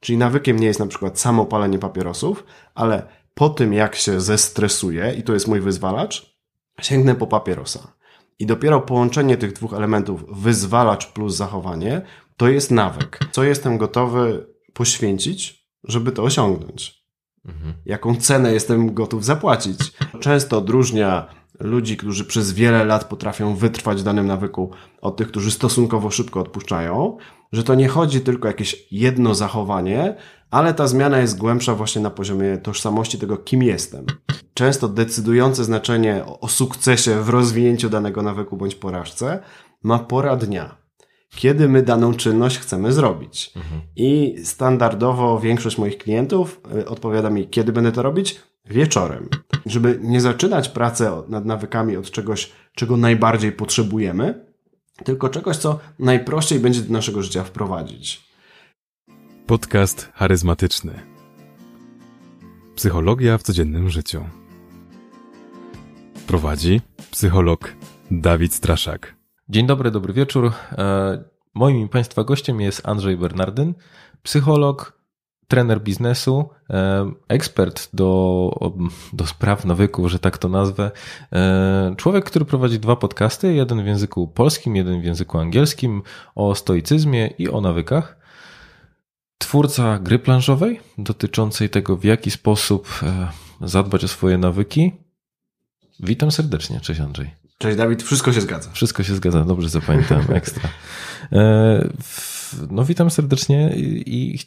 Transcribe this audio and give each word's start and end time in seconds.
Czyli 0.00 0.18
nawykiem 0.18 0.58
nie 0.58 0.66
jest 0.66 0.80
na 0.80 0.86
przykład 0.86 1.20
samo 1.20 1.46
palenie 1.46 1.78
papierosów, 1.78 2.44
ale 2.74 3.06
po 3.34 3.48
tym 3.48 3.72
jak 3.72 3.96
się 3.96 4.20
zestresuję, 4.20 5.14
i 5.18 5.22
to 5.22 5.34
jest 5.34 5.48
mój 5.48 5.60
wyzwalacz, 5.60 6.38
sięgnę 6.80 7.14
po 7.14 7.26
papierosa. 7.26 7.92
I 8.38 8.46
dopiero 8.46 8.80
połączenie 8.80 9.36
tych 9.36 9.52
dwóch 9.52 9.74
elementów, 9.74 10.24
wyzwalacz 10.42 11.12
plus 11.12 11.36
zachowanie, 11.36 12.02
to 12.36 12.48
jest 12.48 12.70
nawyk. 12.70 13.18
Co 13.32 13.44
jestem 13.44 13.78
gotowy 13.78 14.46
poświęcić, 14.72 15.68
żeby 15.84 16.12
to 16.12 16.22
osiągnąć? 16.22 17.04
Mhm. 17.44 17.74
Jaką 17.86 18.16
cenę 18.16 18.52
jestem 18.52 18.94
gotów 18.94 19.24
zapłacić? 19.24 19.78
Często 20.20 20.58
odróżnia 20.58 21.26
ludzi, 21.60 21.96
którzy 21.96 22.24
przez 22.24 22.52
wiele 22.52 22.84
lat 22.84 23.04
potrafią 23.04 23.54
wytrwać 23.54 24.00
w 24.00 24.04
danym 24.04 24.26
nawyku, 24.26 24.70
od 25.00 25.16
tych, 25.16 25.28
którzy 25.28 25.50
stosunkowo 25.50 26.10
szybko 26.10 26.40
odpuszczają, 26.40 27.16
że 27.52 27.64
to 27.64 27.74
nie 27.74 27.88
chodzi 27.88 28.20
tylko 28.20 28.44
o 28.44 28.50
jakieś 28.50 28.86
jedno 28.90 29.34
zachowanie, 29.34 30.14
ale 30.50 30.74
ta 30.74 30.86
zmiana 30.86 31.18
jest 31.18 31.38
głębsza 31.38 31.74
właśnie 31.74 32.02
na 32.02 32.10
poziomie 32.10 32.58
tożsamości 32.58 33.18
tego, 33.18 33.36
kim 33.36 33.62
jestem. 33.62 34.06
Często 34.54 34.88
decydujące 34.88 35.64
znaczenie 35.64 36.24
o 36.40 36.48
sukcesie 36.48 37.22
w 37.22 37.28
rozwinięciu 37.28 37.90
danego 37.90 38.22
nawyku 38.22 38.56
bądź 38.56 38.74
porażce 38.74 39.42
ma 39.82 39.98
pora 39.98 40.36
dnia. 40.36 40.76
Kiedy 41.30 41.68
my 41.68 41.82
daną 41.82 42.14
czynność 42.14 42.58
chcemy 42.58 42.92
zrobić. 42.92 43.52
Mhm. 43.56 43.80
I 43.96 44.36
standardowo 44.44 45.40
większość 45.40 45.78
moich 45.78 45.98
klientów 45.98 46.60
y, 46.78 46.88
odpowiada 46.88 47.30
mi, 47.30 47.48
kiedy 47.48 47.72
będę 47.72 47.92
to 47.92 48.02
robić? 48.02 48.40
Wieczorem. 48.64 49.28
Żeby 49.66 49.98
nie 50.02 50.20
zaczynać 50.20 50.68
pracy 50.68 51.08
nad 51.28 51.44
nawykami 51.44 51.96
od 51.96 52.10
czegoś, 52.10 52.52
czego 52.74 52.96
najbardziej 52.96 53.52
potrzebujemy, 53.52 54.47
tylko 55.04 55.28
czegoś, 55.28 55.56
co 55.56 55.78
najprościej 55.98 56.60
będzie 56.60 56.80
do 56.80 56.92
naszego 56.92 57.22
życia 57.22 57.44
wprowadzić. 57.44 58.28
Podcast 59.46 60.08
charyzmatyczny. 60.14 60.92
Psychologia 62.74 63.38
w 63.38 63.42
codziennym 63.42 63.90
życiu. 63.90 64.24
Prowadzi 66.26 66.80
psycholog 67.10 67.72
Dawid 68.10 68.54
Straszak. 68.54 69.16
Dzień 69.48 69.66
dobry, 69.66 69.90
dobry 69.90 70.12
wieczór. 70.12 70.52
E, 70.72 71.24
moim 71.54 71.86
i 71.86 71.88
Państwa 71.88 72.24
gościem 72.24 72.60
jest 72.60 72.88
Andrzej 72.88 73.16
Bernardyn, 73.16 73.74
psycholog, 74.22 74.97
trener 75.48 75.80
biznesu, 75.80 76.48
ekspert 77.28 77.88
do, 77.92 78.50
do 79.12 79.26
spraw 79.26 79.64
nawyków, 79.64 80.10
że 80.10 80.18
tak 80.18 80.38
to 80.38 80.48
nazwę. 80.48 80.90
Człowiek, 81.96 82.24
który 82.24 82.44
prowadzi 82.44 82.78
dwa 82.78 82.96
podcasty, 82.96 83.54
jeden 83.54 83.82
w 83.82 83.86
języku 83.86 84.28
polskim, 84.28 84.76
jeden 84.76 85.00
w 85.00 85.04
języku 85.04 85.38
angielskim, 85.38 86.02
o 86.34 86.54
stoicyzmie 86.54 87.26
i 87.26 87.48
o 87.48 87.60
nawykach 87.60 88.18
twórca 89.38 89.98
gry 89.98 90.18
planszowej 90.18 90.80
dotyczącej 90.98 91.70
tego, 91.70 91.96
w 91.96 92.04
jaki 92.04 92.30
sposób 92.30 92.88
e, 93.02 93.28
zadbać 93.60 94.04
o 94.04 94.08
swoje 94.08 94.38
nawyki. 94.38 94.92
Witam 96.00 96.30
serdecznie. 96.30 96.80
Cześć 96.80 97.00
Andrzej. 97.00 97.30
Cześć 97.58 97.76
Dawid, 97.76 98.02
wszystko 98.02 98.32
się 98.32 98.40
zgadza. 98.40 98.70
Wszystko 98.70 99.02
się 99.02 99.14
zgadza, 99.14 99.44
dobrze 99.44 99.68
zapamiętałem, 99.68 100.26
ekstra. 100.40 100.68
E, 101.32 101.88
no 102.70 102.84
witam 102.84 103.10
serdecznie 103.10 103.72
i 103.76 104.38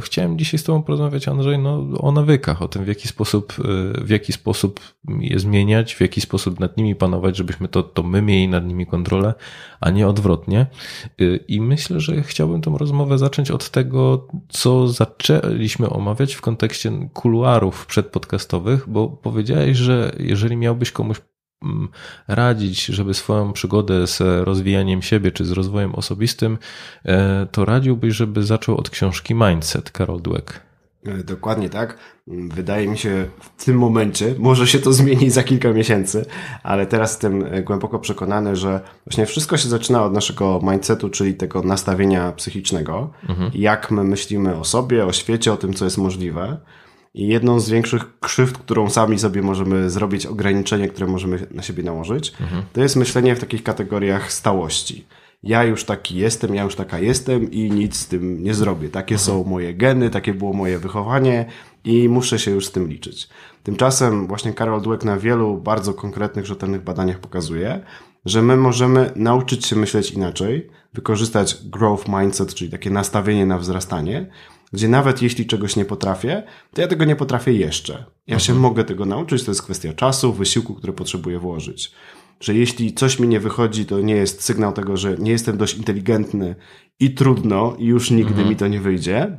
chciałem 0.00 0.38
dzisiaj 0.38 0.58
z 0.58 0.64
Tobą 0.64 0.82
porozmawiać, 0.82 1.28
Andrzej, 1.28 1.58
no, 1.58 1.86
o 2.00 2.12
nawykach, 2.12 2.62
o 2.62 2.68
tym, 2.68 2.84
w 2.84 2.88
jaki 2.88 3.08
sposób, 3.08 3.52
y, 3.58 4.04
w 4.04 4.08
jaki 4.08 4.32
sposób 4.32 4.80
je 5.08 5.38
zmieniać, 5.38 5.94
w 5.94 6.00
jaki 6.00 6.20
sposób 6.20 6.60
nad 6.60 6.76
nimi 6.76 6.94
panować, 6.94 7.36
żebyśmy 7.36 7.68
to, 7.68 7.82
to 7.82 8.02
my 8.02 8.22
mieli 8.22 8.48
nad 8.48 8.66
nimi 8.66 8.86
kontrolę, 8.86 9.34
a 9.80 9.90
nie 9.90 10.08
odwrotnie. 10.08 10.66
Y, 11.20 11.44
I 11.48 11.60
myślę, 11.60 12.00
że 12.00 12.22
chciałbym 12.22 12.60
tę 12.60 12.74
rozmowę 12.78 13.18
zacząć 13.18 13.50
od 13.50 13.70
tego, 13.70 14.28
co 14.48 14.88
zaczęliśmy 14.88 15.90
omawiać 15.90 16.34
w 16.34 16.40
kontekście 16.40 17.08
kuluarów 17.12 17.86
przedpodcastowych, 17.86 18.88
bo 18.88 19.08
powiedziałeś, 19.08 19.76
że 19.76 20.12
jeżeli 20.18 20.56
miałbyś 20.56 20.92
komuś 20.92 21.20
radzić, 22.28 22.84
żeby 22.84 23.14
swoją 23.14 23.52
przygodę 23.52 24.06
z 24.06 24.20
rozwijaniem 24.44 25.02
siebie 25.02 25.32
czy 25.32 25.44
z 25.44 25.50
rozwojem 25.50 25.94
osobistym, 25.94 26.58
e, 27.04 27.46
to 27.52 27.64
radziłbyś, 27.64 28.14
żeby 28.14 28.42
zaczął 28.42 28.76
od 28.76 28.90
książki 28.90 29.34
Mindset 29.34 29.90
Carol 29.90 30.22
Dweck. 30.22 30.60
E, 31.06 31.24
dokładnie 31.24 31.70
tak. 31.70 31.98
Wydaje 32.48 32.88
mi 32.88 32.98
się 32.98 33.28
w 33.40 33.64
tym 33.64 33.78
momencie, 33.78 34.34
może 34.38 34.66
się 34.66 34.78
to 34.78 34.92
zmieni 35.02 35.30
za 35.30 35.42
kilka 35.42 35.72
miesięcy, 35.72 36.26
ale 36.62 36.86
teraz 36.86 37.10
jestem 37.10 37.44
e, 37.44 37.62
głęboko 37.62 37.98
przekonany, 37.98 38.56
że 38.56 38.80
właśnie 39.06 39.26
wszystko 39.26 39.56
się 39.56 39.68
zaczyna 39.68 40.04
od 40.04 40.12
naszego 40.12 40.60
mindsetu, 40.62 41.10
czyli 41.10 41.34
tego 41.34 41.62
nastawienia 41.62 42.32
psychicznego. 42.32 43.10
Mhm. 43.28 43.50
Jak 43.54 43.90
my 43.90 44.04
myślimy 44.04 44.56
o 44.56 44.64
sobie, 44.64 45.06
o 45.06 45.12
świecie, 45.12 45.52
o 45.52 45.56
tym, 45.56 45.74
co 45.74 45.84
jest 45.84 45.98
możliwe. 45.98 46.56
I 47.16 47.28
jedną 47.28 47.60
z 47.60 47.70
większych 47.70 48.18
krzywd, 48.20 48.58
którą 48.58 48.90
sami 48.90 49.18
sobie 49.18 49.42
możemy 49.42 49.90
zrobić, 49.90 50.26
ograniczenie, 50.26 50.88
które 50.88 51.06
możemy 51.06 51.46
na 51.50 51.62
siebie 51.62 51.82
nałożyć, 51.82 52.32
mhm. 52.40 52.62
to 52.72 52.80
jest 52.80 52.96
myślenie 52.96 53.36
w 53.36 53.40
takich 53.40 53.62
kategoriach 53.62 54.32
stałości. 54.32 55.06
Ja 55.42 55.64
już 55.64 55.84
taki 55.84 56.16
jestem, 56.16 56.54
ja 56.54 56.62
już 56.62 56.76
taka 56.76 56.98
jestem 56.98 57.50
i 57.50 57.70
nic 57.70 57.96
z 57.96 58.06
tym 58.06 58.42
nie 58.42 58.54
zrobię. 58.54 58.88
Takie 58.88 59.14
mhm. 59.14 59.26
są 59.26 59.44
moje 59.44 59.74
geny, 59.74 60.10
takie 60.10 60.34
było 60.34 60.52
moje 60.52 60.78
wychowanie 60.78 61.46
i 61.84 62.08
muszę 62.08 62.38
się 62.38 62.50
już 62.50 62.66
z 62.66 62.72
tym 62.72 62.88
liczyć. 62.88 63.28
Tymczasem 63.62 64.26
właśnie 64.26 64.52
Karol 64.52 64.82
Dweck 64.82 65.04
na 65.04 65.16
wielu 65.16 65.56
bardzo 65.56 65.94
konkretnych, 65.94 66.46
rzetelnych 66.46 66.84
badaniach 66.84 67.18
pokazuje, 67.18 67.80
że 68.24 68.42
my 68.42 68.56
możemy 68.56 69.12
nauczyć 69.16 69.66
się 69.66 69.76
myśleć 69.76 70.10
inaczej, 70.10 70.70
wykorzystać 70.94 71.58
growth 71.64 72.08
mindset, 72.08 72.54
czyli 72.54 72.70
takie 72.70 72.90
nastawienie 72.90 73.46
na 73.46 73.58
wzrastanie, 73.58 74.26
gdzie 74.72 74.88
nawet 74.88 75.22
jeśli 75.22 75.46
czegoś 75.46 75.76
nie 75.76 75.84
potrafię, 75.84 76.42
to 76.74 76.80
ja 76.80 76.88
tego 76.88 77.04
nie 77.04 77.16
potrafię 77.16 77.52
jeszcze. 77.52 77.92
Ja 78.26 78.34
mhm. 78.34 78.40
się 78.40 78.54
mogę 78.54 78.84
tego 78.84 79.06
nauczyć, 79.06 79.44
to 79.44 79.50
jest 79.50 79.62
kwestia 79.62 79.92
czasu, 79.92 80.32
wysiłku, 80.32 80.74
który 80.74 80.92
potrzebuję 80.92 81.38
włożyć. 81.38 81.92
Że 82.40 82.54
jeśli 82.54 82.94
coś 82.94 83.18
mi 83.18 83.28
nie 83.28 83.40
wychodzi, 83.40 83.86
to 83.86 84.00
nie 84.00 84.14
jest 84.14 84.42
sygnał 84.42 84.72
tego, 84.72 84.96
że 84.96 85.16
nie 85.18 85.30
jestem 85.30 85.56
dość 85.56 85.76
inteligentny 85.76 86.54
i 87.00 87.14
trudno 87.14 87.76
i 87.78 87.84
już 87.84 88.10
nigdy 88.10 88.30
mhm. 88.30 88.48
mi 88.48 88.56
to 88.56 88.68
nie 88.68 88.80
wyjdzie, 88.80 89.38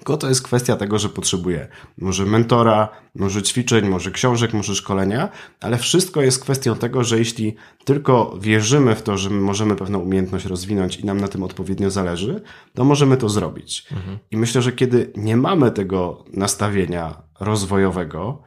tylko 0.00 0.16
to 0.16 0.28
jest 0.28 0.42
kwestia 0.42 0.76
tego, 0.76 0.98
że 0.98 1.08
potrzebuję 1.08 1.68
może 1.98 2.26
mentora, 2.26 2.88
może 3.14 3.42
ćwiczeń, 3.42 3.88
może 3.88 4.10
książek, 4.10 4.52
może 4.52 4.74
szkolenia, 4.74 5.28
ale 5.60 5.78
wszystko 5.78 6.22
jest 6.22 6.42
kwestią 6.42 6.76
tego, 6.76 7.04
że 7.04 7.18
jeśli 7.18 7.56
tylko 7.84 8.38
wierzymy 8.40 8.94
w 8.94 9.02
to, 9.02 9.18
że 9.18 9.30
my 9.30 9.40
możemy 9.40 9.76
pewną 9.76 9.98
umiejętność 9.98 10.44
rozwinąć 10.44 10.96
i 10.96 11.06
nam 11.06 11.20
na 11.20 11.28
tym 11.28 11.42
odpowiednio 11.42 11.90
zależy, 11.90 12.42
to 12.74 12.84
możemy 12.84 13.16
to 13.16 13.28
zrobić. 13.28 13.86
Mhm. 13.92 14.18
I 14.30 14.36
myślę, 14.36 14.62
że 14.62 14.72
kiedy 14.72 15.12
nie 15.16 15.36
mamy 15.36 15.70
tego 15.70 16.24
nastawienia 16.32 17.22
rozwojowego, 17.40 18.42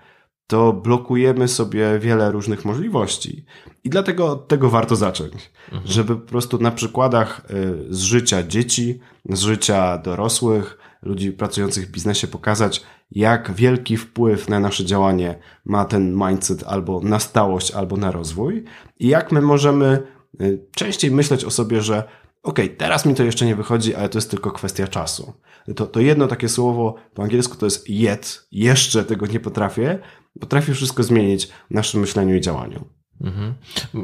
to 0.48 0.74
blokujemy 0.74 1.48
sobie 1.48 2.00
wiele 2.00 2.32
różnych 2.32 2.66
możliwości. 2.66 3.46
I 3.84 3.90
dlatego 3.90 4.32
od 4.32 4.48
tego 4.48 4.70
warto 4.70 4.96
zacząć, 4.96 5.34
mhm. 5.72 5.92
żeby 5.92 6.16
po 6.16 6.28
prostu 6.28 6.58
na 6.58 6.72
przykładach 6.72 7.42
y, 7.90 7.94
z 7.94 8.00
życia 8.00 8.44
dzieci, 8.44 9.00
z 9.30 9.42
życia 9.42 9.98
dorosłych, 9.98 10.78
ludzi 11.06 11.32
pracujących 11.32 11.88
w 11.88 11.92
biznesie 11.92 12.28
pokazać, 12.28 12.84
jak 13.12 13.52
wielki 13.52 13.98
wpływ 13.98 14.50
na 14.50 14.60
nasze 14.60 14.86
działanie 14.86 15.36
ma 15.66 15.86
ten 15.86 16.16
mindset 16.16 16.64
albo 16.64 17.00
na 17.00 17.20
stałość, 17.20 17.72
albo 17.72 17.98
na 17.98 18.12
rozwój 18.12 18.64
i 19.00 19.08
jak 19.08 19.32
my 19.32 19.42
możemy 19.42 20.04
y, 20.42 20.60
częściej 20.76 21.12
myśleć 21.12 21.46
o 21.46 21.52
sobie, 21.52 21.82
że 21.82 22.04
ok, 22.44 22.60
teraz 22.78 23.06
mi 23.06 23.16
to 23.16 23.24
jeszcze 23.24 23.46
nie 23.46 23.56
wychodzi, 23.56 23.96
ale 23.96 24.10
to 24.10 24.18
jest 24.18 24.30
tylko 24.30 24.52
kwestia 24.52 24.88
czasu. 24.88 25.34
To, 25.76 25.88
to 25.88 26.00
jedno 26.00 26.28
takie 26.28 26.50
słowo 26.50 26.96
po 27.14 27.24
angielsku 27.24 27.58
to 27.58 27.66
jest 27.66 27.90
yet, 27.90 28.48
jeszcze 28.52 29.04
tego 29.04 29.26
nie 29.26 29.40
potrafię, 29.40 30.00
potrafi 30.40 30.74
wszystko 30.74 31.04
zmienić 31.04 31.48
w 31.48 31.74
naszym 31.74 32.02
myśleniu 32.02 32.36
i 32.36 32.42
działaniu. 32.42 32.86
Mhm. 33.24 33.54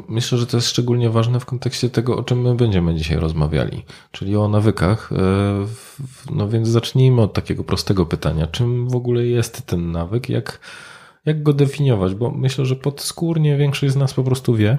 Myślę, 0.08 0.38
że 0.38 0.46
to 0.46 0.56
jest 0.56 0.68
szczególnie 0.68 1.10
ważne 1.10 1.40
w 1.40 1.44
kontekście 1.44 1.90
tego, 1.90 2.16
o 2.16 2.22
czym 2.22 2.40
my 2.40 2.54
będziemy 2.54 2.94
dzisiaj 2.94 3.18
rozmawiali, 3.18 3.84
czyli 4.12 4.36
o 4.36 4.48
nawykach. 4.48 5.12
E, 5.12 5.16
no 6.34 6.48
więc 6.48 6.68
zacznijmy 6.68 7.22
od 7.22 7.32
takiego 7.32 7.64
prostego 7.64 8.06
pytania. 8.06 8.46
Czym 8.46 8.88
w 8.88 8.96
ogóle 8.96 9.26
jest 9.26 9.66
ten 9.66 9.92
nawyk? 9.92 10.28
Jak, 10.28 10.60
jak 11.26 11.42
go 11.42 11.52
definiować? 11.52 12.14
Bo 12.14 12.30
myślę, 12.30 12.66
że 12.66 12.76
podskórnie 12.76 13.56
większość 13.56 13.92
z 13.92 13.96
nas 13.96 14.14
po 14.14 14.24
prostu 14.24 14.54
wie, 14.54 14.78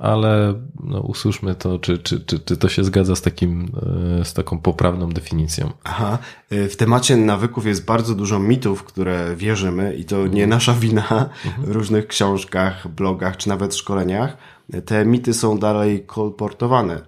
ale 0.00 0.54
no, 0.84 1.00
usłyszmy 1.00 1.54
to, 1.54 1.78
czy, 1.78 1.98
czy, 1.98 2.20
czy, 2.20 2.38
czy 2.38 2.56
to 2.56 2.68
się 2.68 2.84
zgadza 2.84 3.16
z, 3.16 3.22
takim, 3.22 3.72
e, 4.20 4.24
z 4.24 4.34
taką 4.34 4.58
poprawną 4.58 5.08
definicją. 5.08 5.70
Aha, 5.84 6.18
e, 6.50 6.68
w 6.68 6.76
temacie 6.76 7.16
nawyków 7.16 7.66
jest 7.66 7.84
bardzo 7.84 8.14
dużo 8.14 8.38
mitów, 8.38 8.84
które 8.84 9.36
wierzymy 9.36 9.94
i 9.94 10.04
to 10.04 10.16
nie 10.16 10.24
mhm. 10.26 10.50
nasza 10.50 10.72
wina 10.74 11.28
w 11.58 11.70
różnych 11.70 12.06
książkach, 12.06 12.88
blogach 12.88 13.36
czy 13.36 13.48
nawet 13.48 13.74
szkoleniach. 13.74 14.36
Te 14.84 15.04
mity 15.04 15.34
są 15.34 15.58
dalej 15.58 16.04
kolportowane, 16.06 17.00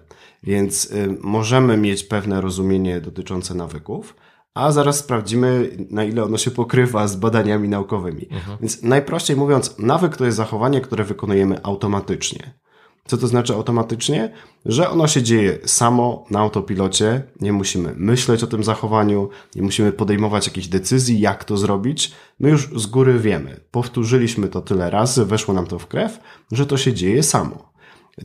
więc 0.43 0.91
e, 0.91 1.07
możemy 1.21 1.77
mieć 1.77 2.03
pewne 2.03 2.41
rozumienie 2.41 3.01
dotyczące 3.01 3.53
nawyków, 3.53 4.15
a 4.53 4.71
zaraz 4.71 4.97
sprawdzimy, 4.97 5.69
na 5.89 6.03
ile 6.03 6.23
ono 6.23 6.37
się 6.37 6.51
pokrywa 6.51 7.07
z 7.07 7.15
badaniami 7.15 7.69
naukowymi. 7.69 8.27
Mhm. 8.31 8.57
Więc 8.61 8.83
najprościej 8.83 9.37
mówiąc, 9.37 9.75
nawyk 9.79 10.17
to 10.17 10.25
jest 10.25 10.37
zachowanie, 10.37 10.81
które 10.81 11.03
wykonujemy 11.03 11.63
automatycznie. 11.63 12.53
Co 13.07 13.17
to 13.17 13.27
znaczy 13.27 13.53
automatycznie? 13.53 14.31
Że 14.65 14.89
ono 14.89 15.07
się 15.07 15.23
dzieje 15.23 15.59
samo 15.65 16.25
na 16.31 16.39
autopilocie, 16.39 17.23
nie 17.41 17.53
musimy 17.53 17.93
myśleć 17.97 18.43
o 18.43 18.47
tym 18.47 18.63
zachowaniu, 18.63 19.29
nie 19.55 19.61
musimy 19.61 19.91
podejmować 19.91 20.47
jakichś 20.47 20.67
decyzji, 20.67 21.19
jak 21.19 21.43
to 21.43 21.57
zrobić. 21.57 22.11
My 22.39 22.49
już 22.49 22.69
z 22.75 22.85
góry 22.85 23.19
wiemy. 23.19 23.59
Powtórzyliśmy 23.71 24.47
to 24.47 24.61
tyle 24.61 24.89
razy, 24.89 25.25
weszło 25.25 25.53
nam 25.53 25.67
to 25.67 25.79
w 25.79 25.87
krew, 25.87 26.19
że 26.51 26.65
to 26.65 26.77
się 26.77 26.93
dzieje 26.93 27.23
samo. 27.23 27.73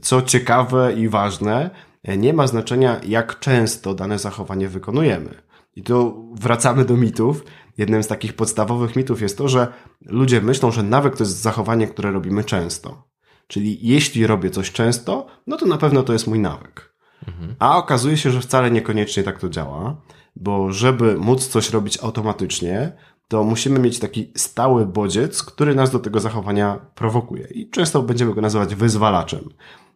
Co 0.02 0.22
ciekawe 0.22 0.92
i 0.92 1.08
ważne, 1.08 1.70
nie 2.19 2.32
ma 2.32 2.46
znaczenia, 2.46 3.00
jak 3.06 3.38
często 3.38 3.94
dane 3.94 4.19
zachowanie 4.19 4.69
wykonujemy. 4.69 5.42
I 5.76 5.82
tu 5.82 6.28
wracamy 6.34 6.84
do 6.84 6.96
mitów. 6.96 7.44
Jednym 7.78 8.02
z 8.02 8.06
takich 8.06 8.32
podstawowych 8.32 8.96
mitów 8.96 9.22
jest 9.22 9.38
to, 9.38 9.48
że 9.48 9.72
ludzie 10.06 10.40
myślą, 10.40 10.70
że 10.70 10.82
nawyk 10.82 11.16
to 11.16 11.25
jest 11.25 11.40
zachowanie, 11.42 11.86
które 11.86 12.12
robimy 12.12 12.44
często. 12.44 13.07
Czyli 13.49 13.79
jeśli 13.83 14.27
robię 14.27 14.50
coś 14.50 14.73
często, 14.73 15.27
no 15.47 15.56
to 15.56 15.67
na 15.67 15.77
pewno 15.77 16.03
to 16.03 16.12
jest 16.12 16.27
mój 16.27 16.39
nawyk. 16.39 16.95
Mhm. 17.29 17.55
A 17.59 17.77
okazuje 17.77 18.17
się, 18.17 18.31
że 18.31 18.41
wcale 18.41 18.71
niekoniecznie 18.71 19.23
tak 19.23 19.39
to 19.39 19.49
działa, 19.49 20.00
bo 20.37 20.73
żeby 20.73 21.17
móc 21.17 21.49
coś 21.49 21.71
robić 21.71 21.99
automatycznie, 22.03 22.93
to 23.29 23.45
musimy 23.45 23.79
mieć 23.79 23.99
taki 23.99 24.33
stały 24.37 24.87
bodziec, 24.87 25.43
który 25.43 25.75
nas 25.75 25.91
do 25.91 25.99
tego 25.99 26.21
zachowania 26.21 26.79
prowokuje. 26.95 27.49
I 27.55 27.71
często 27.71 28.03
będziemy 28.03 28.35
go 28.35 28.41
nazywać 28.41 28.75
wyzwalaczem. 28.75 29.49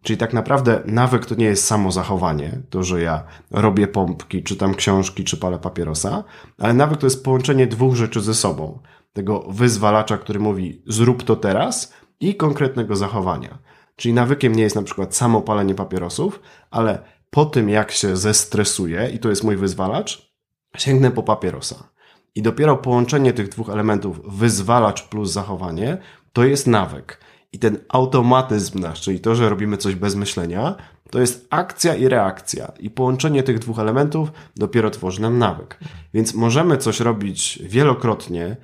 Czyli 0.02 0.16
tak 0.16 0.32
naprawdę 0.32 0.82
nawyk 0.86 1.26
to 1.26 1.34
nie 1.34 1.44
jest 1.44 1.64
samo 1.64 1.92
zachowanie, 1.92 2.62
to, 2.70 2.82
że 2.82 3.02
ja 3.02 3.24
robię 3.50 3.88
pompki, 3.88 4.42
czytam 4.42 4.74
książki, 4.74 5.24
czy 5.24 5.36
palę 5.36 5.58
papierosa, 5.58 6.24
ale 6.58 6.74
nawyk 6.74 6.98
to 6.98 7.06
jest 7.06 7.24
połączenie 7.24 7.66
dwóch 7.66 7.94
rzeczy 7.94 8.20
ze 8.20 8.34
sobą. 8.34 8.78
Tego 9.12 9.46
wyzwalacza, 9.48 10.18
który 10.18 10.40
mówi 10.40 10.82
zrób 10.86 11.22
to 11.22 11.36
teraz 11.36 11.92
i 12.22 12.34
konkretnego 12.34 12.96
zachowania. 12.96 13.58
Czyli 13.96 14.14
nawykiem 14.14 14.54
nie 14.54 14.62
jest 14.62 14.76
na 14.76 14.82
przykład 14.82 15.16
samo 15.16 15.40
palenie 15.40 15.74
papierosów, 15.74 16.40
ale 16.70 17.02
po 17.30 17.44
tym 17.44 17.68
jak 17.68 17.92
się 17.92 18.16
zestresuję, 18.16 19.10
i 19.14 19.18
to 19.18 19.28
jest 19.28 19.44
mój 19.44 19.56
wyzwalacz, 19.56 20.32
sięgnę 20.76 21.10
po 21.10 21.22
papierosa. 21.22 21.88
I 22.34 22.42
dopiero 22.42 22.76
połączenie 22.76 23.32
tych 23.32 23.48
dwóch 23.48 23.68
elementów, 23.68 24.20
wyzwalacz 24.24 25.08
plus 25.08 25.32
zachowanie, 25.32 25.98
to 26.32 26.44
jest 26.44 26.66
nawyk. 26.66 27.20
I 27.52 27.58
ten 27.58 27.78
automatyzm 27.88 28.80
nasz, 28.80 29.00
czyli 29.00 29.20
to, 29.20 29.34
że 29.34 29.48
robimy 29.48 29.76
coś 29.76 29.94
bez 29.94 30.14
myślenia, 30.14 30.74
to 31.10 31.20
jest 31.20 31.46
akcja 31.50 31.94
i 31.94 32.08
reakcja. 32.08 32.72
I 32.80 32.90
połączenie 32.90 33.42
tych 33.42 33.58
dwóch 33.58 33.78
elementów 33.78 34.32
dopiero 34.56 34.90
tworzy 34.90 35.22
nam 35.22 35.38
nawyk. 35.38 35.78
Więc 36.14 36.34
możemy 36.34 36.76
coś 36.76 37.00
robić 37.00 37.58
wielokrotnie, 37.62 38.56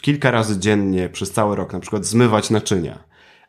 kilka 0.00 0.30
razy 0.30 0.58
dziennie 0.58 1.08
przez 1.08 1.32
cały 1.32 1.56
rok, 1.56 1.72
na 1.72 1.80
przykład 1.80 2.04
zmywać 2.04 2.50
naczynia 2.50 3.06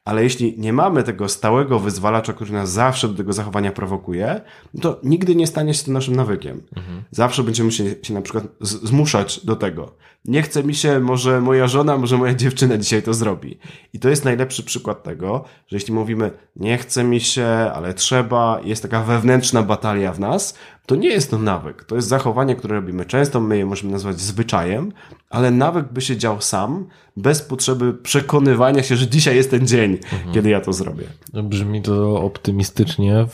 ale 0.08 0.24
jeśli 0.24 0.60
nie 0.60 0.74
mamy 0.74 1.04
tego 1.04 1.30
stałego 1.30 1.80
wyzwalacza, 1.80 2.34
który 2.34 2.52
nas 2.52 2.72
zawsze 2.72 3.08
do 3.08 3.14
tego 3.14 3.34
zachowania 3.34 3.72
prowokuje, 3.72 4.42
to 4.82 5.00
nigdy 5.04 5.36
nie 5.36 5.48
stanie 5.48 5.74
się 5.74 5.86
to 5.86 5.92
naszym 5.92 6.16
nawykiem. 6.16 6.62
Mhm. 6.76 7.04
Zawsze 7.12 7.44
będziemy 7.44 7.72
się, 7.72 7.84
się 8.04 8.14
na 8.14 8.22
przykład 8.22 8.44
zmuszać 8.62 9.46
do 9.46 9.56
tego. 9.56 9.96
Nie 10.28 10.42
chce 10.42 10.64
mi 10.64 10.76
się, 10.76 11.00
może 11.00 11.42
moja 11.42 11.68
żona, 11.68 11.98
może 11.98 12.18
moja 12.18 12.34
dziewczyna 12.34 12.78
dzisiaj 12.78 13.04
to 13.04 13.14
zrobi. 13.14 13.58
I 13.94 14.00
to 14.00 14.10
jest 14.10 14.26
najlepszy 14.26 14.64
przykład 14.64 15.04
tego, 15.04 15.44
że 15.68 15.78
jeśli 15.78 15.94
mówimy, 15.94 16.32
nie 16.56 16.78
chce 16.78 17.04
mi 17.04 17.22
się, 17.22 17.46
ale 17.48 17.94
trzeba, 17.94 18.62
jest 18.64 18.82
taka 18.82 19.04
wewnętrzna 19.04 19.64
batalia 19.64 20.14
w 20.14 20.20
nas, 20.20 20.58
to 20.86 20.96
nie 20.96 21.10
jest 21.10 21.32
to 21.32 21.38
nawyk. 21.38 21.84
To 21.84 21.96
jest 21.96 22.08
zachowanie, 22.08 22.56
które 22.56 22.76
robimy 22.76 23.06
często, 23.06 23.40
my 23.40 23.58
je 23.58 23.66
możemy 23.66 23.92
nazwać 23.92 24.20
zwyczajem, 24.20 24.92
ale 25.30 25.52
nawyk 25.52 25.94
by 25.94 26.02
się 26.02 26.18
dział 26.18 26.42
sam, 26.42 26.86
bez 27.18 27.42
potrzeby 27.42 27.94
przekonywania 27.94 28.84
się, 28.84 28.96
że 28.96 29.08
dzisiaj 29.08 29.36
jest 29.36 29.52
ten 29.52 29.68
dzień, 29.68 29.92
mhm. 29.92 30.34
kiedy 30.34 30.50
ja 30.50 30.62
to 30.62 30.74
zrobię. 30.74 31.04
Brzmi 31.34 31.82
to 31.82 32.22
optymistycznie, 32.22 33.26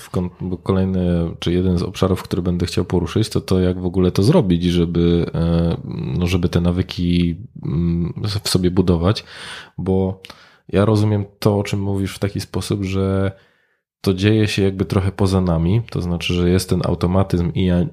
bo 0.41 0.57
kolejny, 0.57 1.31
czy 1.39 1.53
jeden 1.53 1.77
z 1.77 1.83
obszarów, 1.83 2.23
który 2.23 2.41
będę 2.41 2.65
chciał 2.65 2.85
poruszyć, 2.85 3.29
to 3.29 3.41
to, 3.41 3.59
jak 3.59 3.79
w 3.79 3.85
ogóle 3.85 4.11
to 4.11 4.23
zrobić, 4.23 4.63
żeby, 4.63 5.25
e, 5.33 5.77
no, 6.17 6.27
żeby 6.27 6.49
te 6.49 6.61
nawyki 6.61 6.82
mm, 7.65 8.13
w 8.43 8.49
sobie 8.49 8.71
budować, 8.71 9.23
bo 9.77 10.21
ja 10.69 10.85
rozumiem 10.85 11.25
to, 11.39 11.57
o 11.57 11.63
czym 11.63 11.81
mówisz 11.81 12.15
w 12.15 12.19
taki 12.19 12.41
sposób, 12.41 12.83
że 12.83 13.31
to 14.01 14.13
dzieje 14.13 14.47
się 14.47 14.63
jakby 14.63 14.85
trochę 14.85 15.11
poza 15.11 15.41
nami, 15.41 15.81
to 15.89 16.01
znaczy, 16.01 16.33
że 16.33 16.49
jest 16.49 16.69
ten 16.69 16.81
automatyzm 16.85 17.51
i 17.53 17.65
ja, 17.65 17.85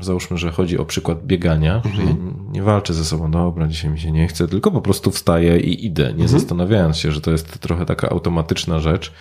załóżmy, 0.00 0.38
że 0.38 0.50
chodzi 0.52 0.78
o 0.78 0.84
przykład 0.84 1.26
biegania, 1.26 1.74
mhm. 1.76 1.94
że 1.94 2.02
ja 2.02 2.16
nie 2.52 2.62
walczę 2.62 2.94
ze 2.94 3.04
sobą, 3.04 3.30
dobra, 3.30 3.68
dzisiaj 3.68 3.90
mi 3.90 4.00
się 4.00 4.12
nie 4.12 4.28
chce, 4.28 4.48
tylko 4.48 4.70
po 4.70 4.80
prostu 4.80 5.10
wstaję 5.10 5.60
i 5.60 5.86
idę, 5.86 6.04
nie 6.04 6.10
mhm. 6.10 6.28
zastanawiając 6.28 6.96
się, 6.96 7.12
że 7.12 7.20
to 7.20 7.30
jest 7.30 7.58
trochę 7.58 7.86
taka 7.86 8.10
automatyczna 8.10 8.78
rzecz, 8.78 9.12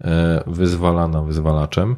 e, 0.00 0.44
wyzwalana 0.46 1.22
wyzwalaczem. 1.22 1.96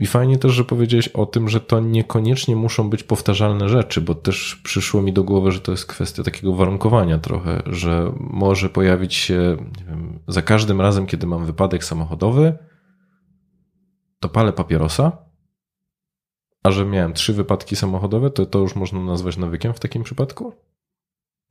I 0.00 0.06
fajnie 0.06 0.38
też, 0.38 0.52
że 0.52 0.64
powiedziałeś 0.64 1.08
o 1.08 1.26
tym, 1.26 1.48
że 1.48 1.60
to 1.60 1.80
niekoniecznie 1.80 2.56
muszą 2.56 2.90
być 2.90 3.02
powtarzalne 3.02 3.68
rzeczy, 3.68 4.00
bo 4.00 4.14
też 4.14 4.60
przyszło 4.64 5.02
mi 5.02 5.12
do 5.12 5.24
głowy, 5.24 5.52
że 5.52 5.60
to 5.60 5.72
jest 5.72 5.86
kwestia 5.86 6.22
takiego 6.22 6.54
warunkowania 6.54 7.18
trochę, 7.18 7.62
że 7.66 8.12
może 8.20 8.68
pojawić 8.68 9.14
się, 9.14 9.56
nie 9.78 9.84
wiem, 9.84 10.18
za 10.28 10.42
każdym 10.42 10.80
razem, 10.80 11.06
kiedy 11.06 11.26
mam 11.26 11.46
wypadek 11.46 11.84
samochodowy, 11.84 12.58
to 14.20 14.28
palę 14.28 14.52
papierosa, 14.52 15.12
a 16.62 16.70
że 16.70 16.86
miałem 16.86 17.12
trzy 17.12 17.32
wypadki 17.32 17.76
samochodowe, 17.76 18.30
to 18.30 18.46
to 18.46 18.58
już 18.58 18.76
można 18.76 19.00
nazwać 19.00 19.36
nawykiem 19.36 19.74
w 19.74 19.80
takim 19.80 20.02
przypadku? 20.02 20.52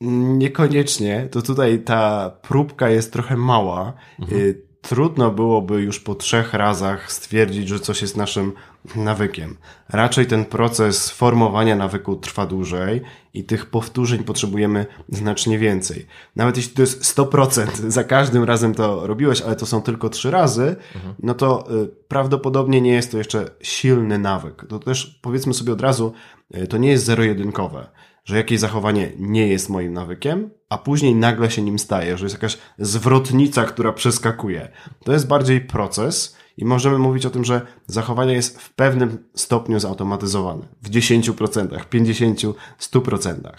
Niekoniecznie. 0.01 1.28
To 1.31 1.42
tutaj 1.42 1.84
ta 1.84 2.31
próbka 2.42 2.90
jest 2.90 3.13
trochę 3.13 3.38
mała. 3.38 3.94
Mhm. 4.19 4.69
Trudno 4.81 5.31
byłoby 5.31 5.81
już 5.81 6.00
po 6.00 6.16
trzech 6.16 6.54
razach 6.54 7.12
stwierdzić, 7.12 7.68
że 7.68 7.80
coś 7.80 8.02
jest 8.02 8.18
naszym 8.18 8.54
nawykiem. 8.96 9.58
Raczej 9.90 10.26
ten 10.26 10.46
proces 10.46 11.10
formowania 11.10 11.76
nawyku 11.76 12.16
trwa 12.16 12.46
dłużej 12.46 13.02
i 13.34 13.44
tych 13.44 13.66
powtórzeń 13.66 14.24
potrzebujemy 14.24 14.86
znacznie 15.10 15.60
więcej. 15.60 16.06
Nawet 16.36 16.58
jeśli 16.58 16.74
to 16.74 16.81
jest 16.81 17.18
100%, 17.18 17.68
za 17.90 18.04
każdym 18.04 18.44
razem 18.44 18.76
to 18.76 19.08
robiłeś, 19.08 19.42
ale 19.42 19.56
to 19.56 19.66
są 19.66 19.81
tylko 19.81 20.10
trzy 20.10 20.31
razy, 20.31 20.76
no 21.24 21.34
to 21.34 21.72
y, 21.84 21.88
prawdopodobnie 22.08 22.82
nie 22.82 22.94
jest 22.94 23.12
to 23.12 23.18
jeszcze 23.18 23.50
silny 23.62 24.20
nawyk. 24.20 24.66
To 24.70 24.80
też 24.80 25.20
powiedzmy 25.22 25.54
sobie 25.54 25.74
od 25.74 25.82
razu, 25.82 26.14
y, 26.56 26.68
to 26.68 26.78
nie 26.78 26.90
jest 26.90 27.06
zero-jedynkowe 27.06 27.88
że 28.25 28.38
jakieś 28.38 28.60
zachowanie 28.60 29.12
nie 29.19 29.48
jest 29.48 29.69
moim 29.69 29.94
nawykiem, 29.94 30.50
a 30.69 30.77
później 30.77 31.16
nagle 31.16 31.51
się 31.51 31.62
nim 31.62 31.80
staje, 31.80 32.18
że 32.18 32.25
jest 32.25 32.36
jakaś 32.36 32.57
zwrotnica, 32.77 33.66
która 33.66 33.94
przeskakuje. 33.94 34.71
To 35.04 35.13
jest 35.13 35.27
bardziej 35.27 35.62
proces 35.62 36.38
i 36.57 36.66
możemy 36.66 36.98
mówić 36.98 37.25
o 37.25 37.30
tym, 37.30 37.45
że 37.45 37.62
zachowanie 37.88 38.33
jest 38.33 38.62
w 38.62 38.74
pewnym 38.74 39.18
stopniu 39.36 39.80
zautomatyzowane. 39.80 40.68
W 40.81 40.89
10%, 40.89 41.68
50%, 41.68 42.54
100%. 42.80 43.51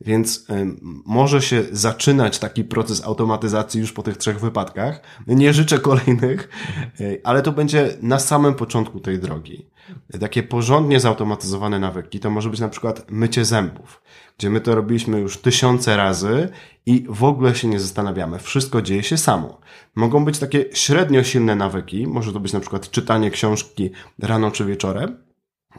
Więc 0.00 0.46
może 1.04 1.42
się 1.42 1.64
zaczynać 1.72 2.38
taki 2.38 2.64
proces 2.64 3.04
automatyzacji 3.04 3.80
już 3.80 3.92
po 3.92 4.02
tych 4.02 4.16
trzech 4.16 4.40
wypadkach. 4.40 5.00
Nie 5.26 5.54
życzę 5.54 5.78
kolejnych, 5.78 6.48
y, 7.00 7.20
ale 7.24 7.42
to 7.42 7.52
będzie 7.52 7.96
na 8.02 8.18
samym 8.18 8.54
początku 8.54 9.00
tej 9.00 9.18
drogi. 9.18 9.66
Takie 10.20 10.42
porządnie 10.42 11.00
zautomatyzowane 11.00 11.78
nawyki 11.78 12.20
to 12.20 12.30
może 12.30 12.50
być 12.50 12.60
na 12.60 12.68
przykład 12.68 13.10
mycie 13.10 13.44
zębów, 13.44 14.02
gdzie 14.38 14.50
my 14.50 14.60
to 14.60 14.74
robiliśmy 14.74 15.20
już 15.20 15.38
tysiące 15.38 15.96
razy 15.96 16.48
i 16.86 17.06
w 17.08 17.24
ogóle 17.24 17.54
się 17.54 17.68
nie 17.68 17.80
zastanawiamy. 17.80 18.38
Wszystko 18.38 18.82
dzieje 18.82 19.02
się 19.02 19.16
samo. 19.16 19.60
Mogą 19.94 20.24
być 20.24 20.38
takie 20.38 20.64
średnio 20.72 21.24
silne 21.24 21.56
nawyki, 21.56 22.06
może 22.06 22.32
to 22.32 22.40
być 22.40 22.52
na 22.52 22.60
przykład 22.60 22.90
czytanie 22.90 23.30
książki 23.30 23.90
rano 24.18 24.50
czy 24.50 24.64
wieczorem, 24.64 25.24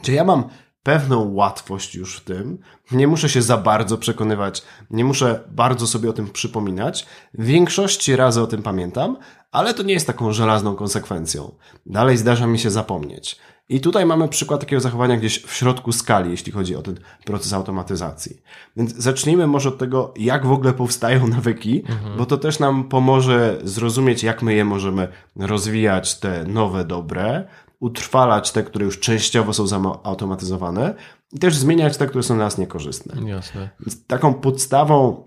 gdzie 0.01 0.13
ja 0.13 0.23
mam 0.23 0.43
pewną 0.83 1.33
łatwość 1.33 1.95
już 1.95 2.17
w 2.17 2.23
tym. 2.23 2.59
Nie 2.91 3.07
muszę 3.07 3.29
się 3.29 3.41
za 3.41 3.57
bardzo 3.57 3.97
przekonywać, 3.97 4.63
nie 4.89 5.05
muszę 5.05 5.39
bardzo 5.51 5.87
sobie 5.87 6.09
o 6.09 6.13
tym 6.13 6.29
przypominać. 6.29 7.05
W 7.33 7.45
większości 7.45 8.15
razy 8.15 8.41
o 8.41 8.47
tym 8.47 8.63
pamiętam, 8.63 9.17
ale 9.51 9.73
to 9.73 9.83
nie 9.83 9.93
jest 9.93 10.07
taką 10.07 10.33
żelazną 10.33 10.75
konsekwencją. 10.75 11.55
Dalej 11.85 12.17
zdarza 12.17 12.47
mi 12.47 12.59
się 12.59 12.69
zapomnieć. 12.69 13.39
I 13.69 13.81
tutaj 13.81 14.05
mamy 14.05 14.27
przykład 14.27 14.59
takiego 14.59 14.79
zachowania 14.79 15.17
gdzieś 15.17 15.43
w 15.43 15.53
środku 15.53 15.91
skali, 15.91 16.31
jeśli 16.31 16.51
chodzi 16.51 16.75
o 16.75 16.81
ten 16.81 16.99
proces 17.25 17.53
automatyzacji. 17.53 18.41
Więc 18.77 18.95
zacznijmy 18.95 19.47
może 19.47 19.69
od 19.69 19.77
tego, 19.77 20.13
jak 20.17 20.45
w 20.45 20.51
ogóle 20.51 20.73
powstają 20.73 21.27
nawyki, 21.37 21.83
mhm. 21.89 22.17
bo 22.17 22.25
to 22.25 22.37
też 22.37 22.59
nam 22.59 22.83
pomoże 22.83 23.59
zrozumieć, 23.63 24.23
jak 24.23 24.41
my 24.41 24.53
je 24.53 24.65
możemy 24.65 25.07
rozwijać, 25.35 26.19
te 26.19 26.43
nowe, 26.47 26.85
dobre, 26.85 27.47
utrwalać 27.79 28.51
te, 28.51 28.63
które 28.63 28.85
już 28.85 28.99
częściowo 28.99 29.53
są 29.53 29.67
zautomatyzowane 29.67 30.95
i 31.33 31.39
też 31.39 31.55
zmieniać 31.55 31.97
te, 31.97 32.07
które 32.07 32.23
są 32.23 32.35
dla 32.35 32.43
nas 32.43 32.57
niekorzystne. 32.57 33.29
Jasne. 33.29 33.69
Więc 33.79 34.05
taką 34.07 34.33
podstawą, 34.33 35.23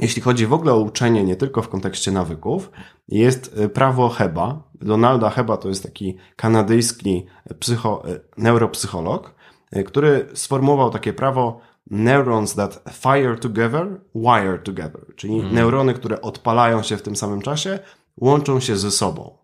jeśli 0.00 0.22
chodzi 0.22 0.46
w 0.46 0.52
ogóle 0.52 0.72
o 0.72 0.78
uczenie, 0.78 1.24
nie 1.24 1.36
tylko 1.36 1.62
w 1.62 1.68
kontekście 1.68 2.12
nawyków, 2.12 2.70
jest 3.08 3.58
y, 3.58 3.68
prawo 3.68 4.08
Heba. 4.08 4.67
Donalda 4.80 5.30
Heba 5.30 5.56
to 5.56 5.68
jest 5.68 5.82
taki 5.82 6.16
kanadyjski 6.36 7.26
psycho, 7.60 8.08
y, 8.08 8.20
neuropsycholog, 8.36 9.34
y, 9.76 9.84
który 9.84 10.28
sformułował 10.34 10.90
takie 10.90 11.12
prawo 11.12 11.60
neurons 11.90 12.54
that 12.54 12.82
fire 12.92 13.36
together, 13.36 14.00
wire 14.14 14.58
together, 14.58 15.00
czyli 15.16 15.40
mm. 15.40 15.54
neurony, 15.54 15.94
które 15.94 16.20
odpalają 16.20 16.82
się 16.82 16.96
w 16.96 17.02
tym 17.02 17.16
samym 17.16 17.42
czasie, 17.42 17.78
łączą 18.16 18.60
się 18.60 18.76
ze 18.76 18.90
sobą. 18.90 19.38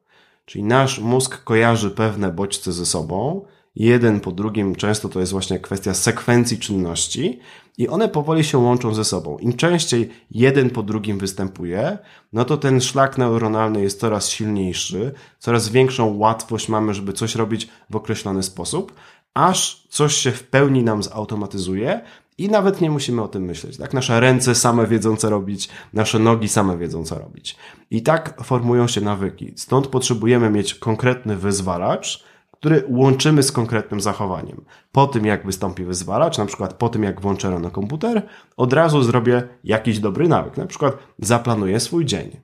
Czyli 0.44 0.64
nasz 0.64 0.98
mózg 0.98 1.44
kojarzy 1.44 1.90
pewne 1.90 2.32
bodźce 2.32 2.72
ze 2.72 2.86
sobą, 2.86 3.44
jeden 3.76 4.20
po 4.20 4.32
drugim, 4.32 4.76
często 4.76 5.08
to 5.08 5.20
jest 5.20 5.32
właśnie 5.32 5.58
kwestia 5.58 5.94
sekwencji 5.94 6.58
czynności 6.58 7.40
i 7.78 7.88
one 7.88 8.08
powoli 8.08 8.44
się 8.44 8.58
łączą 8.58 8.94
ze 8.94 9.04
sobą. 9.04 9.38
Im 9.38 9.52
częściej 9.52 10.10
jeden 10.30 10.70
po 10.70 10.82
drugim 10.82 11.18
występuje, 11.18 11.98
no 12.32 12.44
to 12.44 12.56
ten 12.56 12.80
szlak 12.80 13.18
neuronalny 13.18 13.82
jest 13.82 14.00
coraz 14.00 14.28
silniejszy, 14.28 15.12
coraz 15.38 15.68
większą 15.68 16.16
łatwość 16.16 16.68
mamy, 16.68 16.94
żeby 16.94 17.12
coś 17.12 17.34
robić 17.34 17.68
w 17.90 17.96
określony 17.96 18.42
sposób, 18.42 18.94
aż 19.34 19.86
coś 19.88 20.14
się 20.14 20.32
w 20.32 20.42
pełni 20.42 20.82
nam 20.82 21.02
zautomatyzuje 21.02 22.00
i 22.38 22.48
nawet 22.48 22.80
nie 22.80 22.90
musimy 22.90 23.22
o 23.22 23.28
tym 23.28 23.44
myśleć. 23.44 23.76
Tak? 23.76 23.94
Nasze 23.94 24.20
ręce 24.20 24.54
same 24.54 24.86
wiedzą, 24.86 25.16
co 25.16 25.30
robić, 25.30 25.68
nasze 25.92 26.18
nogi 26.18 26.48
same 26.48 26.78
wiedzą, 26.78 27.04
co 27.04 27.18
robić. 27.18 27.56
I 27.90 28.02
tak 28.02 28.44
formują 28.44 28.88
się 28.88 29.00
nawyki. 29.00 29.52
Stąd 29.56 29.86
potrzebujemy 29.86 30.50
mieć 30.50 30.74
konkretny 30.74 31.36
wyzwalacz, 31.36 32.24
który 32.64 32.84
łączymy 32.88 33.42
z 33.42 33.52
konkretnym 33.52 34.00
zachowaniem. 34.00 34.64
Po 34.92 35.06
tym, 35.06 35.26
jak 35.26 35.46
wystąpi 35.46 35.84
wyzwalacz, 35.84 36.38
na 36.38 36.46
przykład 36.46 36.74
po 36.74 36.88
tym, 36.88 37.02
jak 37.02 37.20
włączę 37.20 37.50
rano 37.50 37.70
komputer, 37.70 38.22
od 38.56 38.72
razu 38.72 39.02
zrobię 39.02 39.42
jakiś 39.64 39.98
dobry 39.98 40.28
nawyk. 40.28 40.56
Na 40.56 40.66
przykład 40.66 40.96
zaplanuję 41.18 41.80
swój 41.80 42.04
dzień. 42.04 42.40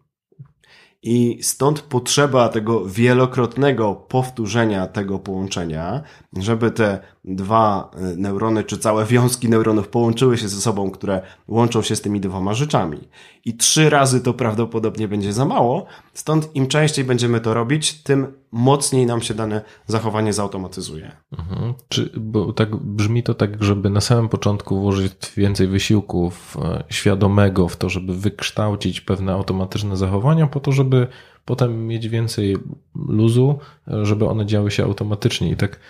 I 1.02 1.38
stąd 1.42 1.80
potrzeba 1.80 2.48
tego 2.48 2.86
wielokrotnego 2.86 3.94
powtórzenia 3.94 4.86
tego 4.86 5.18
połączenia, 5.18 6.02
żeby 6.36 6.70
te 6.70 7.00
dwa 7.24 7.90
e, 7.94 8.16
neurony, 8.16 8.64
czy 8.64 8.78
całe 8.78 9.04
wiązki 9.04 9.48
neuronów 9.48 9.88
połączyły 9.88 10.38
się 10.38 10.48
ze 10.48 10.60
sobą, 10.60 10.90
które 10.90 11.22
łączą 11.48 11.82
się 11.82 11.96
z 11.96 12.00
tymi 12.00 12.20
dwoma 12.20 12.54
rzeczami. 12.54 12.98
I 13.44 13.56
trzy 13.56 13.90
razy 13.90 14.20
to 14.20 14.34
prawdopodobnie 14.34 15.08
będzie 15.08 15.32
za 15.32 15.44
mało, 15.44 15.86
stąd 16.14 16.56
im 16.56 16.66
częściej 16.66 17.04
będziemy 17.04 17.40
to 17.40 17.54
robić, 17.54 18.02
tym 18.02 18.26
mocniej 18.52 19.06
nam 19.06 19.22
się 19.22 19.34
dane 19.34 19.62
zachowanie 19.86 20.32
zautomatyzuje. 20.32 21.12
Mhm. 21.38 21.74
Czy, 21.88 22.10
bo 22.16 22.52
tak 22.52 22.76
brzmi 22.76 23.22
to 23.22 23.34
tak, 23.34 23.64
żeby 23.64 23.90
na 23.90 24.00
samym 24.00 24.28
początku 24.28 24.80
włożyć 24.80 25.32
więcej 25.36 25.66
wysiłków 25.66 26.56
e, 26.62 26.84
świadomego 26.88 27.68
w 27.68 27.76
to, 27.76 27.88
żeby 27.88 28.14
wykształcić 28.14 29.00
pewne 29.00 29.32
automatyczne 29.32 29.96
zachowania, 29.96 30.46
po 30.46 30.60
to, 30.60 30.72
żeby 30.72 31.06
potem 31.44 31.86
mieć 31.86 32.08
więcej 32.08 32.56
luzu, 32.94 33.58
e, 33.88 34.04
żeby 34.04 34.28
one 34.28 34.46
działy 34.46 34.70
się 34.70 34.84
automatycznie. 34.84 35.50
I 35.50 35.56
tak 35.56 35.80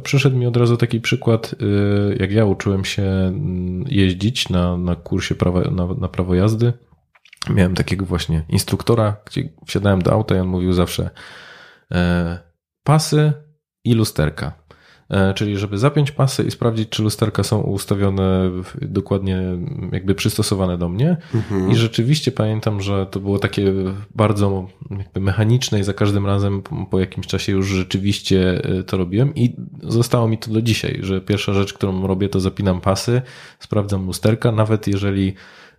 przyszedł 0.00 0.36
mi 0.36 0.46
od 0.46 0.56
razu 0.56 0.76
taki 0.76 1.00
przykład, 1.00 1.54
e, 1.60 2.16
jak 2.16 2.32
ja 2.32 2.44
uczyłem 2.44 2.84
się 2.84 3.02
mm, 3.02 3.84
jeździć 3.88 4.48
na, 4.48 4.76
na 4.76 4.96
kursie 4.96 5.34
prawa, 5.34 5.60
na, 5.60 5.86
na 5.86 6.08
prawo 6.08 6.34
jazdy. 6.34 6.72
Miałem 7.50 7.74
takiego 7.74 8.06
właśnie 8.06 8.44
instruktora, 8.48 9.16
gdzie 9.26 9.48
wsiadałem 9.66 10.02
do 10.02 10.12
auta 10.12 10.36
i 10.36 10.38
on 10.38 10.48
mówił 10.48 10.72
zawsze 10.72 11.10
pasy 12.84 13.32
i 13.84 13.94
lusterka. 13.94 14.61
E, 15.12 15.34
czyli 15.34 15.58
żeby 15.58 15.78
zapiąć 15.78 16.10
pasy 16.10 16.42
i 16.42 16.50
sprawdzić, 16.50 16.88
czy 16.88 17.02
lusterka 17.02 17.42
są 17.42 17.60
ustawione 17.60 18.50
dokładnie, 18.82 19.42
jakby 19.92 20.14
przystosowane 20.14 20.78
do 20.78 20.88
mnie. 20.88 21.16
Mhm. 21.34 21.70
I 21.70 21.76
rzeczywiście 21.76 22.32
pamiętam, 22.32 22.80
że 22.80 23.06
to 23.06 23.20
było 23.20 23.38
takie 23.38 23.72
bardzo 24.14 24.68
jakby 24.90 25.20
mechaniczne 25.20 25.80
i 25.80 25.84
za 25.84 25.94
każdym 25.94 26.26
razem 26.26 26.62
po 26.90 27.00
jakimś 27.00 27.26
czasie 27.26 27.52
już 27.52 27.66
rzeczywiście 27.66 28.64
e, 28.64 28.82
to 28.82 28.96
robiłem 28.96 29.34
i 29.34 29.56
zostało 29.82 30.28
mi 30.28 30.38
to 30.38 30.50
do 30.50 30.62
dzisiaj, 30.62 30.98
że 31.02 31.20
pierwsza 31.20 31.52
rzecz, 31.52 31.72
którą 31.72 32.06
robię, 32.06 32.28
to 32.28 32.40
zapinam 32.40 32.80
pasy, 32.80 33.22
sprawdzam 33.58 34.06
lusterka, 34.06 34.52
nawet 34.52 34.86
jeżeli 34.86 35.34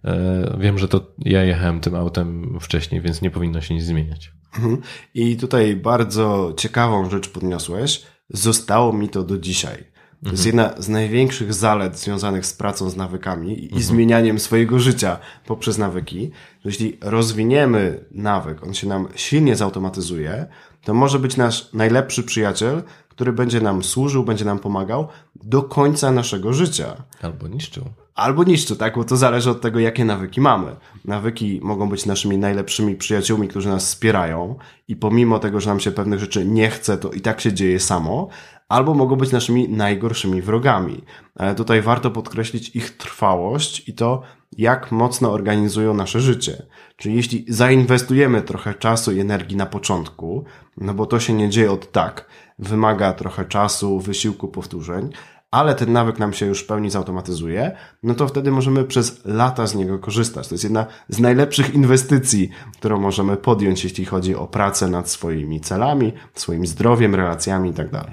e, 0.06 0.58
wiem, 0.60 0.78
że 0.78 0.88
to 0.88 1.14
ja 1.18 1.44
jechałem 1.44 1.80
tym 1.80 1.96
autem 1.96 2.58
wcześniej, 2.62 3.02
więc 3.02 3.22
nie 3.22 3.32
powinno 3.32 3.62
się 3.62 3.74
nic 3.74 3.84
zmieniać. 3.84 4.32
Mhm. 4.56 4.78
I 5.14 5.38
tutaj 5.38 5.76
bardzo 5.76 6.54
ciekawą 6.58 7.10
rzecz 7.10 7.30
podniosłeś. 7.30 8.13
Zostało 8.34 8.94
mi 8.94 9.10
to 9.10 9.24
do 9.24 9.38
dzisiaj. 9.38 9.94
To 10.24 10.30
jest 10.32 10.46
mhm. 10.46 10.60
jedna 10.70 10.82
z 10.82 10.90
największych 10.90 11.54
zalet 11.54 12.00
związanych 12.00 12.46
z 12.46 12.54
pracą 12.54 12.90
z 12.90 12.96
nawykami 12.96 13.60
i 13.60 13.64
mhm. 13.64 13.82
zmienianiem 13.82 14.40
swojego 14.40 14.80
życia 14.80 15.20
poprzez 15.46 15.78
nawyki. 15.78 16.32
Jeśli 16.66 16.98
rozwiniemy 17.02 18.06
nawyk, 18.12 18.64
on 18.64 18.74
się 18.74 18.88
nam 18.88 19.08
silnie 19.16 19.56
zautomatyzuje, 19.56 20.46
to 20.84 20.94
może 20.94 21.20
być 21.20 21.38
nasz 21.38 21.74
najlepszy 21.74 22.24
przyjaciel, 22.24 22.84
który 23.10 23.34
będzie 23.34 23.62
nam 23.62 23.84
służył, 23.84 24.24
będzie 24.24 24.46
nam 24.46 24.60
pomagał 24.60 25.08
do 25.36 25.64
końca 25.64 26.12
naszego 26.12 26.54
życia. 26.54 27.04
Albo 27.22 27.48
niszczył. 27.48 27.84
Albo 28.16 28.44
niszczył, 28.44 28.76
tak? 28.76 28.96
Bo 28.96 29.04
to 29.04 29.18
zależy 29.18 29.50
od 29.50 29.62
tego, 29.62 29.80
jakie 29.80 30.06
nawyki 30.06 30.42
mamy. 30.42 30.76
Nawyki 31.06 31.60
mogą 31.64 31.90
być 31.90 32.06
naszymi 32.06 32.38
najlepszymi 32.38 32.96
przyjaciółmi, 32.96 33.48
którzy 33.48 33.70
nas 33.70 33.86
wspierają 33.86 34.56
i 34.88 34.96
pomimo 34.96 35.40
tego, 35.40 35.60
że 35.60 35.70
nam 35.70 35.80
się 35.80 35.92
pewnych 35.92 36.20
rzeczy 36.20 36.46
nie 36.46 36.70
chce, 36.70 36.98
to 36.98 37.12
i 37.12 37.22
tak 37.22 37.42
się 37.42 37.54
dzieje 37.54 37.80
samo, 37.80 38.28
albo 38.70 38.94
mogą 38.94 39.16
być 39.16 39.32
naszymi 39.32 39.70
najgorszymi 39.70 40.42
wrogami. 40.42 41.04
Ale 41.36 41.56
tutaj 41.56 41.82
warto 41.82 42.12
podkreślić 42.12 42.76
ich 42.76 42.98
trwałość 42.98 43.90
i 43.90 43.94
to, 43.94 44.22
jak 44.58 44.92
mocno 44.92 45.32
organizują 45.32 45.94
nasze 45.94 46.22
życie. 46.22 46.66
Czyli 46.98 47.16
jeśli 47.16 47.46
zainwestujemy 47.48 48.42
trochę 48.42 48.74
czasu 48.74 49.12
i 49.12 49.20
energii 49.20 49.58
na 49.58 49.66
początku, 49.66 50.46
no 50.78 50.94
bo 50.94 51.06
to 51.06 51.20
się 51.20 51.34
nie 51.34 51.50
dzieje 51.50 51.72
od 51.72 51.92
tak, 51.92 52.28
wymaga 52.60 53.14
trochę 53.14 53.46
czasu, 53.46 54.00
wysiłku, 54.00 54.48
powtórzeń, 54.48 55.10
ale 55.54 55.76
ten 55.76 55.94
nawyk 55.94 56.20
nam 56.20 56.34
się 56.34 56.46
już 56.46 56.64
w 56.64 56.68
pełni 56.68 56.90
zautomatyzuje, 56.90 57.72
no 58.04 58.14
to 58.14 58.28
wtedy 58.28 58.52
możemy 58.52 58.84
przez 58.84 59.26
lata 59.26 59.68
z 59.68 59.76
niego 59.76 60.00
korzystać. 60.00 60.48
To 60.48 60.54
jest 60.54 60.64
jedna 60.64 60.86
z 61.10 61.20
najlepszych 61.20 61.74
inwestycji, 61.74 62.50
którą 62.74 63.00
możemy 63.00 63.38
podjąć, 63.38 63.84
jeśli 63.84 64.06
chodzi 64.06 64.36
o 64.36 64.48
pracę 64.48 64.88
nad 64.88 65.10
swoimi 65.10 65.62
celami, 65.62 66.14
swoim 66.34 66.68
zdrowiem, 66.68 67.16
relacjami 67.16 67.70
itd. 67.70 68.06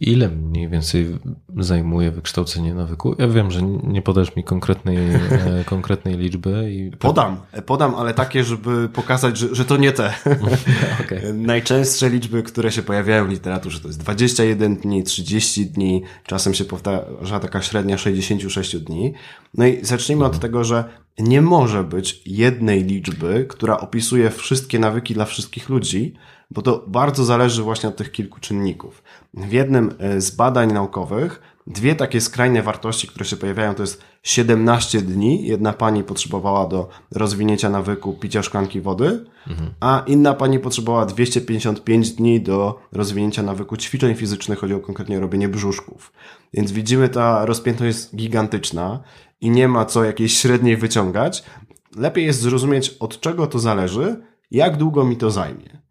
Ile 0.00 0.28
mniej 0.28 0.68
więcej 0.68 1.18
zajmuje 1.58 2.10
wykształcenie 2.10 2.74
nawyku? 2.74 3.16
Ja 3.18 3.28
wiem, 3.28 3.50
że 3.50 3.62
nie 3.62 4.02
podasz 4.02 4.36
mi 4.36 4.44
konkretnej, 4.44 4.96
e, 4.96 5.64
konkretnej 5.74 6.18
liczby. 6.18 6.72
I... 6.72 6.90
Podam, 6.96 7.36
podam, 7.66 7.94
ale 7.94 8.14
takie, 8.14 8.44
żeby 8.44 8.88
pokazać, 8.88 9.38
że, 9.38 9.54
że 9.54 9.64
to 9.64 9.76
nie 9.76 9.92
te. 9.92 10.14
okay. 11.04 11.34
Najczęstsze 11.34 12.10
liczby, 12.10 12.42
które 12.42 12.72
się 12.72 12.82
pojawiają 12.82 13.26
w 13.26 13.30
literaturze, 13.30 13.80
to 13.80 13.88
jest 13.88 14.00
21 14.00 14.76
dni, 14.76 15.02
30 15.02 15.66
dni, 15.66 16.02
czasem 16.26 16.54
się 16.54 16.64
powtarza 16.64 17.40
taka 17.40 17.62
średnia 17.62 17.98
66 17.98 18.76
dni. 18.76 19.14
No 19.54 19.66
i 19.66 19.84
zacznijmy 19.84 20.24
od 20.24 20.38
tego, 20.38 20.64
że 20.64 20.84
nie 21.18 21.42
może 21.42 21.84
być 21.84 22.22
jednej 22.26 22.84
liczby, 22.84 23.46
która 23.48 23.80
opisuje 23.80 24.30
wszystkie 24.30 24.78
nawyki 24.78 25.14
dla 25.14 25.24
wszystkich 25.24 25.68
ludzi, 25.68 26.14
bo 26.54 26.62
to 26.62 26.84
bardzo 26.86 27.24
zależy 27.24 27.62
właśnie 27.62 27.88
od 27.88 27.96
tych 27.96 28.12
kilku 28.12 28.40
czynników. 28.40 29.02
W 29.34 29.52
jednym 29.52 29.94
e, 29.98 30.20
z 30.20 30.30
badań 30.30 30.72
naukowych 30.72 31.54
dwie 31.66 31.94
takie 31.94 32.20
skrajne 32.20 32.62
wartości, 32.62 33.08
które 33.08 33.24
się 33.24 33.36
pojawiają, 33.36 33.74
to 33.74 33.82
jest 33.82 34.02
17 34.22 35.02
dni. 35.02 35.46
Jedna 35.46 35.72
pani 35.72 36.04
potrzebowała 36.04 36.66
do 36.66 36.88
rozwinięcia 37.10 37.70
nawyku 37.70 38.12
picia 38.12 38.42
szklanki 38.42 38.80
wody, 38.80 39.24
mhm. 39.46 39.70
a 39.80 40.02
inna 40.06 40.34
pani 40.34 40.58
potrzebowała 40.58 41.06
255 41.06 42.10
dni 42.10 42.40
do 42.40 42.80
rozwinięcia 42.92 43.42
nawyku 43.42 43.76
ćwiczeń 43.76 44.14
fizycznych, 44.14 44.58
chodzi 44.58 44.74
o 44.74 44.80
konkretnie 44.80 45.20
robienie 45.20 45.48
brzuszków. 45.48 46.12
Więc 46.52 46.72
widzimy, 46.72 47.08
ta 47.08 47.46
rozpiętość 47.46 47.86
jest 47.86 48.16
gigantyczna 48.16 49.00
i 49.40 49.50
nie 49.50 49.68
ma 49.68 49.84
co 49.84 50.04
jakiejś 50.04 50.38
średniej 50.38 50.76
wyciągać. 50.76 51.44
Lepiej 51.96 52.26
jest 52.26 52.40
zrozumieć, 52.40 52.96
od 53.00 53.20
czego 53.20 53.46
to 53.46 53.58
zależy, 53.58 54.22
jak 54.50 54.76
długo 54.76 55.04
mi 55.04 55.16
to 55.16 55.30
zajmie. 55.30 55.83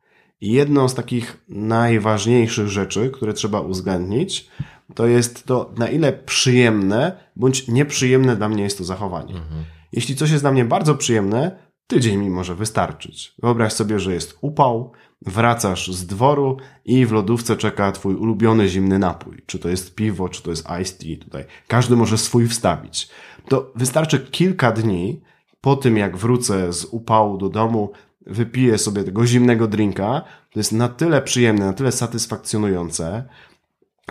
Jedną 0.43 0.89
z 0.89 0.95
takich 0.95 1.37
najważniejszych 1.49 2.67
rzeczy, 2.67 3.09
które 3.09 3.33
trzeba 3.33 3.61
uwzględnić, 3.61 4.47
to 4.95 5.07
jest 5.07 5.45
to, 5.45 5.71
na 5.77 5.89
ile 5.89 6.13
przyjemne 6.13 7.17
bądź 7.35 7.67
nieprzyjemne 7.67 8.35
dla 8.35 8.49
mnie 8.49 8.63
jest 8.63 8.77
to 8.77 8.83
zachowanie. 8.83 9.35
Mhm. 9.35 9.63
Jeśli 9.91 10.15
coś 10.15 10.31
jest 10.31 10.43
dla 10.43 10.51
mnie 10.51 10.65
bardzo 10.65 10.95
przyjemne, 10.95 11.59
tydzień 11.87 12.17
mi 12.17 12.29
może 12.29 12.55
wystarczyć. 12.55 13.33
Wyobraź 13.43 13.73
sobie, 13.73 13.99
że 13.99 14.13
jest 14.13 14.37
upał, 14.41 14.91
wracasz 15.21 15.91
z 15.91 16.05
dworu 16.05 16.57
i 16.85 17.05
w 17.05 17.11
lodówce 17.11 17.57
czeka 17.57 17.91
twój 17.91 18.15
ulubiony 18.15 18.67
zimny 18.67 18.99
napój. 18.99 19.41
Czy 19.45 19.59
to 19.59 19.69
jest 19.69 19.95
piwo, 19.95 20.29
czy 20.29 20.43
to 20.43 20.49
jest 20.49 20.67
iced 20.81 20.97
tea, 20.97 21.25
tutaj 21.25 21.45
każdy 21.67 21.95
może 21.95 22.17
swój 22.17 22.47
wstawić. 22.47 23.09
To 23.47 23.71
wystarczy 23.75 24.19
kilka 24.19 24.71
dni 24.71 25.21
po 25.61 25.75
tym, 25.75 25.97
jak 25.97 26.17
wrócę 26.17 26.73
z 26.73 26.85
upału 26.85 27.37
do 27.37 27.49
domu, 27.49 27.91
wypiję 28.27 28.77
sobie 28.77 29.03
tego 29.03 29.27
zimnego 29.27 29.67
drinka, 29.67 30.21
to 30.51 30.59
jest 30.59 30.71
na 30.71 30.89
tyle 30.89 31.21
przyjemne, 31.21 31.65
na 31.65 31.73
tyle 31.73 31.91
satysfakcjonujące. 31.91 33.23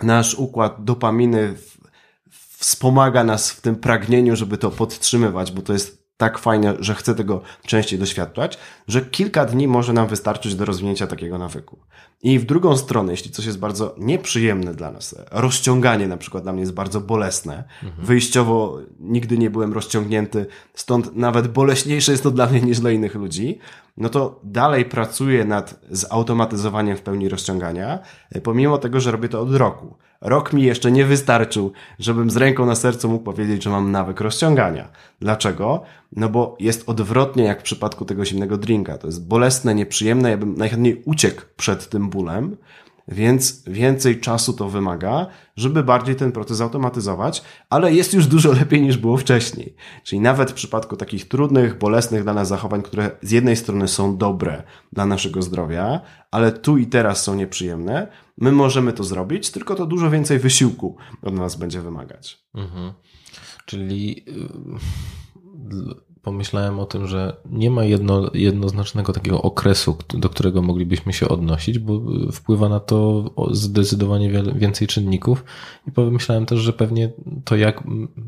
Nasz 0.03 0.35
układ 0.35 0.83
dopaminy 0.83 1.53
wspomaga 2.57 3.23
nas 3.23 3.51
w 3.51 3.61
tym 3.61 3.75
pragnieniu, 3.75 4.35
żeby 4.35 4.57
to 4.57 4.71
podtrzymywać, 4.71 5.51
bo 5.51 5.61
to 5.61 5.73
jest 5.73 6.02
tak 6.17 6.37
fajne, 6.37 6.75
że 6.79 6.95
chcę 6.95 7.15
tego 7.15 7.41
częściej 7.65 7.99
doświadczać, 7.99 8.57
że 8.87 9.01
kilka 9.01 9.45
dni 9.45 9.67
może 9.67 9.93
nam 9.93 10.07
wystarczyć 10.07 10.55
do 10.55 10.65
rozwinięcia 10.65 11.07
takiego 11.07 11.37
nawyku. 11.37 11.79
I 12.23 12.39
w 12.39 12.45
drugą 12.45 12.77
stronę, 12.77 13.13
jeśli 13.13 13.31
coś 13.31 13.45
jest 13.45 13.59
bardzo 13.59 13.95
nieprzyjemne 13.97 14.73
dla 14.73 14.91
nas, 14.91 15.15
rozciąganie 15.31 16.07
na 16.07 16.17
przykład 16.17 16.43
dla 16.43 16.53
mnie 16.53 16.61
jest 16.61 16.73
bardzo 16.73 17.01
bolesne. 17.01 17.63
Mhm. 17.83 18.05
Wyjściowo 18.05 18.79
nigdy 18.99 19.37
nie 19.37 19.49
byłem 19.49 19.73
rozciągnięty, 19.73 20.45
stąd 20.73 21.15
nawet 21.15 21.47
boleśniejsze 21.47 22.11
jest 22.11 22.23
to 22.23 22.31
dla 22.31 22.47
mnie 22.47 22.61
niż 22.61 22.79
dla 22.79 22.91
innych 22.91 23.15
ludzi, 23.15 23.59
no 23.97 24.09
to 24.09 24.39
dalej 24.43 24.85
pracuję 24.85 25.45
nad 25.45 25.79
zautomatyzowaniem 25.89 26.97
w 26.97 27.01
pełni 27.01 27.29
rozciągania, 27.29 27.99
pomimo 28.43 28.77
tego, 28.77 28.99
że 28.99 29.11
robię 29.11 29.29
to 29.29 29.41
od 29.41 29.55
roku. 29.55 29.95
Rok 30.23 30.53
mi 30.53 30.63
jeszcze 30.63 30.91
nie 30.91 31.05
wystarczył, 31.05 31.71
żebym 31.99 32.29
z 32.29 32.37
ręką 32.37 32.65
na 32.65 32.75
sercu 32.75 33.09
mógł 33.09 33.23
powiedzieć, 33.23 33.63
że 33.63 33.69
mam 33.69 33.91
nawyk 33.91 34.21
rozciągania. 34.21 34.87
Dlaczego? 35.19 35.83
No 36.15 36.29
bo 36.29 36.57
jest 36.59 36.89
odwrotnie 36.89 37.43
jak 37.43 37.59
w 37.59 37.63
przypadku 37.63 38.05
tego 38.05 38.25
zimnego 38.25 38.57
drinka. 38.57 38.97
To 38.97 39.07
jest 39.07 39.27
bolesne, 39.27 39.75
nieprzyjemne, 39.75 40.29
ja 40.29 40.37
bym 40.37 40.57
najchętniej 40.57 41.01
uciekł 41.05 41.41
przed 41.57 41.89
tym 41.89 42.09
bólem, 42.09 42.57
więc 43.07 43.63
więcej 43.67 44.19
czasu 44.19 44.53
to 44.53 44.69
wymaga, 44.69 45.27
żeby 45.55 45.83
bardziej 45.83 46.15
ten 46.15 46.31
proces 46.31 46.61
automatyzować, 46.61 47.43
ale 47.69 47.93
jest 47.93 48.13
już 48.13 48.27
dużo 48.27 48.51
lepiej 48.59 48.81
niż 48.81 48.97
było 48.97 49.17
wcześniej. 49.17 49.75
Czyli 50.03 50.21
nawet 50.21 50.51
w 50.51 50.53
przypadku 50.53 50.97
takich 50.97 51.27
trudnych, 51.27 51.77
bolesnych 51.77 52.23
dla 52.23 52.33
nas 52.33 52.47
zachowań, 52.47 52.81
które 52.81 53.11
z 53.21 53.31
jednej 53.31 53.55
strony 53.55 53.87
są 53.87 54.17
dobre 54.17 54.63
dla 54.91 55.05
naszego 55.05 55.41
zdrowia, 55.41 56.01
ale 56.31 56.51
tu 56.51 56.77
i 56.77 56.87
teraz 56.87 57.23
są 57.23 57.35
nieprzyjemne, 57.35 58.07
my 58.37 58.51
możemy 58.51 58.93
to 58.93 59.03
zrobić, 59.03 59.49
tylko 59.49 59.75
to 59.75 59.85
dużo 59.85 60.09
więcej 60.09 60.39
wysiłku 60.39 60.97
od 61.21 61.33
nas 61.33 61.55
będzie 61.55 61.81
wymagać. 61.81 62.43
Mhm. 62.55 62.93
Czyli 63.65 64.25
pomyślałem 66.23 66.79
o 66.79 66.85
tym, 66.85 67.07
że 67.07 67.35
nie 67.45 67.69
ma 67.69 67.83
jedno, 67.83 68.31
jednoznacznego 68.33 69.13
takiego 69.13 69.41
okresu, 69.41 69.97
do 70.13 70.29
którego 70.29 70.61
moglibyśmy 70.61 71.13
się 71.13 71.27
odnosić, 71.27 71.79
bo 71.79 72.01
wpływa 72.31 72.69
na 72.69 72.79
to 72.79 73.29
zdecydowanie 73.51 74.43
więcej 74.55 74.87
czynników. 74.87 75.43
I 75.87 75.91
pomyślałem 75.91 76.45
też, 76.45 76.59
że 76.59 76.73
pewnie 76.73 77.09
to 77.45 77.55
jak 77.55 77.83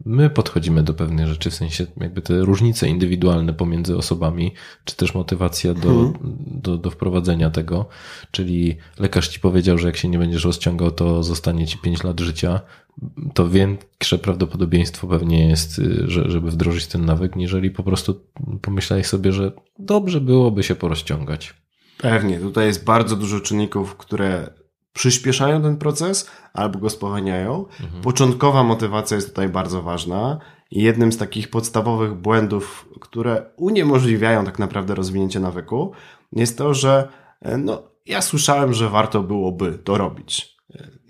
my 0.06 0.30
podchodzimy 0.30 0.84
do 0.84 0.94
pewnych 0.94 1.28
rzeczy, 1.28 1.50
w 1.50 1.56
sensie 1.56 1.86
jakby 1.98 2.22
te 2.22 2.40
różnice 2.40 2.90
indywidualne 2.90 3.54
pomiędzy 3.54 3.98
osobami, 3.98 4.54
czy 4.86 4.96
też 4.96 5.14
motywacja 5.14 5.74
do, 5.74 5.90
hmm. 5.90 6.14
do, 6.48 6.78
do 6.78 6.90
wprowadzenia 6.90 7.50
tego, 7.50 7.86
czyli 8.32 8.76
lekarz 9.00 9.28
ci 9.28 9.40
powiedział, 9.40 9.78
że 9.78 9.88
jak 9.88 9.98
się 9.98 10.10
nie 10.10 10.20
będziesz 10.20 10.46
rozciągał, 10.46 10.92
to 10.92 11.24
zostanie 11.24 11.68
ci 11.68 11.78
5 11.78 12.04
lat 12.04 12.20
życia, 12.20 12.62
to 13.34 13.50
większe 13.50 14.18
prawdopodobieństwo 14.18 15.08
pewnie 15.08 15.50
jest, 15.50 15.80
y, 15.80 16.04
że, 16.08 16.32
żeby 16.32 16.52
wdrożyć 16.52 16.88
ten 16.88 17.06
nawyk, 17.06 17.36
niżeli 17.36 17.72
po 17.72 17.84
prostu 17.84 18.22
pomyślałeś 18.62 19.08
sobie, 19.08 19.32
że 19.32 19.52
dobrze 19.80 20.22
byłoby 20.22 20.64
się 20.64 20.76
porozciągać. 20.76 21.54
Pewnie. 21.98 22.40
Tutaj 22.40 22.68
jest 22.68 22.84
bardzo 22.84 23.16
dużo 23.16 23.40
czynników, 23.40 23.96
które 23.96 24.50
przyspieszają 24.94 25.62
ten 25.62 25.78
proces 25.78 26.30
albo 26.54 26.80
go 26.80 26.90
spowalniają. 26.90 27.66
Mhm. 27.82 28.02
Początkowa 28.04 28.64
motywacja 28.64 29.16
jest 29.16 29.30
tutaj 29.30 29.50
bardzo 29.50 29.82
ważna 29.82 30.40
i 30.72 30.82
jednym 30.82 31.12
z 31.12 31.18
takich 31.18 31.50
podstawowych 31.50 32.14
błędów, 32.14 32.90
które 33.02 33.46
uniemożliwiają 33.58 34.46
tak 34.46 34.60
naprawdę 34.60 34.96
rozwinięcie 34.96 35.40
nawyku, 35.40 35.92
jest 36.32 36.58
to, 36.58 36.74
że 36.74 37.08
e, 37.42 37.58
no, 37.58 37.84
ja 38.06 38.22
słyszałem, 38.22 38.74
że 38.74 38.90
warto 38.90 39.24
byłoby 39.24 39.80
to 39.84 39.98
robić 39.98 40.55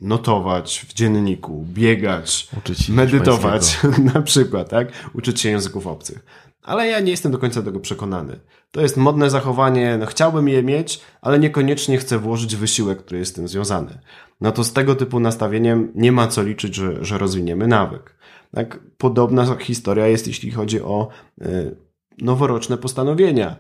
notować 0.02 0.86
w 0.90 0.94
dzienniku, 0.94 1.66
biegać, 1.74 2.50
medytować, 2.90 3.80
na 4.14 4.22
przykład, 4.22 4.70
tak? 4.70 4.88
Uczyć 5.14 5.42
się 5.42 5.50
języków 5.50 5.88
obcych. 5.88 6.26
Ale 6.62 6.88
ja 6.88 7.00
nie 7.00 7.12
jestem 7.12 7.32
do 7.32 7.38
końca 7.38 7.62
tego 7.62 7.80
przekonany. 7.80 8.40
To 8.72 8.82
jest 8.82 8.98
modne 8.98 9.30
zachowanie, 9.30 9.98
no 10.00 10.06
chciałbym 10.06 10.48
je 10.48 10.64
mieć, 10.64 11.02
ale 11.22 11.40
niekoniecznie 11.40 11.98
chcę 11.98 12.20
włożyć 12.20 12.56
wysiłek, 12.56 13.00
który 13.00 13.20
jest 13.20 13.32
z 13.32 13.36
tym 13.36 13.48
związany. 13.48 14.00
No 14.42 14.52
to 14.52 14.64
z 14.64 14.74
tego 14.74 14.96
typu 14.96 15.20
nastawieniem 15.20 15.92
nie 15.96 16.12
ma 16.12 16.28
co 16.28 16.44
liczyć, 16.44 16.76
że, 16.76 17.06
że 17.06 17.18
rozwiniemy 17.18 17.68
nawyk. 17.68 18.16
Tak, 18.56 18.80
podobna 18.98 19.58
historia 19.60 20.08
jest, 20.08 20.28
jeśli 20.28 20.52
chodzi 20.52 20.82
o 20.82 21.08
y, 21.42 21.78
noworoczne 22.22 22.78
postanowienia 22.78 23.56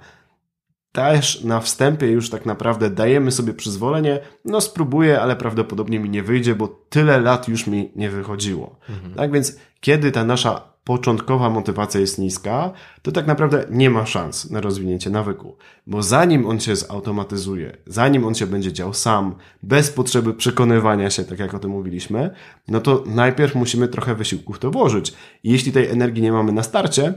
też 0.95 1.43
na 1.43 1.59
wstępie 1.59 2.07
już 2.07 2.29
tak 2.29 2.45
naprawdę 2.45 2.89
dajemy 2.89 3.31
sobie 3.31 3.53
przyzwolenie, 3.53 4.19
no 4.45 4.61
spróbuję, 4.61 5.21
ale 5.21 5.35
prawdopodobnie 5.35 5.99
mi 5.99 6.09
nie 6.09 6.23
wyjdzie, 6.23 6.55
bo 6.55 6.67
tyle 6.67 7.19
lat 7.19 7.47
już 7.47 7.67
mi 7.67 7.91
nie 7.95 8.09
wychodziło. 8.09 8.79
Mhm. 8.89 9.13
Tak 9.13 9.31
więc, 9.31 9.55
kiedy 9.79 10.11
ta 10.11 10.23
nasza 10.23 10.75
początkowa 10.83 11.49
motywacja 11.49 11.99
jest 11.99 12.19
niska, 12.19 12.71
to 13.01 13.11
tak 13.11 13.27
naprawdę 13.27 13.65
nie 13.69 13.89
ma 13.89 14.05
szans 14.05 14.51
na 14.51 14.61
rozwinięcie 14.61 15.09
nawyku. 15.09 15.57
Bo 15.87 16.03
zanim 16.03 16.47
on 16.47 16.59
się 16.59 16.75
zautomatyzuje, 16.75 17.77
zanim 17.87 18.25
on 18.25 18.35
się 18.35 18.47
będzie 18.47 18.73
dział 18.73 18.93
sam, 18.93 19.35
bez 19.63 19.91
potrzeby 19.91 20.33
przekonywania 20.33 21.09
się, 21.09 21.23
tak 21.23 21.39
jak 21.39 21.53
o 21.53 21.59
tym 21.59 21.71
mówiliśmy, 21.71 22.29
no 22.67 22.81
to 22.81 23.03
najpierw 23.07 23.55
musimy 23.55 23.87
trochę 23.87 24.15
wysiłku 24.15 24.53
w 24.53 24.59
to 24.59 24.71
włożyć. 24.71 25.13
I 25.43 25.51
jeśli 25.51 25.71
tej 25.71 25.89
energii 25.89 26.23
nie 26.23 26.31
mamy 26.31 26.51
na 26.51 26.63
starcie, 26.63 27.13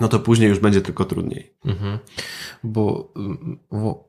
no 0.00 0.08
to 0.08 0.18
później 0.18 0.48
już 0.48 0.58
będzie 0.58 0.80
tylko 0.80 1.04
trudniej. 1.04 1.52
Mhm. 1.64 1.98
Bo, 2.64 3.12
bo, 3.70 4.08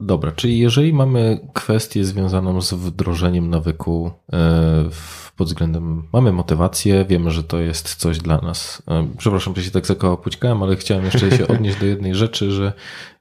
dobra, 0.00 0.32
czyli 0.32 0.58
jeżeli 0.58 0.92
mamy 0.92 1.48
kwestię 1.54 2.04
związaną 2.04 2.62
z 2.62 2.72
wdrożeniem 2.72 3.50
nawyku 3.50 4.10
e, 4.32 4.88
pod 5.36 5.48
względem, 5.48 6.08
mamy 6.12 6.32
motywację, 6.32 7.04
wiemy, 7.04 7.30
że 7.30 7.44
to 7.44 7.58
jest 7.58 7.94
coś 7.94 8.18
dla 8.18 8.38
nas. 8.38 8.82
E, 8.88 9.08
przepraszam, 9.18 9.54
że 9.56 9.62
się 9.62 9.70
tak 9.70 9.86
zakołapućkałem, 9.86 10.62
ale 10.62 10.76
chciałem 10.76 11.04
jeszcze 11.04 11.30
się 11.30 11.48
odnieść 11.48 11.80
do 11.80 11.86
jednej 11.86 12.14
rzeczy, 12.14 12.50
że 12.50 12.72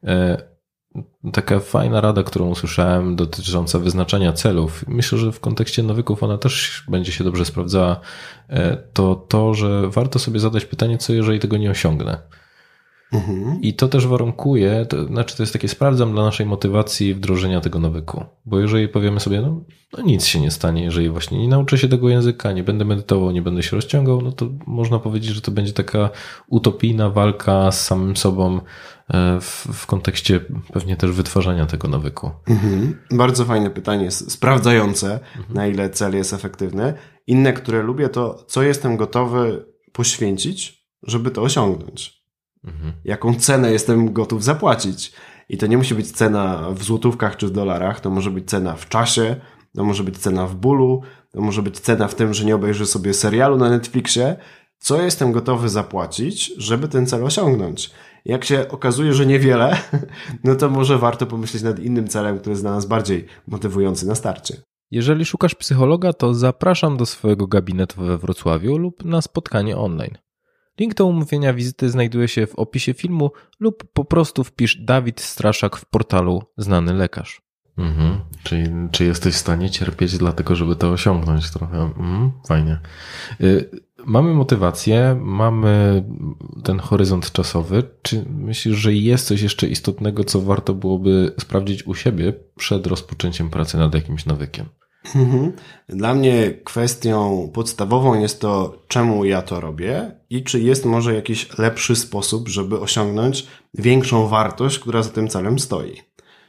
e, 0.03 0.48
taka 1.33 1.59
fajna 1.59 2.01
rada, 2.01 2.23
którą 2.23 2.49
usłyszałem 2.49 3.15
dotycząca 3.15 3.79
wyznaczania 3.79 4.33
celów. 4.33 4.85
Myślę, 4.87 5.17
że 5.17 5.31
w 5.31 5.39
kontekście 5.39 5.83
nawyków 5.83 6.23
ona 6.23 6.37
też 6.37 6.83
będzie 6.87 7.11
się 7.11 7.23
dobrze 7.23 7.45
sprawdzała. 7.45 7.99
E, 8.49 8.77
to 8.93 9.15
to, 9.15 9.53
że 9.53 9.89
warto 9.89 10.19
sobie 10.19 10.39
zadać 10.39 10.65
pytanie, 10.65 10.97
co 10.97 11.13
jeżeli 11.13 11.39
tego 11.39 11.57
nie 11.57 11.71
osiągnę. 11.71 12.21
Mhm. 13.13 13.61
I 13.61 13.73
to 13.73 13.87
też 13.87 14.07
warunkuje, 14.07 14.85
to 14.89 15.05
znaczy 15.05 15.37
to 15.37 15.43
jest 15.43 15.53
takie 15.53 15.67
sprawdzam 15.67 16.11
dla 16.11 16.23
naszej 16.23 16.45
motywacji 16.45 17.13
wdrożenia 17.13 17.61
tego 17.61 17.79
nawyku. 17.79 18.25
Bo 18.45 18.59
jeżeli 18.59 18.87
powiemy 18.87 19.19
sobie, 19.19 19.41
no, 19.41 19.61
no, 19.97 20.03
nic 20.03 20.25
się 20.25 20.41
nie 20.41 20.51
stanie, 20.51 20.83
jeżeli 20.83 21.09
właśnie 21.09 21.39
nie 21.39 21.47
nauczę 21.47 21.77
się 21.77 21.87
tego 21.87 22.09
języka, 22.09 22.51
nie 22.51 22.63
będę 22.63 22.85
medytował, 22.85 23.31
nie 23.31 23.41
będę 23.41 23.63
się 23.63 23.75
rozciągał, 23.75 24.21
no 24.21 24.31
to 24.31 24.49
można 24.67 24.99
powiedzieć, 24.99 25.31
że 25.31 25.41
to 25.41 25.51
będzie 25.51 25.73
taka 25.73 26.09
utopijna 26.47 27.09
walka 27.09 27.71
z 27.71 27.85
samym 27.85 28.17
sobą 28.17 28.59
e, 29.09 29.41
w, 29.41 29.67
w 29.73 29.85
kontekście 29.85 30.39
pewnie 30.73 30.95
też 30.95 31.11
wytwarzania 31.11 31.65
tego 31.65 31.87
nawyku. 31.87 32.31
Mhm. 32.47 32.99
Bardzo 33.11 33.45
fajne 33.45 33.69
pytanie, 33.69 34.11
sprawdzające, 34.11 35.13
mhm. 35.13 35.53
na 35.53 35.67
ile 35.67 35.89
cel 35.89 36.15
jest 36.15 36.33
efektywny. 36.33 36.93
Inne, 37.27 37.53
które 37.53 37.83
lubię, 37.83 38.09
to 38.09 38.45
co 38.47 38.63
jestem 38.63 38.97
gotowy 38.97 39.65
poświęcić, 39.93 40.85
żeby 41.03 41.31
to 41.31 41.41
osiągnąć. 41.41 42.18
Mhm. 42.63 42.93
Jaką 43.05 43.35
cenę 43.35 43.71
jestem 43.71 44.13
gotów 44.13 44.43
zapłacić? 44.43 45.13
I 45.49 45.57
to 45.57 45.67
nie 45.67 45.77
musi 45.77 45.95
być 45.95 46.11
cena 46.11 46.69
w 46.71 46.83
złotówkach 46.83 47.37
czy 47.37 47.47
w 47.47 47.51
dolarach, 47.51 47.99
to 47.99 48.09
może 48.09 48.31
być 48.31 48.49
cena 48.49 48.75
w 48.75 48.89
czasie, 48.89 49.35
to 49.75 49.83
może 49.83 50.03
być 50.03 50.17
cena 50.17 50.47
w 50.47 50.55
bólu, 50.55 51.01
to 51.31 51.41
może 51.41 51.61
być 51.61 51.79
cena 51.79 52.07
w 52.07 52.15
tym, 52.15 52.33
że 52.33 52.45
nie 52.45 52.55
obejrzę 52.55 52.85
sobie 52.85 53.13
serialu 53.13 53.57
na 53.57 53.69
Netflixie. 53.69 54.35
Co 54.79 55.01
jestem 55.01 55.31
gotowy 55.31 55.69
zapłacić, 55.69 56.51
żeby 56.57 56.87
ten 56.87 57.07
cel 57.07 57.25
osiągnąć? 57.25 57.91
Jak 58.25 58.45
się 58.45 58.69
okazuje, 58.69 59.13
że 59.13 59.25
niewiele, 59.25 59.77
no 60.43 60.55
to 60.55 60.69
może 60.69 60.97
warto 60.97 61.25
pomyśleć 61.25 61.63
nad 61.63 61.79
innym 61.79 62.07
celem, 62.07 62.39
który 62.39 62.51
jest 62.51 62.63
dla 62.63 62.71
nas 62.71 62.85
bardziej 62.85 63.25
motywujący 63.47 64.07
na 64.07 64.15
starcie. 64.15 64.61
Jeżeli 64.91 65.25
szukasz 65.25 65.55
psychologa, 65.55 66.13
to 66.13 66.33
zapraszam 66.33 66.97
do 66.97 67.05
swojego 67.05 67.47
gabinetu 67.47 68.01
we 68.01 68.17
Wrocławiu 68.17 68.77
lub 68.77 69.05
na 69.05 69.21
spotkanie 69.21 69.77
online. 69.77 70.17
Link 70.79 70.93
do 70.93 71.05
umówienia 71.05 71.53
wizyty 71.53 71.89
znajduje 71.89 72.27
się 72.27 72.47
w 72.47 72.55
opisie 72.55 72.93
filmu 72.93 73.31
lub 73.59 73.83
po 73.93 74.05
prostu 74.05 74.43
wpisz 74.43 74.75
Dawid 74.75 75.21
Straszak 75.21 75.77
w 75.77 75.85
portalu 75.85 76.43
Znany 76.57 76.93
Lekarz. 76.93 77.41
Mhm. 77.77 78.19
Czy 78.91 79.05
jesteś 79.05 79.33
w 79.33 79.37
stanie 79.37 79.69
cierpieć 79.69 80.17
dlatego, 80.17 80.55
żeby 80.55 80.75
to 80.75 80.91
osiągnąć 80.91 81.51
trochę? 81.51 81.77
Mhm. 81.77 82.31
Fajnie. 82.47 82.79
Y, 83.41 83.69
mamy 84.05 84.33
motywację, 84.33 85.19
mamy 85.21 86.03
ten 86.63 86.79
horyzont 86.79 87.31
czasowy. 87.31 87.83
Czy 88.01 88.25
myślisz, 88.29 88.77
że 88.77 88.93
jest 88.93 89.27
coś 89.27 89.41
jeszcze 89.41 89.67
istotnego, 89.67 90.23
co 90.23 90.41
warto 90.41 90.73
byłoby 90.73 91.33
sprawdzić 91.39 91.87
u 91.87 91.95
siebie 91.95 92.33
przed 92.55 92.87
rozpoczęciem 92.87 93.49
pracy 93.49 93.77
nad 93.77 93.93
jakimś 93.93 94.25
nawykiem? 94.25 94.65
Mhm. 95.15 95.51
Dla 95.89 96.13
mnie 96.13 96.51
kwestią 96.63 97.49
podstawową 97.53 98.19
jest 98.19 98.41
to, 98.41 98.83
czemu 98.87 99.25
ja 99.25 99.41
to 99.41 99.59
robię 99.59 100.11
i 100.29 100.43
czy 100.43 100.59
jest 100.59 100.85
może 100.85 101.15
jakiś 101.15 101.57
lepszy 101.57 101.95
sposób, 101.95 102.49
żeby 102.49 102.79
osiągnąć 102.79 103.47
większą 103.73 104.27
wartość, 104.27 104.79
która 104.79 105.03
za 105.03 105.09
tym 105.09 105.27
celem 105.27 105.59
stoi. 105.59 106.01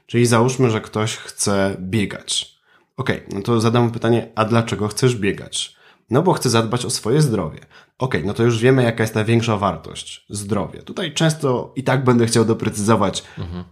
Czyli 0.06 0.26
załóżmy, 0.26 0.70
że 0.70 0.80
ktoś 0.80 1.16
chce 1.16 1.76
biegać. 1.80 2.60
Ok, 2.96 3.10
no 3.32 3.42
to 3.42 3.60
zadam 3.60 3.90
pytanie, 3.90 4.28
a 4.34 4.44
dlaczego 4.44 4.88
chcesz 4.88 5.16
biegać? 5.16 5.76
No 6.10 6.22
bo 6.22 6.32
chcę 6.32 6.50
zadbać 6.50 6.84
o 6.84 6.90
swoje 6.90 7.22
zdrowie. 7.22 7.58
ok, 7.98 8.14
no 8.24 8.34
to 8.34 8.42
już 8.42 8.58
wiemy, 8.58 8.82
jaka 8.82 9.02
jest 9.02 9.14
ta 9.14 9.24
większa 9.24 9.56
wartość. 9.56 10.26
Zdrowie. 10.28 10.82
Tutaj 10.82 11.14
często 11.14 11.72
i 11.76 11.82
tak 11.82 12.04
będę 12.04 12.26
chciał 12.26 12.44
doprecyzować, 12.44 13.24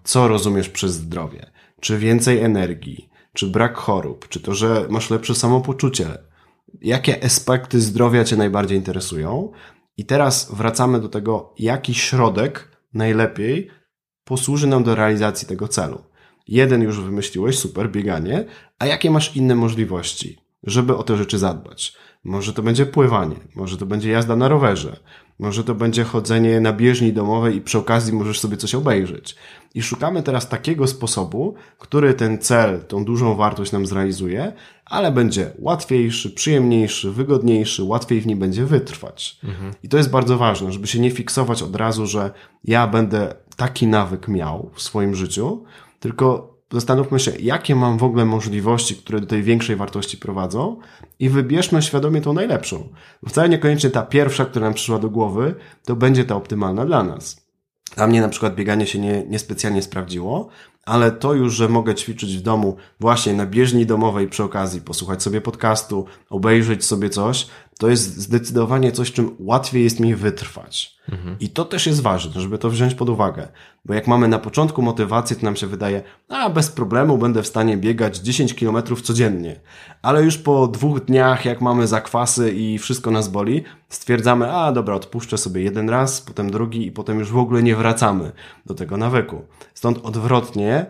co 0.05 0.29
rozumiesz 0.29 0.69
przez 0.69 0.93
zdrowie. 0.93 1.51
Czy 1.81 1.99
więcej 1.99 2.41
energii, 2.41 3.09
czy 3.39 3.47
brak 3.47 3.77
chorób, 3.77 4.29
czy 4.29 4.41
to, 4.41 4.55
że 4.55 4.87
masz 4.91 5.11
lepsze 5.11 5.35
samopoczucie. 5.35 6.19
Jakie 6.81 7.25
aspekty 7.25 7.81
zdrowia 7.81 8.25
Cię 8.25 8.37
najbardziej 8.37 8.79
interesują? 8.79 9.53
I 9.97 10.07
teraz 10.07 10.55
wracamy 10.55 11.01
do 11.01 11.09
tego, 11.09 11.55
jaki 11.59 11.95
środek 11.95 12.77
najlepiej 12.95 13.71
posłuży 14.25 14.67
nam 14.67 14.85
do 14.85 14.95
realizacji 14.95 15.49
tego 15.49 15.69
celu. 15.69 16.05
Jeden 16.49 16.83
już 16.83 17.01
wymyśliłeś, 17.01 17.59
super, 17.59 17.91
bieganie, 17.91 18.45
a 18.79 18.87
jakie 18.87 19.11
masz 19.11 19.37
inne 19.37 19.55
możliwości, 19.55 20.39
żeby 20.63 20.97
o 20.97 21.03
te 21.03 21.17
rzeczy 21.17 21.39
zadbać? 21.39 21.97
Może 22.25 22.53
to 22.53 22.63
będzie 22.63 22.87
pływanie, 22.87 23.37
może 23.55 23.77
to 23.77 23.87
będzie 23.87 24.11
jazda 24.11 24.37
na 24.37 24.49
rowerze, 24.49 24.97
może 25.39 25.65
to 25.65 25.75
będzie 25.75 26.05
chodzenie 26.05 26.61
na 26.61 26.73
bieżni 26.73 27.13
domowej 27.13 27.57
i 27.57 27.61
przy 27.61 27.79
okazji 27.79 28.13
możesz 28.13 28.41
sobie 28.41 28.57
coś 28.57 28.75
obejrzeć. 28.75 29.37
I 29.75 29.83
szukamy 29.83 30.23
teraz 30.23 30.49
takiego 30.49 30.87
sposobu, 30.87 31.55
który 31.79 32.15
ten 32.15 32.39
cel, 32.39 32.85
tą 32.85 33.05
dużą 33.05 33.35
wartość 33.35 33.73
nam 33.73 33.87
zrealizuje, 33.87 34.53
ale 34.85 35.13
będzie 35.13 35.51
łatwiejszy, 35.59 36.31
przyjemniejszy, 36.31 37.11
wygodniejszy, 37.11 37.83
łatwiej 37.83 38.21
w 38.21 38.27
nim 38.27 38.39
będzie 38.39 38.65
wytrwać. 38.65 39.39
Mhm. 39.45 39.75
I 39.83 39.89
to 39.89 39.97
jest 39.97 40.11
bardzo 40.11 40.39
ważne, 40.39 40.73
żeby 40.73 40.87
się 40.87 41.01
nie 41.01 41.11
fiksować 41.11 41.63
od 41.63 41.77
razu, 41.77 42.07
że 42.07 42.31
ja 42.65 42.87
będę 42.87 43.35
taki 43.57 43.87
nawyk 43.87 44.29
miał 44.29 44.71
w 44.75 44.83
swoim 44.83 45.15
życiu, 45.15 45.65
tylko 46.01 46.58
zastanówmy 46.73 47.21
się, 47.21 47.33
jakie 47.41 47.75
mam 47.77 47.99
w 47.99 48.03
ogóle 48.03 48.25
możliwości, 48.25 48.97
które 48.97 49.21
do 49.21 49.27
tej 49.27 49.43
większej 49.43 49.77
wartości 49.77 50.17
prowadzą 50.17 50.77
i 51.19 51.29
wybierzmy 51.29 51.83
świadomie 51.83 52.21
tą 52.21 52.33
najlepszą. 52.33 52.89
Wcale 53.29 53.49
niekoniecznie 53.49 53.91
ta 53.91 54.03
pierwsza, 54.03 54.45
która 54.45 54.67
nam 54.67 54.75
przyszła 54.75 54.99
do 54.99 55.11
głowy, 55.11 55.55
to 55.85 55.97
będzie 55.97 56.25
ta 56.25 56.37
optymalna 56.37 56.87
dla 56.87 57.03
nas. 57.03 57.49
Dla 57.97 58.07
mnie 58.07 58.21
na 58.21 58.29
przykład 58.29 58.55
bieganie 58.55 58.87
się 58.87 58.99
nie, 58.99 59.25
niespecjalnie 59.27 59.83
sprawdziło, 59.83 60.49
ale 60.85 61.11
to 61.13 61.35
już, 61.35 61.55
że 61.55 61.69
mogę 61.69 61.95
ćwiczyć 61.95 62.37
w 62.37 62.43
domu 62.43 62.77
właśnie 63.01 63.33
na 63.33 63.47
bieżni 63.47 63.87
domowej 63.87 64.29
przy 64.29 64.45
okazji, 64.45 64.81
posłuchać 64.81 65.23
sobie 65.23 65.41
podcastu, 65.41 66.07
obejrzeć 66.31 66.85
sobie 66.85 67.11
coś, 67.11 67.49
to 67.79 67.89
jest 67.89 68.17
zdecydowanie 68.17 68.93
coś, 68.93 69.13
czym 69.13 69.37
łatwiej 69.39 69.85
jest 69.85 70.01
mi 70.01 70.15
wytrwać. 70.15 70.99
Mhm. 71.13 71.37
I 71.41 71.49
to 71.49 71.65
też 71.65 71.87
jest 71.87 72.01
ważne, 72.01 72.41
żeby 72.41 72.59
to 72.59 72.71
wziąć 72.71 72.95
pod 72.95 73.09
uwagę. 73.09 73.49
Bo 73.85 73.95
jak 73.95 74.07
mamy 74.07 74.29
na 74.29 74.39
początku 74.39 74.83
motywację, 74.83 75.37
to 75.37 75.45
nam 75.45 75.57
się 75.57 75.67
wydaje, 75.67 76.03
a 76.29 76.51
bez 76.51 76.71
problemu 76.71 77.19
będę 77.19 77.43
w 77.43 77.47
stanie 77.47 77.77
biegać 77.77 78.19
10 78.19 78.55
kilometrów 78.55 79.03
codziennie. 79.03 79.61
Ale 80.03 80.23
już 80.23 80.39
po 80.39 80.69
dwóch 80.69 81.05
dniach, 81.05 81.45
jak 81.45 81.61
mamy 81.61 81.87
zakwasy 81.87 82.53
i 82.53 82.79
wszystko 82.79 83.11
nas 83.11 83.29
boli, 83.29 83.65
stwierdzamy, 83.89 84.53
a 84.53 84.73
dobra, 84.73 84.95
odpuszczę 84.95 85.39
sobie 85.39 85.63
jeden 85.63 85.91
raz, 85.91 86.21
potem 86.21 86.51
drugi 86.51 86.87
i 86.87 86.93
potem 86.93 87.19
już 87.19 87.33
w 87.33 87.39
ogóle 87.39 87.63
nie 87.63 87.77
wracamy 87.77 88.33
do 88.67 88.75
tego 88.75 88.97
nawyku. 88.97 89.43
Stąd 89.75 89.99
odwrotnie, 89.99 90.87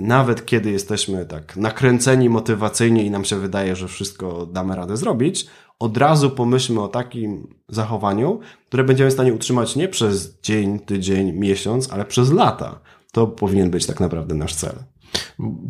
nawet 0.00 0.46
kiedy 0.46 0.70
jesteśmy 0.70 1.26
tak 1.26 1.56
nakręceni 1.56 2.28
motywacyjnie 2.28 3.04
i 3.04 3.10
nam 3.10 3.24
się 3.24 3.36
wydaje, 3.36 3.76
że 3.76 3.88
wszystko 3.88 4.46
damy 4.46 4.76
radę 4.76 4.96
zrobić, 4.96 5.46
od 5.82 5.96
razu 5.96 6.30
pomyślmy 6.30 6.80
o 6.80 6.88
takim 6.88 7.46
zachowaniu, 7.68 8.40
które 8.68 8.84
będziemy 8.84 9.10
w 9.10 9.12
stanie 9.12 9.34
utrzymać 9.34 9.76
nie 9.76 9.88
przez 9.88 10.40
dzień, 10.42 10.78
tydzień, 10.78 11.32
miesiąc, 11.32 11.92
ale 11.92 12.04
przez 12.04 12.32
lata. 12.32 12.80
To 13.12 13.26
powinien 13.26 13.70
być 13.70 13.86
tak 13.86 14.00
naprawdę 14.00 14.34
nasz 14.34 14.54
cel. 14.54 14.74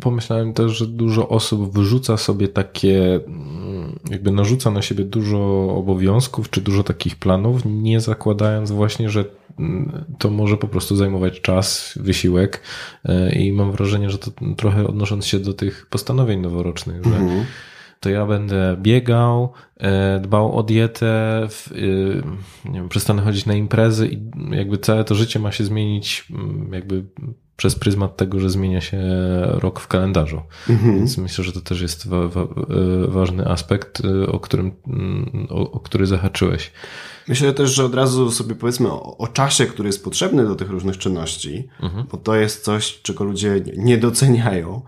Pomyślałem 0.01 0.53
też, 0.53 0.71
że 0.71 0.87
dużo 0.87 1.29
osób 1.29 1.73
wyrzuca 1.73 2.17
sobie 2.17 2.47
takie, 2.47 3.15
mm, 3.15 3.99
jakby 4.09 4.31
narzuca 4.31 4.71
na 4.71 4.81
siebie 4.81 5.03
dużo 5.03 5.69
obowiązków, 5.75 6.49
czy 6.49 6.61
dużo 6.61 6.83
takich 6.83 7.15
planów, 7.15 7.61
nie 7.65 8.01
zakładając 8.01 8.71
właśnie, 8.71 9.09
że 9.09 9.25
mm, 9.59 10.05
to 10.17 10.29
może 10.29 10.57
po 10.57 10.67
prostu 10.67 10.95
zajmować 10.95 11.41
czas, 11.41 11.93
wysiłek. 11.95 12.61
E, 13.05 13.35
I 13.35 13.51
mam 13.51 13.71
wrażenie, 13.71 14.09
że 14.09 14.17
to 14.17 14.31
trochę 14.57 14.87
odnosząc 14.87 15.25
się 15.25 15.39
do 15.39 15.53
tych 15.53 15.87
postanowień 15.89 16.39
noworocznych, 16.39 17.03
że 17.03 17.15
mhm 17.15 17.45
to 18.03 18.09
ja 18.09 18.25
będę 18.25 18.77
biegał, 18.81 19.53
e, 19.77 20.19
dbał 20.19 20.57
o 20.57 20.63
dietę, 20.63 21.43
e, 21.43 21.47
nie 22.69 22.79
wiem, 22.79 22.89
przestanę 22.89 23.21
chodzić 23.21 23.45
na 23.45 23.53
imprezy 23.53 24.07
i 24.07 24.21
jakby 24.51 24.77
całe 24.77 25.03
to 25.03 25.15
życie 25.15 25.39
ma 25.39 25.51
się 25.51 25.63
zmienić 25.63 26.25
mm, 26.31 26.73
jakby 26.73 27.05
przez 27.57 27.75
pryzmat 27.75 28.17
tego, 28.17 28.39
że 28.39 28.49
zmienia 28.49 28.81
się 28.81 29.01
rok 29.41 29.79
w 29.79 29.87
kalendarzu. 29.87 30.41
Mhm. 30.69 30.97
Więc 30.97 31.17
myślę, 31.17 31.43
że 31.43 31.51
to 31.51 31.61
też 31.61 31.81
jest 31.81 32.07
wa 32.07 32.27
wa 32.27 32.41
e, 32.41 32.47
ważny 33.07 33.47
aspekt, 33.47 34.01
o 34.27 34.39
którym, 34.39 34.71
mm, 34.87 35.47
o, 35.49 35.71
o, 35.71 35.79
który 35.79 36.05
zahaczyłeś. 36.05 36.71
Myślę 37.27 37.53
też, 37.53 37.71
że 37.71 37.85
od 37.85 37.95
razu 37.95 38.31
sobie 38.31 38.55
powiedzmy 38.55 38.91
o, 38.91 39.17
o 39.17 39.27
czasie, 39.27 39.65
który 39.65 39.89
jest 39.89 40.03
potrzebny 40.03 40.45
do 40.45 40.55
tych 40.55 40.69
różnych 40.69 40.97
czynności, 40.97 41.67
mhm. 41.81 42.05
bo 42.11 42.17
to 42.17 42.35
jest 42.35 42.63
coś, 42.63 43.01
czego 43.01 43.23
ludzie 43.23 43.61
nie 43.77 43.97
doceniają 43.97 44.81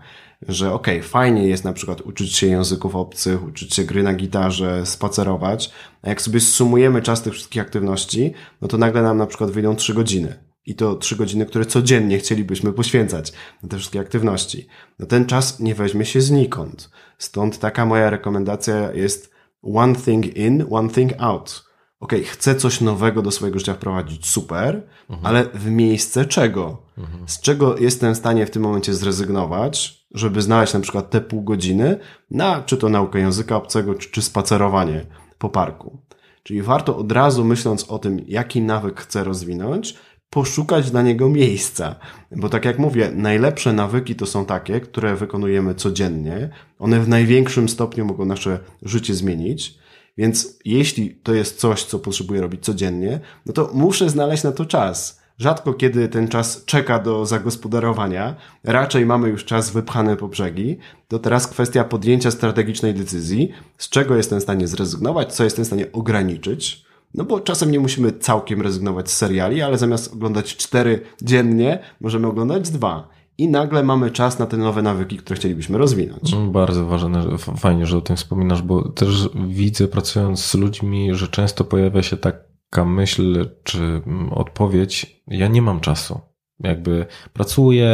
że 0.48 0.72
okej, 0.72 0.98
okay, 0.98 1.08
fajnie 1.08 1.48
jest 1.48 1.64
na 1.64 1.72
przykład 1.72 2.00
uczyć 2.00 2.36
się 2.36 2.46
języków 2.46 2.96
obcych, 2.96 3.44
uczyć 3.44 3.74
się 3.74 3.84
gry 3.84 4.02
na 4.02 4.14
gitarze, 4.14 4.86
spacerować, 4.86 5.70
a 6.02 6.08
jak 6.08 6.22
sobie 6.22 6.40
sumujemy 6.40 7.02
czas 7.02 7.22
tych 7.22 7.32
wszystkich 7.32 7.62
aktywności, 7.62 8.32
no 8.60 8.68
to 8.68 8.78
nagle 8.78 9.02
nam 9.02 9.18
na 9.18 9.26
przykład 9.26 9.50
wyjdą 9.50 9.76
trzy 9.76 9.94
godziny. 9.94 10.46
I 10.66 10.74
to 10.74 10.94
trzy 10.94 11.16
godziny, 11.16 11.46
które 11.46 11.66
codziennie 11.66 12.18
chcielibyśmy 12.18 12.72
poświęcać 12.72 13.32
na 13.62 13.68
te 13.68 13.76
wszystkie 13.76 14.00
aktywności. 14.00 14.66
No 14.98 15.06
ten 15.06 15.26
czas 15.26 15.60
nie 15.60 15.74
weźmie 15.74 16.04
się 16.04 16.20
znikąd. 16.20 16.90
Stąd 17.18 17.58
taka 17.58 17.86
moja 17.86 18.10
rekomendacja 18.10 18.92
jest 18.92 19.30
one 19.62 19.94
thing 19.94 20.36
in, 20.36 20.66
one 20.70 20.88
thing 20.88 21.12
out. 21.18 21.66
Ok, 22.00 22.12
chcę 22.24 22.54
coś 22.54 22.80
nowego 22.80 23.22
do 23.22 23.30
swojego 23.30 23.58
życia 23.58 23.74
wprowadzić, 23.74 24.26
super, 24.26 24.82
mhm. 25.10 25.26
ale 25.26 25.44
w 25.54 25.70
miejsce 25.70 26.24
czego? 26.24 26.82
Mhm. 26.98 27.28
Z 27.28 27.40
czego 27.40 27.76
jestem 27.78 28.14
w 28.14 28.16
stanie 28.16 28.46
w 28.46 28.50
tym 28.50 28.62
momencie 28.62 28.94
zrezygnować, 28.94 30.05
żeby 30.14 30.42
znaleźć 30.42 30.74
na 30.74 30.80
przykład 30.80 31.10
te 31.10 31.20
pół 31.20 31.42
godziny 31.42 31.98
na 32.30 32.62
czy 32.62 32.76
to 32.76 32.88
naukę 32.88 33.18
języka 33.18 33.56
obcego, 33.56 33.94
czy, 33.94 34.10
czy 34.10 34.22
spacerowanie 34.22 35.06
po 35.38 35.48
parku. 35.48 35.98
Czyli 36.42 36.62
warto 36.62 36.96
od 36.96 37.12
razu 37.12 37.44
myśląc 37.44 37.84
o 37.84 37.98
tym, 37.98 38.20
jaki 38.26 38.62
nawyk 38.62 39.00
chcę 39.00 39.24
rozwinąć, 39.24 39.94
poszukać 40.30 40.90
dla 40.90 41.02
niego 41.02 41.28
miejsca. 41.28 41.94
Bo 42.36 42.48
tak 42.48 42.64
jak 42.64 42.78
mówię, 42.78 43.10
najlepsze 43.14 43.72
nawyki 43.72 44.14
to 44.14 44.26
są 44.26 44.44
takie, 44.44 44.80
które 44.80 45.16
wykonujemy 45.16 45.74
codziennie. 45.74 46.50
One 46.78 47.00
w 47.00 47.08
największym 47.08 47.68
stopniu 47.68 48.04
mogą 48.04 48.24
nasze 48.24 48.58
życie 48.82 49.14
zmienić. 49.14 49.78
Więc 50.18 50.58
jeśli 50.64 51.14
to 51.14 51.34
jest 51.34 51.58
coś, 51.58 51.84
co 51.84 51.98
potrzebuję 51.98 52.40
robić 52.40 52.64
codziennie, 52.64 53.20
no 53.46 53.52
to 53.52 53.70
muszę 53.74 54.10
znaleźć 54.10 54.42
na 54.42 54.52
to 54.52 54.64
czas. 54.64 55.20
Rzadko 55.38 55.74
kiedy 55.74 56.08
ten 56.08 56.28
czas 56.28 56.64
czeka 56.64 56.98
do 56.98 57.26
zagospodarowania, 57.26 58.34
raczej 58.64 59.06
mamy 59.06 59.28
już 59.28 59.44
czas 59.44 59.70
wypchany 59.70 60.16
po 60.16 60.28
brzegi. 60.28 60.78
To 61.08 61.18
teraz 61.18 61.46
kwestia 61.46 61.84
podjęcia 61.84 62.30
strategicznej 62.30 62.94
decyzji, 62.94 63.52
z 63.78 63.88
czego 63.88 64.16
jestem 64.16 64.40
w 64.40 64.42
stanie 64.42 64.68
zrezygnować, 64.68 65.32
co 65.32 65.44
jestem 65.44 65.64
w 65.64 65.66
stanie 65.66 65.92
ograniczyć. 65.92 66.86
No 67.14 67.24
bo 67.24 67.40
czasem 67.40 67.70
nie 67.70 67.80
musimy 67.80 68.12
całkiem 68.12 68.62
rezygnować 68.62 69.10
z 69.10 69.16
seriali, 69.16 69.62
ale 69.62 69.78
zamiast 69.78 70.12
oglądać 70.12 70.56
cztery 70.56 71.00
dziennie, 71.22 71.78
możemy 72.00 72.26
oglądać 72.26 72.70
dwa. 72.70 73.08
I 73.38 73.48
nagle 73.48 73.82
mamy 73.82 74.10
czas 74.10 74.38
na 74.38 74.46
te 74.46 74.56
nowe 74.56 74.82
nawyki, 74.82 75.16
które 75.16 75.36
chcielibyśmy 75.36 75.78
rozwinąć. 75.78 76.32
Mm, 76.32 76.52
bardzo 76.52 76.86
ważne, 76.86 77.38
fajnie, 77.38 77.86
że 77.86 77.98
o 77.98 78.00
tym 78.00 78.16
wspominasz, 78.16 78.62
bo 78.62 78.88
też 78.88 79.28
widzę 79.48 79.88
pracując 79.88 80.44
z 80.44 80.54
ludźmi, 80.54 81.14
że 81.14 81.28
często 81.28 81.64
pojawia 81.64 82.02
się 82.02 82.16
tak 82.16 82.55
taka 82.76 82.88
myśl 82.88 83.48
czy 83.64 83.78
mm, 83.78 84.32
odpowiedź, 84.32 85.22
ja 85.28 85.48
nie 85.48 85.62
mam 85.62 85.80
czasu. 85.80 86.20
Jakby 86.60 87.06
pracuję, 87.32 87.90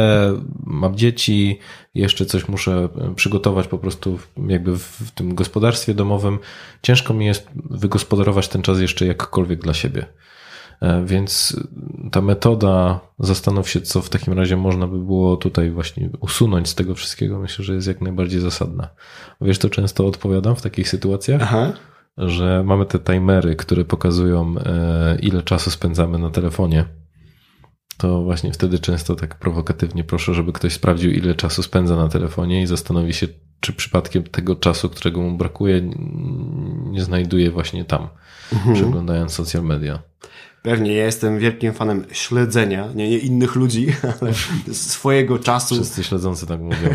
mam 0.63 0.95
dzieci, 0.95 1.59
jeszcze 1.93 2.25
coś 2.25 2.47
muszę 2.47 2.89
e, 2.97 3.15
przygotować 3.15 3.67
po 3.67 3.77
prostu 3.77 4.19
jakby 4.47 4.77
w 4.77 5.11
tym 5.15 5.35
gospodarstwie 5.35 5.93
domowym. 5.93 6.39
Ciężko 6.81 7.13
mi 7.13 7.25
jest 7.25 7.47
wygospodarować 7.55 8.47
ten 8.47 8.61
czas 8.61 8.79
jeszcze 8.79 9.05
jakkolwiek 9.05 9.59
dla 9.59 9.73
siebie. 9.73 10.05
E, 10.81 11.05
więc 11.05 11.59
ta 12.11 12.21
metoda, 12.21 12.99
zastanów 13.19 13.69
się, 13.69 13.81
co 13.81 14.01
w 14.01 14.09
takim 14.09 14.33
razie 14.33 14.57
można 14.57 14.87
by 14.87 14.99
było 14.99 15.37
tutaj 15.37 15.71
właśnie 15.71 16.09
usunąć 16.19 16.69
z 16.69 16.75
tego 16.75 16.95
wszystkiego, 16.95 17.39
myślę, 17.39 17.65
że 17.65 17.75
jest 17.75 17.87
jak 17.87 18.01
najbardziej 18.01 18.41
zasadna. 18.41 18.89
Wiesz, 19.41 19.59
to 19.59 19.69
często 19.69 20.07
odpowiadam 20.07 20.55
w 20.55 20.61
takich 20.61 20.89
sytuacjach. 20.89 21.41
Aha 21.43 21.73
że 22.17 22.63
mamy 22.63 22.85
te 22.85 22.99
timery, 22.99 23.55
które 23.55 23.85
pokazują, 23.85 24.55
e, 24.65 25.17
ile 25.21 25.41
czasu 25.41 25.71
spędzamy 25.71 26.17
na 26.17 26.29
telefonie. 26.29 26.85
To 27.97 28.23
właśnie 28.23 28.51
wtedy 28.51 28.79
często 28.79 29.15
tak 29.15 29.39
prowokatywnie 29.39 30.03
proszę, 30.03 30.33
żeby 30.33 30.53
ktoś 30.53 30.73
sprawdził, 30.73 31.11
ile 31.11 31.35
czasu 31.35 31.63
spędza 31.63 31.95
na 31.95 32.09
telefonie 32.09 32.61
i 32.61 32.67
zastanowi 32.67 33.13
się, 33.13 33.27
czy 33.59 33.73
przypadkiem 33.73 34.23
tego 34.23 34.55
czasu, 34.55 34.89
którego 34.89 35.21
mu 35.21 35.37
brakuje, 35.37 35.81
nie 36.91 37.03
znajduje 37.03 37.51
właśnie 37.51 37.85
tam, 37.85 38.07
mhm. 38.53 38.75
przeglądając 38.75 39.33
social 39.33 39.63
media. 39.63 39.99
Pewnie 40.63 40.93
ja 40.93 41.05
jestem 41.05 41.39
wielkim 41.39 41.73
fanem 41.73 42.05
śledzenia, 42.11 42.89
nie, 42.95 43.09
nie 43.09 43.17
innych 43.17 43.55
ludzi, 43.55 43.87
ale 44.21 44.33
swojego 44.73 45.39
czasu. 45.39 45.75
Wszyscy 45.75 46.03
śledzący 46.03 46.47
tak 46.47 46.59
mówią. 46.59 46.89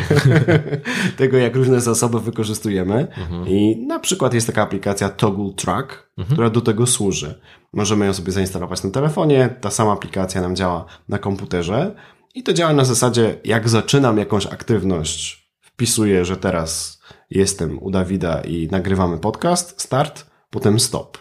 tego, 1.17 1.37
jak 1.37 1.57
różne 1.57 1.81
zasoby 1.81 2.21
wykorzystujemy. 2.21 3.07
I 3.47 3.87
na 3.87 3.99
przykład 3.99 4.35
jest 4.35 4.47
taka 4.47 4.63
aplikacja 4.63 5.09
Toggle 5.09 5.53
Track, 5.57 6.11
która 6.33 6.51
do 6.51 6.61
tego 6.61 6.87
służy. 6.87 7.41
Możemy 7.73 8.07
ją 8.07 8.15
sobie 8.15 8.33
zainstalować 8.33 8.83
na 8.83 8.91
telefonie, 8.91 9.57
ta 9.61 9.71
sama 9.71 9.93
aplikacja 9.93 10.41
nam 10.41 10.57
działa 10.57 10.85
na 11.09 11.19
komputerze 11.19 11.95
i 12.35 12.43
to 12.43 12.53
działa 12.53 12.73
na 12.73 12.85
zasadzie, 12.85 13.41
jak 13.45 13.69
zaczynam 13.69 14.19
jakąś 14.19 14.47
aktywność, 14.47 15.51
wpisuję, 15.61 16.25
że 16.25 16.37
teraz 16.37 17.01
jestem 17.31 17.83
u 17.83 17.91
Dawida 17.91 18.41
i 18.41 18.69
nagrywamy 18.71 19.19
podcast, 19.19 19.83
start, 19.83 20.27
potem 20.51 20.81
stop. 20.81 21.19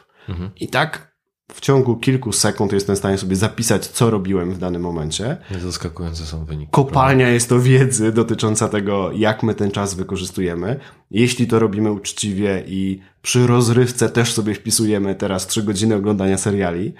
I 0.59 0.67
tak 0.67 1.06
w 1.53 1.61
ciągu 1.61 1.95
kilku 1.95 2.31
sekund 2.31 2.73
jestem 2.73 2.95
w 2.95 2.99
stanie 2.99 3.17
sobie 3.17 3.35
zapisać, 3.35 3.87
co 3.87 4.09
robiłem 4.09 4.51
w 4.51 4.57
danym 4.57 4.81
momencie. 4.81 5.37
Zaskakujące 5.61 6.25
są 6.25 6.45
wyniki. 6.45 6.71
Kopalnia 6.71 7.29
jest 7.29 7.49
to 7.49 7.59
wiedzy 7.59 8.11
dotycząca 8.11 8.69
tego, 8.69 9.11
jak 9.11 9.43
my 9.43 9.55
ten 9.55 9.71
czas 9.71 9.93
wykorzystujemy. 9.93 10.79
Jeśli 11.11 11.47
to 11.47 11.59
robimy 11.59 11.91
uczciwie 11.91 12.63
i 12.67 13.01
przy 13.21 13.47
rozrywce 13.47 14.09
też 14.09 14.33
sobie 14.33 14.53
wpisujemy 14.53 15.15
teraz 15.15 15.47
3 15.47 15.63
godziny 15.63 15.95
oglądania 15.95 16.37
seriali, 16.37 16.93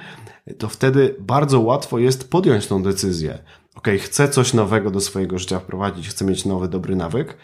to 0.58 0.70
wtedy 0.70 1.16
bardzo 1.20 1.60
łatwo 1.60 2.00
jest 2.00 2.30
podjąć 2.30 2.68
tą 2.68 2.84
decyzję. 2.84 3.40
Ok, 3.76 3.88
chcę 4.00 4.30
coś 4.30 4.54
nowego 4.54 4.92
do 4.92 5.00
swojego 5.00 5.40
życia 5.40 5.60
wprowadzić, 5.60 6.10
chcę 6.10 6.26
mieć 6.26 6.46
nowy, 6.46 6.68
dobry 6.68 6.96
nawyk. 6.96 7.38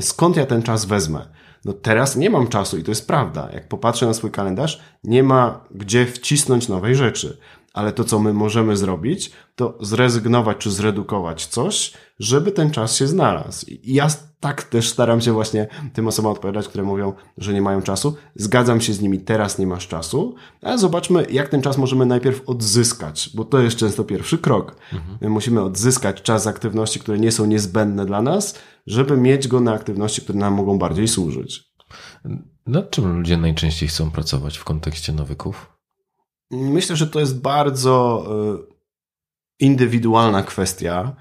Skąd 0.00 0.36
ja 0.36 0.46
ten 0.46 0.62
czas 0.62 0.84
wezmę? 0.84 1.26
No 1.64 1.72
teraz 1.72 2.16
nie 2.16 2.30
mam 2.30 2.48
czasu 2.48 2.78
i 2.78 2.82
to 2.82 2.90
jest 2.90 3.06
prawda. 3.06 3.48
Jak 3.52 3.68
popatrzę 3.68 4.06
na 4.06 4.14
swój 4.14 4.30
kalendarz, 4.30 4.80
nie 5.04 5.22
ma 5.22 5.60
gdzie 5.70 6.06
wcisnąć 6.06 6.68
nowej 6.68 6.94
rzeczy. 6.94 7.36
Ale 7.74 7.92
to, 7.92 8.04
co 8.04 8.18
my 8.18 8.32
możemy 8.32 8.76
zrobić, 8.76 9.30
to 9.56 9.78
zrezygnować 9.80 10.56
czy 10.56 10.70
zredukować 10.70 11.46
coś, 11.46 11.92
żeby 12.18 12.52
ten 12.52 12.70
czas 12.70 12.96
się 12.96 13.06
znalazł. 13.06 13.66
I 13.66 13.94
ja 13.94 14.08
tak 14.40 14.62
też 14.62 14.88
staram 14.88 15.20
się 15.20 15.32
właśnie 15.32 15.66
tym 15.92 16.08
osobom 16.08 16.32
odpowiadać, 16.32 16.68
które 16.68 16.84
mówią, 16.84 17.12
że 17.38 17.52
nie 17.52 17.62
mają 17.62 17.82
czasu. 17.82 18.16
Zgadzam 18.34 18.80
się 18.80 18.92
z 18.92 19.00
nimi, 19.00 19.20
teraz 19.20 19.58
nie 19.58 19.66
masz 19.66 19.88
czasu, 19.88 20.34
ale 20.62 20.78
zobaczmy, 20.78 21.26
jak 21.30 21.48
ten 21.48 21.62
czas 21.62 21.78
możemy 21.78 22.06
najpierw 22.06 22.48
odzyskać, 22.48 23.30
bo 23.34 23.44
to 23.44 23.58
jest 23.58 23.76
często 23.76 24.04
pierwszy 24.04 24.38
krok. 24.38 24.76
Mhm. 24.92 25.18
My 25.20 25.28
musimy 25.28 25.62
odzyskać 25.62 26.22
czas 26.22 26.46
aktywności, 26.46 27.00
które 27.00 27.18
nie 27.18 27.32
są 27.32 27.46
niezbędne 27.46 28.06
dla 28.06 28.22
nas, 28.22 28.58
żeby 28.86 29.16
mieć 29.16 29.48
go 29.48 29.60
na 29.60 29.72
aktywności, 29.72 30.22
które 30.22 30.38
nam 30.38 30.54
mogą 30.54 30.78
bardziej 30.78 31.08
służyć. 31.08 31.74
Nad 32.66 32.90
czym 32.90 33.16
ludzie 33.16 33.36
najczęściej 33.36 33.88
chcą 33.88 34.10
pracować 34.10 34.58
w 34.58 34.64
kontekście 34.64 35.12
nawyków? 35.12 35.73
Myślę, 36.50 36.96
że 36.96 37.06
to 37.06 37.20
jest 37.20 37.40
bardzo 37.40 38.26
indywidualna 39.60 40.42
kwestia. 40.42 41.16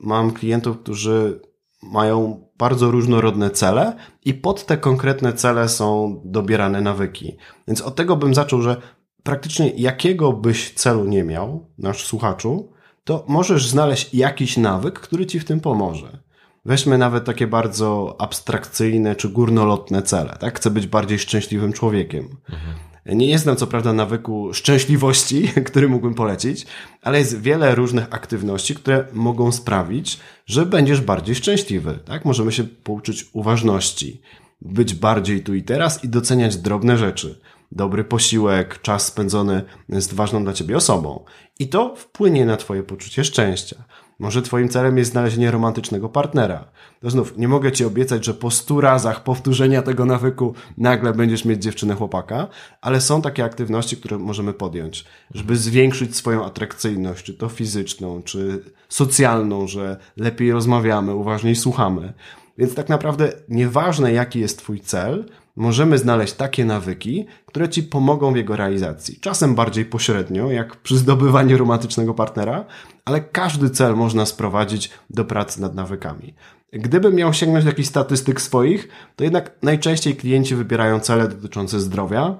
Mam 0.00 0.32
klientów, 0.32 0.78
którzy 0.78 1.40
mają 1.82 2.44
bardzo 2.58 2.90
różnorodne 2.90 3.50
cele 3.50 3.96
i 4.24 4.34
pod 4.34 4.66
te 4.66 4.76
konkretne 4.76 5.32
cele 5.32 5.68
są 5.68 6.20
dobierane 6.24 6.80
nawyki. 6.80 7.36
Więc 7.68 7.80
od 7.80 7.96
tego 7.96 8.16
bym 8.16 8.34
zaczął, 8.34 8.62
że 8.62 8.76
praktycznie 9.22 9.70
jakiego 9.70 10.32
byś 10.32 10.74
celu 10.74 11.04
nie 11.04 11.24
miał, 11.24 11.70
nasz 11.78 12.04
słuchaczu, 12.04 12.72
to 13.04 13.24
możesz 13.28 13.68
znaleźć 13.68 14.14
jakiś 14.14 14.56
nawyk, 14.56 15.00
który 15.00 15.26
ci 15.26 15.40
w 15.40 15.44
tym 15.44 15.60
pomoże. 15.60 16.18
Weźmy 16.64 16.98
nawet 16.98 17.24
takie 17.24 17.46
bardzo 17.46 18.16
abstrakcyjne 18.18 19.16
czy 19.16 19.28
górnolotne 19.28 20.02
cele, 20.02 20.36
tak? 20.40 20.56
Chcę 20.56 20.70
być 20.70 20.86
bardziej 20.86 21.18
szczęśliwym 21.18 21.72
człowiekiem. 21.72 22.24
Mhm. 22.24 22.74
Nie 23.06 23.38
znam 23.38 23.56
co 23.56 23.66
prawda 23.66 23.92
nawyku 23.92 24.54
szczęśliwości, 24.54 25.48
który 25.66 25.88
mógłbym 25.88 26.14
polecić, 26.14 26.66
ale 27.02 27.18
jest 27.18 27.40
wiele 27.40 27.74
różnych 27.74 28.06
aktywności, 28.10 28.74
które 28.74 29.06
mogą 29.12 29.52
sprawić, 29.52 30.20
że 30.46 30.66
będziesz 30.66 31.00
bardziej 31.00 31.34
szczęśliwy. 31.34 31.98
Tak? 32.04 32.24
Możemy 32.24 32.52
się 32.52 32.64
pouczyć 32.64 33.26
uważności, 33.32 34.20
być 34.62 34.94
bardziej 34.94 35.42
tu 35.42 35.54
i 35.54 35.62
teraz 35.62 36.04
i 36.04 36.08
doceniać 36.08 36.56
drobne 36.56 36.98
rzeczy. 36.98 37.40
Dobry 37.72 38.04
posiłek, 38.04 38.80
czas 38.82 39.06
spędzony 39.06 39.62
z 39.88 40.14
ważną 40.14 40.44
dla 40.44 40.52
ciebie 40.52 40.76
osobą. 40.76 41.24
I 41.58 41.68
to 41.68 41.94
wpłynie 41.96 42.46
na 42.46 42.56
twoje 42.56 42.82
poczucie 42.82 43.24
szczęścia. 43.24 43.84
Może 44.18 44.42
twoim 44.42 44.68
celem 44.68 44.98
jest 44.98 45.10
znalezienie 45.10 45.50
romantycznego 45.50 46.08
partnera. 46.08 46.64
To 47.00 47.10
znów, 47.10 47.38
nie 47.38 47.48
mogę 47.48 47.72
ci 47.72 47.84
obiecać, 47.84 48.24
że 48.24 48.34
po 48.34 48.50
stu 48.50 48.80
razach 48.80 49.22
powtórzenia 49.22 49.82
tego 49.82 50.04
nawyku 50.04 50.54
nagle 50.78 51.12
będziesz 51.12 51.44
mieć 51.44 51.62
dziewczynę 51.62 51.94
chłopaka, 51.94 52.48
ale 52.80 53.00
są 53.00 53.22
takie 53.22 53.44
aktywności, 53.44 53.96
które 53.96 54.18
możemy 54.18 54.52
podjąć, 54.52 55.04
żeby 55.34 55.56
zwiększyć 55.56 56.16
swoją 56.16 56.44
atrakcyjność, 56.44 57.24
czy 57.24 57.34
to 57.34 57.48
fizyczną, 57.48 58.22
czy 58.22 58.62
socjalną, 58.88 59.66
że 59.66 59.96
lepiej 60.16 60.52
rozmawiamy, 60.52 61.14
uważniej 61.14 61.56
słuchamy. 61.56 62.12
Więc 62.58 62.74
tak 62.74 62.88
naprawdę 62.88 63.32
nieważne 63.48 64.12
jaki 64.12 64.40
jest 64.40 64.58
twój 64.58 64.80
cel, 64.80 65.24
możemy 65.56 65.98
znaleźć 65.98 66.32
takie 66.32 66.64
nawyki, 66.64 67.26
które 67.46 67.68
ci 67.68 67.82
pomogą 67.82 68.32
w 68.32 68.36
jego 68.36 68.56
realizacji. 68.56 69.20
Czasem 69.20 69.54
bardziej 69.54 69.84
pośrednio, 69.84 70.50
jak 70.50 70.76
przy 70.76 70.98
zdobywaniu 70.98 71.58
romantycznego 71.58 72.14
partnera, 72.14 72.64
ale 73.04 73.20
każdy 73.20 73.70
cel 73.70 73.96
można 73.96 74.26
sprowadzić 74.26 74.90
do 75.10 75.24
pracy 75.24 75.60
nad 75.60 75.74
nawykami. 75.74 76.34
Gdybym 76.72 77.14
miał 77.14 77.32
sięgnąć 77.32 77.64
do 77.64 77.70
jakichś 77.70 77.88
statystyk 77.88 78.40
swoich, 78.40 78.88
to 79.16 79.24
jednak 79.24 79.50
najczęściej 79.62 80.16
klienci 80.16 80.54
wybierają 80.54 81.00
cele 81.00 81.28
dotyczące 81.28 81.80
zdrowia, 81.80 82.36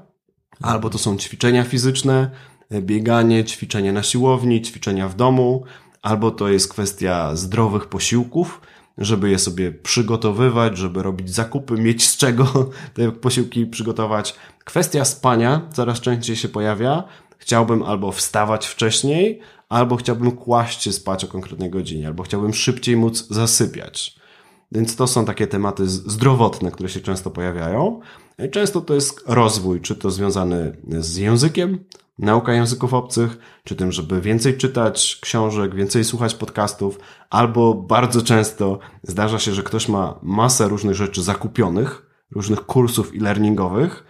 albo 0.60 0.90
to 0.90 0.98
są 0.98 1.16
ćwiczenia 1.16 1.64
fizyczne, 1.64 2.30
bieganie, 2.80 3.44
ćwiczenia 3.44 3.92
na 3.92 4.02
siłowni, 4.02 4.62
ćwiczenia 4.62 5.08
w 5.08 5.16
domu, 5.16 5.64
albo 6.02 6.30
to 6.30 6.48
jest 6.48 6.68
kwestia 6.68 7.36
zdrowych 7.36 7.86
posiłków, 7.86 8.60
żeby 8.98 9.30
je 9.30 9.38
sobie 9.38 9.72
przygotowywać, 9.72 10.78
żeby 10.78 11.02
robić 11.02 11.34
zakupy, 11.34 11.74
mieć 11.74 12.08
z 12.08 12.16
czego 12.16 12.70
te 12.94 13.12
posiłki 13.12 13.66
przygotować. 13.66 14.34
Kwestia 14.64 15.04
spania 15.04 15.68
coraz 15.72 16.00
częściej 16.00 16.36
się 16.36 16.48
pojawia. 16.48 17.04
Chciałbym 17.38 17.82
albo 17.82 18.12
wstawać 18.12 18.66
wcześniej, 18.66 19.40
albo 19.68 19.96
chciałbym 19.96 20.32
kłaść 20.32 20.82
się 20.82 20.92
spać 20.92 21.24
o 21.24 21.28
konkretnej 21.28 21.70
godzinie, 21.70 22.06
albo 22.06 22.22
chciałbym 22.22 22.54
szybciej 22.54 22.96
móc 22.96 23.26
zasypiać. 23.30 24.16
Więc 24.72 24.96
to 24.96 25.06
są 25.06 25.24
takie 25.24 25.46
tematy 25.46 25.88
zdrowotne, 25.88 26.70
które 26.70 26.88
się 26.88 27.00
często 27.00 27.30
pojawiają. 27.30 28.00
Często 28.52 28.80
to 28.80 28.94
jest 28.94 29.20
rozwój, 29.26 29.80
czy 29.80 29.96
to 29.96 30.10
związany 30.10 30.76
z 30.88 31.16
językiem, 31.16 31.78
nauka 32.18 32.52
języków 32.52 32.94
obcych, 32.94 33.38
czy 33.64 33.76
tym, 33.76 33.92
żeby 33.92 34.20
więcej 34.20 34.56
czytać 34.56 35.18
książek, 35.22 35.74
więcej 35.74 36.04
słuchać 36.04 36.34
podcastów, 36.34 36.98
albo 37.30 37.74
bardzo 37.74 38.22
często 38.22 38.78
zdarza 39.02 39.38
się, 39.38 39.52
że 39.52 39.62
ktoś 39.62 39.88
ma 39.88 40.18
masę 40.22 40.68
różnych 40.68 40.94
rzeczy 40.94 41.22
zakupionych, 41.22 42.06
różnych 42.30 42.66
kursów 42.66 43.12
e-learningowych 43.14 44.04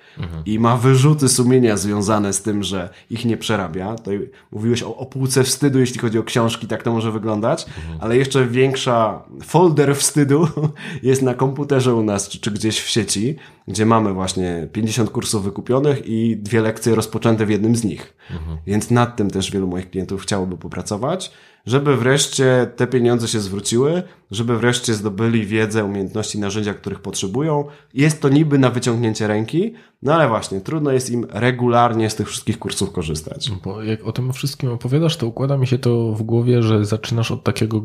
i 0.46 0.59
ma 0.59 0.77
wyrzuty 0.77 1.29
sumienia 1.29 1.77
związane 1.77 2.33
z 2.33 2.42
tym, 2.42 2.62
że 2.62 2.88
ich 3.11 3.24
nie 3.24 3.37
przerabia. 3.37 3.94
Tutaj 3.94 4.31
mówiłeś 4.53 4.83
o, 4.83 4.96
o 4.96 5.07
półce 5.07 5.44
wstydu, 5.44 5.81
jeśli 5.81 6.00
chodzi 6.00 6.18
o 6.18 6.22
książki, 6.22 6.66
tak 6.66 6.83
to 6.83 6.92
może 6.92 7.12
wyglądać, 7.12 7.66
mhm. 7.66 7.98
ale 8.00 8.16
jeszcze 8.16 8.46
większa 8.46 9.22
folder 9.42 9.96
wstydu 9.96 10.48
jest 11.03 11.22
na 11.22 11.35
komputerze 11.35 11.94
u 11.94 12.03
nas, 12.03 12.29
czy, 12.29 12.40
czy 12.40 12.50
gdzieś 12.50 12.81
w 12.81 12.88
sieci, 12.88 13.37
gdzie 13.68 13.87
mamy 13.87 14.12
właśnie 14.12 14.68
50 14.72 15.11
kursów 15.11 15.44
wykupionych 15.44 16.07
i 16.07 16.37
dwie 16.37 16.61
lekcje 16.61 16.94
rozpoczęte 16.94 17.46
w 17.46 17.50
jednym 17.50 17.77
z 17.77 17.85
nich. 17.85 18.16
Mhm. 18.31 18.59
Więc 18.66 18.90
nad 18.90 19.16
tym 19.16 19.31
też 19.31 19.50
wielu 19.50 19.66
moich 19.66 19.90
klientów 19.90 20.22
chciałoby 20.22 20.57
popracować 20.57 21.33
żeby 21.66 21.96
wreszcie 21.96 22.66
te 22.77 22.87
pieniądze 22.87 23.29
się 23.29 23.40
zwróciły, 23.40 24.03
żeby 24.31 24.59
wreszcie 24.59 24.94
zdobyli 24.94 25.46
wiedzę, 25.46 25.85
umiejętności, 25.85 26.38
narzędzia, 26.38 26.74
których 26.74 27.00
potrzebują. 27.00 27.64
Jest 27.94 28.20
to 28.20 28.29
niby 28.29 28.59
na 28.59 28.70
wyciągnięcie 28.70 29.27
ręki, 29.27 29.74
no 30.04 30.14
ale 30.14 30.28
właśnie, 30.28 30.60
trudno 30.60 30.92
jest 30.92 31.10
im 31.10 31.26
regularnie 31.30 32.10
z 32.10 32.14
tych 32.14 32.28
wszystkich 32.28 32.58
kursów 32.58 32.92
korzystać. 32.92 33.50
Bo 33.64 33.82
jak 33.82 34.04
o 34.04 34.12
tym 34.12 34.32
wszystkim 34.32 34.70
opowiadasz, 34.70 35.16
to 35.16 35.26
układa 35.26 35.56
mi 35.56 35.66
się 35.66 35.78
to 35.78 36.12
w 36.12 36.22
głowie, 36.22 36.62
że 36.62 36.84
zaczynasz 36.84 37.30
od 37.30 37.44
takiego 37.44 37.82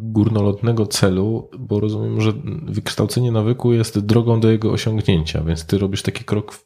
górnolotnego 0.00 0.86
celu, 0.86 1.50
bo 1.58 1.80
rozumiem, 1.80 2.20
że 2.20 2.32
wykształcenie 2.62 3.32
nawyku 3.32 3.72
jest 3.72 3.98
drogą 3.98 4.40
do 4.40 4.50
jego 4.50 4.72
osiągnięcia, 4.72 5.42
więc 5.44 5.66
ty 5.66 5.78
robisz 5.78 6.02
taki 6.02 6.24
krok, 6.24 6.58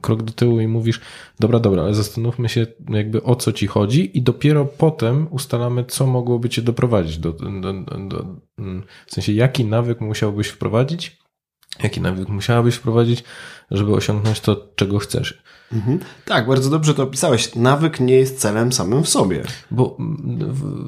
krok 0.00 0.22
do 0.22 0.32
tyłu 0.32 0.60
i 0.60 0.66
mówisz, 0.66 1.00
dobra, 1.40 1.60
dobra, 1.60 1.82
ale 1.82 1.94
zastanówmy 1.94 2.48
się 2.48 2.66
jakby 2.88 3.22
o 3.22 3.36
co 3.36 3.52
ci 3.52 3.66
chodzi 3.66 4.18
i 4.18 4.22
dopiero 4.22 4.64
potem 4.64 5.26
ustalamy, 5.30 5.84
co 5.84 6.06
mogłoby 6.06 6.48
cię 6.48 6.62
doprowadzić 6.62 7.18
do, 7.18 7.32
do, 7.32 7.50
do, 7.60 7.98
do 8.08 8.26
w 9.06 9.12
sensie 9.14 9.32
jaki 9.32 9.64
nawyk 9.64 10.00
musiałbyś 10.00 10.48
wprowadzić, 10.48 11.21
jaki 11.82 12.00
nawyk 12.00 12.28
musiałabyś 12.28 12.74
wprowadzić, 12.74 13.24
żeby 13.70 13.94
osiągnąć 13.94 14.40
to, 14.40 14.68
czego 14.76 14.98
chcesz. 14.98 15.42
Mhm. 15.72 15.98
Tak, 16.24 16.46
bardzo 16.46 16.70
dobrze 16.70 16.94
to 16.94 17.02
opisałeś. 17.02 17.54
Nawyk 17.54 18.00
nie 18.00 18.14
jest 18.14 18.40
celem 18.40 18.72
samym 18.72 19.02
w 19.02 19.08
sobie. 19.08 19.42
Bo 19.70 19.96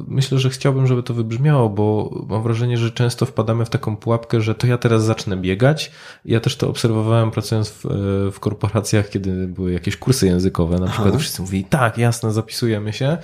myślę, 0.09 0.39
że 0.39 0.51
chciałbym, 0.51 0.87
żeby 0.87 1.03
to 1.03 1.15
wybrzmiało, 1.15 1.69
bo 1.69 2.11
mam 2.29 2.43
wrażenie, 2.43 2.77
że 2.77 2.91
często 2.91 3.27
wpadamy 3.27 3.65
w 3.65 3.71
taką 3.71 3.97
pułapkę, 3.97 4.41
że 4.41 4.55
to 4.55 4.67
ja 4.67 4.79
teraz 4.79 5.05
zacznę 5.05 5.37
biegać. 5.37 5.91
Ja 6.25 6.41
też 6.41 6.57
to 6.57 6.69
obserwowałem 6.69 7.31
pracując 7.31 7.69
w, 7.69 7.87
e, 7.87 7.89
w 8.31 8.41
korporacjach, 8.41 9.09
kiedy 9.09 9.47
były 9.47 9.73
jakieś 9.73 9.97
kursy 9.97 10.27
językowe. 10.27 10.79
Na 10.79 10.87
przykład 10.87 11.09
Aha. 11.09 11.19
wszyscy 11.19 11.43
mówili, 11.43 11.65
tak, 11.65 11.99
jasne, 11.99 12.33
zapisujemy 12.33 12.93
się 12.93 13.19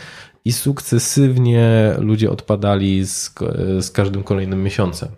i 0.45 0.53
sukcesywnie 0.53 1.95
ludzie 1.99 2.31
odpadali 2.31 3.07
z, 3.07 3.35
z 3.81 3.91
każdym 3.91 4.23
kolejnym 4.23 4.63
miesiącem. 4.63 5.09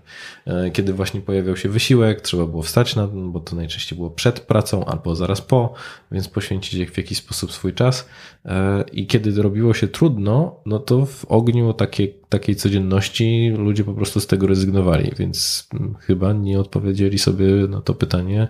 E, 0.47 0.71
kiedy 0.71 0.93
właśnie 0.93 1.21
pojawiał 1.21 1.57
się 1.57 1.69
wysiłek, 1.69 2.21
trzeba 2.21 2.47
było 2.47 2.63
wstać 2.63 2.97
na 2.97 3.07
bo 3.07 3.41
to 3.41 3.57
najczęściej 3.57 3.97
było 3.97 4.11
przed 4.11 4.41
pracą 4.41 4.85
albo 4.85 5.17
zaraz 5.17 5.41
po, 5.41 5.75
więc 6.13 6.29
poświęcić 6.29 6.91
w 6.91 6.97
jakiś 6.97 7.19
sposób 7.19 7.53
swój 7.53 7.75
czas. 7.75 8.09
E, 8.45 8.85
I 8.93 9.07
kiedy 9.07 9.43
robiło 9.43 9.75
się 9.75 9.89
trudno, 9.89 10.57
no 10.67 10.79
to 10.79 11.07
w 11.07 11.25
ogniu 11.25 11.73
takiej, 11.73 12.57
codzienności 12.57 13.55
ludzie 13.59 13.85
po 13.85 13.95
prostu 13.95 14.21
z 14.21 14.27
tego 14.27 14.47
rezygnowali, 14.47 15.13
więc 15.19 15.69
chyba 16.01 16.33
nie 16.33 16.61
odpowiedzieli 16.61 17.19
sobie 17.19 17.47
na 17.47 17.81
to 17.81 17.95
pytanie, 17.95 18.49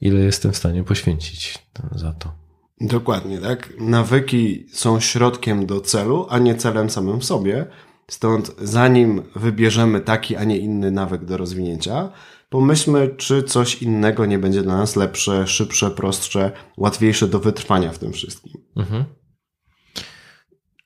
ile 0.00 0.20
jestem 0.20 0.52
w 0.52 0.56
stanie 0.56 0.84
poświęcić 0.84 1.58
za 1.94 2.12
to. 2.12 2.43
Dokładnie, 2.84 3.38
tak. 3.38 3.72
Nawyki 3.78 4.66
są 4.72 5.00
środkiem 5.00 5.66
do 5.66 5.80
celu, 5.80 6.26
a 6.30 6.38
nie 6.38 6.54
celem 6.54 6.90
samym 6.90 7.20
w 7.20 7.24
sobie. 7.24 7.66
Stąd 8.10 8.54
zanim 8.62 9.22
wybierzemy 9.36 10.00
taki, 10.00 10.36
a 10.36 10.44
nie 10.44 10.58
inny 10.58 10.90
nawyk 10.90 11.24
do 11.24 11.36
rozwinięcia, 11.36 12.10
pomyślmy, 12.48 13.08
czy 13.16 13.42
coś 13.42 13.82
innego 13.82 14.26
nie 14.26 14.38
będzie 14.38 14.62
dla 14.62 14.76
nas 14.76 14.96
lepsze, 14.96 15.46
szybsze, 15.46 15.90
prostsze, 15.90 16.52
łatwiejsze 16.76 17.28
do 17.28 17.38
wytrwania 17.38 17.92
w 17.92 17.98
tym 17.98 18.12
wszystkim. 18.12 18.52
Mhm. 18.76 19.04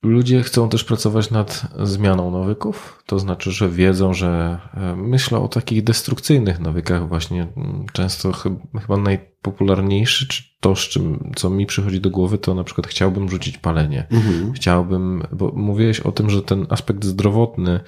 Ludzie 0.02 0.42
chcą 0.42 0.68
też 0.68 0.84
pracować 0.84 1.30
nad 1.30 1.66
zmianą 1.82 2.30
nawyków, 2.30 3.02
to 3.06 3.18
znaczy, 3.18 3.50
że 3.50 3.68
wiedzą, 3.68 4.14
że 4.14 4.58
e, 4.74 4.96
myślą 4.96 5.44
o 5.44 5.48
takich 5.48 5.84
destrukcyjnych 5.84 6.60
nawykach, 6.60 7.08
właśnie 7.08 7.42
mm, 7.56 7.86
często 7.92 8.32
chyba 8.32 8.96
najpopularniejszy, 8.96 10.28
czy 10.28 10.42
to, 10.60 10.76
z 10.76 10.80
czym, 10.80 11.32
co 11.36 11.50
mi 11.50 11.66
przychodzi 11.66 12.00
do 12.00 12.10
głowy, 12.10 12.38
to 12.38 12.54
na 12.54 12.64
przykład 12.64 12.86
chciałbym 12.86 13.28
rzucić 13.28 13.58
palenie. 13.58 14.06
Mhm. 14.10 14.52
Chciałbym, 14.52 15.22
bo 15.32 15.52
mówiłeś 15.54 16.00
o 16.00 16.12
tym, 16.12 16.30
że 16.30 16.42
ten 16.42 16.66
aspekt 16.70 17.04
zdrowotny, 17.04 17.80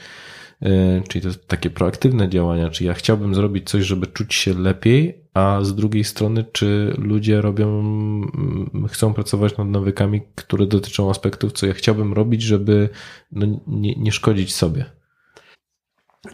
e, 0.62 1.02
czyli 1.08 1.24
to 1.24 1.38
takie 1.46 1.70
proaktywne 1.70 2.28
działania, 2.28 2.70
czy 2.70 2.84
ja 2.84 2.94
chciałbym 2.94 3.34
zrobić 3.34 3.70
coś, 3.70 3.84
żeby 3.84 4.06
czuć 4.06 4.34
się 4.34 4.54
lepiej, 4.54 5.19
a 5.34 5.58
z 5.62 5.74
drugiej 5.74 6.04
strony, 6.04 6.44
czy 6.52 6.94
ludzie 6.98 7.40
robią, 7.40 7.68
mm, 7.68 8.88
chcą 8.88 9.14
pracować 9.14 9.56
nad 9.56 9.68
nawykami, 9.68 10.20
które 10.34 10.66
dotyczą 10.66 11.10
aspektów, 11.10 11.52
co 11.52 11.66
ja 11.66 11.74
chciałbym 11.74 12.12
robić, 12.12 12.42
żeby 12.42 12.88
no, 13.32 13.46
nie, 13.66 13.94
nie 13.94 14.12
szkodzić 14.12 14.54
sobie. 14.54 14.84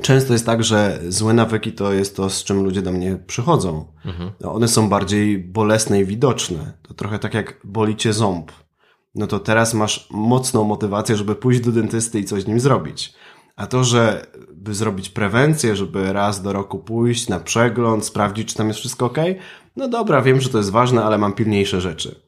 Często 0.02 0.32
jest 0.32 0.46
tak, 0.46 0.64
że 0.64 1.00
złe 1.08 1.34
nawyki 1.34 1.72
to 1.72 1.92
jest 1.92 2.16
to, 2.16 2.30
z 2.30 2.44
czym 2.44 2.64
ludzie 2.64 2.82
do 2.82 2.92
mnie 2.92 3.18
przychodzą. 3.26 3.92
Mhm. 4.04 4.30
No, 4.40 4.52
one 4.54 4.68
są 4.68 4.88
bardziej 4.88 5.38
bolesne 5.38 6.00
i 6.00 6.04
widoczne. 6.04 6.72
To 6.82 6.94
trochę 6.94 7.18
tak 7.18 7.34
jak 7.34 7.60
boli 7.64 7.96
cię 7.96 8.12
ząb. 8.12 8.52
No 9.14 9.26
to 9.26 9.38
teraz 9.38 9.74
masz 9.74 10.08
mocną 10.10 10.64
motywację, 10.64 11.16
żeby 11.16 11.34
pójść 11.34 11.60
do 11.60 11.72
dentysty 11.72 12.20
i 12.20 12.24
coś 12.24 12.42
z 12.42 12.46
nim 12.46 12.60
zrobić. 12.60 13.14
A 13.56 13.66
to, 13.66 13.84
że 13.84 14.26
by 14.52 14.74
zrobić 14.74 15.08
prewencję, 15.08 15.76
żeby 15.76 16.12
raz 16.12 16.42
do 16.42 16.52
roku 16.52 16.78
pójść 16.78 17.28
na 17.28 17.40
przegląd, 17.40 18.04
sprawdzić, 18.04 18.48
czy 18.48 18.54
tam 18.54 18.68
jest 18.68 18.80
wszystko 18.80 19.06
ok, 19.06 19.18
no 19.76 19.88
dobra, 19.88 20.22
wiem, 20.22 20.40
że 20.40 20.48
to 20.48 20.58
jest 20.58 20.70
ważne, 20.70 21.04
ale 21.04 21.18
mam 21.18 21.32
pilniejsze 21.32 21.80
rzeczy. 21.80 22.20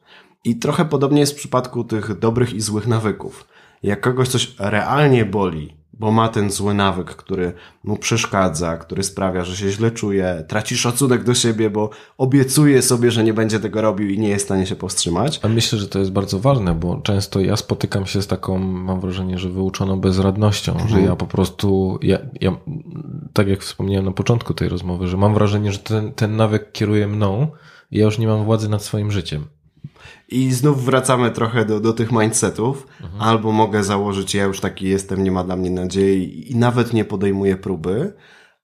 I 0.43 0.59
trochę 0.59 0.85
podobnie 0.85 1.19
jest 1.19 1.33
w 1.33 1.35
przypadku 1.35 1.83
tych 1.83 2.19
dobrych 2.19 2.53
i 2.53 2.61
złych 2.61 2.87
nawyków. 2.87 3.47
Jak 3.83 4.01
kogoś 4.01 4.27
coś 4.27 4.55
realnie 4.59 5.25
boli, 5.25 5.78
bo 5.99 6.11
ma 6.11 6.29
ten 6.29 6.51
zły 6.51 6.73
nawyk, 6.73 7.15
który 7.15 7.53
mu 7.83 7.97
przeszkadza, 7.97 8.77
który 8.77 9.03
sprawia, 9.03 9.43
że 9.43 9.55
się 9.55 9.71
źle 9.71 9.91
czuje, 9.91 10.43
traci 10.47 10.77
szacunek 10.77 11.23
do 11.23 11.33
siebie, 11.33 11.69
bo 11.69 11.89
obiecuje 12.17 12.81
sobie, 12.81 13.11
że 13.11 13.23
nie 13.23 13.33
będzie 13.33 13.59
tego 13.59 13.81
robił 13.81 14.09
i 14.09 14.19
nie 14.19 14.29
jest 14.29 14.45
w 14.45 14.47
stanie 14.47 14.65
się 14.65 14.75
powstrzymać. 14.75 15.39
A 15.43 15.47
myślę, 15.47 15.79
że 15.79 15.87
to 15.87 15.99
jest 15.99 16.11
bardzo 16.11 16.39
ważne, 16.39 16.73
bo 16.73 17.01
często 17.01 17.39
ja 17.39 17.55
spotykam 17.55 18.05
się 18.05 18.21
z 18.21 18.27
taką, 18.27 18.57
mam 18.57 18.99
wrażenie, 18.99 19.37
że 19.37 19.49
wyuczoną 19.49 19.99
bezradnością, 19.99 20.71
mhm. 20.71 20.89
że 20.89 21.01
ja 21.01 21.15
po 21.15 21.27
prostu, 21.27 21.99
ja, 22.01 22.19
ja, 22.41 22.51
tak 23.33 23.47
jak 23.47 23.61
wspomniałem 23.61 24.05
na 24.05 24.11
początku 24.11 24.53
tej 24.53 24.69
rozmowy, 24.69 25.07
że 25.07 25.17
mam 25.17 25.33
wrażenie, 25.33 25.71
że 25.71 25.79
ten, 25.79 26.13
ten 26.13 26.35
nawyk 26.35 26.71
kieruje 26.71 27.07
mną 27.07 27.47
i 27.91 27.97
ja 27.97 28.05
już 28.05 28.17
nie 28.17 28.27
mam 28.27 28.45
władzy 28.45 28.69
nad 28.69 28.83
swoim 28.83 29.11
życiem. 29.11 29.45
I 30.29 30.51
znów 30.51 30.85
wracamy 30.85 31.31
trochę 31.31 31.65
do, 31.65 31.79
do 31.79 31.93
tych 31.93 32.11
mindsetów. 32.11 32.87
Mhm. 33.01 33.21
Albo 33.21 33.51
mogę 33.51 33.83
założyć, 33.83 34.35
ja 34.35 34.43
już 34.43 34.59
taki 34.59 34.89
jestem, 34.89 35.23
nie 35.23 35.31
ma 35.31 35.43
dla 35.43 35.55
mnie 35.55 35.69
nadziei 35.69 36.51
i 36.51 36.55
nawet 36.55 36.93
nie 36.93 37.05
podejmuję 37.05 37.57
próby. 37.57 38.13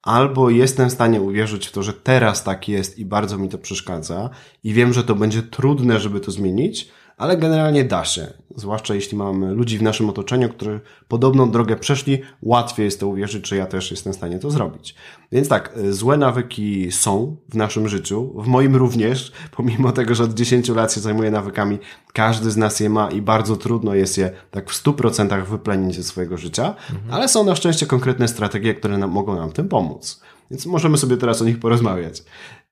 Albo 0.02 0.50
jestem 0.50 0.90
w 0.90 0.94
stanie 0.94 1.22
uwierzyć 1.22 1.68
w 1.68 1.72
to, 1.72 1.84
że 1.84 1.94
teraz 1.94 2.44
tak 2.44 2.70
jest 2.70 3.00
i 3.00 3.06
bardzo 3.06 3.38
mi 3.38 3.50
to 3.50 3.58
przeszkadza 3.58 4.30
i 4.64 4.74
wiem, 4.74 4.94
że 4.94 5.04
to 5.04 5.16
będzie 5.16 5.42
trudne, 5.42 6.00
żeby 6.00 6.20
to 6.20 6.32
zmienić, 6.32 6.92
ale 7.18 7.38
generalnie 7.38 7.84
da 7.84 8.06
się. 8.06 8.28
Zwłaszcza 8.56 8.96
jeśli 8.96 9.18
mamy 9.18 9.54
ludzi 9.54 9.78
w 9.78 9.82
naszym 9.82 10.10
otoczeniu, 10.10 10.50
którzy 10.50 10.80
podobną 11.08 11.52
drogę 11.52 11.76
przeszli, 11.76 12.22
łatwiej 12.42 12.86
jest 12.86 13.00
to 13.00 13.08
uwierzyć, 13.08 13.48
że 13.48 13.56
ja 13.56 13.66
też 13.66 13.92
jestem 13.92 14.14
w 14.14 14.16
stanie 14.16 14.40
to 14.40 14.52
zrobić. 14.52 14.96
Więc 15.32 15.48
tak, 15.48 15.74
złe 15.90 16.18
nawyki 16.18 16.92
są 16.92 17.38
w 17.50 17.56
naszym 17.56 17.88
życiu, 17.90 18.34
w 18.42 18.48
moim 18.48 18.76
również, 18.76 19.32
pomimo 19.58 19.92
tego, 19.92 20.16
że 20.16 20.24
od 20.24 20.34
10 20.34 20.70
lat 20.70 20.94
się 20.94 21.02
zajmuję 21.02 21.32
nawykami, 21.32 21.80
każdy 22.14 22.52
z 22.52 22.58
nas 22.58 22.80
je 22.80 22.90
ma 22.90 23.12
i 23.12 23.22
bardzo 23.22 23.58
trudno 23.58 23.96
jest 23.96 24.18
je 24.18 24.32
tak 24.52 24.70
w 24.70 24.84
100% 24.84 25.46
wyplenić 25.46 25.96
ze 25.96 26.04
swojego 26.04 26.38
życia, 26.38 26.76
mhm. 26.92 27.14
ale 27.14 27.28
są 27.28 27.44
na 27.44 27.56
szczęście 27.56 27.86
konkretne 27.86 28.28
strategie, 28.28 28.74
które 28.74 28.98
nam, 28.98 29.12
mogą 29.12 29.36
nam 29.36 29.50
w 29.50 29.54
tym 29.54 29.70
pomóc. 29.70 30.22
Więc 30.52 30.66
możemy 30.66 30.98
sobie 30.98 31.18
teraz 31.18 31.42
o 31.42 31.46
nich 31.46 31.60
porozmawiać. 31.60 32.24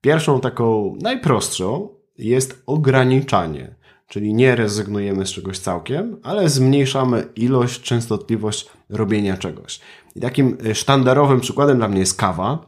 Pierwszą 0.02 0.40
taką 0.40 0.96
najprostszą 1.02 1.90
jest 2.18 2.64
ograniczanie. 2.66 3.76
Czyli 4.14 4.34
nie 4.34 4.56
rezygnujemy 4.56 5.26
z 5.26 5.30
czegoś 5.30 5.60
całkiem, 5.60 6.18
ale 6.24 6.50
zmniejszamy 6.50 7.28
ilość, 7.36 7.82
częstotliwość 7.82 8.70
robienia 8.90 9.38
czegoś. 9.38 9.80
I 10.16 10.20
takim 10.20 10.58
e, 10.66 10.76
sztandarowym 10.76 11.40
przykładem 11.40 11.78
dla 11.78 11.88
mnie 11.88 12.00
jest 12.00 12.18
kawa. 12.18 12.66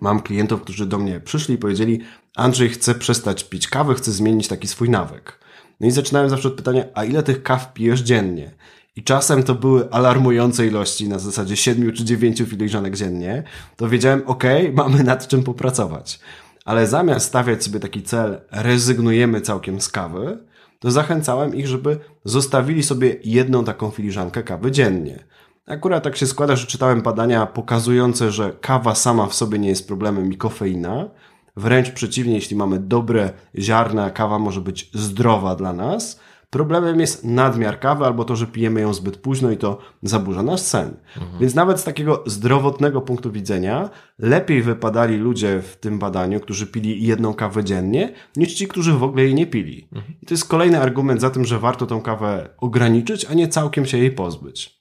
Mam 0.00 0.20
klientów, 0.20 0.62
którzy 0.62 0.86
do 0.86 0.98
mnie 0.98 1.20
przyszli 1.20 1.54
i 1.54 1.58
powiedzieli: 1.58 2.00
Andrzej, 2.36 2.68
chcę 2.68 2.94
przestać 2.94 3.44
pić 3.44 3.68
kawy, 3.68 3.94
chcę 3.94 4.12
zmienić 4.12 4.48
taki 4.48 4.68
swój 4.68 4.90
nawyk. 4.90 5.38
No 5.80 5.86
i 5.86 5.90
zaczynałem 5.90 6.30
zawsze 6.30 6.48
od 6.48 6.54
pytania: 6.54 6.84
A 6.94 7.04
ile 7.04 7.22
tych 7.22 7.42
kaw 7.42 7.72
pijesz 7.72 8.00
dziennie? 8.00 8.50
I 8.96 9.04
czasem 9.04 9.42
to 9.42 9.54
były 9.54 9.90
alarmujące 9.90 10.66
ilości, 10.66 11.08
na 11.08 11.18
zasadzie 11.18 11.56
7 11.56 11.92
czy 11.92 12.04
9 12.04 12.42
filiżanek 12.46 12.96
dziennie. 12.96 13.42
To 13.76 13.88
wiedziałem, 13.88 14.22
ok, 14.26 14.44
mamy 14.74 15.04
nad 15.04 15.28
czym 15.28 15.42
popracować. 15.42 16.20
Ale 16.64 16.86
zamiast 16.86 17.26
stawiać 17.26 17.64
sobie 17.64 17.80
taki 17.80 18.02
cel, 18.02 18.40
rezygnujemy 18.50 19.40
całkiem 19.40 19.80
z 19.80 19.88
kawy, 19.88 20.49
to 20.80 20.90
zachęcałem 20.90 21.54
ich, 21.54 21.66
żeby 21.66 21.98
zostawili 22.24 22.82
sobie 22.82 23.16
jedną 23.24 23.64
taką 23.64 23.90
filiżankę 23.90 24.42
kawy 24.42 24.70
dziennie. 24.70 25.24
Akurat 25.66 26.04
tak 26.04 26.16
się 26.16 26.26
składa, 26.26 26.56
że 26.56 26.66
czytałem 26.66 27.02
badania 27.02 27.46
pokazujące, 27.46 28.30
że 28.30 28.52
kawa 28.60 28.94
sama 28.94 29.26
w 29.26 29.34
sobie 29.34 29.58
nie 29.58 29.68
jest 29.68 29.86
problemem 29.86 30.32
i 30.32 30.36
kofeina. 30.36 31.10
Wręcz 31.56 31.90
przeciwnie, 31.90 32.34
jeśli 32.34 32.56
mamy 32.56 32.78
dobre 32.78 33.32
ziarna, 33.58 34.10
kawa 34.10 34.38
może 34.38 34.60
być 34.60 34.90
zdrowa 34.94 35.56
dla 35.56 35.72
nas. 35.72 36.20
Problemem 36.50 37.00
jest 37.00 37.24
nadmiar 37.24 37.80
kawy 37.80 38.04
albo 38.04 38.24
to, 38.24 38.36
że 38.36 38.46
pijemy 38.46 38.80
ją 38.80 38.94
zbyt 38.94 39.16
późno 39.16 39.50
i 39.50 39.56
to 39.56 39.78
zaburza 40.02 40.42
nasz 40.42 40.60
sen. 40.60 40.96
Mhm. 41.16 41.40
Więc 41.40 41.54
nawet 41.54 41.80
z 41.80 41.84
takiego 41.84 42.24
zdrowotnego 42.26 43.00
punktu 43.00 43.32
widzenia 43.32 43.90
lepiej 44.18 44.62
wypadali 44.62 45.16
ludzie 45.16 45.62
w 45.62 45.76
tym 45.76 45.98
badaniu, 45.98 46.40
którzy 46.40 46.66
pili 46.66 47.06
jedną 47.06 47.34
kawę 47.34 47.64
dziennie, 47.64 48.12
niż 48.36 48.54
ci, 48.54 48.68
którzy 48.68 48.92
w 48.92 49.02
ogóle 49.02 49.22
jej 49.22 49.34
nie 49.34 49.46
pili. 49.46 49.88
Mhm. 49.92 50.14
I 50.22 50.26
to 50.26 50.34
jest 50.34 50.48
kolejny 50.48 50.80
argument 50.80 51.20
za 51.20 51.30
tym, 51.30 51.44
że 51.44 51.58
warto 51.58 51.86
tą 51.86 52.00
kawę 52.00 52.48
ograniczyć, 52.58 53.24
a 53.24 53.34
nie 53.34 53.48
całkiem 53.48 53.86
się 53.86 53.98
jej 53.98 54.10
pozbyć. 54.10 54.80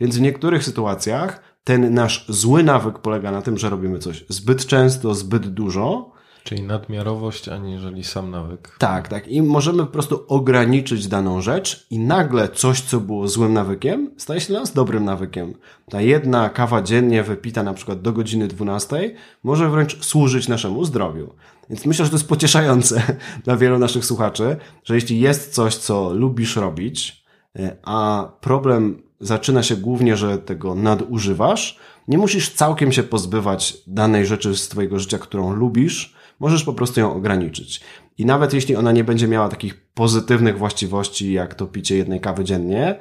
Więc 0.00 0.18
w 0.18 0.20
niektórych 0.20 0.64
sytuacjach 0.64 1.42
ten 1.64 1.94
nasz 1.94 2.26
zły 2.28 2.62
nawyk 2.62 2.98
polega 2.98 3.30
na 3.30 3.42
tym, 3.42 3.58
że 3.58 3.70
robimy 3.70 3.98
coś 3.98 4.24
zbyt 4.28 4.66
często, 4.66 5.14
zbyt 5.14 5.46
dużo, 5.46 6.12
Czyli 6.44 6.62
nadmiarowość, 6.62 7.48
aniżeli 7.48 8.04
sam 8.04 8.30
nawyk. 8.30 8.76
Tak, 8.78 9.08
tak. 9.08 9.28
I 9.28 9.42
możemy 9.42 9.78
po 9.78 9.92
prostu 9.92 10.24
ograniczyć 10.28 11.08
daną 11.08 11.40
rzecz 11.40 11.86
i 11.90 11.98
nagle 11.98 12.48
coś, 12.48 12.80
co 12.80 13.00
było 13.00 13.28
złym 13.28 13.52
nawykiem, 13.52 14.10
staje 14.16 14.40
się 14.40 14.48
dla 14.48 14.60
nas 14.60 14.72
dobrym 14.72 15.04
nawykiem. 15.04 15.54
Ta 15.90 16.00
jedna 16.00 16.48
kawa 16.48 16.82
dziennie 16.82 17.22
wypita 17.22 17.62
na 17.62 17.74
przykład 17.74 18.02
do 18.02 18.12
godziny 18.12 18.48
12 18.48 19.14
może 19.42 19.70
wręcz 19.70 20.04
służyć 20.04 20.48
naszemu 20.48 20.84
zdrowiu. 20.84 21.34
Więc 21.70 21.86
myślę, 21.86 22.04
że 22.04 22.10
to 22.10 22.16
jest 22.16 22.28
pocieszające 22.28 23.02
dla 23.44 23.56
wielu 23.56 23.78
naszych 23.78 24.04
słuchaczy, 24.04 24.56
że 24.84 24.94
jeśli 24.94 25.20
jest 25.20 25.54
coś, 25.54 25.76
co 25.76 26.14
lubisz 26.14 26.56
robić, 26.56 27.24
e, 27.58 27.76
a 27.82 28.28
problem 28.40 29.02
zaczyna 29.20 29.62
się 29.62 29.76
głównie, 29.76 30.16
że 30.16 30.38
tego 30.38 30.74
nadużywasz, 30.74 31.78
nie 32.08 32.18
musisz 32.18 32.50
całkiem 32.50 32.92
się 32.92 33.02
pozbywać 33.02 33.76
danej 33.86 34.26
rzeczy 34.26 34.56
z 34.56 34.68
Twojego 34.68 34.98
życia, 34.98 35.18
którą 35.18 35.54
lubisz, 35.54 36.14
możesz 36.40 36.64
po 36.64 36.72
prostu 36.72 37.00
ją 37.00 37.14
ograniczyć. 37.14 37.80
i 38.18 38.26
nawet 38.26 38.54
jeśli 38.54 38.76
ona 38.76 38.92
nie 38.92 39.04
będzie 39.04 39.28
miała 39.28 39.48
takich 39.48 39.80
pozytywnych 39.94 40.58
właściwości, 40.58 41.32
jak 41.32 41.54
to 41.54 41.66
picie 41.66 41.96
jednej 41.96 42.20
kawy 42.20 42.44
dziennie, 42.44 42.98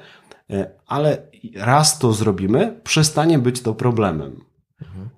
e, 0.50 0.72
ale 0.88 1.18
raz 1.56 2.00
to 2.00 2.14
zrobimy, 2.14 2.80
przestanie 2.84 3.40
być 3.40 3.62
to 3.62 3.74
problemem. 3.74 4.50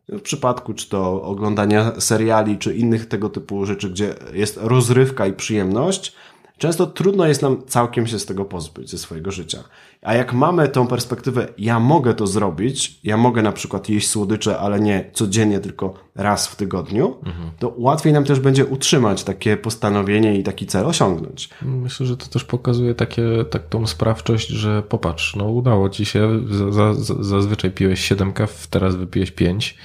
W 0.10 0.22
przypadku 0.22 0.74
czy 0.74 0.90
to 0.90 1.24
oglądania 1.24 1.92
seriali, 2.00 2.58
czy 2.58 2.76
innych 2.76 3.06
tego 3.06 3.30
typu 3.30 3.66
rzeczy, 3.66 3.90
gdzie 3.90 4.16
jest 4.34 4.58
rozrywka 4.62 5.28
i 5.28 5.34
przyjemność, 5.34 6.16
często 6.62 6.88
trudno 6.88 7.28
jest 7.28 7.42
nam 7.42 7.58
całkiem 7.68 8.08
się 8.08 8.20
z 8.20 8.26
tego 8.26 8.46
pozbyć, 8.46 8.90
ze 8.90 8.98
swojego 8.98 9.32
życia. 9.32 9.64
A 10.02 10.14
jak 10.14 10.34
mamy 10.34 10.68
tą 10.68 10.88
perspektywę, 10.88 11.48
ja 11.58 11.80
mogę 11.80 12.14
to 12.14 12.28
zrobić, 12.28 13.00
ja 13.04 13.18
mogę 13.18 13.42
na 13.42 13.52
przykład 13.52 13.90
jeść 13.90 14.10
słodycze, 14.10 14.60
ale 14.60 14.80
nie 14.80 15.10
codziennie, 15.14 15.60
tylko 15.60 15.94
raz 16.16 16.48
w 16.48 16.56
tygodniu, 16.56 17.16
to 17.60 17.74
łatwiej 17.78 18.14
nam 18.14 18.24
też 18.24 18.40
będzie 18.40 18.66
utrzymać 18.66 19.24
takie 19.24 19.58
postanowienie 19.58 20.40
i 20.40 20.44
taki 20.44 20.66
cel 20.66 20.86
osiągnąć. 20.86 21.50
Myślę, 21.62 22.06
że 22.06 22.18
to 22.18 22.28
też 22.28 22.44
pokazuje 22.44 22.96
takie, 22.96 23.24
tak 23.50 23.68
tą 23.68 23.88
sprawczość, 23.88 24.48
że 24.48 24.84
popatrz, 24.84 25.36
no 25.36 25.46
udało 25.46 25.90
ci 25.90 26.06
się, 26.06 26.40
za, 26.72 26.94
za, 26.94 27.14
zazwyczaj 27.20 27.72
piłeś 27.72 28.06
7 28.06 28.34
kaw, 28.34 28.68
teraz 28.68 28.96
wypiłeś 28.96 29.32
5, 29.32 29.78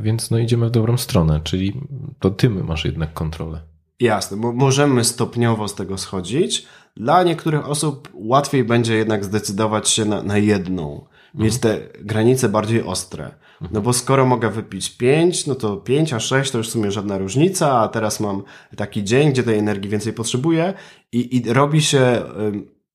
więc 0.00 0.30
no 0.30 0.38
idziemy 0.38 0.68
w 0.68 0.70
dobrą 0.70 0.96
stronę, 0.96 1.40
czyli 1.44 1.80
to 2.20 2.30
ty 2.30 2.50
masz 2.50 2.84
jednak 2.84 3.12
kontrolę. 3.12 3.71
Jasne, 4.00 4.36
bo 4.36 4.52
możemy 4.52 5.04
stopniowo 5.04 5.68
z 5.68 5.74
tego 5.74 5.98
schodzić. 5.98 6.66
Dla 6.96 7.22
niektórych 7.22 7.68
osób 7.68 8.08
łatwiej 8.14 8.64
będzie 8.64 8.94
jednak 8.94 9.24
zdecydować 9.24 9.88
się 9.88 10.04
na, 10.04 10.22
na 10.22 10.38
jedną, 10.38 11.06
mieć 11.34 11.58
te 11.58 11.80
granice 12.00 12.48
bardziej 12.48 12.82
ostre. 12.82 13.34
No 13.72 13.80
bo 13.80 13.92
skoro 13.92 14.26
mogę 14.26 14.50
wypić 14.50 14.90
5, 14.90 15.46
no 15.46 15.54
to 15.54 15.76
5 15.76 16.12
a 16.12 16.20
6 16.20 16.50
to 16.50 16.58
już 16.58 16.68
w 16.68 16.70
sumie 16.70 16.90
żadna 16.90 17.18
różnica, 17.18 17.80
a 17.80 17.88
teraz 17.88 18.20
mam 18.20 18.42
taki 18.76 19.04
dzień, 19.04 19.30
gdzie 19.30 19.42
tej 19.42 19.58
energii 19.58 19.90
więcej 19.90 20.12
potrzebuję 20.12 20.74
i, 21.12 21.36
i 21.36 21.52
robi 21.52 21.82
się 21.82 22.22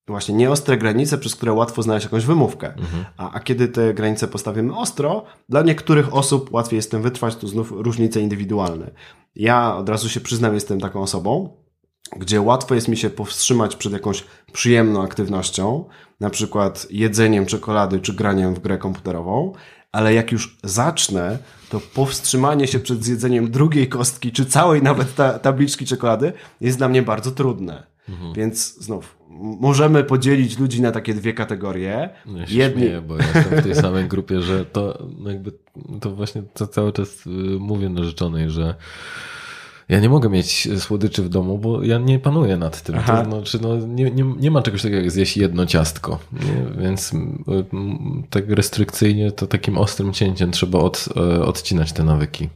właśnie 0.08 0.36
nieostre 0.36 0.78
granice, 0.78 1.18
przez 1.18 1.36
które 1.36 1.54
łatwo 1.54 1.82
znaleźć 1.82 2.04
jakąś 2.06 2.26
wymówkę. 2.26 2.74
A, 3.18 3.32
a 3.32 3.40
kiedy 3.40 3.68
te 3.68 3.94
granice 3.94 4.28
postawimy 4.28 4.78
ostro, 4.78 5.24
dla 5.50 5.62
niektórych 5.62 6.14
osób 6.14 6.54
łatwiej 6.54 6.78
jest 6.78 6.92
tym 6.92 7.02
wytrwać, 7.02 7.36
to 7.36 7.48
znów 7.48 7.72
różnice 7.72 8.22
indywidualne. 8.22 8.92
Ja 9.40 9.76
od 9.76 9.90
razu 9.90 10.10
się 10.10 10.20
przyznam, 10.20 10.54
jestem 10.54 10.80
taką 10.80 11.02
osobą, 11.02 11.58
gdzie 12.18 12.42
łatwo 12.42 12.76
jest 12.76 12.88
mi 12.88 12.98
się 12.98 13.10
powstrzymać 13.10 13.76
przed 13.76 13.94
jakąś 13.94 14.24
przyjemną 14.54 15.04
aktywnością, 15.04 15.86
na 16.20 16.30
przykład 16.30 16.88
jedzeniem 16.92 17.46
czekolady 17.46 18.00
czy 18.00 18.14
graniem 18.14 18.56
w 18.56 18.60
grę 18.60 18.78
komputerową, 18.78 19.54
ale 19.92 20.14
jak 20.14 20.32
już 20.32 20.58
zacznę, 20.64 21.38
to 21.70 21.80
powstrzymanie 21.80 22.68
się 22.68 22.80
przed 22.80 23.04
zjedzeniem 23.04 23.52
drugiej 23.52 23.90
kostki, 23.90 24.32
czy 24.32 24.46
całej 24.46 24.82
nawet 24.82 25.16
ta, 25.16 25.40
tabliczki 25.40 25.86
czekolady 25.86 26.34
jest 26.62 26.78
dla 26.78 26.90
mnie 26.90 27.02
bardzo 27.02 27.32
trudne. 27.32 27.88
Więc 28.36 28.76
znów, 28.80 29.17
możemy 29.40 30.04
podzielić 30.04 30.60
ludzi 30.60 30.82
na 30.82 30.92
takie 30.92 31.14
dwie 31.14 31.34
kategorie. 31.34 32.10
No 32.26 32.38
ja 32.38 32.46
Jedni, 32.50 32.82
śmieję, 32.82 33.02
bo 33.02 33.18
ja 33.18 33.26
jestem 33.26 33.60
w 33.60 33.64
tej 33.64 33.76
samej 33.76 34.06
grupie, 34.06 34.42
że 34.42 34.66
to 34.66 35.08
no 35.20 35.30
jakby, 35.32 35.52
to 36.02 36.12
właśnie 36.12 36.44
to 36.54 36.68
cały 36.68 36.94
czas 36.94 37.26
y, 37.26 37.30
mówię 37.60 37.90
narzeczonej, 37.90 38.50
że 38.50 38.76
ja 39.90 40.00
nie 40.00 40.10
mogę 40.10 40.30
mieć 40.30 40.68
słodyczy 40.80 41.24
w 41.24 41.30
domu, 41.30 41.58
bo 41.58 41.84
ja 41.84 41.98
nie 41.98 42.20
panuję 42.20 42.58
nad 42.58 42.82
tym. 42.82 42.96
Aha. 42.98 43.26
To 43.26 43.32
znaczy, 43.32 43.60
no, 43.62 43.78
nie, 43.78 44.12
nie, 44.12 44.24
nie 44.24 44.52
ma 44.52 44.62
czegoś 44.62 44.82
takiego 44.82 45.02
jak 45.02 45.12
zjeść 45.12 45.38
jedno 45.38 45.66
ciastko. 45.66 46.20
Nie? 46.32 46.82
Więc 46.84 47.14
mm, 47.14 47.44
mm, 47.74 48.24
tak 48.30 48.50
restrykcyjnie 48.50 49.32
to 49.32 49.48
takim 49.48 49.78
ostrym 49.78 50.14
cięciem 50.14 50.52
trzeba 50.52 50.80
od, 50.80 51.10
e, 51.18 51.46
odcinać 51.46 51.94
te 51.94 52.04
nawyki. 52.04 52.50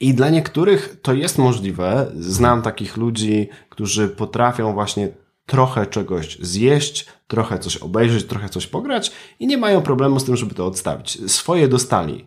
I 0.00 0.14
dla 0.14 0.30
niektórych 0.30 0.98
to 1.02 1.14
jest 1.14 1.38
możliwe. 1.38 2.06
Znam 2.14 2.62
takich 2.62 2.96
ludzi, 2.96 3.48
którzy 3.68 4.08
potrafią 4.08 4.72
właśnie 4.72 5.08
trochę 5.52 5.86
czegoś 5.86 6.38
zjeść, 6.40 7.06
trochę 7.28 7.58
coś 7.58 7.76
obejrzeć, 7.76 8.24
trochę 8.24 8.48
coś 8.48 8.66
pograć 8.66 9.12
i 9.40 9.46
nie 9.46 9.58
mają 9.58 9.82
problemu 9.82 10.20
z 10.20 10.24
tym, 10.24 10.36
żeby 10.36 10.54
to 10.54 10.66
odstawić. 10.66 11.30
Swoje 11.32 11.68
dostali. 11.68 12.26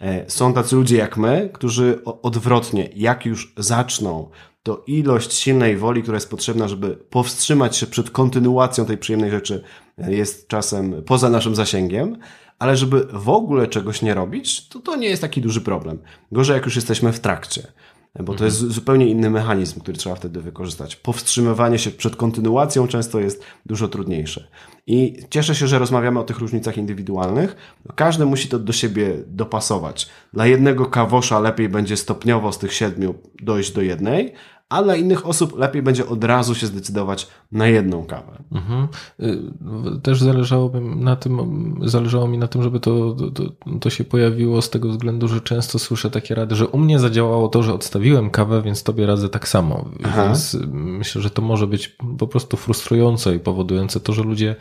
E, 0.00 0.30
Są 0.30 0.54
tacy 0.54 0.76
ludzie 0.76 0.96
jak 0.96 1.16
my, 1.16 1.50
którzy 1.52 1.98
odwrotnie, 2.04 2.88
jak 2.94 3.26
już 3.26 3.52
zaczną, 3.56 4.30
to 4.62 4.84
ilość 4.86 5.32
silnej 5.32 5.76
woli, 5.76 6.02
która 6.02 6.16
jest 6.16 6.30
potrzebna, 6.30 6.68
żeby 6.68 6.96
powstrzymać 7.10 7.76
się 7.76 7.86
przed 7.86 8.10
kontynuacją 8.10 8.84
tej 8.86 8.98
przyjemnej 8.98 9.30
rzeczy, 9.30 9.62
e, 9.98 10.14
jest 10.14 10.48
czasem 10.48 11.02
poza 11.06 11.30
naszym 11.30 11.54
zasięgiem, 11.54 12.16
ale 12.58 12.76
żeby 12.76 13.06
w 13.12 13.28
ogóle 13.28 13.66
czegoś 13.66 14.02
nie 14.02 14.14
robić, 14.14 14.68
to 14.68 14.80
to 14.80 14.96
nie 14.96 15.08
jest 15.08 15.22
taki 15.22 15.40
duży 15.40 15.60
problem. 15.60 15.98
Gorzej, 16.32 16.54
jak 16.54 16.64
już 16.64 16.76
jesteśmy 16.76 17.12
w 17.12 17.20
trakcie. 17.20 17.72
Bo 18.20 18.34
to 18.34 18.44
jest 18.44 18.58
zupełnie 18.58 19.06
inny 19.06 19.30
mechanizm, 19.30 19.80
który 19.80 19.98
trzeba 19.98 20.16
wtedy 20.16 20.40
wykorzystać. 20.40 20.96
Powstrzymywanie 20.96 21.78
się 21.78 21.90
przed 21.90 22.16
kontynuacją 22.16 22.88
często 22.88 23.20
jest 23.20 23.44
dużo 23.66 23.88
trudniejsze. 23.88 24.48
I 24.86 25.16
cieszę 25.30 25.54
się, 25.54 25.66
że 25.66 25.78
rozmawiamy 25.78 26.20
o 26.20 26.24
tych 26.24 26.38
różnicach 26.38 26.78
indywidualnych. 26.78 27.56
Każdy 27.94 28.26
musi 28.26 28.48
to 28.48 28.58
do 28.58 28.72
siebie 28.72 29.14
dopasować. 29.26 30.08
Dla 30.32 30.46
jednego 30.46 30.86
kawosza 30.86 31.40
lepiej 31.40 31.68
będzie 31.68 31.96
stopniowo 31.96 32.52
z 32.52 32.58
tych 32.58 32.72
siedmiu 32.72 33.14
dojść 33.42 33.72
do 33.72 33.82
jednej, 33.82 34.32
a 34.72 34.82
dla 34.82 34.96
innych 34.96 35.26
osób 35.26 35.58
lepiej 35.58 35.82
będzie 35.82 36.06
od 36.06 36.24
razu 36.24 36.54
się 36.54 36.66
zdecydować 36.66 37.28
na 37.52 37.66
jedną 37.66 38.04
kawę. 38.04 38.42
Mhm. 38.52 38.88
Y, 39.20 40.00
Też 40.02 40.20
zależałoby 40.20 40.80
na 40.80 41.16
tym, 41.16 41.80
zależało 41.84 42.28
mi 42.28 42.38
na 42.38 42.48
tym, 42.48 42.62
żeby 42.62 42.80
to, 42.80 43.16
to, 43.34 43.42
to 43.80 43.90
się 43.90 44.04
pojawiło 44.04 44.62
z 44.62 44.70
tego 44.70 44.88
względu, 44.88 45.28
że 45.28 45.40
często 45.40 45.78
słyszę 45.78 46.10
takie 46.10 46.34
rady, 46.34 46.54
że 46.54 46.68
u 46.68 46.78
mnie 46.78 46.98
zadziałało 46.98 47.48
to, 47.48 47.62
że 47.62 47.74
odstawiłem 47.74 48.30
kawę, 48.30 48.62
więc 48.62 48.82
tobie 48.82 49.06
radzę 49.06 49.28
tak 49.28 49.48
samo. 49.48 49.84
Aha. 50.04 50.24
Więc 50.24 50.56
myślę, 50.72 51.22
że 51.22 51.30
to 51.30 51.42
może 51.42 51.66
być 51.66 51.96
po 52.18 52.26
prostu 52.26 52.56
frustrujące 52.56 53.34
i 53.34 53.38
powodujące 53.38 54.00
to, 54.00 54.12
że 54.12 54.22
ludzie 54.22 54.56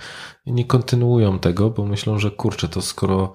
nie 0.46 0.66
kontynuują 0.66 1.40
tego, 1.40 1.70
bo 1.70 1.86
myślą, 1.86 2.20
że 2.20 2.32
kurczę, 2.32 2.68
to 2.68 2.82
skoro 2.82 3.34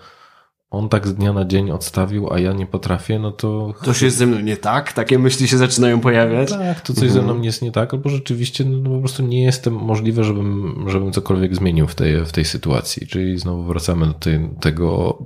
on 0.71 0.89
tak 0.89 1.07
z 1.07 1.15
dnia 1.15 1.33
na 1.33 1.45
dzień 1.45 1.71
odstawił, 1.71 2.33
a 2.33 2.39
ja 2.39 2.53
nie 2.53 2.67
potrafię, 2.67 3.19
no 3.19 3.33
to 3.33 3.75
Coś 3.85 4.03
jest 4.03 4.17
ze 4.17 4.27
mną 4.27 4.39
nie 4.41 4.57
tak? 4.57 4.93
Takie 4.93 5.19
myśli 5.19 5.49
się 5.49 5.59
zaczynają 5.59 6.01
pojawiać? 6.01 6.51
tak, 6.51 6.81
to 6.81 6.95
coś 6.95 7.11
ze 7.11 7.23
mną 7.23 7.43
jest 7.43 7.63
nie 7.63 7.73
tak, 7.73 7.95
albo 7.95 8.09
rzeczywiście 8.09 8.65
no, 8.65 8.91
po 8.91 8.99
prostu 9.01 9.23
nie 9.23 9.43
jestem 9.43 9.75
możliwe, 9.75 10.25
żebym, 10.25 10.85
żebym 10.89 11.13
cokolwiek 11.13 11.57
zmienił 11.57 11.87
w 11.87 11.95
tej, 11.95 12.25
w 12.25 12.33
tej 12.33 12.45
sytuacji. 12.45 13.07
Czyli 13.07 13.39
znowu 13.39 13.65
wracamy 13.65 14.07
do 14.07 14.13
tej, 14.15 14.51
tego 14.61 15.19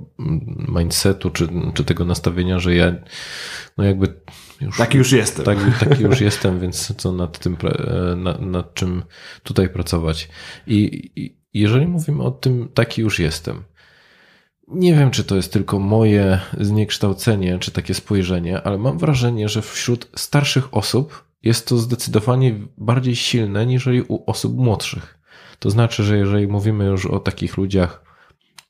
mindsetu, 0.79 1.29
czy, 1.29 1.47
czy 1.73 1.83
tego 1.83 2.05
nastawienia, 2.05 2.59
że 2.59 2.75
ja 2.75 2.95
no 3.77 3.83
jakby 3.83 4.13
już 4.61 4.77
Taki 4.77 4.97
już 4.97 5.11
jestem. 5.11 5.45
tak, 5.45 5.57
taki 5.79 6.03
już 6.03 6.21
jestem, 6.31 6.59
więc 6.59 6.95
co 6.97 7.11
nad 7.11 7.39
tym, 7.39 7.55
pra- 7.55 8.17
nad, 8.17 8.41
nad 8.41 8.73
czym 8.73 9.03
tutaj 9.43 9.69
pracować. 9.69 10.29
I, 10.67 11.11
I 11.15 11.41
jeżeli 11.53 11.87
mówimy 11.87 12.23
o 12.23 12.31
tym, 12.31 12.69
taki 12.73 13.01
już 13.01 13.19
jestem, 13.19 13.63
nie 14.67 14.93
wiem, 14.95 15.11
czy 15.11 15.23
to 15.23 15.35
jest 15.35 15.53
tylko 15.53 15.79
moje 15.79 16.39
zniekształcenie, 16.59 17.59
czy 17.59 17.71
takie 17.71 17.93
spojrzenie, 17.93 18.61
ale 18.61 18.77
mam 18.77 18.97
wrażenie, 18.97 19.49
że 19.49 19.61
wśród 19.61 20.09
starszych 20.15 20.73
osób 20.75 21.23
jest 21.43 21.67
to 21.67 21.77
zdecydowanie 21.77 22.55
bardziej 22.77 23.15
silne 23.15 23.65
niż 23.65 23.87
u 24.07 24.23
osób 24.25 24.57
młodszych. 24.57 25.17
To 25.59 25.69
znaczy, 25.69 26.03
że 26.03 26.17
jeżeli 26.17 26.47
mówimy 26.47 26.85
już 26.85 27.05
o 27.05 27.19
takich 27.19 27.57
ludziach 27.57 28.03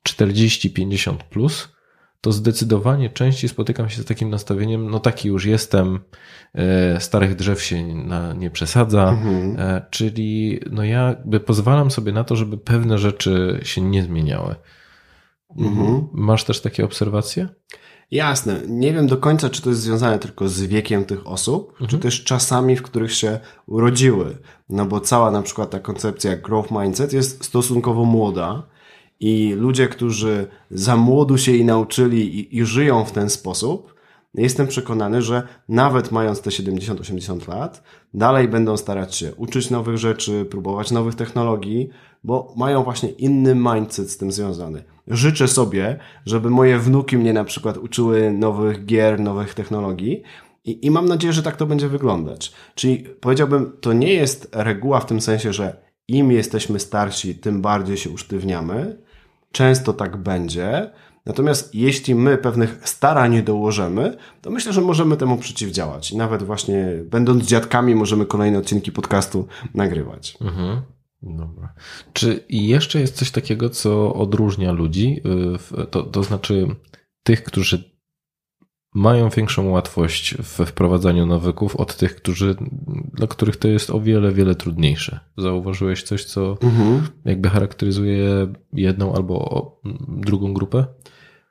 40-50 0.10 1.16
plus, 1.30 1.70
to 2.22 2.32
zdecydowanie 2.32 3.10
częściej 3.10 3.50
spotykam 3.50 3.90
się 3.90 4.02
z 4.02 4.06
takim 4.06 4.30
nastawieniem, 4.30 4.90
no 4.90 5.00
taki 5.00 5.28
już 5.28 5.46
jestem, 5.46 6.00
e, 6.56 7.00
starych 7.00 7.36
drzew 7.36 7.64
się 7.64 7.84
nie 8.38 8.50
przesadza, 8.50 9.10
Mhm. 9.10 9.56
e, 9.60 9.86
czyli 9.90 10.60
no 10.72 10.84
ja 10.84 11.16
pozwalam 11.46 11.92
sobie 11.92 12.12
na 12.12 12.24
to, 12.24 12.36
żeby 12.36 12.58
pewne 12.58 12.98
rzeczy 12.98 13.60
się 13.64 13.82
nie 13.82 14.04
zmieniały. 14.04 14.56
Mhm. 15.58 16.08
Masz 16.14 16.44
też 16.44 16.62
takie 16.62 16.86
obserwacje? 16.86 17.50
Jasne. 18.12 18.62
Nie 18.68 18.94
wiem 18.94 19.08
do 19.08 19.18
końca, 19.18 19.50
czy 19.50 19.62
to 19.62 19.70
jest 19.70 19.82
związane 19.82 20.20
tylko 20.20 20.50
z 20.50 20.62
wiekiem 20.62 21.06
tych 21.06 21.28
osób, 21.28 21.74
czy 21.88 22.00
też 22.00 22.24
czasami, 22.24 22.76
w 22.76 22.82
których 22.82 23.14
się 23.14 23.40
urodziły. 23.68 24.38
No 24.70 24.86
bo 24.86 25.00
cała 25.00 25.32
na 25.32 25.42
przykład 25.42 25.70
ta 25.70 25.80
koncepcja 25.80 26.38
growth 26.38 26.72
mindset 26.72 27.14
jest 27.14 27.46
stosunkowo 27.46 28.06
młoda 28.06 28.64
i 29.20 29.54
ludzie, 29.58 29.88
którzy 29.88 30.48
za 30.72 30.98
młodu 30.98 31.38
się 31.38 31.52
jej 31.52 31.66
nauczyli 31.66 32.40
i, 32.40 32.58
i 32.58 32.66
żyją 32.66 33.06
w 33.06 33.12
ten 33.12 33.30
sposób, 33.30 33.96
jestem 34.34 34.68
przekonany, 34.68 35.22
że 35.22 35.48
nawet 35.70 36.12
mając 36.12 36.42
te 36.42 36.50
70-80 36.50 37.50
lat, 37.50 37.84
dalej 38.14 38.48
będą 38.48 38.78
starać 38.78 39.16
się 39.16 39.36
uczyć 39.36 39.70
nowych 39.70 39.98
rzeczy, 39.98 40.46
próbować 40.46 40.92
nowych 40.92 41.16
technologii, 41.16 41.90
bo 42.24 42.54
mają 42.58 42.84
właśnie 42.84 43.10
inny 43.10 43.56
mindset 43.56 44.10
z 44.10 44.18
tym 44.18 44.32
związany. 44.32 44.84
Życzę 45.08 45.48
sobie, 45.48 46.00
żeby 46.26 46.50
moje 46.50 46.80
wnuki 46.80 47.18
mnie 47.18 47.34
na 47.34 47.44
przykład 47.44 47.78
uczyły 47.78 48.32
nowych 48.32 48.86
gier, 48.86 49.20
nowych 49.20 49.54
technologii 49.54 50.24
i, 50.66 50.86
i 50.86 50.92
mam 50.92 51.06
nadzieję, 51.06 51.34
że 51.34 51.44
tak 51.44 51.56
to 51.56 51.66
będzie 51.66 51.88
wyglądać. 51.88 52.54
Czyli 52.76 52.98
powiedziałbym, 52.98 53.78
to 53.82 53.94
nie 53.94 54.14
jest 54.14 54.50
reguła 54.52 55.00
w 55.00 55.06
tym 55.06 55.22
sensie, 55.22 55.54
że 55.54 55.82
im 56.08 56.32
jesteśmy 56.32 56.80
starsi, 56.80 57.36
tym 57.36 57.62
bardziej 57.62 57.98
się 57.98 58.10
usztywniamy. 58.10 58.98
Często 59.52 59.94
tak 59.94 60.18
będzie, 60.18 60.92
Natomiast 61.26 61.76
jeśli 61.76 62.16
my 62.16 62.38
pewnych 62.38 62.82
starań 62.84 63.44
dołożymy, 63.44 64.18
to 64.42 64.52
myślę, 64.52 64.74
że 64.74 64.82
możemy 64.82 65.18
temu 65.18 65.38
przeciwdziałać. 65.38 66.12
I 66.12 66.18
nawet 66.18 66.44
właśnie 66.44 66.88
będąc 67.06 67.46
dziadkami 67.46 67.96
możemy 67.96 68.26
kolejne 68.26 68.58
odcinki 68.58 68.92
podcastu 68.92 69.48
nagrywać. 69.74 70.38
Mhm. 70.42 70.82
Dobra. 71.22 71.74
Czy 72.14 72.44
jeszcze 72.50 73.00
jest 73.00 73.16
coś 73.16 73.32
takiego, 73.32 73.70
co 73.70 74.14
odróżnia 74.14 74.72
ludzi, 74.72 75.22
y, 75.82 75.86
to, 75.88 76.04
to 76.04 76.24
znaczy 76.24 76.76
tych, 77.24 77.44
którzy 77.44 77.91
mają 78.94 79.30
większą 79.30 79.70
łatwość 79.70 80.38
we 80.58 80.66
wprowadzaniu 80.66 81.26
nawyków 81.26 81.76
od 81.76 81.96
tych, 81.96 82.16
którzy, 82.16 82.56
dla 83.14 83.28
których 83.28 83.58
to 83.58 83.68
jest 83.68 83.90
o 83.90 84.02
wiele, 84.02 84.32
wiele 84.32 84.56
trudniejsze. 84.56 85.20
Zauważyłeś 85.38 86.04
coś, 86.04 86.26
co 86.26 86.58
mhm. 86.62 87.08
jakby 87.26 87.50
charakteryzuje 87.50 88.48
jedną 88.74 89.14
albo 89.16 89.80
drugą 90.08 90.54
grupę? 90.54 90.86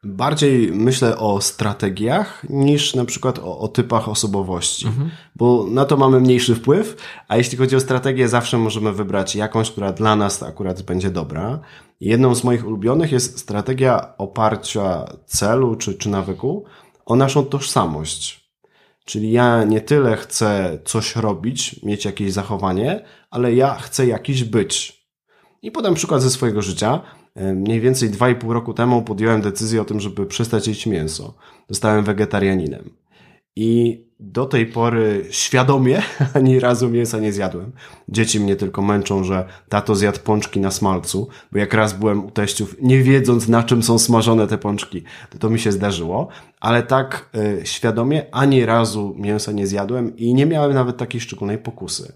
Bardziej 0.05 0.73
myślę 0.73 1.19
o 1.19 1.41
strategiach 1.41 2.47
niż 2.49 2.95
na 2.95 3.05
przykład 3.05 3.39
o, 3.39 3.59
o 3.59 3.69
typach 3.69 4.09
osobowości, 4.09 4.87
mhm. 4.87 5.11
bo 5.37 5.67
na 5.71 5.85
to 5.85 5.97
mamy 5.97 6.21
mniejszy 6.21 6.55
wpływ, 6.55 6.97
a 7.29 7.37
jeśli 7.37 7.59
chodzi 7.59 7.77
o 7.77 7.81
strategię, 7.81 8.29
zawsze 8.29 8.59
możemy 8.59 8.93
wybrać 8.93 9.37
jakąś, 9.37 9.71
która 9.71 9.93
dla 9.93 10.17
nas 10.17 10.43
akurat 10.43 10.83
będzie 10.83 11.11
dobra. 11.11 11.61
Jedną 12.01 12.35
z 12.35 12.45
moich 12.45 12.67
ulubionych 12.67 13.13
jest 13.13 13.39
strategia 13.39 14.15
oparcia 14.19 15.05
celu 15.27 15.77
czy, 15.77 15.95
czy 15.95 16.09
nawyku 16.09 16.65
o 17.11 17.17
naszą 17.17 17.45
tożsamość. 17.45 18.51
Czyli 19.05 19.33
ja 19.33 19.65
nie 19.65 19.81
tyle 19.81 20.17
chcę 20.17 20.79
coś 20.85 21.17
robić, 21.17 21.83
mieć 21.83 22.05
jakieś 22.05 22.33
zachowanie, 22.33 23.05
ale 23.31 23.55
ja 23.55 23.75
chcę 23.75 24.07
jakiś 24.07 24.45
być. 24.45 25.01
I 25.63 25.71
podam 25.71 25.95
przykład 25.95 26.23
ze 26.23 26.31
swojego 26.31 26.63
życia. 26.63 27.01
E, 27.35 27.55
mniej 27.55 27.81
więcej 27.81 28.11
2,5 28.11 28.51
roku 28.51 28.75
temu 28.75 29.03
podjąłem 29.03 29.41
decyzję 29.41 29.83
o 29.83 29.85
tym, 29.85 30.01
żeby 30.01 30.27
przestać 30.27 30.69
jeść 30.69 30.87
mięso. 30.87 31.35
Zostałem 31.69 32.05
wegetarianinem. 32.05 32.91
I 33.57 34.01
do 34.21 34.47
tej 34.47 34.67
pory 34.67 35.27
świadomie 35.31 36.03
ani 36.35 36.61
razu 36.61 36.89
mięsa 36.89 37.19
nie 37.19 37.33
zjadłem. 37.33 37.73
Dzieci 38.09 38.41
mnie 38.41 38.57
tylko 38.57 38.83
męczą, 38.83 39.25
że 39.25 39.45
tato 39.69 39.95
zjadł 39.95 40.21
pączki 40.21 40.61
na 40.61 40.71
smalcu, 40.71 41.29
bo 41.53 41.59
jak 41.59 41.75
raz 41.75 41.93
byłem 41.93 42.25
u 42.25 42.31
teściów, 42.31 42.77
nie 42.83 43.03
wiedząc 43.03 43.49
na 43.49 43.63
czym 43.63 43.83
są 43.83 43.99
smażone 43.99 44.47
te 44.47 44.59
pączki, 44.59 45.03
to 45.31 45.39
to 45.39 45.51
mi 45.51 45.59
się 45.59 45.73
zdarzyło, 45.73 46.29
ale 46.61 46.83
tak 46.83 47.31
y, 47.61 47.67
świadomie 47.67 48.27
ani 48.33 48.67
razu 48.67 49.15
mięsa 49.19 49.53
nie 49.53 49.67
zjadłem 49.67 50.17
i 50.17 50.35
nie 50.35 50.47
miałem 50.47 50.75
nawet 50.75 50.97
takiej 50.97 51.21
szczególnej 51.21 51.59
pokusy. 51.59 52.13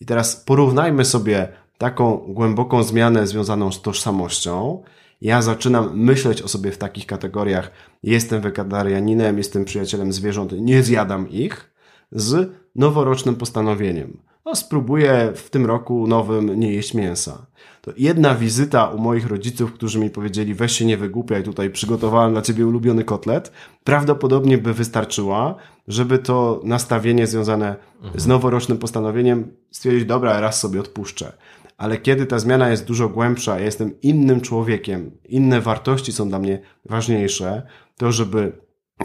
I 0.00 0.06
teraz 0.06 0.36
porównajmy 0.36 1.04
sobie 1.04 1.48
taką 1.78 2.16
głęboką 2.16 2.82
zmianę 2.82 3.26
związaną 3.26 3.72
z 3.72 3.82
tożsamością, 3.82 4.82
ja 5.20 5.42
zaczynam 5.42 5.98
myśleć 5.98 6.42
o 6.42 6.48
sobie 6.48 6.70
w 6.70 6.78
takich 6.78 7.06
kategoriach, 7.06 7.70
jestem 8.02 8.40
wegetarianinem, 8.40 9.38
jestem 9.38 9.64
przyjacielem 9.64 10.12
zwierząt, 10.12 10.52
nie 10.52 10.82
zjadam 10.82 11.30
ich, 11.30 11.70
z 12.12 12.50
noworocznym 12.76 13.36
postanowieniem. 13.36 14.18
No, 14.44 14.54
spróbuję 14.54 15.32
w 15.34 15.50
tym 15.50 15.66
roku 15.66 16.06
nowym 16.06 16.60
nie 16.60 16.72
jeść 16.72 16.94
mięsa. 16.94 17.46
To 17.82 17.90
jedna 17.96 18.34
wizyta 18.34 18.86
u 18.86 18.98
moich 18.98 19.26
rodziców, 19.26 19.72
którzy 19.72 19.98
mi 19.98 20.10
powiedzieli, 20.10 20.54
weź 20.54 20.72
się 20.72 20.84
nie 20.84 20.96
wygłupiaj, 20.96 21.42
tutaj 21.42 21.70
przygotowałem 21.70 22.32
dla 22.32 22.42
ciebie 22.42 22.66
ulubiony 22.66 23.04
kotlet, 23.04 23.52
prawdopodobnie 23.84 24.58
by 24.58 24.74
wystarczyła, 24.74 25.54
żeby 25.88 26.18
to 26.18 26.60
nastawienie 26.64 27.26
związane 27.26 27.76
z 28.14 28.26
noworocznym 28.26 28.78
postanowieniem 28.78 29.52
stwierdzić, 29.70 30.04
dobra, 30.04 30.40
raz 30.40 30.60
sobie 30.60 30.80
odpuszczę 30.80 31.32
ale 31.78 31.98
kiedy 31.98 32.26
ta 32.26 32.38
zmiana 32.38 32.70
jest 32.70 32.84
dużo 32.84 33.08
głębsza, 33.08 33.58
ja 33.58 33.64
jestem 33.64 34.00
innym 34.00 34.40
człowiekiem, 34.40 35.10
inne 35.24 35.60
wartości 35.60 36.12
są 36.12 36.28
dla 36.28 36.38
mnie 36.38 36.60
ważniejsze, 36.84 37.62
to 37.96 38.12
żeby 38.12 38.52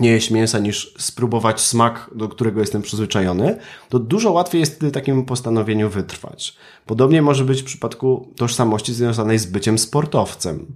nie 0.02 0.10
jeść 0.10 0.32
mięsa 0.32 0.60
niż 0.60 0.94
spróbować 0.98 1.62
smak, 1.62 2.10
do 2.16 2.28
którego 2.28 2.60
jestem 2.60 2.82
przyzwyczajony, 2.82 3.58
to 3.90 4.00
dużo 4.00 4.32
łatwiej 4.32 4.60
jest 4.60 4.76
wtedy 4.76 4.92
takim 4.92 5.26
postanowieniu 5.26 5.90
wytrwać. 5.90 6.58
Podobnie 6.86 7.22
może 7.22 7.46
być 7.46 7.62
w 7.62 7.66
przypadku 7.66 8.34
tożsamości 8.38 8.94
związanej 8.94 9.40
z 9.40 9.46
byciem 9.46 9.78
sportowcem 9.78 10.76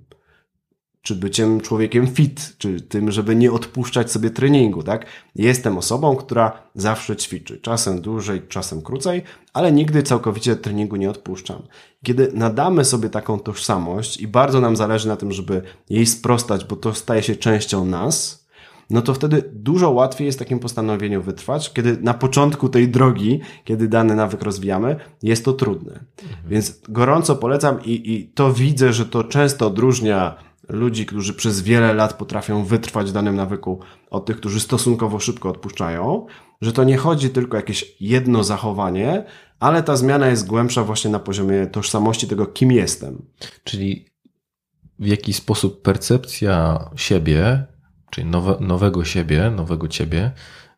czy 1.08 1.16
byciem 1.16 1.62
człowiekiem 1.62 2.08
fit, 2.08 2.55
czy 2.58 2.82
tym, 2.82 3.12
żeby 3.12 3.36
nie 3.36 3.51
odpuszczać 3.51 4.12
sobie 4.12 4.30
treningu, 4.30 4.84
tak? 4.84 5.05
Jestem 5.36 5.78
osobą, 5.78 6.16
która 6.16 6.51
zawsze 6.76 7.16
ćwiczy, 7.16 7.60
czasem 7.62 8.01
dłużej, 8.01 8.41
czasem 8.47 8.82
krócej, 8.82 9.22
ale 9.53 9.72
nigdy 9.72 10.03
całkowicie 10.03 10.55
treningu 10.55 10.95
nie 10.95 11.10
odpuszczam. 11.10 11.64
Kiedy 12.03 12.32
nadamy 12.34 12.86
sobie 12.86 13.10
taką 13.10 13.39
tożsamość 13.39 14.18
i 14.18 14.28
bardzo 14.28 14.62
nam 14.62 14.76
zależy 14.76 15.08
na 15.08 15.16
tym, 15.16 15.32
żeby 15.32 15.62
jej 15.89 16.05
sprostać, 16.05 16.66
bo 16.66 16.76
to 16.76 16.93
staje 16.93 17.24
się 17.24 17.36
częścią 17.36 17.86
nas, 17.86 18.47
no 18.89 19.01
to 19.01 19.14
wtedy 19.14 19.43
dużo 19.53 19.91
łatwiej 19.91 20.26
jest 20.26 20.39
takim 20.39 20.60
postanowieniu 20.60 21.22
wytrwać, 21.22 21.74
kiedy 21.74 21.97
na 22.01 22.14
początku 22.14 22.70
tej 22.70 22.89
drogi, 22.89 23.39
kiedy 23.64 23.88
dany 23.88 24.16
nawyk 24.16 24.41
rozwijamy, 24.41 24.95
jest 25.24 25.45
to 25.45 25.53
trudne. 25.53 25.91
Mhm. 26.24 26.49
Więc 26.49 26.82
gorąco 26.89 27.36
polecam 27.36 27.84
i, 27.84 28.14
i 28.14 28.28
to 28.28 28.53
widzę, 28.53 28.93
że 28.93 29.05
to 29.05 29.24
często 29.24 29.68
odróżnia 29.68 30.46
ludzi, 30.70 31.05
którzy 31.05 31.34
przez 31.34 31.61
wiele 31.61 31.93
lat 31.93 32.13
potrafią 32.13 32.63
wytrwać 32.63 33.09
w 33.09 33.13
danym 33.13 33.36
nawyku 33.36 33.80
od 34.09 34.26
tych, 34.26 34.38
którzy 34.38 34.59
stosunkowo 34.59 35.20
szybko 35.20 35.49
odpuszczają, 35.49 36.26
że 36.61 36.74
to 36.74 36.84
nie 36.84 36.97
chodzi 36.97 37.30
tylko 37.30 37.57
o 37.57 37.59
jakieś 37.59 37.95
jedno 37.99 38.43
zachowanie, 38.43 39.26
ale 39.59 39.84
ta 39.84 39.95
zmiana 39.95 40.28
jest 40.28 40.47
głębsza 40.47 40.84
właśnie 40.84 41.11
na 41.11 41.20
poziomie 41.20 41.68
tożsamości 41.68 42.28
tego, 42.28 42.45
kim 42.45 42.72
jestem. 42.72 43.26
Czyli 43.63 44.05
w 44.99 45.07
jaki 45.07 45.34
sposób 45.34 45.82
percepcja 45.82 46.80
siebie, 46.95 47.65
czyli 48.09 48.28
nowe, 48.28 48.57
nowego 48.59 49.05
siebie, 49.05 49.51
nowego 49.55 49.88
ciebie, 49.88 50.32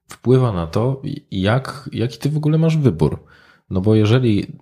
wpływa 0.09 0.51
na 0.51 0.67
to, 0.67 1.01
jak, 1.31 1.89
jaki 1.93 2.17
ty 2.17 2.29
w 2.29 2.37
ogóle 2.37 2.57
masz 2.57 2.77
wybór. 2.77 3.23
No 3.69 3.81
bo 3.81 3.95
jeżeli 3.95 4.57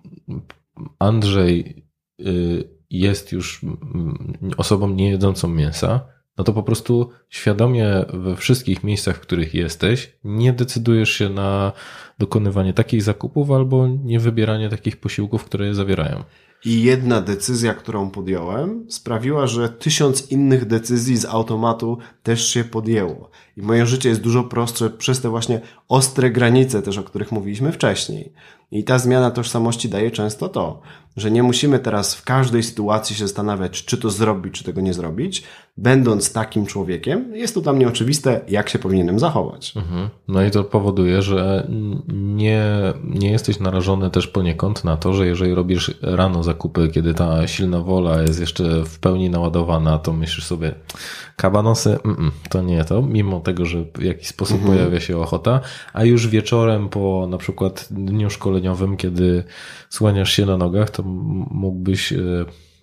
Andrzej 0.98 1.84
y, 2.20 2.77
jest 2.90 3.32
już 3.32 3.62
mm, 3.64 4.36
osobą 4.56 4.88
niejedzącą 4.88 5.48
mięsa, 5.48 6.00
no 6.38 6.44
to 6.44 6.52
po 6.52 6.62
prostu 6.62 7.10
świadomie 7.28 8.04
we 8.12 8.36
wszystkich 8.36 8.84
miejscach, 8.84 9.16
w 9.16 9.20
których 9.20 9.54
jesteś, 9.54 10.12
nie 10.24 10.52
decydujesz 10.52 11.10
się 11.10 11.28
na 11.28 11.72
dokonywanie 12.18 12.72
takich 12.72 13.02
zakupów 13.02 13.50
albo 13.50 13.88
nie 13.88 14.20
wybieranie 14.20 14.68
takich 14.68 14.96
posiłków, 14.96 15.44
które 15.44 15.66
je 15.66 15.74
zawierają. 15.74 16.24
I 16.64 16.82
jedna 16.82 17.20
decyzja, 17.20 17.74
którą 17.74 18.10
podjąłem, 18.10 18.86
sprawiła, 18.88 19.46
że 19.46 19.68
tysiąc 19.68 20.30
innych 20.30 20.64
decyzji 20.64 21.16
z 21.16 21.24
automatu 21.24 21.98
też 22.22 22.48
się 22.48 22.64
podjęło. 22.64 23.30
I 23.56 23.62
moje 23.62 23.86
życie 23.86 24.08
jest 24.08 24.20
dużo 24.20 24.44
prostsze 24.44 24.90
przez 24.90 25.20
te 25.20 25.28
właśnie 25.28 25.60
ostre 25.88 26.30
granice 26.30 26.82
też, 26.82 26.98
o 26.98 27.02
których 27.02 27.32
mówiliśmy 27.32 27.72
wcześniej. 27.72 28.32
I 28.70 28.84
ta 28.84 28.98
zmiana 28.98 29.30
tożsamości 29.30 29.88
daje 29.88 30.10
często 30.10 30.48
to, 30.48 30.80
że 31.16 31.30
nie 31.30 31.42
musimy 31.42 31.78
teraz 31.78 32.14
w 32.14 32.24
każdej 32.24 32.62
sytuacji 32.62 33.16
się 33.16 33.26
zastanawiać, 33.26 33.84
czy 33.84 33.98
to 33.98 34.10
zrobić, 34.10 34.54
czy 34.54 34.64
tego 34.64 34.80
nie 34.80 34.94
zrobić. 34.94 35.44
Będąc 35.78 36.32
takim 36.32 36.66
człowiekiem, 36.66 37.36
jest 37.36 37.54
to 37.54 37.60
dla 37.60 37.72
mnie 37.72 37.88
oczywiste, 37.88 38.40
jak 38.48 38.68
się 38.68 38.78
powinienem 38.78 39.18
zachować. 39.18 39.76
Mhm. 39.76 40.08
No 40.28 40.42
i 40.42 40.50
to 40.50 40.64
powoduje, 40.64 41.22
że 41.22 41.66
nie, 42.08 42.62
nie 43.04 43.30
jesteś 43.30 43.60
narażony 43.60 44.10
też 44.10 44.26
poniekąd 44.26 44.84
na 44.84 44.96
to, 44.96 45.12
że 45.14 45.26
jeżeli 45.26 45.54
robisz 45.54 45.94
rano 46.02 46.42
zakupy, 46.42 46.88
kiedy 46.92 47.14
ta 47.14 47.46
silna 47.46 47.80
wola 47.80 48.22
jest 48.22 48.40
jeszcze 48.40 48.84
w 48.84 48.98
pełni 48.98 49.30
naładowana, 49.30 49.98
to 49.98 50.12
myślisz 50.12 50.46
sobie, 50.46 50.74
kabanosy, 51.36 51.98
mm 52.04 52.16
-mm, 52.16 52.30
to 52.50 52.62
nie 52.62 52.84
to, 52.84 53.02
mimo 53.02 53.40
tego, 53.40 53.66
że 53.66 53.84
w 53.98 54.02
jakiś 54.02 54.28
sposób 54.28 54.56
mhm. 54.56 54.76
pojawia 54.76 55.00
się 55.00 55.18
ochota, 55.18 55.60
a 55.92 56.04
już 56.04 56.28
wieczorem 56.28 56.88
po 56.88 57.26
na 57.30 57.38
przykład 57.38 57.88
dniu 57.90 58.30
szkoleniowym, 58.30 58.96
kiedy 58.96 59.44
słaniasz 59.90 60.32
się 60.32 60.46
na 60.46 60.56
nogach, 60.56 60.90
to 60.90 61.02
mógłbyś 61.50 62.12
e, 62.12 62.18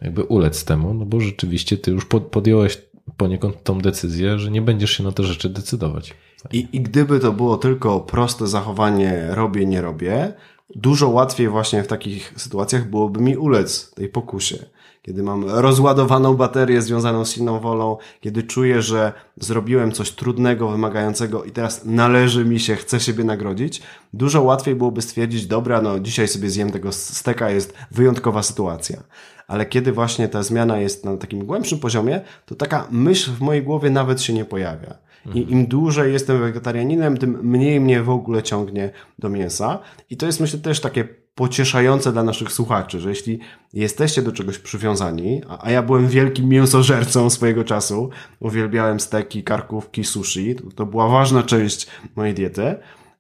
jakby 0.06 0.24
ulec 0.24 0.66
temu, 0.66 0.94
no 0.94 1.06
bo 1.06 1.20
rzeczywiście 1.20 1.78
ty 1.78 1.92
już 1.92 2.06
podjąłeś 2.32 2.82
poniekąd 3.18 3.64
tą 3.64 3.80
decyzję, 3.80 4.40
że 4.40 4.52
nie 4.52 4.62
będziesz 4.62 4.92
się 4.92 5.04
na 5.04 5.12
te 5.12 5.24
rzeczy 5.24 5.50
decydować. 5.50 6.14
I, 6.52 6.68
I 6.74 6.82
gdyby 6.82 7.20
to 7.20 7.32
było 7.32 7.58
tylko 7.58 8.00
proste 8.00 8.48
zachowanie 8.48 9.28
robię, 9.30 9.66
nie 9.66 9.82
robię, 9.82 10.34
dużo 10.76 11.10
łatwiej 11.10 11.50
właśnie 11.50 11.84
w 11.84 11.88
takich 11.88 12.34
sytuacjach 12.38 12.90
byłoby 12.90 13.22
mi 13.22 13.38
ulec 13.38 13.94
tej 13.94 14.10
pokusie 14.10 14.66
kiedy 15.06 15.24
mam 15.24 15.50
rozładowaną 15.50 16.34
baterię 16.34 16.82
związaną 16.82 17.26
z 17.26 17.32
silną 17.32 17.60
wolą, 17.60 17.98
kiedy 18.20 18.44
czuję, 18.44 18.82
że 18.82 19.14
zrobiłem 19.38 19.92
coś 19.92 20.12
trudnego, 20.12 20.70
wymagającego 20.70 21.44
i 21.44 21.52
teraz 21.52 21.86
należy 21.86 22.46
mi 22.46 22.60
się, 22.60 22.76
chcę 22.76 23.00
siebie 23.00 23.24
nagrodzić, 23.24 23.82
dużo 24.14 24.42
łatwiej 24.42 24.76
byłoby 24.76 25.02
stwierdzić, 25.02 25.48
dobra, 25.48 25.82
no 25.82 26.00
dzisiaj 26.00 26.28
sobie 26.28 26.50
zjem 26.50 26.72
tego 26.72 26.92
steka, 26.92 27.50
jest 27.50 27.74
wyjątkowa 27.92 28.44
sytuacja. 28.44 29.04
Ale 29.48 29.66
kiedy 29.66 29.92
właśnie 29.92 30.28
ta 30.28 30.44
zmiana 30.44 30.80
jest 30.80 31.06
na 31.06 31.18
takim 31.18 31.46
głębszym 31.46 31.80
poziomie, 31.80 32.22
to 32.46 32.56
taka 32.56 32.88
myśl 32.92 33.32
w 33.32 33.42
mojej 33.42 33.64
głowie 33.64 33.90
nawet 33.90 34.22
się 34.22 34.34
nie 34.34 34.46
pojawia. 34.46 34.98
I 35.34 35.52
im 35.52 35.68
dłużej 35.68 36.14
jestem 36.14 36.40
wegetarianinem, 36.40 37.18
tym 37.18 37.40
mniej 37.44 37.80
mnie 37.80 38.04
w 38.04 38.10
ogóle 38.10 38.44
ciągnie 38.44 38.90
do 39.20 39.30
mięsa. 39.30 39.80
I 40.10 40.18
to 40.18 40.26
jest 40.26 40.40
myślę 40.40 40.60
też 40.60 40.80
takie 40.80 41.08
pocieszające 41.36 42.14
dla 42.14 42.24
naszych 42.24 42.52
słuchaczy, 42.52 43.00
że 43.00 43.10
jeśli 43.10 43.40
jesteście 43.74 44.22
do 44.22 44.32
czegoś 44.32 44.60
przywiązani, 44.60 45.42
a, 45.50 45.66
a 45.66 45.72
ja 45.72 45.84
byłem 45.84 46.08
wielkim 46.08 46.50
mięsożercą 46.50 47.30
swojego 47.30 47.64
czasu, 47.64 48.10
uwielbiałem 48.40 49.00
steki, 49.00 49.44
karkówki, 49.44 50.04
sushi, 50.04 50.56
to, 50.56 50.64
to 50.76 50.86
była 50.86 51.08
ważna 51.08 51.44
część 51.44 51.88
mojej 52.16 52.34
diety, 52.34 52.76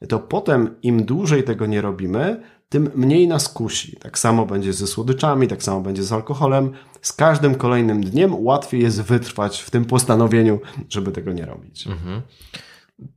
to 0.09 0.19
potem 0.19 0.75
im 0.83 1.05
dłużej 1.05 1.43
tego 1.43 1.65
nie 1.65 1.81
robimy, 1.81 2.41
tym 2.69 2.91
mniej 2.95 3.27
nas 3.27 3.49
kusi. 3.49 3.95
Tak 3.95 4.19
samo 4.19 4.45
będzie 4.45 4.73
ze 4.73 4.87
słodyczami, 4.87 5.47
tak 5.47 5.63
samo 5.63 5.81
będzie 5.81 6.03
z 6.03 6.11
alkoholem. 6.11 6.71
Z 7.01 7.13
każdym 7.13 7.55
kolejnym 7.55 8.03
dniem 8.03 8.45
łatwiej 8.45 8.81
jest 8.81 9.01
wytrwać 9.01 9.61
w 9.61 9.71
tym 9.71 9.85
postanowieniu, 9.85 10.59
żeby 10.89 11.11
tego 11.11 11.33
nie 11.33 11.45
robić. 11.45 11.87
Mhm. 11.87 12.21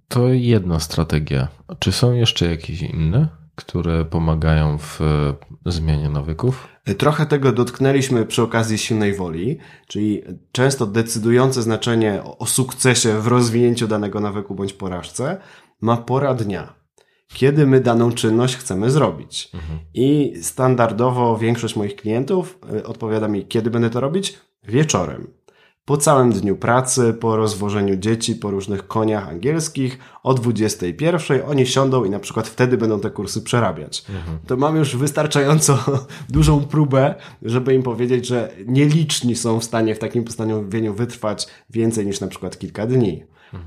To 0.08 0.28
jedna 0.28 0.80
strategia. 0.80 1.48
Czy 1.78 1.92
są 1.92 2.12
jeszcze 2.12 2.50
jakieś 2.50 2.82
inne, 2.82 3.28
które 3.58 4.04
pomagają 4.04 4.78
w 4.78 5.00
zmianie 5.66 6.08
nawyków? 6.08 6.68
Trochę 6.98 7.26
tego 7.26 7.52
dotknęliśmy 7.52 8.26
przy 8.26 8.42
okazji 8.42 8.78
silnej 8.78 9.14
woli, 9.14 9.58
czyli 9.86 10.22
często 10.52 10.86
decydujące 10.86 11.62
znaczenie 11.62 12.22
o 12.38 12.46
sukcesie 12.46 13.20
w 13.20 13.26
rozwinięciu 13.26 13.88
danego 13.88 14.20
nawyku 14.20 14.54
bądź 14.54 14.72
porażce 14.72 15.40
ma 15.80 15.96
pora 15.96 16.34
dnia 16.34 16.78
kiedy 17.34 17.66
my 17.66 17.80
daną 17.80 18.12
czynność 18.12 18.56
chcemy 18.56 18.90
zrobić. 18.90 19.50
Mhm. 19.54 19.78
I 19.94 20.34
standardowo 20.42 21.38
większość 21.38 21.76
moich 21.76 21.96
klientów 21.96 22.58
y, 22.74 22.86
odpowiada 22.86 23.28
mi, 23.28 23.46
kiedy 23.46 23.70
będę 23.70 23.90
to 23.90 24.00
robić? 24.00 24.38
Wieczorem. 24.64 25.37
Po 25.88 25.96
całym 25.96 26.32
dniu 26.32 26.56
pracy, 26.56 27.14
po 27.20 27.36
rozwożeniu 27.36 27.96
dzieci, 27.96 28.34
po 28.34 28.50
różnych 28.50 28.86
koniach 28.86 29.28
angielskich, 29.28 29.98
o 30.22 30.34
21 30.34 31.40
oni 31.48 31.66
siądą 31.66 32.04
i 32.04 32.10
na 32.10 32.18
przykład 32.18 32.48
wtedy 32.48 32.76
będą 32.76 33.00
te 33.00 33.10
kursy 33.10 33.42
przerabiać. 33.42 34.04
Mhm. 34.08 34.38
To 34.46 34.56
mam 34.56 34.76
już 34.76 34.96
wystarczająco 34.96 35.78
dużą 36.28 36.64
próbę, 36.64 37.14
żeby 37.42 37.74
im 37.74 37.82
powiedzieć, 37.82 38.26
że 38.26 38.52
nieliczni 38.66 39.36
są 39.36 39.60
w 39.60 39.64
stanie 39.64 39.94
w 39.94 39.98
takim 39.98 40.24
postanowieniu 40.24 40.94
wytrwać 40.94 41.46
więcej 41.70 42.06
niż 42.06 42.20
na 42.20 42.26
przykład 42.26 42.58
kilka 42.58 42.86
dni. 42.86 43.22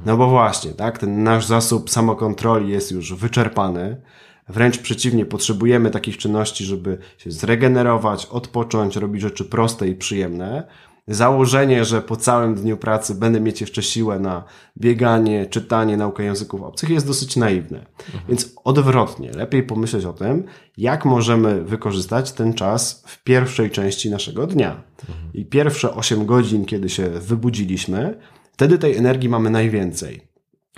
No 0.05 0.17
bo 0.17 0.30
właśnie, 0.30 0.72
tak, 0.72 0.97
ten 0.97 1.24
nasz 1.24 1.45
zasób 1.45 1.89
samokontroli 1.89 2.72
jest 2.72 2.91
już 2.91 3.13
wyczerpany. 3.13 4.01
Wręcz 4.49 4.78
przeciwnie, 4.78 5.26
potrzebujemy 5.26 5.91
takich 5.91 6.17
czynności, 6.17 6.65
żeby 6.65 6.97
się 7.17 7.32
zregenerować, 7.32 8.26
odpocząć, 8.26 8.95
robić 8.95 9.22
rzeczy 9.22 9.45
proste 9.45 9.88
i 9.88 9.95
przyjemne. 9.95 10.63
Założenie, 11.08 11.86
że 11.86 12.02
po 12.02 12.16
całym 12.16 12.56
dniu 12.56 12.78
pracy 12.78 13.16
będę 13.16 13.39
mieć 13.39 13.62
jeszcze 13.62 13.84
siłę 13.84 14.20
na 14.20 14.43
bieganie, 14.78 15.45
czytanie, 15.45 15.97
naukę 15.97 16.24
języków 16.24 16.62
obcych 16.62 16.89
jest 16.89 17.08
dosyć 17.08 17.36
naiwne. 17.36 17.78
Mhm. 17.78 18.24
Więc 18.28 18.54
odwrotnie, 18.64 19.32
lepiej 19.32 19.64
pomyśleć 19.64 20.06
o 20.06 20.14
tym, 20.14 20.43
jak 20.78 21.06
możemy 21.06 21.64
wykorzystać 21.64 22.32
ten 22.32 22.54
czas 22.54 23.04
w 23.08 23.24
pierwszej 23.24 23.72
części 23.72 24.10
naszego 24.10 24.47
dnia. 24.47 24.84
Mhm. 25.10 25.34
I 25.34 25.45
pierwsze 25.45 25.95
8 25.95 26.26
godzin, 26.26 26.66
kiedy 26.66 26.89
się 26.89 27.10
wybudziliśmy, 27.10 28.20
Wtedy 28.62 28.78
tej 28.78 28.97
energii 28.97 29.30
mamy 29.30 29.49
najwięcej. 29.49 30.22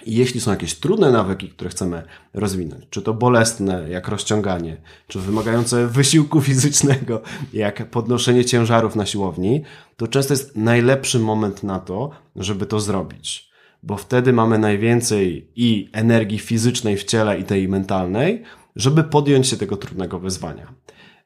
Jeśli 0.05 0.41
są 0.41 0.51
jakieś 0.51 0.75
trudne 0.75 1.11
nawyki, 1.11 1.49
które 1.49 1.69
chcemy 1.69 2.03
rozwinąć, 2.33 2.83
czy 2.89 3.01
to 3.01 3.13
bolesne, 3.13 3.89
jak 3.89 4.07
rozciąganie, 4.07 4.77
czy 5.07 5.19
wymagające 5.19 5.87
wysiłku 5.87 6.41
fizycznego, 6.51 7.21
jak 7.53 7.89
podnoszenie 7.89 8.45
ciężarów 8.45 8.95
na 8.95 9.05
siłowni, 9.05 9.63
to 9.97 10.07
często 10.07 10.33
jest 10.33 10.55
najlepszy 10.55 11.19
moment 11.19 11.63
na 11.63 11.79
to, 11.79 12.09
żeby 12.35 12.65
to 12.65 12.79
zrobić. 12.79 13.53
Bo 13.83 13.97
wtedy 13.97 14.33
mamy 14.33 14.59
najwięcej 14.59 15.51
i 15.55 15.89
energii 15.93 16.39
fizycznej 16.39 16.97
w 16.97 17.03
ciele, 17.03 17.39
i 17.39 17.43
tej 17.43 17.67
mentalnej, 17.67 18.43
żeby 18.75 19.03
podjąć 19.03 19.47
się 19.47 19.57
tego 19.57 19.77
trudnego 19.77 20.19
wyzwania. 20.19 20.73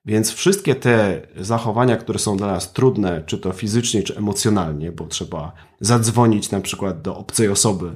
Więc 0.06 0.32
wszystkie 0.32 0.76
te 0.76 1.22
zachowania, 1.38 1.98
które 1.98 2.20
są 2.20 2.38
dla 2.38 2.48
nas 2.48 2.74
trudne, 2.74 3.24
czy 3.26 3.38
to 3.38 3.52
fizycznie, 3.52 4.04
czy 4.04 4.18
emocjonalnie, 4.18 4.92
bo 4.92 5.08
trzeba 5.08 5.52
zadzwonić 5.80 6.52
na 6.52 6.62
przykład 6.62 7.02
do 7.02 7.18
obcej 7.18 7.50
osoby, 7.50 7.96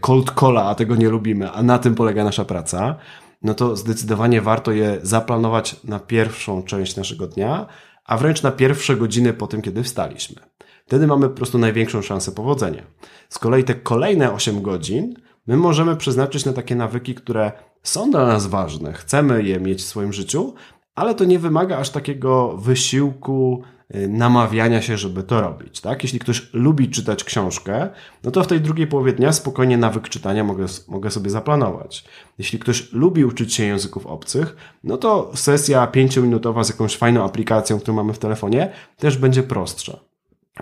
cold 0.00 0.30
calla, 0.40 0.64
a 0.64 0.74
tego 0.74 0.96
nie 0.96 1.08
lubimy, 1.08 1.50
a 1.50 1.62
na 1.62 1.78
tym 1.78 1.94
polega 1.94 2.24
nasza 2.24 2.44
praca, 2.44 2.96
no 3.42 3.54
to 3.54 3.76
zdecydowanie 3.76 4.40
warto 4.40 4.72
je 4.72 4.98
zaplanować 5.02 5.76
na 5.84 5.98
pierwszą 5.98 6.62
część 6.62 6.96
naszego 6.96 7.26
dnia, 7.26 7.66
a 8.04 8.16
wręcz 8.16 8.42
na 8.42 8.50
pierwsze 8.50 8.96
godziny 8.96 9.32
po 9.32 9.46
tym, 9.46 9.62
kiedy 9.62 9.82
wstaliśmy. 9.82 10.42
Wtedy 10.86 11.06
mamy 11.06 11.28
po 11.28 11.34
prostu 11.34 11.58
największą 11.58 12.02
szansę 12.02 12.32
powodzenia. 12.32 12.82
Z 13.28 13.38
kolei 13.38 13.64
te 13.64 13.74
kolejne 13.74 14.32
8 14.32 14.62
godzin 14.62 15.14
my 15.46 15.56
możemy 15.56 15.96
przeznaczyć 15.96 16.44
na 16.44 16.52
takie 16.52 16.76
nawyki, 16.76 17.14
które 17.14 17.52
są 17.82 18.10
dla 18.10 18.26
nas 18.26 18.46
ważne, 18.46 18.92
chcemy 18.92 19.42
je 19.42 19.60
mieć 19.60 19.80
w 19.80 19.86
swoim 19.86 20.12
życiu, 20.12 20.54
ale 20.94 21.14
to 21.14 21.24
nie 21.24 21.38
wymaga 21.38 21.78
aż 21.78 21.90
takiego 21.90 22.56
wysiłku, 22.56 23.62
namawiania 24.08 24.82
się, 24.82 24.96
żeby 24.96 25.22
to 25.22 25.40
robić. 25.40 25.80
Tak? 25.80 26.02
Jeśli 26.02 26.18
ktoś 26.18 26.48
lubi 26.52 26.88
czytać 26.88 27.24
książkę, 27.24 27.88
no 28.24 28.30
to 28.30 28.44
w 28.44 28.46
tej 28.46 28.60
drugiej 28.60 28.86
połowie 28.86 29.12
dnia 29.12 29.32
spokojnie 29.32 29.78
nawyk 29.78 30.08
czytania 30.08 30.44
mogę, 30.44 30.66
mogę 30.88 31.10
sobie 31.10 31.30
zaplanować. 31.30 32.04
Jeśli 32.38 32.58
ktoś 32.58 32.92
lubi 32.92 33.24
uczyć 33.24 33.54
się 33.54 33.64
języków 33.64 34.06
obcych, 34.06 34.56
no 34.84 34.96
to 34.96 35.30
sesja 35.34 35.86
pięciominutowa 35.86 36.64
z 36.64 36.68
jakąś 36.68 36.96
fajną 36.96 37.24
aplikacją, 37.24 37.80
którą 37.80 37.96
mamy 37.96 38.12
w 38.12 38.18
telefonie, 38.18 38.72
też 38.96 39.18
będzie 39.18 39.42
prostsza. 39.42 39.98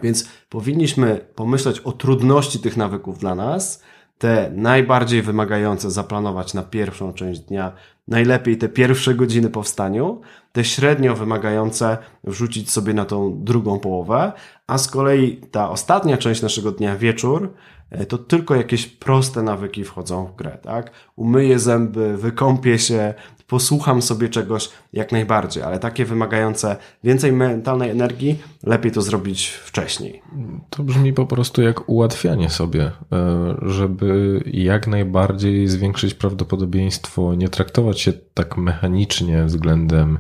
Więc 0.02 0.28
powinniśmy 0.48 1.26
pomyśleć 1.34 1.80
o 1.80 1.92
trudności 1.92 2.58
tych 2.58 2.76
nawyków 2.76 3.18
dla 3.18 3.34
nas, 3.34 3.82
te 4.20 4.50
najbardziej 4.54 5.22
wymagające 5.22 5.90
zaplanować 5.90 6.54
na 6.54 6.62
pierwszą 6.62 7.12
część 7.12 7.40
dnia, 7.40 7.72
najlepiej 8.08 8.58
te 8.58 8.68
pierwsze 8.68 9.14
godziny 9.14 9.50
po 9.50 9.62
wstaniu, 9.62 10.20
te 10.52 10.64
średnio 10.64 11.14
wymagające 11.14 11.98
wrzucić 12.24 12.70
sobie 12.70 12.94
na 12.94 13.04
tą 13.04 13.44
drugą 13.44 13.78
połowę, 13.78 14.32
a 14.66 14.78
z 14.78 14.88
kolei 14.88 15.40
ta 15.50 15.70
ostatnia 15.70 16.16
część 16.16 16.42
naszego 16.42 16.72
dnia, 16.72 16.96
wieczór, 16.96 17.54
e, 17.90 18.06
to 18.06 18.18
tylko 18.18 18.54
jakieś 18.54 18.86
proste 18.86 19.42
nawyki 19.42 19.84
wchodzą 19.84 20.26
w 20.26 20.36
grę, 20.36 20.58
tak? 20.62 20.90
Umyję 21.16 21.58
zęby, 21.58 22.16
wykąpię 22.16 22.78
się, 22.78 23.14
posłucham 23.50 24.02
sobie 24.02 24.28
czegoś 24.28 24.68
jak 24.92 25.12
najbardziej, 25.12 25.62
ale 25.62 25.78
takie 25.78 26.04
wymagające 26.04 26.76
więcej 27.04 27.32
mentalnej 27.32 27.90
energii, 27.90 28.38
lepiej 28.62 28.92
to 28.92 29.02
zrobić 29.02 29.46
wcześniej. 29.46 30.22
To 30.70 30.82
brzmi 30.82 31.12
po 31.12 31.26
prostu 31.26 31.62
jak 31.62 31.88
ułatwianie 31.88 32.50
sobie, 32.50 32.82
e, 33.12 33.54
żeby 33.62 34.40
jak 34.46 34.86
najbardziej 34.86 35.68
zwiększyć 35.68 36.14
prawdopodobieństwo, 36.14 37.34
nie 37.34 37.48
traktować 37.48 38.00
się 38.00 38.12
tak 38.34 38.56
mechanicznie 38.56 39.44
względem 39.44 40.18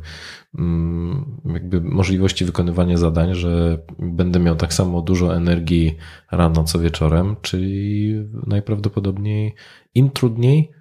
mm, 0.58 1.40
jakby 1.54 1.80
możliwości 1.80 2.44
wykonywania 2.44 2.96
zadań, 2.96 3.34
że 3.34 3.78
będę 3.98 4.40
miał 4.40 4.56
tak 4.56 4.74
samo 4.74 5.02
dużo 5.02 5.36
energii 5.36 5.96
rano 6.30 6.64
co 6.64 6.78
wieczorem, 6.78 7.36
czyli 7.42 8.14
najprawdopodobniej 8.46 9.54
im 9.94 10.10
trudniej, 10.10 10.79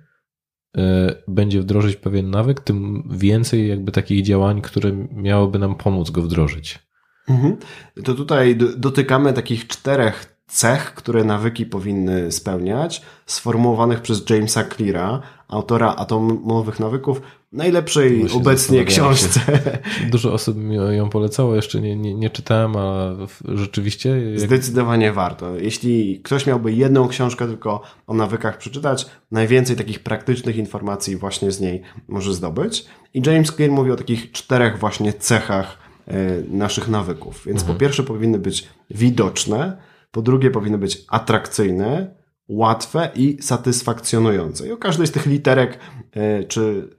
będzie 1.27 1.61
wdrożyć 1.61 1.95
pewien 1.95 2.29
nawyk, 2.29 2.59
tym 2.59 3.09
więcej 3.11 3.67
jakby 3.67 3.91
takich 3.91 4.23
działań, 4.23 4.61
które 4.61 5.07
miałoby 5.11 5.59
nam 5.59 5.75
pomóc 5.75 6.09
go 6.09 6.21
wdrożyć. 6.21 6.79
Mhm. 7.27 7.57
To 8.03 8.13
tutaj 8.13 8.57
dotykamy 8.77 9.33
takich 9.33 9.67
czterech 9.67 10.38
cech, 10.49 10.93
które 10.93 11.23
nawyki 11.23 11.65
powinny 11.65 12.31
spełniać, 12.31 13.01
sformułowanych 13.25 14.01
przez 14.01 14.29
Jamesa 14.29 14.63
Cleara, 14.63 15.21
autora 15.47 15.95
atomowych 15.95 16.79
nawyków, 16.79 17.21
najlepszej 17.51 18.19
Właśnie 18.19 18.39
obecnie 18.39 18.85
książce. 18.85 19.39
Dużo 20.11 20.33
osób 20.33 20.57
ją 20.91 21.09
polecało, 21.09 21.55
jeszcze 21.55 21.81
nie, 21.81 21.95
nie, 21.95 22.13
nie 22.13 22.29
czytałem, 22.29 22.75
a 22.75 23.15
rzeczywiście... 23.47 24.09
Jak... 24.09 24.39
Zdecydowanie 24.39 25.13
warto. 25.13 25.55
Jeśli 25.55 26.19
ktoś 26.23 26.45
miałby 26.45 26.73
jedną 26.73 27.07
książkę 27.07 27.47
tylko 27.47 27.81
o 28.07 28.13
nawykach 28.13 28.57
przeczytać, 28.57 29.05
najwięcej 29.31 29.75
takich 29.75 29.99
praktycznych 29.99 30.57
informacji 30.57 31.15
właśnie 31.15 31.51
z 31.51 31.61
niej 31.61 31.81
może 32.07 32.33
zdobyć. 32.33 32.85
I 33.13 33.21
James 33.25 33.51
Clear 33.51 33.71
mówi 33.71 33.91
o 33.91 33.95
takich 33.95 34.31
czterech 34.31 34.79
właśnie 34.79 35.13
cechach 35.13 35.77
e, 36.07 36.13
naszych 36.51 36.87
nawyków. 36.87 37.43
Więc 37.45 37.59
mhm. 37.59 37.77
po 37.77 37.79
pierwsze 37.79 38.03
powinny 38.03 38.39
być 38.39 38.67
widoczne, 38.89 39.88
po 40.11 40.21
drugie 40.21 40.51
powinny 40.51 40.77
być 40.77 41.05
atrakcyjne, 41.07 42.15
łatwe 42.47 43.11
i 43.15 43.37
satysfakcjonujące. 43.41 44.67
I 44.67 44.71
o 44.71 44.77
każdej 44.77 45.07
z 45.07 45.11
tych 45.11 45.25
literek 45.25 45.79
e, 46.11 46.43
czy 46.43 46.89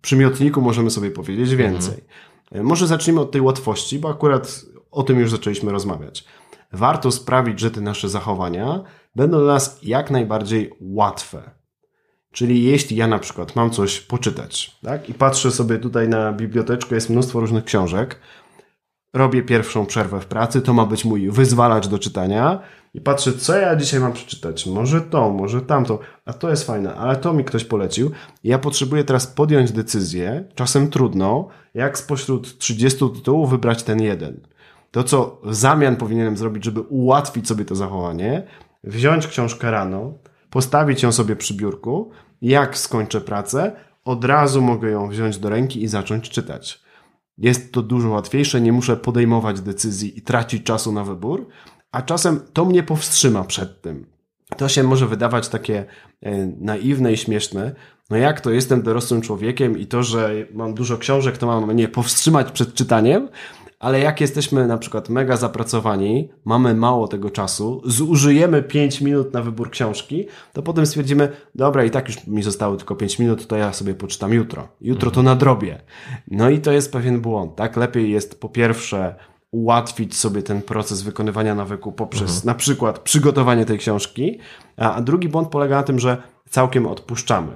przymiotniku 0.00 0.60
możemy 0.60 0.90
sobie 0.90 1.10
powiedzieć 1.10 1.54
więcej. 1.54 1.94
Mhm. 2.44 2.66
Może 2.66 2.86
zacznijmy 2.86 3.20
od 3.20 3.30
tej 3.30 3.40
łatwości, 3.40 3.98
bo 3.98 4.10
akurat 4.10 4.64
o 4.90 5.02
tym 5.02 5.18
już 5.18 5.30
zaczęliśmy 5.30 5.72
rozmawiać. 5.72 6.24
Warto 6.72 7.10
sprawić, 7.10 7.60
że 7.60 7.70
te 7.70 7.80
nasze 7.80 8.08
zachowania 8.08 8.84
będą 9.16 9.38
dla 9.38 9.52
nas 9.52 9.78
jak 9.82 10.10
najbardziej 10.10 10.70
łatwe. 10.80 11.50
Czyli 12.32 12.64
jeśli 12.64 12.96
ja 12.96 13.06
na 13.06 13.18
przykład 13.18 13.56
mam 13.56 13.70
coś 13.70 14.00
poczytać, 14.00 14.78
tak, 14.82 15.08
i 15.08 15.14
patrzę 15.14 15.50
sobie 15.50 15.78
tutaj 15.78 16.08
na 16.08 16.32
biblioteczkę, 16.32 16.94
jest 16.94 17.10
mnóstwo 17.10 17.40
różnych 17.40 17.64
książek, 17.64 18.18
robię 19.12 19.42
pierwszą 19.42 19.86
przerwę 19.86 20.20
w 20.20 20.26
pracy, 20.26 20.62
to 20.62 20.74
ma 20.74 20.86
być 20.86 21.04
mój 21.04 21.30
wyzwalacz 21.30 21.86
do 21.86 21.98
czytania 21.98 22.60
i 22.94 23.00
patrzę, 23.00 23.32
co 23.32 23.56
ja 23.56 23.76
dzisiaj 23.76 24.00
mam 24.00 24.12
przeczytać. 24.12 24.66
Może 24.66 25.00
to, 25.00 25.30
może 25.30 25.60
tamto, 25.60 25.98
a 26.24 26.32
to 26.32 26.50
jest 26.50 26.66
fajne, 26.66 26.94
ale 26.94 27.16
to 27.16 27.32
mi 27.32 27.44
ktoś 27.44 27.64
polecił. 27.64 28.10
Ja 28.44 28.58
potrzebuję 28.58 29.04
teraz 29.04 29.26
podjąć 29.26 29.72
decyzję, 29.72 30.44
czasem 30.54 30.90
trudną, 30.90 31.48
jak 31.74 31.98
spośród 31.98 32.58
30 32.58 33.10
tytułów 33.14 33.50
wybrać 33.50 33.82
ten 33.82 34.02
jeden. 34.02 34.40
To, 34.90 35.04
co 35.04 35.40
w 35.44 35.54
zamian 35.54 35.96
powinienem 35.96 36.36
zrobić, 36.36 36.64
żeby 36.64 36.80
ułatwić 36.80 37.48
sobie 37.48 37.64
to 37.64 37.74
zachowanie, 37.74 38.42
wziąć 38.84 39.26
książkę 39.26 39.70
rano, 39.70 40.12
postawić 40.50 41.02
ją 41.02 41.12
sobie 41.12 41.36
przy 41.36 41.54
biurku, 41.54 42.10
jak 42.42 42.78
skończę 42.78 43.20
pracę, 43.20 43.72
od 44.04 44.24
razu 44.24 44.62
mogę 44.62 44.90
ją 44.90 45.08
wziąć 45.08 45.38
do 45.38 45.48
ręki 45.48 45.82
i 45.82 45.88
zacząć 45.88 46.30
czytać. 46.30 46.82
Jest 47.38 47.72
to 47.72 47.82
dużo 47.82 48.08
łatwiejsze, 48.08 48.60
nie 48.60 48.72
muszę 48.72 48.96
podejmować 48.96 49.60
decyzji 49.60 50.18
i 50.18 50.22
tracić 50.22 50.64
czasu 50.64 50.92
na 50.92 51.04
wybór, 51.04 51.48
a 51.92 52.02
czasem 52.02 52.40
to 52.52 52.64
mnie 52.64 52.82
powstrzyma 52.82 53.44
przed 53.44 53.82
tym. 53.82 54.06
To 54.56 54.68
się 54.68 54.82
może 54.82 55.06
wydawać 55.06 55.48
takie 55.48 55.84
e, 56.22 56.46
naiwne 56.46 57.12
i 57.12 57.16
śmieszne. 57.16 57.74
No 58.10 58.16
jak 58.16 58.40
to 58.40 58.50
jestem 58.50 58.82
dorosłym 58.82 59.20
człowiekiem 59.20 59.78
i 59.78 59.86
to, 59.86 60.02
że 60.02 60.34
mam 60.54 60.74
dużo 60.74 60.98
książek, 60.98 61.38
to 61.38 61.46
mam 61.46 61.74
mnie 61.74 61.88
powstrzymać 61.88 62.52
przed 62.52 62.74
czytaniem, 62.74 63.28
ale 63.82 64.00
jak 64.00 64.20
jesteśmy 64.20 64.66
na 64.66 64.78
przykład 64.78 65.08
mega 65.08 65.36
zapracowani, 65.36 66.28
mamy 66.44 66.74
mało 66.74 67.08
tego 67.08 67.30
czasu, 67.30 67.82
zużyjemy 67.84 68.62
5 68.62 69.00
minut 69.00 69.32
na 69.32 69.42
wybór 69.42 69.70
książki, 69.70 70.26
to 70.52 70.62
potem 70.62 70.86
stwierdzimy, 70.86 71.32
dobra, 71.54 71.84
i 71.84 71.90
tak 71.90 72.08
już 72.08 72.26
mi 72.26 72.42
zostało 72.42 72.76
tylko 72.76 72.96
5 72.96 73.18
minut, 73.18 73.46
to 73.46 73.56
ja 73.56 73.72
sobie 73.72 73.94
poczytam 73.94 74.32
jutro. 74.32 74.68
Jutro 74.80 75.10
to 75.10 75.22
nadrobię. 75.22 75.82
No 76.30 76.50
i 76.50 76.58
to 76.58 76.72
jest 76.72 76.92
pewien 76.92 77.20
błąd, 77.20 77.56
tak? 77.56 77.76
Lepiej 77.76 78.10
jest 78.10 78.40
po 78.40 78.48
pierwsze 78.48 79.14
ułatwić 79.50 80.16
sobie 80.16 80.42
ten 80.42 80.62
proces 80.62 81.02
wykonywania 81.02 81.54
nawyku 81.54 81.92
poprzez 81.92 82.30
mhm. 82.30 82.46
na 82.46 82.54
przykład 82.54 82.98
przygotowanie 82.98 83.64
tej 83.64 83.78
książki, 83.78 84.38
a 84.76 85.00
drugi 85.00 85.28
błąd 85.28 85.48
polega 85.48 85.76
na 85.76 85.82
tym, 85.82 85.98
że 85.98 86.22
całkiem 86.50 86.86
odpuszczamy. 86.86 87.52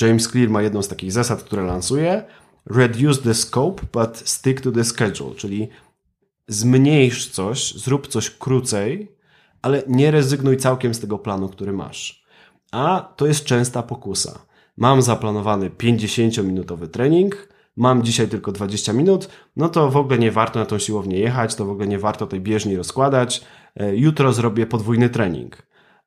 James 0.00 0.28
Clear 0.28 0.50
ma 0.50 0.62
jedną 0.62 0.82
z 0.82 0.88
takich 0.88 1.12
zasad, 1.12 1.42
które 1.42 1.62
lansuje, 1.62 2.24
reduce 2.66 3.22
the 3.22 3.34
scope, 3.34 3.82
but 3.92 4.28
stick 4.28 4.60
to 4.60 4.72
the 4.72 4.84
schedule, 4.84 5.34
czyli 5.34 5.68
zmniejsz 6.48 7.28
coś, 7.28 7.74
zrób 7.74 8.06
coś 8.06 8.30
krócej, 8.30 9.16
ale 9.62 9.82
nie 9.88 10.10
rezygnuj 10.10 10.56
całkiem 10.56 10.94
z 10.94 11.00
tego 11.00 11.18
planu, 11.18 11.48
który 11.48 11.72
masz. 11.72 12.26
A 12.72 13.12
to 13.16 13.26
jest 13.26 13.44
częsta 13.44 13.82
pokusa. 13.82 14.38
Mam 14.76 15.02
zaplanowany 15.02 15.70
50-minutowy 15.70 16.88
trening, 16.88 17.48
mam 17.76 18.02
dzisiaj 18.02 18.28
tylko 18.28 18.52
20 18.52 18.92
minut, 18.92 19.28
no 19.56 19.68
to 19.68 19.90
w 19.90 19.96
ogóle 19.96 20.18
nie 20.18 20.32
warto 20.32 20.58
na 20.58 20.66
tą 20.66 20.78
siłownię 20.78 21.18
jechać, 21.18 21.54
to 21.54 21.64
w 21.64 21.70
ogóle 21.70 21.86
nie 21.86 21.98
warto 21.98 22.26
tej 22.26 22.40
bieżni 22.40 22.76
rozkładać. 22.76 23.44
E, 23.76 23.96
jutro 23.96 24.32
zrobię 24.32 24.66
podwójny 24.66 25.10
trening. 25.10 25.65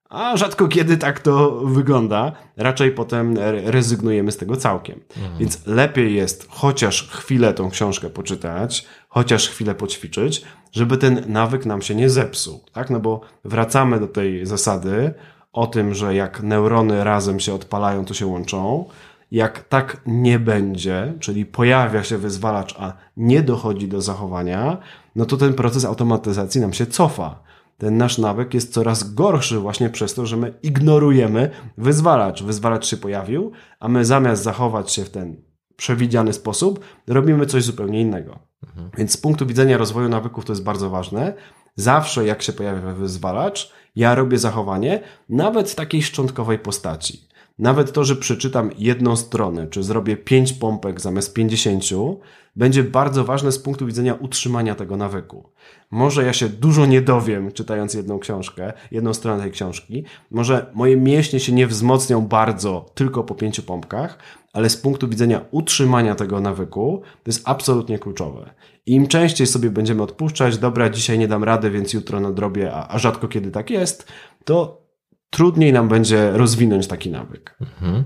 A 0.09 0.37
rzadko 0.37 0.67
kiedy 0.67 0.97
tak 0.97 1.19
to 1.19 1.51
wygląda. 1.51 2.31
Raczej 2.57 2.91
potem 2.91 3.37
rezygnujemy 3.65 4.31
z 4.31 4.37
tego 4.37 4.55
całkiem. 4.57 4.99
Mhm. 5.17 5.37
Więc 5.37 5.67
lepiej 5.67 6.15
jest 6.15 6.47
chociaż 6.49 7.09
chwilę 7.09 7.53
tą 7.53 7.69
książkę 7.69 8.09
poczytać, 8.09 8.87
chociaż 9.09 9.49
chwilę 9.49 9.75
poćwiczyć, 9.75 10.45
żeby 10.71 10.97
ten 10.97 11.23
nawyk 11.27 11.65
nam 11.65 11.81
się 11.81 11.95
nie 11.95 12.09
zepsuł. 12.09 12.63
Tak? 12.73 12.89
No 12.89 12.99
bo 12.99 13.21
wracamy 13.45 13.99
do 13.99 14.07
tej 14.07 14.45
zasady 14.45 15.13
o 15.53 15.67
tym, 15.67 15.93
że 15.93 16.15
jak 16.15 16.43
neurony 16.43 17.03
razem 17.03 17.39
się 17.39 17.53
odpalają, 17.53 18.05
to 18.05 18.13
się 18.13 18.25
łączą. 18.25 18.85
Jak 19.31 19.63
tak 19.63 20.01
nie 20.05 20.39
będzie, 20.39 21.13
czyli 21.19 21.45
pojawia 21.45 22.03
się 22.03 22.17
wyzwalacz, 22.17 22.75
a 22.79 22.93
nie 23.17 23.41
dochodzi 23.41 23.87
do 23.87 24.01
zachowania, 24.01 24.77
no 25.15 25.25
to 25.25 25.37
ten 25.37 25.53
proces 25.53 25.85
automatyzacji 25.85 26.61
nam 26.61 26.73
się 26.73 26.85
cofa 26.85 27.48
ten 27.79 27.97
nasz 27.97 28.17
nawyk 28.17 28.53
jest 28.53 28.73
coraz 28.73 29.13
gorszy 29.13 29.59
właśnie 29.59 29.89
przez 29.89 30.13
to, 30.13 30.25
że 30.25 30.37
my 30.37 30.53
ignorujemy 30.63 31.49
wyzwalacz. 31.77 32.43
Wyzwalacz 32.43 32.87
się 32.87 32.97
pojawił, 32.97 33.51
a 33.79 33.87
my 33.87 34.05
zamiast 34.05 34.43
zachować 34.43 34.91
się 34.91 35.05
w 35.05 35.09
ten 35.09 35.41
przewidziany 35.75 36.33
sposób, 36.33 36.79
robimy 37.07 37.45
coś 37.45 37.63
zupełnie 37.63 38.01
innego. 38.01 38.39
Mhm. 38.67 38.89
Więc 38.97 39.11
z 39.11 39.17
punktu 39.17 39.45
widzenia 39.45 39.77
rozwoju 39.77 40.09
nawyków 40.09 40.45
to 40.45 40.51
jest 40.51 40.63
bardzo 40.63 40.89
ważne. 40.89 41.33
Zawsze 41.75 42.25
jak 42.25 42.41
się 42.41 42.53
pojawia 42.53 42.93
wyzwalacz, 42.93 43.73
ja 43.95 44.15
robię 44.15 44.37
zachowanie, 44.37 45.01
nawet 45.29 45.69
w 45.69 45.75
takiej 45.75 46.03
szczątkowej 46.03 46.59
postaci. 46.59 47.28
Nawet 47.59 47.93
to, 47.93 48.03
że 48.03 48.15
przeczytam 48.15 48.69
jedną 48.77 49.15
stronę, 49.15 49.67
czy 49.67 49.83
zrobię 49.83 50.17
pięć 50.17 50.53
pompek 50.53 51.01
zamiast 51.01 51.33
pięćdziesięciu, 51.33 52.19
będzie 52.55 52.83
bardzo 52.83 53.23
ważne 53.25 53.51
z 53.51 53.59
punktu 53.59 53.85
widzenia 53.85 54.13
utrzymania 54.13 54.75
tego 54.75 54.97
nawyku. 54.97 55.49
Może 55.91 56.23
ja 56.23 56.33
się 56.33 56.49
dużo 56.49 56.85
nie 56.85 57.01
dowiem, 57.01 57.51
czytając 57.51 57.93
jedną 57.93 58.19
książkę, 58.19 58.73
jedną 58.91 59.13
stronę 59.13 59.43
tej 59.43 59.51
książki. 59.51 60.03
Może 60.31 60.71
moje 60.73 60.97
mięśnie 60.97 61.39
się 61.39 61.51
nie 61.51 61.67
wzmocnią 61.67 62.27
bardzo 62.27 62.85
tylko 62.93 63.23
po 63.23 63.35
pięciu 63.35 63.63
pompkach, 63.63 64.17
ale 64.53 64.69
z 64.69 64.77
punktu 64.77 65.07
widzenia 65.07 65.41
utrzymania 65.51 66.15
tego 66.15 66.39
nawyku 66.39 67.01
to 67.03 67.29
jest 67.29 67.41
absolutnie 67.45 67.99
kluczowe. 67.99 68.53
I 68.85 68.93
im 68.93 69.07
częściej 69.07 69.47
sobie 69.47 69.69
będziemy 69.69 70.03
odpuszczać, 70.03 70.57
dobra, 70.57 70.89
dzisiaj 70.89 71.19
nie 71.19 71.27
dam 71.27 71.43
rady, 71.43 71.71
więc 71.71 71.93
jutro 71.93 72.19
nadrobię, 72.19 72.73
a, 72.73 72.87
a 72.87 72.99
rzadko 72.99 73.27
kiedy 73.27 73.51
tak 73.51 73.69
jest, 73.69 74.07
to 74.45 74.88
trudniej 75.29 75.73
nam 75.73 75.87
będzie 75.87 76.31
rozwinąć 76.31 76.87
taki 76.87 77.09
nawyk. 77.09 77.57
Mhm. 77.61 78.03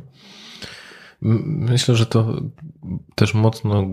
Myślę, 1.45 1.95
że 1.95 2.05
to 2.05 2.41
też 3.15 3.33
mocno 3.33 3.87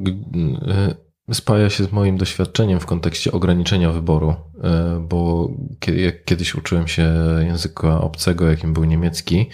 e, 0.68 0.94
spaja 1.34 1.70
się 1.70 1.84
z 1.84 1.92
moim 1.92 2.16
doświadczeniem 2.16 2.80
w 2.80 2.86
kontekście 2.86 3.32
ograniczenia 3.32 3.92
wyboru, 3.92 4.34
e, 4.62 5.06
bo 5.08 5.50
jak 5.96 6.24
kiedyś 6.24 6.54
uczyłem 6.54 6.88
się 6.88 7.14
języka 7.46 8.00
obcego, 8.00 8.50
jakim 8.50 8.72
był 8.72 8.84
niemiecki, 8.84 9.46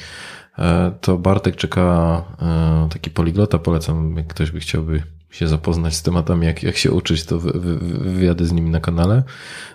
e, 0.59 0.93
to 1.01 1.19
Bartek 1.19 1.57
czeka 1.57 2.25
taki 2.91 3.11
poliglota, 3.11 3.59
polecam, 3.59 4.17
jak 4.17 4.27
ktoś 4.27 4.51
by 4.51 4.61
chciałby 4.61 5.16
się 5.31 5.49
zapoznać 5.49 5.95
z 5.95 6.03
tematami, 6.03 6.47
jak, 6.47 6.63
jak 6.63 6.77
się 6.77 6.93
uczyć, 6.93 7.25
to 7.25 7.39
wywiady 7.39 8.47
z 8.47 8.53
nimi 8.53 8.71
na 8.71 8.81
kanale, 8.81 9.23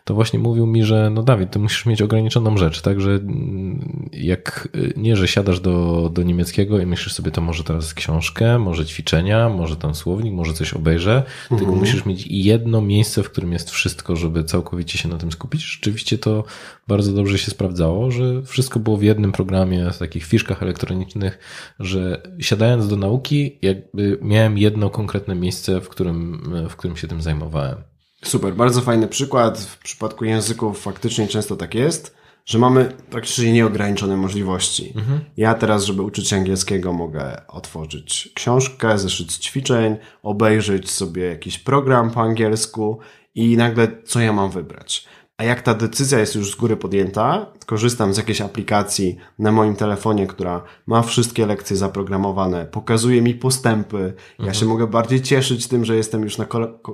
to 0.04 0.14
właśnie 0.14 0.40
mówił 0.40 0.66
mi, 0.66 0.84
że 0.84 1.10
no 1.10 1.24
Dawid, 1.24 1.52
ty 1.52 1.60
musisz 1.60 1.86
mieć 1.86 2.02
ograniczoną 2.02 2.58
rzecz, 2.58 2.82
tak, 2.82 3.02
że 3.02 3.12
mm, 3.12 4.10
jak 4.14 4.68
nie, 4.98 5.16
że 5.16 5.28
siadasz 5.28 5.60
do, 5.60 6.10
do 6.14 6.24
niemieckiego 6.24 6.80
i 6.80 6.86
myślisz 6.86 7.14
sobie, 7.14 7.32
to 7.32 7.42
może 7.42 7.64
teraz 7.64 7.94
książkę, 7.94 8.60
może 8.60 8.86
ćwiczenia, 8.86 9.50
może 9.50 9.76
tam 9.76 9.96
słownik, 9.96 10.34
może 10.34 10.54
coś 10.54 10.74
obejrzę, 10.74 11.24
mhm. 11.44 11.60
tylko 11.60 11.76
musisz 11.76 12.06
mieć 12.06 12.28
jedno 12.28 12.82
miejsce, 12.82 13.24
w 13.24 13.32
którym 13.32 13.54
jest 13.54 13.70
wszystko, 13.70 14.16
żeby 14.16 14.44
całkowicie 14.44 14.98
się 14.98 15.10
na 15.10 15.18
tym 15.18 15.32
skupić. 15.32 15.64
Rzeczywiście 15.64 16.18
to 16.18 16.44
bardzo 16.92 17.14
dobrze 17.14 17.38
się 17.38 17.52
sprawdzało, 17.52 18.12
że 18.12 18.44
wszystko 18.44 18.80
było 18.80 18.98
w 18.98 19.04
jednym 19.04 19.32
programie, 19.32 19.92
w 19.92 19.98
takich 19.98 20.26
fiszkach 20.26 20.64
elektronicznych, 20.64 21.40
że 21.80 22.22
siadając 22.40 22.88
do 22.88 22.96
nauki, 22.96 23.60
jakby 23.62 24.20
miałem 24.22 24.58
jedno 24.58 24.90
konkretne 24.90 25.36
miejsce, 25.36 25.82
w 25.82 25.90
którym, 25.90 26.42
w 26.70 26.76
którym 26.76 26.98
się 26.98 27.08
tym 27.08 27.22
zajmowałem. 27.22 27.78
Super, 28.24 28.54
bardzo 28.54 28.82
fajny 28.82 29.08
przykład. 29.08 29.60
W 29.60 29.80
przypadku 29.80 30.26
języków 30.26 30.82
faktycznie 30.82 31.28
często 31.28 31.56
tak 31.56 31.76
jest, 31.76 32.16
że 32.46 32.60
mamy 32.60 32.94
praktycznie 33.10 33.54
nieograniczone 33.54 34.18
możliwości. 34.18 34.94
Mhm. 34.96 35.20
Ja 35.38 35.54
teraz, 35.54 35.84
żeby 35.84 36.02
uczyć 36.02 36.28
się 36.28 36.36
angielskiego, 36.36 36.94
mogę 36.94 37.42
otworzyć 37.48 38.30
książkę, 38.36 38.98
zeszyt 38.98 39.38
ćwiczeń, 39.38 39.98
obejrzeć 40.24 40.92
sobie 40.92 41.24
jakiś 41.24 41.60
program 41.60 42.12
po 42.12 42.22
angielsku 42.22 43.00
i 43.36 43.58
nagle 43.58 43.88
co 44.06 44.20
ja 44.20 44.34
mam 44.34 44.52
wybrać. 44.52 45.06
A 45.42 45.44
jak 45.44 45.62
ta 45.62 45.74
decyzja 45.74 46.20
jest 46.20 46.36
już 46.36 46.52
z 46.52 46.56
góry 46.56 46.78
podjęta, 46.78 47.46
korzystam 47.66 48.14
z 48.14 48.18
jakiejś 48.18 48.42
aplikacji 48.42 49.18
na 49.40 49.52
moim 49.52 49.76
telefonie, 49.76 50.28
która 50.28 50.64
ma 50.88 51.02
wszystkie 51.02 51.46
lekcje 51.46 51.78
zaprogramowane, 51.78 52.66
pokazuje 52.66 53.22
mi 53.22 53.36
postępy, 53.36 53.98
mhm. 53.98 54.48
ja 54.48 54.54
się 54.54 54.66
mogę 54.66 54.88
bardziej 54.88 55.22
cieszyć 55.22 55.68
tym, 55.68 55.86
że 55.86 55.96
jestem 55.96 56.24
już 56.24 56.38
na 56.38 56.46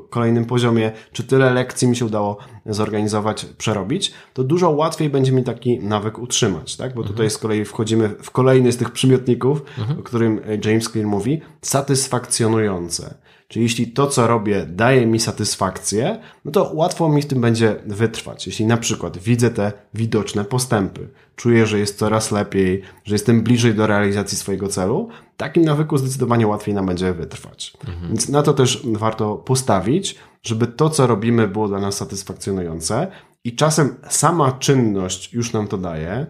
kolejnym 0.10 0.46
poziomie, 0.46 0.92
czy 1.12 1.24
tyle 1.24 1.54
lekcji 1.54 1.88
mi 1.88 1.96
się 1.96 2.06
udało 2.06 2.38
zorganizować, 2.66 3.46
przerobić, 3.46 4.14
to 4.34 4.44
dużo 4.44 4.70
łatwiej 4.70 5.10
będzie 5.10 5.32
mi 5.32 5.44
taki 5.44 5.80
nawyk 5.80 6.20
utrzymać, 6.20 6.78
tak? 6.78 6.94
Bo 6.94 7.02
mhm. 7.02 7.16
tutaj 7.16 7.30
z 7.30 7.38
kolei 7.38 7.66
wchodzimy 7.66 8.10
w 8.10 8.32
kolejny 8.32 8.72
z 8.72 8.78
tych 8.78 8.92
przymiotników, 8.92 9.62
mhm. 9.78 10.00
o 10.00 10.04
którym 10.04 10.42
James 10.66 10.90
Clear 10.92 11.08
mówi, 11.08 11.42
satysfakcjonujące. 11.62 13.27
Czyli 13.48 13.64
jeśli 13.64 13.88
to, 13.92 14.08
co 14.08 14.28
robię, 14.28 14.66
daje 14.70 15.06
mi 15.06 15.20
satysfakcję, 15.20 16.20
no 16.46 16.52
to 16.52 16.72
łatwo 16.74 17.10
mi 17.10 17.22
w 17.22 17.26
tym 17.26 17.42
będzie 17.42 17.76
wytrwać. 17.86 18.48
Jeśli 18.48 18.66
na 18.66 18.78
przykład 18.78 19.18
widzę 19.18 19.50
te 19.50 19.72
widoczne 19.94 20.46
postępy, 20.46 21.10
czuję, 21.36 21.66
że 21.66 21.80
jest 21.80 21.98
coraz 21.98 22.32
lepiej, 22.32 22.82
że 23.04 23.16
jestem 23.16 23.44
bliżej 23.44 23.74
do 23.74 23.88
realizacji 23.88 24.38
swojego 24.38 24.68
celu, 24.68 25.10
takim 25.38 25.66
nawyku 25.66 25.98
zdecydowanie 25.98 26.48
łatwiej 26.48 26.76
nam 26.76 26.86
będzie 26.86 27.14
wytrwać. 27.14 27.74
Mhm. 27.88 28.08
Więc 28.08 28.30
na 28.30 28.44
to 28.44 28.54
też 28.54 28.82
warto 28.86 29.36
postawić, 29.36 30.16
żeby 30.44 30.68
to, 30.68 30.90
co 30.90 31.08
robimy, 31.08 31.48
było 31.48 31.68
dla 31.68 31.80
nas 31.80 31.98
satysfakcjonujące 31.98 33.08
i 33.44 33.56
czasem 33.56 33.96
sama 34.10 34.52
czynność 34.52 35.34
już 35.34 35.54
nam 35.54 35.68
to 35.68 35.78
daje. 35.78 36.26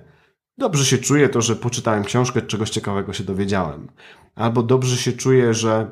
Dobrze 0.57 0.86
się 0.86 0.97
czuję 0.97 1.30
to, 1.30 1.41
że 1.41 1.55
poczytałem 1.55 2.03
książkę, 2.03 2.41
czegoś 2.41 2.70
ciekawego 2.70 3.13
się 3.13 3.24
dowiedziałem. 3.24 3.88
Albo 4.36 4.63
dobrze 4.63 4.97
się 4.97 5.13
czuję, 5.13 5.53
że 5.53 5.91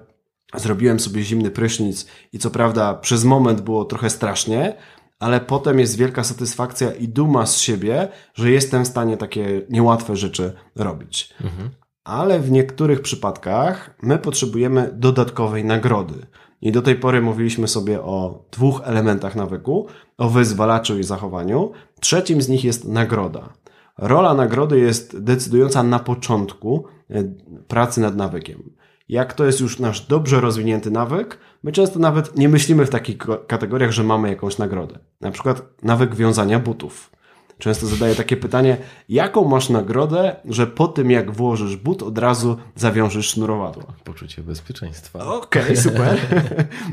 zrobiłem 0.56 1.00
sobie 1.00 1.24
zimny 1.24 1.52
prysznic 1.52 2.08
i 2.34 2.40
co 2.40 2.52
prawda 2.52 2.94
przez 2.94 3.24
moment 3.24 3.62
było 3.62 3.86
trochę 3.86 4.10
strasznie, 4.10 4.76
ale 5.20 5.40
potem 5.40 5.80
jest 5.80 5.98
wielka 5.98 6.24
satysfakcja 6.24 6.94
i 6.94 7.08
duma 7.08 7.46
z 7.46 7.60
siebie, 7.60 8.08
że 8.34 8.52
jestem 8.52 8.86
w 8.86 8.88
stanie 8.88 9.18
takie 9.18 9.62
niełatwe 9.70 10.16
rzeczy 10.16 10.54
robić. 10.76 11.34
Mhm. 11.44 11.70
Ale 12.04 12.40
w 12.40 12.52
niektórych 12.52 13.02
przypadkach 13.02 13.96
my 14.02 14.18
potrzebujemy 14.18 14.90
dodatkowej 14.94 15.66
nagrody. 15.66 16.26
I 16.62 16.72
do 16.72 16.82
tej 16.82 16.96
pory 16.96 17.22
mówiliśmy 17.22 17.68
sobie 17.68 18.02
o 18.02 18.46
dwóch 18.52 18.82
elementach 18.84 19.36
nawyku, 19.36 19.88
o 20.18 20.30
wyzwalaczu 20.30 21.00
i 21.00 21.04
zachowaniu. 21.04 21.72
Trzecim 22.00 22.42
z 22.42 22.50
nich 22.50 22.64
jest 22.64 22.88
nagroda. 22.88 23.54
Rola 23.98 24.34
nagrody 24.34 24.80
jest 24.80 25.20
decydująca 25.20 25.84
na 25.84 26.00
początku 26.00 26.86
e, 27.10 27.24
pracy 27.68 28.02
nad 28.02 28.16
nawykiem. 28.16 28.70
Jak 29.10 29.34
to 29.34 29.46
jest 29.46 29.60
już 29.60 29.80
nasz 29.80 30.02
dobrze 30.02 30.42
rozwinięty 30.42 30.92
nawyk, 30.92 31.40
my 31.64 31.72
często 31.72 32.00
nawet 32.00 32.38
nie 32.38 32.50
myślimy 32.50 32.86
w 32.86 32.90
takich 32.90 33.18
kategoriach, 33.48 33.92
że 33.92 34.04
mamy 34.04 34.30
jakąś 34.30 34.58
nagrodę. 34.58 35.00
Na 35.22 35.32
przykład 35.32 35.62
nawyk 35.84 36.16
wiązania 36.16 36.60
butów. 36.60 37.12
Często 37.58 37.88
zadaję 37.88 38.16
takie 38.16 38.38
pytanie, 38.38 38.78
jaką 39.10 39.48
masz 39.48 39.70
nagrodę, 39.70 40.36
że 40.46 40.68
po 40.68 40.88
tym 40.88 41.12
jak 41.12 41.32
włożysz 41.32 41.76
but, 41.76 42.04
od 42.04 42.18
razu 42.18 42.58
zawiążesz 42.76 43.28
sznurowadło? 43.28 43.84
Poczucie 44.04 44.42
bezpieczeństwa. 44.44 45.26
Okej, 45.26 45.64
okay, 45.64 45.78
super. 45.84 46.18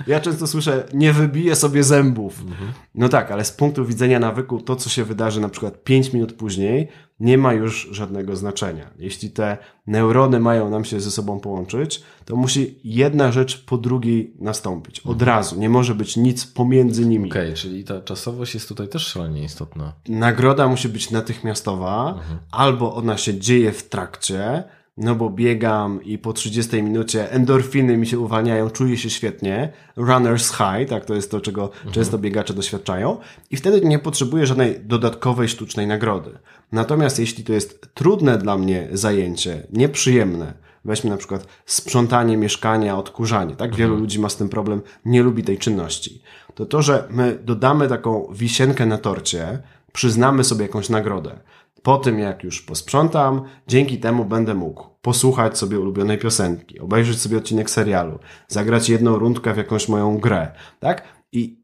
ja 0.07 0.21
często 0.21 0.47
słyszę, 0.47 0.85
nie 0.95 1.13
wybiję 1.13 1.57
sobie 1.57 1.85
zębów. 1.85 2.41
Mhm. 2.41 2.73
No 2.95 3.09
tak, 3.09 3.31
ale 3.31 3.45
z 3.45 3.53
punktu 3.53 3.85
widzenia 3.85 4.19
nawyku, 4.19 4.61
to 4.61 4.77
co 4.77 4.91
się 4.91 5.05
wydarzy 5.05 5.41
na 5.41 5.49
przykład 5.49 5.85
5 5.85 6.13
minut 6.13 6.33
później, 6.33 6.89
nie 7.23 7.39
ma 7.39 7.53
już 7.53 7.89
żadnego 7.91 8.37
znaczenia. 8.37 8.91
Jeśli 8.99 9.31
te 9.31 9.59
neurony 9.87 10.41
mają 10.41 10.71
nam 10.71 10.85
się 10.85 11.01
ze 11.01 11.11
sobą 11.11 11.41
połączyć, 11.41 12.03
to 12.25 12.37
musi 12.37 12.79
jedna 12.85 13.33
rzecz 13.33 13.65
po 13.65 13.79
drugiej 13.79 14.35
nastąpić. 14.39 15.01
Od 15.01 15.13
mhm. 15.13 15.29
razu. 15.29 15.59
Nie 15.59 15.69
może 15.69 15.95
być 15.95 16.17
nic 16.17 16.47
pomiędzy 16.47 17.07
nimi. 17.07 17.31
Okej, 17.31 17.43
okay, 17.43 17.57
czyli 17.57 17.85
ta 17.85 18.01
czasowość 18.01 18.55
jest 18.55 18.69
tutaj 18.69 18.89
też 18.89 19.07
szalenie 19.07 19.45
istotna. 19.45 19.93
Nagroda 20.09 20.69
musi 20.69 20.89
być 20.89 21.11
natychmiastowa, 21.11 22.15
mhm. 22.15 22.39
albo 22.51 22.95
ona 22.95 23.17
się 23.17 23.39
dzieje 23.39 23.73
w 23.73 23.89
trakcie, 23.89 24.65
no 24.97 25.15
bo 25.15 25.31
biegam 25.31 26.03
i 26.03 26.19
po 26.19 26.33
30 26.33 26.83
minucie 26.83 27.33
endorfiny 27.33 27.97
mi 27.97 28.07
się 28.07 28.19
uwalniają, 28.19 28.71
czuję 28.71 28.97
się 28.97 29.11
świetnie. 29.11 29.73
Runner's 29.97 30.53
high, 30.53 30.89
tak, 30.91 31.05
to 31.05 31.15
jest 31.15 31.31
to, 31.31 31.41
czego 31.41 31.65
mhm. 31.65 31.93
często 31.93 32.19
biegacze 32.19 32.55
doświadczają. 32.55 33.17
I 33.51 33.57
wtedy 33.57 33.81
nie 33.81 33.99
potrzebuję 33.99 34.47
żadnej 34.47 34.81
dodatkowej 34.81 35.49
sztucznej 35.49 35.87
nagrody. 35.87 36.39
Natomiast 36.73 37.19
jeśli 37.19 37.45
to 37.45 37.53
jest 37.53 37.95
trudne 37.95 38.39
dla 38.39 38.59
mnie 38.59 38.89
zajęcie, 38.93 39.67
nieprzyjemne, 39.73 40.55
weźmy 40.85 41.11
na 41.11 41.17
przykład 41.17 41.47
sprzątanie 41.67 42.37
mieszkania, 42.37 42.99
odkurzanie, 42.99 43.57
tak? 43.57 43.71
Wielu 43.71 43.93
mhm. 43.93 44.01
ludzi 44.01 44.19
ma 44.19 44.29
z 44.29 44.37
tym 44.37 44.49
problem, 44.49 44.83
nie 45.05 45.23
lubi 45.23 45.45
tej 45.45 45.59
czynności. 45.59 46.23
To 46.55 46.67
to, 46.67 46.83
że 46.83 47.05
my 47.11 47.39
dodamy 47.45 47.89
taką 47.89 48.29
wisienkę 48.33 48.87
na 48.87 48.99
torcie, 48.99 49.63
przyznamy 49.93 50.45
sobie 50.45 50.63
jakąś 50.63 50.89
nagrodę. 50.89 51.39
Po 51.83 51.99
tym, 51.99 52.19
jak 52.19 52.45
już 52.45 52.63
posprzątam, 52.63 53.43
dzięki 53.69 53.99
temu 53.99 54.25
będę 54.25 54.55
mógł 54.55 54.87
posłuchać 55.03 55.59
sobie 55.59 55.81
ulubionej 55.81 56.19
piosenki, 56.19 56.81
obejrzeć 56.81 57.21
sobie 57.21 57.39
odcinek 57.39 57.71
serialu, 57.71 58.19
zagrać 58.49 58.89
jedną 58.89 59.19
rundkę 59.19 59.55
w 59.55 59.57
jakąś 59.57 59.89
moją 59.89 60.19
grę, 60.19 60.53
tak? 60.81 61.03
I 61.33 61.63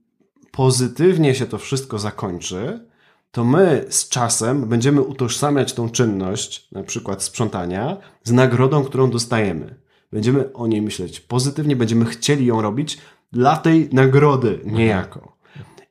pozytywnie 0.53 1.35
się 1.35 1.47
to 1.47 1.59
wszystko 1.59 1.99
zakończy, 1.99 2.89
to 3.31 3.45
my 3.45 3.85
z 3.89 4.09
czasem 4.09 4.69
będziemy 4.69 5.03
utożsamiać 5.03 5.73
tą 5.73 5.91
czynność, 5.91 6.69
na 6.73 6.83
przykład 6.83 7.23
sprzątania, 7.23 7.97
z 8.25 8.33
nagrodą, 8.33 8.85
którą 8.85 9.11
dostajemy. 9.11 9.81
Będziemy 10.13 10.53
o 10.53 10.67
niej 10.67 10.83
myśleć 10.83 11.21
pozytywnie, 11.21 11.77
będziemy 11.77 12.05
chcieli 12.05 12.47
ją 12.47 12.63
robić 12.63 12.99
dla 13.33 13.57
tej 13.57 13.89
nagrody 13.93 14.61
niejako. 14.65 15.39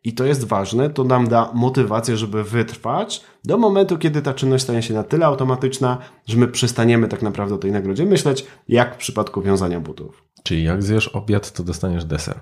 I 0.04 0.14
to 0.14 0.26
jest 0.26 0.44
ważne, 0.44 0.90
to 0.90 1.04
nam 1.04 1.28
da 1.28 1.52
motywację, 1.54 2.18
żeby 2.18 2.44
wytrwać 2.44 3.24
do 3.48 3.58
momentu, 3.58 3.98
kiedy 3.98 4.22
ta 4.22 4.34
czynność 4.34 4.64
stanie 4.64 4.82
się 4.82 4.94
na 4.94 5.04
tyle 5.04 5.26
automatyczna, 5.26 5.98
że 6.26 6.38
my 6.38 6.48
przestaniemy 6.48 7.08
tak 7.08 7.22
naprawdę 7.22 7.56
o 7.56 7.58
tej 7.58 7.72
nagrodzie 7.72 8.06
myśleć, 8.06 8.46
jak 8.68 8.96
w 8.96 8.98
przypadku 8.98 9.42
wiązania 9.42 9.80
butów. 9.80 10.24
Czyli 10.44 10.64
jak 10.64 10.84
zjesz 10.84 11.08
obiad, 11.08 11.52
to 11.52 11.64
dostaniesz 11.64 12.06
deser. 12.06 12.40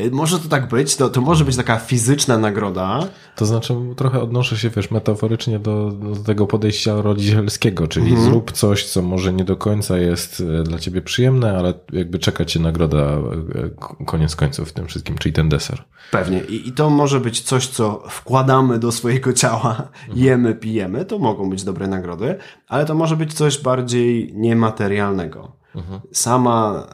Y, 0.00 0.10
może 0.10 0.38
to 0.38 0.48
tak 0.48 0.68
być, 0.68 0.96
to, 0.96 1.08
to 1.10 1.20
może 1.20 1.44
być 1.44 1.56
taka 1.56 1.78
fizyczna 1.78 2.38
nagroda. 2.38 3.08
To 3.36 3.46
znaczy, 3.46 3.74
trochę 3.96 4.20
odnoszę 4.20 4.56
się, 4.56 4.70
wiesz, 4.70 4.90
metaforycznie 4.90 5.58
do, 5.58 5.90
do 5.90 6.16
tego 6.16 6.46
podejścia 6.46 7.02
rodzicielskiego, 7.02 7.88
czyli 7.88 8.08
mhm. 8.08 8.30
zrób 8.30 8.52
coś, 8.52 8.84
co 8.84 9.02
może 9.02 9.32
nie 9.32 9.44
do 9.44 9.56
końca 9.56 9.98
jest 9.98 10.42
e, 10.60 10.62
dla 10.62 10.78
ciebie 10.78 11.02
przyjemne, 11.02 11.58
ale 11.58 11.74
jakby 11.92 12.18
czeka 12.18 12.44
cię 12.44 12.60
nagroda 12.60 12.98
e, 12.98 14.04
koniec 14.04 14.36
końców 14.36 14.68
w 14.68 14.72
tym 14.72 14.86
wszystkim, 14.86 15.18
czyli 15.18 15.32
ten 15.32 15.48
deser. 15.48 15.84
Pewnie. 16.10 16.40
I, 16.40 16.68
i 16.68 16.72
to 16.72 16.90
może 16.90 17.20
być 17.20 17.40
coś, 17.40 17.66
co 17.66 18.02
wkładamy 18.08 18.78
do 18.78 18.92
swojego 18.92 19.32
ciała, 19.32 19.70
mhm. 19.70 20.18
jemy, 20.18 20.54
pijemy, 20.54 21.04
to 21.04 21.18
mogą 21.18 21.50
być 21.50 21.64
dobre 21.64 21.88
nagrody, 21.88 22.36
ale 22.68 22.84
to 22.84 22.94
może 22.94 23.16
być 23.16 23.34
coś 23.34 23.62
bardziej 23.62 24.32
niematerialnego. 24.34 25.52
Mhm. 25.74 26.00
Sama 26.12 26.86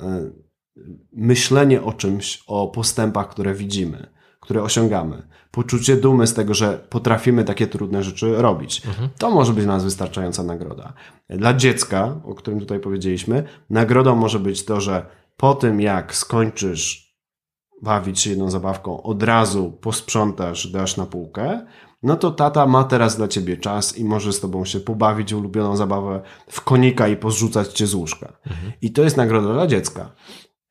myślenie 1.12 1.82
o 1.82 1.92
czymś, 1.92 2.42
o 2.46 2.68
postępach, 2.68 3.28
które 3.28 3.54
widzimy, 3.54 4.06
które 4.40 4.62
osiągamy, 4.62 5.28
poczucie 5.50 5.96
dumy 5.96 6.26
z 6.26 6.34
tego, 6.34 6.54
że 6.54 6.86
potrafimy 6.88 7.44
takie 7.44 7.66
trudne 7.66 8.02
rzeczy 8.02 8.34
robić. 8.36 8.86
Mhm. 8.86 9.08
To 9.18 9.30
może 9.30 9.52
być 9.52 9.64
dla 9.64 9.74
nas 9.74 9.84
wystarczająca 9.84 10.42
nagroda. 10.42 10.92
Dla 11.30 11.54
dziecka, 11.54 12.20
o 12.24 12.34
którym 12.34 12.60
tutaj 12.60 12.80
powiedzieliśmy, 12.80 13.44
nagrodą 13.70 14.16
może 14.16 14.38
być 14.38 14.64
to, 14.64 14.80
że 14.80 15.06
po 15.36 15.54
tym 15.54 15.80
jak 15.80 16.14
skończysz 16.14 17.12
bawić 17.82 18.20
się 18.20 18.30
jedną 18.30 18.50
zabawką, 18.50 19.02
od 19.02 19.22
razu 19.22 19.72
posprzątasz, 19.80 20.66
dasz 20.66 20.96
na 20.96 21.06
półkę, 21.06 21.66
no 22.02 22.16
to 22.16 22.30
tata 22.30 22.66
ma 22.66 22.84
teraz 22.84 23.16
dla 23.16 23.28
ciebie 23.28 23.56
czas 23.56 23.98
i 23.98 24.04
może 24.04 24.32
z 24.32 24.40
tobą 24.40 24.64
się 24.64 24.80
pobawić 24.80 25.32
ulubioną 25.32 25.76
zabawę 25.76 26.22
w 26.48 26.60
konika 26.60 27.08
i 27.08 27.16
pozrzucać 27.16 27.72
cię 27.72 27.86
z 27.86 27.94
łóżka. 27.94 28.32
Mhm. 28.46 28.72
I 28.82 28.92
to 28.92 29.02
jest 29.02 29.16
nagroda 29.16 29.52
dla 29.52 29.66
dziecka. 29.66 30.10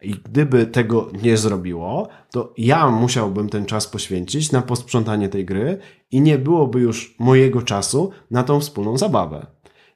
I 0.01 0.15
gdyby 0.25 0.65
tego 0.65 1.09
nie 1.23 1.37
zrobiło, 1.37 2.07
to 2.31 2.53
ja 2.57 2.89
musiałbym 2.89 3.49
ten 3.49 3.65
czas 3.65 3.87
poświęcić 3.87 4.51
na 4.51 4.61
posprzątanie 4.61 5.29
tej 5.29 5.45
gry 5.45 5.77
i 6.11 6.21
nie 6.21 6.37
byłoby 6.37 6.79
już 6.79 7.15
mojego 7.19 7.61
czasu 7.61 8.11
na 8.31 8.43
tą 8.43 8.59
wspólną 8.59 8.97
zabawę. 8.97 9.45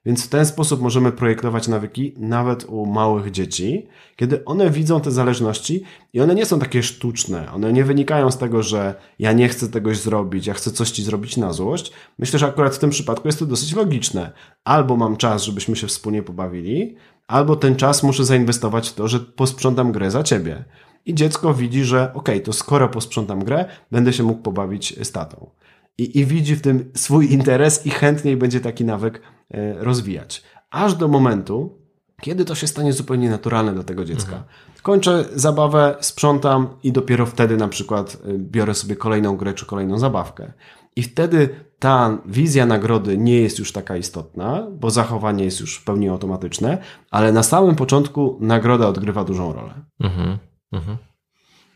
Więc 0.05 0.25
w 0.25 0.29
ten 0.29 0.45
sposób 0.45 0.81
możemy 0.81 1.11
projektować 1.11 1.67
nawyki 1.67 2.13
nawet 2.17 2.65
u 2.69 2.85
małych 2.85 3.31
dzieci, 3.31 3.87
kiedy 4.15 4.45
one 4.45 4.69
widzą 4.69 5.01
te 5.01 5.11
zależności 5.11 5.83
i 6.13 6.21
one 6.21 6.35
nie 6.35 6.45
są 6.45 6.59
takie 6.59 6.83
sztuczne. 6.83 7.51
One 7.51 7.73
nie 7.73 7.83
wynikają 7.83 8.31
z 8.31 8.37
tego, 8.37 8.63
że 8.63 8.95
ja 9.19 9.33
nie 9.33 9.49
chcę 9.49 9.67
tegoś 9.67 9.97
zrobić, 9.97 10.47
ja 10.47 10.53
chcę 10.53 10.71
coś 10.71 10.91
ci 10.91 11.03
zrobić 11.03 11.37
na 11.37 11.53
złość. 11.53 11.91
Myślę, 12.19 12.39
że 12.39 12.47
akurat 12.47 12.75
w 12.75 12.79
tym 12.79 12.89
przypadku 12.89 13.27
jest 13.27 13.39
to 13.39 13.45
dosyć 13.45 13.75
logiczne. 13.75 14.31
Albo 14.63 14.97
mam 14.97 15.17
czas, 15.17 15.43
żebyśmy 15.43 15.75
się 15.75 15.87
wspólnie 15.87 16.23
pobawili, 16.23 16.95
albo 17.27 17.55
ten 17.55 17.75
czas 17.75 18.03
muszę 18.03 18.25
zainwestować 18.25 18.89
w 18.89 18.93
to, 18.93 19.07
że 19.07 19.19
posprzątam 19.19 19.91
grę 19.91 20.11
za 20.11 20.23
ciebie. 20.23 20.63
I 21.05 21.15
dziecko 21.15 21.53
widzi, 21.53 21.83
że 21.83 22.13
ok, 22.13 22.29
to 22.43 22.53
skoro 22.53 22.89
posprzątam 22.89 23.43
grę, 23.43 23.65
będę 23.91 24.13
się 24.13 24.23
mógł 24.23 24.41
pobawić 24.41 25.05
z 25.07 25.11
tatą. 25.11 25.49
I, 25.97 26.19
I 26.19 26.25
widzi 26.25 26.55
w 26.55 26.61
tym 26.61 26.91
swój 26.95 27.31
interes 27.33 27.85
i 27.85 27.89
chętniej 27.89 28.37
będzie 28.37 28.59
taki 28.59 28.85
nawyk 28.85 29.21
e, 29.51 29.83
rozwijać. 29.83 30.43
Aż 30.71 30.95
do 30.95 31.07
momentu, 31.07 31.77
kiedy 32.21 32.45
to 32.45 32.55
się 32.55 32.67
stanie 32.67 32.93
zupełnie 32.93 33.29
naturalne 33.29 33.73
dla 33.73 33.83
tego 33.83 34.05
dziecka. 34.05 34.31
Mhm. 34.31 34.43
Kończę 34.81 35.25
zabawę, 35.35 35.95
sprzątam 35.99 36.67
i 36.83 36.91
dopiero 36.91 37.25
wtedy 37.25 37.57
na 37.57 37.67
przykład 37.67 38.17
e, 38.25 38.33
biorę 38.37 38.73
sobie 38.73 38.95
kolejną 38.95 39.37
grę 39.37 39.53
czy 39.53 39.65
kolejną 39.65 39.99
zabawkę. 39.99 40.53
I 40.95 41.03
wtedy 41.03 41.49
ta 41.79 42.17
wizja 42.25 42.65
nagrody 42.65 43.17
nie 43.17 43.41
jest 43.41 43.59
już 43.59 43.71
taka 43.71 43.97
istotna, 43.97 44.67
bo 44.71 44.89
zachowanie 44.89 45.43
jest 45.43 45.59
już 45.59 45.77
w 45.77 45.83
pełni 45.83 46.09
automatyczne, 46.09 46.77
ale 47.11 47.31
na 47.31 47.43
samym 47.43 47.75
początku 47.75 48.37
nagroda 48.41 48.87
odgrywa 48.87 49.23
dużą 49.23 49.53
rolę. 49.53 49.73
Mhm, 49.99 50.37
mhm. 50.71 50.97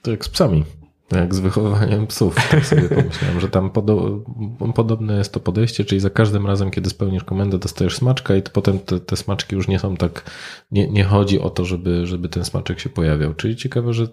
To 0.02 0.12
jak 0.12 0.26
z 0.26 0.30
psami. 0.30 0.66
Jak 1.12 1.36
z 1.36 1.40
wychowywaniem 1.40 2.08
psów. 2.08 2.50
Tak 2.52 2.66
sobie 2.66 2.82
pomyślałem, 3.02 3.40
że 3.40 3.50
tam 3.50 3.70
podo 3.70 4.24
podobne 4.76 5.18
jest 5.18 5.34
to 5.34 5.40
podejście, 5.40 5.86
czyli 5.86 6.02
za 6.02 6.10
każdym 6.10 6.48
razem, 6.48 6.72
kiedy 6.72 6.90
spełnisz 6.90 7.24
komendę, 7.24 7.58
dostajesz 7.58 7.96
smaczka 7.96 8.36
i 8.36 8.42
potem 8.42 8.80
te, 8.80 9.00
te 9.00 9.18
smaczki 9.18 9.56
już 9.56 9.68
nie 9.68 9.80
są 9.80 9.98
tak, 9.98 10.32
nie, 10.72 10.88
nie 10.88 11.04
chodzi 11.04 11.40
o 11.40 11.50
to, 11.50 11.66
żeby, 11.66 12.08
żeby 12.08 12.30
ten 12.30 12.46
smaczek 12.46 12.80
się 12.80 12.90
pojawiał. 12.90 13.34
Czyli 13.34 13.56
ciekawe, 13.56 13.94
że 13.94 14.08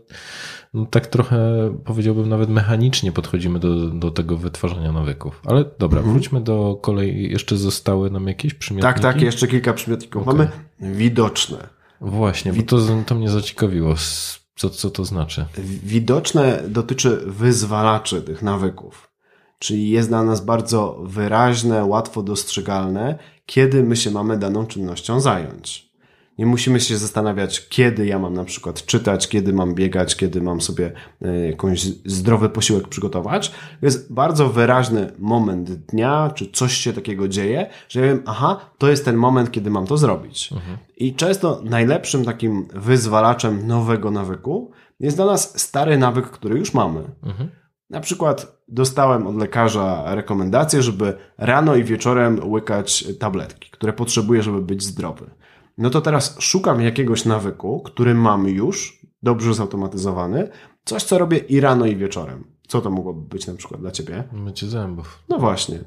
no, 0.74 0.86
tak 0.86 1.06
trochę 1.06 1.38
powiedziałbym 1.84 2.28
nawet 2.28 2.48
mechanicznie 2.48 3.12
podchodzimy 3.12 3.58
do, 3.58 3.88
do 3.88 4.10
tego 4.10 4.36
wytwarzania 4.36 4.92
nawyków. 4.92 5.42
Ale 5.44 5.64
dobra, 5.78 5.98
mhm. 5.98 6.14
wróćmy 6.14 6.40
do 6.40 6.78
kolei. 6.82 7.32
Jeszcze 7.32 7.56
zostały 7.56 8.10
nam 8.10 8.28
jakieś 8.28 8.54
przymiotniki? 8.54 8.94
Tak, 8.94 9.00
tak, 9.00 9.22
jeszcze 9.22 9.48
kilka 9.48 9.72
przymiotników. 9.72 10.22
Okay. 10.28 10.34
Mamy 10.34 10.50
widoczne. 10.96 11.58
Właśnie, 12.00 12.52
bo 12.52 12.62
to, 12.62 12.78
to 13.06 13.14
mnie 13.14 13.30
zaciekawiło. 13.30 13.94
Co, 14.56 14.70
co 14.70 14.90
to 14.90 15.04
znaczy? 15.04 15.46
Widoczne 15.82 16.62
dotyczy 16.68 17.22
wyzwalaczy 17.26 18.22
tych 18.22 18.42
nawyków. 18.42 19.10
Czyli 19.58 19.90
jest 19.90 20.08
dla 20.08 20.24
nas 20.24 20.44
bardzo 20.44 21.00
wyraźne, 21.04 21.84
łatwo 21.84 22.22
dostrzegalne, 22.22 23.18
kiedy 23.46 23.82
my 23.82 23.96
się 23.96 24.10
mamy 24.10 24.38
daną 24.38 24.66
czynnością 24.66 25.20
zająć. 25.20 25.85
Nie 26.38 26.46
musimy 26.46 26.80
się 26.80 26.96
zastanawiać, 26.96 27.68
kiedy 27.68 28.06
ja 28.06 28.18
mam 28.18 28.34
na 28.34 28.44
przykład 28.44 28.86
czytać, 28.86 29.28
kiedy 29.28 29.52
mam 29.52 29.74
biegać, 29.74 30.16
kiedy 30.16 30.42
mam 30.42 30.60
sobie 30.60 30.92
e, 31.22 31.46
jakąś 31.46 31.84
zdrowy 32.04 32.48
posiłek 32.48 32.88
przygotować. 32.88 33.48
To 33.50 33.86
jest 33.86 34.12
bardzo 34.12 34.48
wyraźny 34.48 35.12
moment 35.18 35.72
dnia, 35.72 36.30
czy 36.34 36.50
coś 36.50 36.72
się 36.72 36.92
takiego 36.92 37.28
dzieje, 37.28 37.66
że 37.88 38.00
ja 38.00 38.06
wiem, 38.06 38.22
aha, 38.26 38.70
to 38.78 38.88
jest 38.88 39.04
ten 39.04 39.16
moment, 39.16 39.50
kiedy 39.50 39.70
mam 39.70 39.86
to 39.86 39.96
zrobić. 39.96 40.50
I 40.96 41.14
często 41.14 41.60
najlepszym 41.64 42.24
takim 42.24 42.68
wyzwalaczem 42.74 43.66
nowego 43.66 44.10
nawyku 44.10 44.70
jest 45.00 45.16
dla 45.16 45.26
nas 45.26 45.60
stary 45.60 45.98
nawyk, 45.98 46.26
który 46.26 46.58
już 46.58 46.74
mamy. 46.74 47.02
Na 47.90 48.00
przykład 48.00 48.60
dostałem 48.68 49.26
od 49.26 49.36
lekarza 49.36 50.14
rekomendację, 50.14 50.82
żeby 50.82 51.16
rano 51.38 51.76
i 51.76 51.84
wieczorem 51.84 52.50
łykać 52.50 53.04
tabletki, 53.18 53.70
które 53.70 53.92
potrzebuję, 53.92 54.42
żeby 54.42 54.62
być 54.62 54.82
zdrowy. 54.82 55.30
No 55.78 55.90
to 55.90 56.00
teraz 56.00 56.36
szukam 56.38 56.80
jakiegoś 56.80 57.24
nawyku, 57.24 57.80
który 57.80 58.14
mam 58.14 58.48
już, 58.48 59.06
dobrze 59.22 59.54
zautomatyzowany, 59.54 60.48
coś 60.84 61.02
co 61.02 61.18
robię 61.18 61.38
i 61.38 61.60
rano 61.60 61.86
i 61.86 61.96
wieczorem. 61.96 62.44
Co 62.68 62.80
to 62.80 62.90
mogłoby 62.90 63.28
być 63.28 63.46
na 63.46 63.54
przykład 63.54 63.80
dla 63.80 63.90
ciebie? 63.90 64.24
Mycie 64.32 64.66
zębów. 64.66 65.22
No 65.28 65.38
właśnie. 65.38 65.78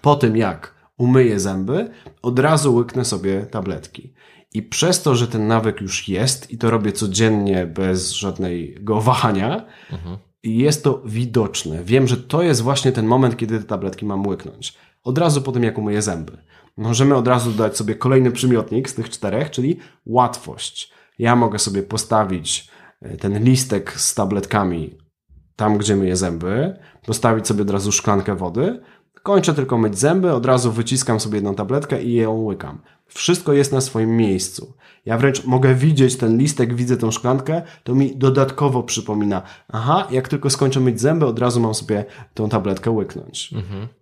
Po 0.00 0.14
tym 0.14 0.36
jak 0.36 0.74
umyję 0.98 1.40
zęby, 1.40 1.90
od 2.22 2.38
razu 2.38 2.74
łyknę 2.74 3.04
sobie 3.04 3.46
tabletki. 3.46 4.14
I 4.54 4.62
przez 4.62 5.02
to, 5.02 5.14
że 5.14 5.28
ten 5.28 5.46
nawyk 5.46 5.80
już 5.80 6.08
jest 6.08 6.50
i 6.50 6.58
to 6.58 6.70
robię 6.70 6.92
codziennie 6.92 7.66
bez 7.66 8.12
żadnego 8.12 9.00
wahania, 9.00 9.66
jest 10.42 10.84
to 10.84 11.02
widoczne. 11.04 11.84
Wiem, 11.84 12.08
że 12.08 12.16
to 12.16 12.42
jest 12.42 12.60
właśnie 12.60 12.92
ten 12.92 13.06
moment, 13.06 13.36
kiedy 13.36 13.58
te 13.58 13.64
tabletki 13.64 14.06
mam 14.06 14.26
łyknąć. 14.26 14.78
Od 15.04 15.18
razu 15.18 15.42
po 15.42 15.52
tym, 15.52 15.62
jak 15.62 15.78
umyję 15.78 16.02
zęby. 16.02 16.38
Możemy 16.76 17.14
od 17.14 17.28
razu 17.28 17.50
dodać 17.50 17.76
sobie 17.76 17.94
kolejny 17.94 18.30
przymiotnik 18.30 18.90
z 18.90 18.94
tych 18.94 19.10
czterech, 19.10 19.50
czyli 19.50 19.78
łatwość. 20.06 20.92
Ja 21.18 21.36
mogę 21.36 21.58
sobie 21.58 21.82
postawić 21.82 22.68
e, 23.02 23.16
ten 23.16 23.44
listek 23.44 23.92
z 23.92 24.14
tabletkami 24.14 24.98
tam, 25.56 25.78
gdzie 25.78 25.96
myję 25.96 26.16
zęby, 26.16 26.78
postawić 27.06 27.46
sobie 27.46 27.62
od 27.62 27.70
razu 27.70 27.92
szklankę 27.92 28.36
wody, 28.36 28.80
kończę 29.22 29.54
tylko 29.54 29.78
myć 29.78 29.98
zęby, 29.98 30.32
od 30.32 30.46
razu 30.46 30.72
wyciskam 30.72 31.20
sobie 31.20 31.34
jedną 31.34 31.54
tabletkę 31.54 32.02
i 32.02 32.14
ją 32.14 32.32
łykam. 32.32 32.82
Wszystko 33.14 33.52
jest 33.52 33.72
na 33.72 33.80
swoim 33.80 34.16
miejscu. 34.16 34.74
Ja 35.06 35.18
wręcz 35.18 35.44
mogę 35.44 35.74
widzieć 35.74 36.16
ten 36.16 36.38
listek, 36.38 36.74
widzę 36.74 36.96
tą 36.96 37.10
szklankę, 37.10 37.62
to 37.84 37.94
mi 37.94 38.16
dodatkowo 38.16 38.82
przypomina, 38.82 39.42
aha, 39.68 40.08
jak 40.10 40.28
tylko 40.28 40.50
skończę 40.50 40.80
myć 40.80 41.00
zęby, 41.00 41.26
od 41.26 41.38
razu 41.38 41.60
mam 41.60 41.74
sobie 41.74 42.04
tą 42.34 42.48
tabletkę 42.48 42.90
łyknąć. 42.90 43.50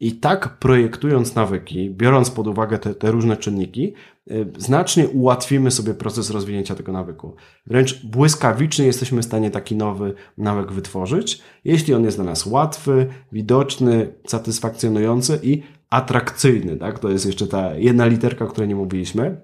I 0.00 0.12
tak 0.12 0.58
projektując 0.58 1.34
nawyki, 1.34 1.90
biorąc 1.90 2.30
pod 2.30 2.46
uwagę 2.46 2.78
te, 2.78 2.94
te 2.94 3.10
różne 3.10 3.36
czynniki, 3.36 3.94
y, 4.30 4.46
znacznie 4.58 5.08
ułatwimy 5.08 5.70
sobie 5.70 5.94
proces 5.94 6.30
rozwinięcia 6.30 6.74
tego 6.74 6.92
nawyku. 6.92 7.36
Wręcz 7.66 8.06
błyskawicznie 8.06 8.86
jesteśmy 8.86 9.22
w 9.22 9.24
stanie 9.24 9.50
taki 9.50 9.76
nowy 9.76 10.14
nawyk 10.38 10.72
wytworzyć, 10.72 11.42
jeśli 11.64 11.94
on 11.94 12.04
jest 12.04 12.16
dla 12.16 12.24
nas 12.24 12.46
łatwy, 12.46 13.06
widoczny, 13.32 14.14
satysfakcjonujący 14.26 15.40
i 15.42 15.62
atrakcyjny. 15.90 16.76
Tak? 16.76 16.98
To 16.98 17.08
jest 17.08 17.26
jeszcze 17.26 17.46
ta 17.46 17.74
jedna 17.74 18.06
literka, 18.06 18.44
o 18.44 18.48
której 18.48 18.68
nie 18.68 18.76
mówiliśmy. 18.76 19.40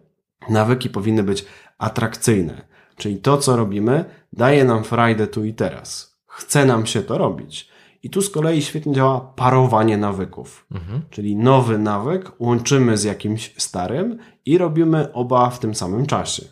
Nawyki 0.51 0.91
powinny 0.91 1.23
być 1.23 1.45
atrakcyjne. 1.79 2.67
Czyli 2.97 3.17
to, 3.17 3.39
co 3.39 3.57
robimy, 3.57 4.05
daje 4.33 4.65
nam 4.65 4.85
frajdę 4.85 5.27
tu 5.27 5.45
i 5.45 5.55
teraz. 5.55 6.17
Chce 6.27 6.65
nam 6.67 6.87
się 6.87 7.03
to 7.03 7.19
robić. 7.19 7.69
I 8.03 8.11
tu 8.11 8.23
z 8.23 8.31
kolei 8.31 8.63
świetnie 8.63 8.95
działa 8.95 9.21
parowanie 9.21 9.97
nawyków. 9.97 10.67
Czyli 11.11 11.37
nowy 11.37 11.79
nawyk 11.79 12.33
łączymy 12.41 12.97
z 12.97 13.05
jakimś 13.05 13.55
starym 13.59 14.19
i 14.45 14.59
robimy 14.59 15.13
oba 15.13 15.51
w 15.51 15.59
tym 15.59 15.75
samym 15.75 16.07
czasie. 16.07 16.43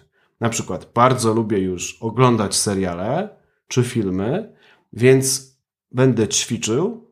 Na 0.40 0.48
przykład 0.48 0.90
bardzo 0.94 1.34
lubię 1.34 1.58
już 1.58 1.98
oglądać 2.00 2.56
seriale 2.56 3.28
czy 3.68 3.82
filmy, 3.82 4.54
więc 4.92 5.56
będę 5.92 6.28
ćwiczył 6.28 7.10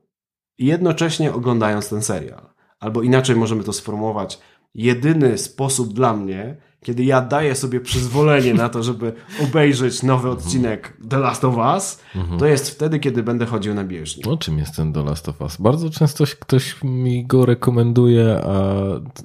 jednocześnie 0.59 1.33
oglądając 1.33 1.89
ten 1.89 2.03
serial. 2.03 2.52
Albo 2.83 3.03
inaczej 3.03 3.37
możemy 3.37 3.65
to 3.65 3.73
sformułować. 3.73 4.39
Jedyny 4.75 5.39
sposób 5.39 5.93
dla 5.93 6.17
mnie, 6.17 6.57
kiedy 6.85 7.05
ja 7.05 7.21
daję 7.21 7.55
sobie 7.55 7.81
przyzwolenie 7.81 8.55
na 8.55 8.69
to, 8.69 8.83
żeby 8.83 9.13
obejrzeć 9.43 10.03
nowy 10.03 10.31
odcinek 10.31 10.97
The 11.09 11.19
Last 11.19 11.45
of 11.45 11.57
Us, 11.57 12.03
to 12.39 12.47
jest 12.47 12.71
wtedy, 12.71 12.99
kiedy 12.99 13.23
będę 13.23 13.47
chodził 13.47 13.75
na 13.75 13.85
bieżni. 13.85 14.25
O 14.25 14.37
czym 14.37 14.59
jest 14.59 14.77
ten 14.77 14.93
The 14.93 15.05
Last 15.05 15.29
of 15.29 15.41
Us? 15.41 15.57
Bardzo 15.57 15.91
często 15.91 16.25
ktoś 16.41 16.77
mi 16.85 17.27
go 17.27 17.47
rekomenduje, 17.47 18.41
a 18.45 18.73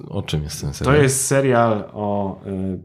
o 0.08 0.22
czym 0.22 0.42
jest 0.42 0.60
ten 0.60 0.70
To 0.70 0.76
serial? 0.76 1.02
jest 1.02 1.26
serial 1.26 1.84
o 1.92 2.40
y, 2.46 2.82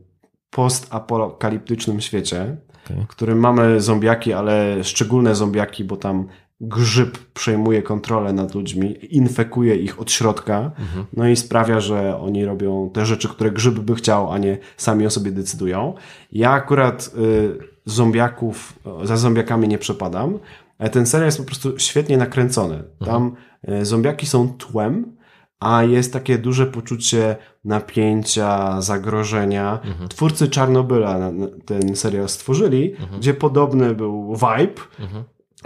postapokaliptycznym 0.50 2.02
świecie, 2.02 2.58
Okej. 2.86 3.04
w 3.04 3.08
którym 3.08 3.40
mamy 3.40 3.82
zombiaki, 3.82 4.34
ale 4.34 4.84
szczególne 4.84 5.36
zombiaki, 5.36 5.84
bo 5.84 5.98
tam 5.98 6.28
grzyb 6.68 7.18
przejmuje 7.34 7.82
kontrolę 7.82 8.34
nad 8.34 8.56
ludźmi, 8.56 9.16
infekuje 9.16 9.76
ich 9.76 10.02
od 10.02 10.12
środka, 10.12 10.72
no 11.14 11.28
i 11.28 11.36
sprawia, 11.36 11.80
że 11.80 12.20
oni 12.20 12.46
robią 12.46 12.90
te 12.94 13.06
rzeczy, 13.06 13.30
które 13.30 13.52
grzyb 13.52 13.80
by 13.80 13.96
chciał, 13.96 14.32
a 14.32 14.38
nie 14.38 14.58
sami 14.78 15.06
o 15.06 15.10
sobie 15.10 15.32
decydują. 15.32 15.94
Ja 16.32 16.52
akurat 16.52 17.12
y, 17.18 17.58
zombiaków, 17.86 18.80
za 19.04 19.18
zombiakami 19.18 19.68
nie 19.68 19.78
przepadam, 19.78 20.40
ale 20.80 20.90
ten 20.90 21.06
serial 21.06 21.28
jest 21.28 21.38
po 21.38 21.44
prostu 21.44 21.80
świetnie 21.80 22.18
nakręcony. 22.18 22.84
Tam 23.06 23.36
y, 23.70 23.86
zombiaki 23.86 24.26
są 24.26 24.50
tłem, 24.50 25.16
a 25.60 25.84
jest 25.84 26.14
takie 26.14 26.38
duże 26.38 26.66
poczucie 26.66 27.36
napięcia, 27.66 28.82
zagrożenia. 28.82 29.80
Twórcy 30.10 30.48
Czarnobyla 30.48 31.32
ten 31.66 31.96
serial 31.96 32.30
stworzyli, 32.30 32.94
gdzie 33.18 33.34
podobny 33.34 33.96
był 33.96 34.36
vibe. 34.36 34.82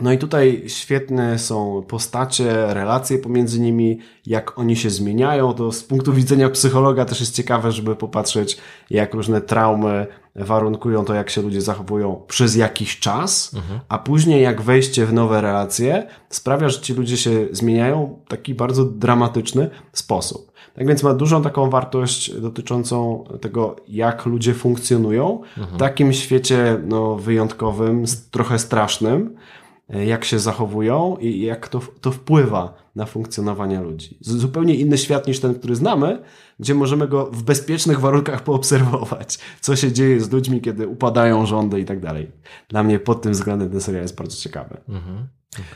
No 0.02 0.12
i 0.12 0.18
tutaj 0.18 0.64
świetne 0.68 1.40
są 1.40 1.84
postacie, 1.88 2.74
relacje 2.74 3.20
pomiędzy 3.20 3.60
nimi, 3.60 4.00
jak 4.26 4.60
oni 4.60 4.76
się 4.76 4.90
zmieniają. 4.90 5.54
To 5.54 5.72
z 5.72 5.84
punktu 5.84 6.14
widzenia 6.14 6.50
psychologa 6.50 7.06
też 7.06 7.20
jest 7.20 7.36
ciekawe, 7.36 7.72
żeby 7.72 7.96
popatrzeć, 7.96 8.58
jak 8.90 9.14
różne 9.14 9.42
traumy 9.42 10.08
warunkują 10.36 11.06
to, 11.06 11.14
jak 11.14 11.30
się 11.30 11.42
ludzie 11.42 11.62
zachowują 11.62 12.22
przez 12.28 12.56
jakiś 12.56 13.00
czas, 13.00 13.52
a 13.90 13.98
później 13.98 14.44
jak 14.44 14.62
wejście 14.62 15.06
w 15.06 15.14
nowe 15.14 15.42
relacje 15.42 16.08
sprawia, 16.30 16.70
że 16.70 16.82
ci 16.82 16.94
ludzie 16.94 17.18
się 17.18 17.48
zmieniają 17.52 18.20
w 18.26 18.30
taki 18.30 18.56
bardzo 18.56 18.86
dramatyczny 18.86 19.70
sposób. 19.94 20.52
Tak 20.76 20.88
więc 20.88 21.04
ma 21.04 21.14
dużą 21.14 21.42
taką 21.42 21.70
wartość 21.70 22.32
dotyczącą 22.32 23.24
tego, 23.42 23.76
jak 23.88 24.26
ludzie 24.26 24.54
funkcjonują 24.54 25.42
w 25.58 25.78
takim 25.78 26.14
świecie 26.14 26.82
no, 26.86 27.16
wyjątkowym, 27.16 28.04
trochę 28.32 28.60
strasznym, 28.60 29.36
jak 29.90 30.26
się 30.26 30.40
zachowują 30.40 31.18
i 31.20 31.42
jak 31.42 31.68
to, 31.68 31.82
to 32.02 32.12
wpływa 32.12 32.74
na 32.96 33.06
funkcjonowanie 33.06 33.82
ludzi. 33.82 34.18
Zupełnie 34.22 34.76
inny 34.76 34.98
świat 34.98 35.28
niż 35.28 35.40
ten, 35.40 35.56
który 35.56 35.76
znamy, 35.76 36.22
gdzie 36.60 36.76
możemy 36.76 37.08
go 37.08 37.26
w 37.26 37.44
bezpiecznych 37.44 38.00
warunkach 38.00 38.44
poobserwować, 38.44 39.40
co 39.62 39.76
się 39.76 39.92
dzieje 39.92 40.22
z 40.22 40.32
ludźmi, 40.32 40.62
kiedy 40.62 40.88
upadają 40.88 41.46
rządy 41.46 41.80
i 41.80 41.86
tak 41.86 42.00
dalej. 42.00 42.32
Dla 42.70 42.84
mnie 42.84 43.00
pod 43.00 43.22
tym 43.22 43.32
względem 43.32 43.70
ten 43.70 43.82
serial 43.82 44.04
jest 44.04 44.16
bardzo 44.16 44.38
ciekawy. 44.38 44.78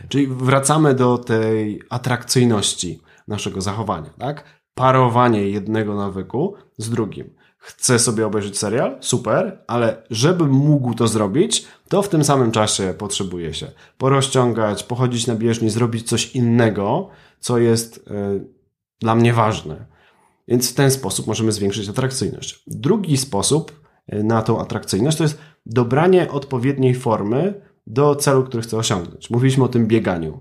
Czyli 0.09 0.27
wracamy 0.27 0.93
do 0.93 1.17
tej 1.17 1.81
atrakcyjności 1.89 3.01
naszego 3.27 3.61
zachowania, 3.61 4.09
tak? 4.17 4.43
Parowanie 4.73 5.49
jednego 5.49 5.95
nawyku 5.95 6.55
z 6.77 6.89
drugim. 6.89 7.29
Chcę 7.63 7.99
sobie 7.99 8.27
obejrzeć 8.27 8.57
serial? 8.57 8.97
Super, 8.99 9.57
ale 9.67 10.03
żebym 10.09 10.49
mógł 10.49 10.93
to 10.93 11.07
zrobić, 11.07 11.65
to 11.89 12.01
w 12.01 12.09
tym 12.09 12.23
samym 12.23 12.51
czasie 12.51 12.93
potrzebuję 12.97 13.53
się 13.53 13.67
porozciągać, 13.97 14.83
pochodzić 14.83 15.27
na 15.27 15.35
bieżni, 15.35 15.69
zrobić 15.69 16.09
coś 16.09 16.35
innego, 16.35 17.09
co 17.39 17.57
jest 17.57 17.97
y, 17.97 18.01
dla 18.99 19.15
mnie 19.15 19.33
ważne. 19.33 19.85
Więc 20.47 20.71
w 20.71 20.73
ten 20.73 20.91
sposób 20.91 21.27
możemy 21.27 21.51
zwiększyć 21.51 21.89
atrakcyjność. 21.89 22.63
Drugi 22.67 23.17
sposób 23.17 23.81
y, 24.13 24.23
na 24.23 24.41
tą 24.41 24.61
atrakcyjność 24.61 25.17
to 25.17 25.23
jest 25.23 25.37
dobranie 25.65 26.31
odpowiedniej 26.31 26.95
formy 26.95 27.61
do 27.87 28.15
celu, 28.15 28.43
który 28.43 28.63
chcę 28.63 28.77
osiągnąć. 28.77 29.29
Mówiliśmy 29.29 29.63
o 29.63 29.67
tym 29.67 29.87
bieganiu. 29.87 30.39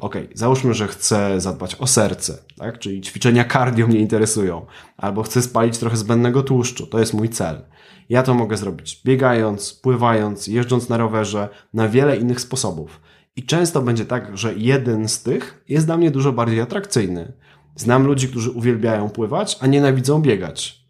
Ok, 0.00 0.16
załóżmy, 0.34 0.74
że 0.74 0.88
chcę 0.88 1.40
zadbać 1.40 1.74
o 1.74 1.86
serce, 1.86 2.38
tak? 2.56 2.78
czyli 2.78 3.00
ćwiczenia 3.00 3.44
cardio 3.44 3.86
mnie 3.86 3.98
interesują, 3.98 4.66
albo 4.96 5.22
chcę 5.22 5.42
spalić 5.42 5.78
trochę 5.78 5.96
zbędnego 5.96 6.42
tłuszczu, 6.42 6.86
to 6.86 6.98
jest 6.98 7.14
mój 7.14 7.28
cel. 7.28 7.64
Ja 8.08 8.22
to 8.22 8.34
mogę 8.34 8.56
zrobić 8.56 9.00
biegając, 9.04 9.74
pływając, 9.74 10.46
jeżdżąc 10.46 10.88
na 10.88 10.96
rowerze, 10.96 11.48
na 11.74 11.88
wiele 11.88 12.16
innych 12.16 12.40
sposobów. 12.40 13.00
I 13.36 13.42
często 13.42 13.82
będzie 13.82 14.04
tak, 14.04 14.38
że 14.38 14.54
jeden 14.54 15.08
z 15.08 15.22
tych 15.22 15.64
jest 15.68 15.86
dla 15.86 15.96
mnie 15.96 16.10
dużo 16.10 16.32
bardziej 16.32 16.60
atrakcyjny. 16.60 17.32
Znam 17.76 18.06
ludzi, 18.06 18.28
którzy 18.28 18.50
uwielbiają 18.50 19.10
pływać, 19.10 19.58
a 19.60 19.66
nienawidzą 19.66 20.22
biegać. 20.22 20.88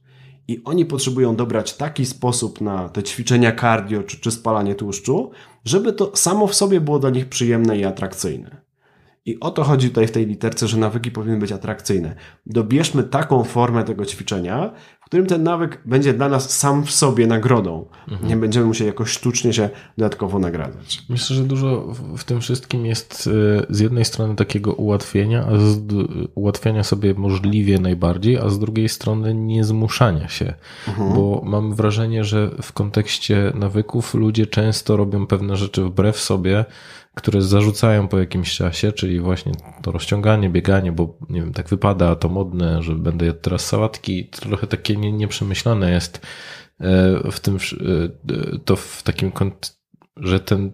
I 0.49 0.65
oni 0.65 0.85
potrzebują 0.87 1.37
dobrać 1.37 1.77
taki 1.77 2.07
sposób 2.07 2.61
na 2.61 2.89
te 2.89 3.03
ćwiczenia 3.03 3.57
cardio 3.57 4.03
czy, 4.03 4.21
czy 4.21 4.31
spalanie 4.31 4.75
tłuszczu, 4.75 5.31
żeby 5.65 5.93
to 5.93 6.17
samo 6.17 6.47
w 6.47 6.55
sobie 6.55 6.81
było 6.81 6.99
dla 6.99 7.11
nich 7.11 7.29
przyjemne 7.29 7.79
i 7.79 7.85
atrakcyjne. 7.85 8.68
I 9.29 9.41
o 9.41 9.51
to 9.51 9.65
chodzi 9.65 9.89
tutaj 9.89 10.07
w 10.07 10.11
tej 10.11 10.27
literce, 10.27 10.69
że 10.69 10.77
nawyki 10.77 11.11
powinny 11.11 11.39
być 11.39 11.53
atrakcyjne. 11.53 12.15
Dobierzmy 12.47 13.03
taką 13.05 13.45
formę 13.45 13.85
tego 13.85 14.07
ćwiczenia, 14.07 14.71
w 15.01 15.05
którym 15.05 15.27
ten 15.27 15.43
nawyk 15.43 15.83
będzie 15.87 16.15
dla 16.15 16.29
nas 16.29 16.59
sam 16.59 16.85
w 16.85 16.91
sobie 16.91 17.27
nagrodą. 17.27 17.87
Nie 18.23 18.37
będziemy 18.37 18.67
musieli 18.67 18.89
jakoś 18.89 19.11
sztucznie 19.11 19.53
się 19.53 19.71
dodatkowo 19.99 20.39
nagradzać. 20.39 21.03
Myślę, 21.09 21.37
że 21.37 21.43
dużo 21.43 21.95
w- 22.17 22.25
tym 22.25 22.41
wszystkim 22.41 22.87
jest 22.87 23.31
e, 23.63 23.67
z 23.75 23.81
jednej 23.81 24.05
strony 24.05 24.35
takiego 24.37 24.73
ułatwienia, 24.73 25.47
a 25.47 25.59
z, 25.59 25.79
ułatwiania 26.35 26.85
sobie 26.85 27.15
możliwie 27.15 27.79
najbardziej, 27.79 28.39
a 28.39 28.49
z 28.49 28.59
drugiej 28.59 28.89
strony 28.89 29.35
nie 29.35 29.65
zmuszania 29.65 30.29
się. 30.29 30.55
Bo 31.15 31.41
mam 31.45 31.75
wrażenie, 31.75 32.25
że 32.25 32.51
w 32.63 32.73
kontekście 32.73 33.53
nawyków 33.55 34.15
ludzie 34.15 34.47
często 34.47 34.97
robią 34.97 35.27
pewne 35.27 35.57
rzeczy 35.57 35.83
wbrew 35.85 36.19
sobie, 36.19 36.65
które 37.19 37.43
zarzucają 37.43 38.09
po 38.09 38.19
jakimś 38.19 38.57
czasie, 38.57 38.93
czyli 38.93 39.21
właśnie 39.21 39.53
to 39.83 39.93
rozciąganie, 39.93 40.51
bieganie, 40.51 40.93
bo 40.93 41.19
nie 41.29 41.41
wiem, 41.41 41.53
tak 41.53 41.69
wypada, 41.69 42.17
to 42.17 42.29
modne, 42.29 42.83
że 42.83 42.95
będę 42.95 43.27
jadł 43.27 43.41
teraz 43.41 43.67
sałatki, 43.67 44.29
trochę 44.29 44.67
takie 44.67 44.97
nie, 44.97 45.13
nieprzemyślane 45.13 45.91
jest 45.91 46.27
e, 46.81 47.31
w 47.33 47.41
tym, 47.41 47.57
e, 47.57 48.59
to 48.65 48.77
w 48.77 49.03
takim 49.03 49.33
że 50.17 50.41
ten 50.41 50.73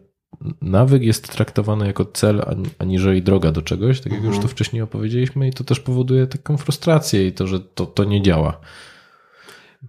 nawyk 0.62 1.03
jest 1.03 1.32
traktowany 1.32 1.86
jako 1.86 2.05
cel, 2.05 2.42
ani- 2.47 2.70
aniżeli 2.78 3.22
droga 3.22 3.53
do 3.53 3.62
czegoś, 3.62 4.01
tak 4.01 4.12
jak 4.12 4.22
już 4.22 4.38
to 4.38 4.49
wcześniej 4.49 4.82
opowiedzieliśmy, 4.82 5.49
i 5.49 5.53
to 5.53 5.64
też 5.64 5.80
powoduje 5.80 6.26
taką 6.26 6.57
frustrację 6.57 7.26
i 7.26 7.32
to, 7.32 7.47
że 7.47 7.61
to, 7.61 7.86
to 7.86 8.05
nie 8.05 8.22
działa. 8.22 8.61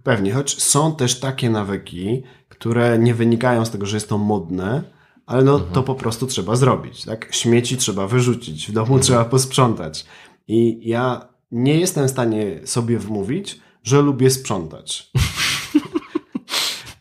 Pewnie, 0.02 0.32
choć 0.32 0.62
są 0.62 0.96
też 0.96 1.20
takie 1.20 1.50
nawyki, 1.50 2.22
które 2.48 2.98
nie 2.98 3.14
wynikają 3.14 3.64
z 3.64 3.70
tego, 3.70 3.86
że 3.86 3.96
jest 3.96 4.08
to 4.08 4.18
modne, 4.18 4.95
ale 5.26 5.44
no 5.44 5.58
to 5.60 5.82
po 5.82 5.94
prostu 5.94 6.26
trzeba 6.26 6.56
zrobić. 6.56 7.04
Tak? 7.04 7.28
Śmieci 7.34 7.76
trzeba 7.76 8.06
wyrzucić, 8.06 8.68
w 8.68 8.72
domu 8.72 8.98
trzeba 8.98 9.24
posprzątać. 9.24 10.06
I 10.48 10.80
ja 10.88 11.28
nie 11.52 11.80
jestem 11.80 12.08
w 12.08 12.10
stanie 12.10 12.60
sobie 12.64 12.98
wmówić, 12.98 13.60
że 13.82 14.02
lubię 14.02 14.30
sprzątać. 14.30 15.10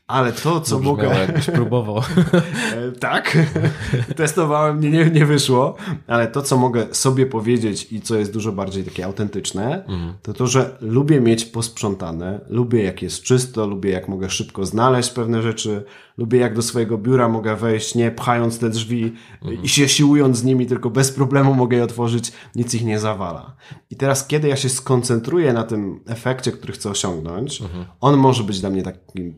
Ale 0.08 0.32
to, 0.32 0.62
co 0.62 0.80
mogę. 0.80 1.08
jakbyś 1.20 1.46
próbował. 1.46 1.98
E, 2.76 2.92
Tak, 2.92 3.38
testowałem, 4.16 4.80
nie, 4.80 4.90
nie, 4.90 5.06
nie 5.06 5.26
wyszło, 5.26 5.76
ale 6.08 6.28
to, 6.28 6.42
co 6.42 6.58
mogę 6.58 6.86
sobie 6.92 7.26
powiedzieć 7.26 7.88
i 7.92 8.02
co 8.02 8.16
jest 8.16 8.34
dużo 8.34 8.52
bardziej 8.52 8.84
takie 8.84 9.06
autentyczne, 9.06 9.86
to 10.22 10.34
to, 10.34 10.48
że 10.48 10.78
lubię 10.82 11.22
mieć 11.22 11.46
posprzątane, 11.46 12.40
lubię 12.50 12.84
jak 12.84 13.02
jest 13.02 13.24
czysto, 13.24 13.68
lubię 13.68 13.90
jak 13.92 14.08
mogę 14.08 14.30
szybko 14.30 14.66
znaleźć 14.66 15.10
pewne 15.10 15.42
rzeczy, 15.42 15.84
lubię 16.18 16.40
jak 16.40 16.56
do 16.56 16.62
swojego 16.62 16.98
biura 16.98 17.30
mogę 17.30 17.56
wejść, 17.56 17.96
nie 17.96 18.12
pchając 18.12 18.60
te 18.60 18.70
drzwi 18.70 19.14
i 19.64 19.70
się 19.70 19.90
siłując 19.90 20.38
z 20.38 20.44
nimi, 20.44 20.66
tylko 20.66 20.90
bez 20.90 21.12
problemu 21.12 21.54
mogę 21.54 21.78
je 21.78 21.84
otworzyć, 21.84 22.32
nic 22.56 22.74
ich 22.74 22.86
nie 22.86 23.00
zawala. 23.00 23.56
I 23.90 23.96
teraz, 23.96 24.28
kiedy 24.28 24.48
ja 24.48 24.56
się 24.56 24.70
skoncentruję 24.70 25.54
na 25.54 25.64
tym 25.64 26.00
efekcie, 26.08 26.52
który 26.52 26.74
chcę 26.74 26.90
osiągnąć, 26.90 27.64
on 28.02 28.18
może 28.18 28.44
być 28.44 28.60
dla 28.62 28.70
mnie 28.70 28.84
taki 28.84 29.34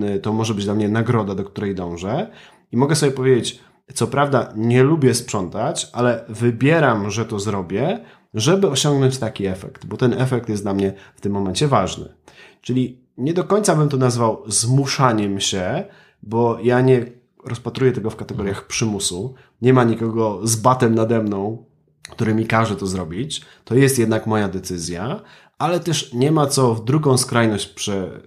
przyjemny, 0.00 0.20
to 0.20 0.32
może 0.32 0.54
być 0.54 0.64
dla 0.64 0.74
mnie 0.74 0.88
nagroda, 0.88 1.34
do 1.34 1.44
której 1.44 1.74
dążę, 1.74 2.30
i 2.72 2.76
mogę 2.76 2.96
sobie 2.96 3.12
powiedzieć, 3.12 3.60
co 3.94 4.06
prawda 4.06 4.52
nie 4.56 4.82
lubię 4.82 5.14
sprzątać, 5.14 5.88
ale 5.92 6.24
wybieram, 6.28 7.10
że 7.10 7.24
to 7.24 7.38
zrobię, 7.38 8.04
żeby 8.34 8.68
osiągnąć 8.68 9.18
taki 9.18 9.46
efekt, 9.46 9.86
bo 9.86 9.96
ten 9.96 10.12
efekt 10.12 10.48
jest 10.48 10.62
dla 10.62 10.74
mnie 10.74 10.92
w 11.14 11.20
tym 11.20 11.32
momencie 11.32 11.68
ważny. 11.68 12.14
Czyli 12.62 13.00
nie 13.18 13.34
do 13.34 13.44
końca 13.44 13.76
bym 13.76 13.88
to 13.88 13.96
nazwał 13.96 14.42
zmuszaniem 14.46 15.40
się, 15.40 15.84
bo 16.22 16.58
ja 16.62 16.80
nie 16.80 17.06
rozpatruję 17.44 17.92
tego 17.92 18.10
w 18.10 18.16
kategoriach 18.16 18.66
przymusu. 18.66 19.34
Nie 19.62 19.72
ma 19.72 19.84
nikogo 19.84 20.40
z 20.42 20.56
batem 20.56 20.94
nade 20.94 21.22
mną, 21.22 21.64
który 22.10 22.34
mi 22.34 22.46
każe 22.46 22.76
to 22.76 22.86
zrobić. 22.86 23.42
To 23.64 23.74
jest 23.74 23.98
jednak 23.98 24.26
moja 24.26 24.48
decyzja, 24.48 25.20
ale 25.58 25.80
też 25.80 26.12
nie 26.12 26.32
ma 26.32 26.46
co 26.46 26.74
w 26.74 26.84
drugą 26.84 27.18
skrajność 27.18 27.66
prze, 27.66 28.20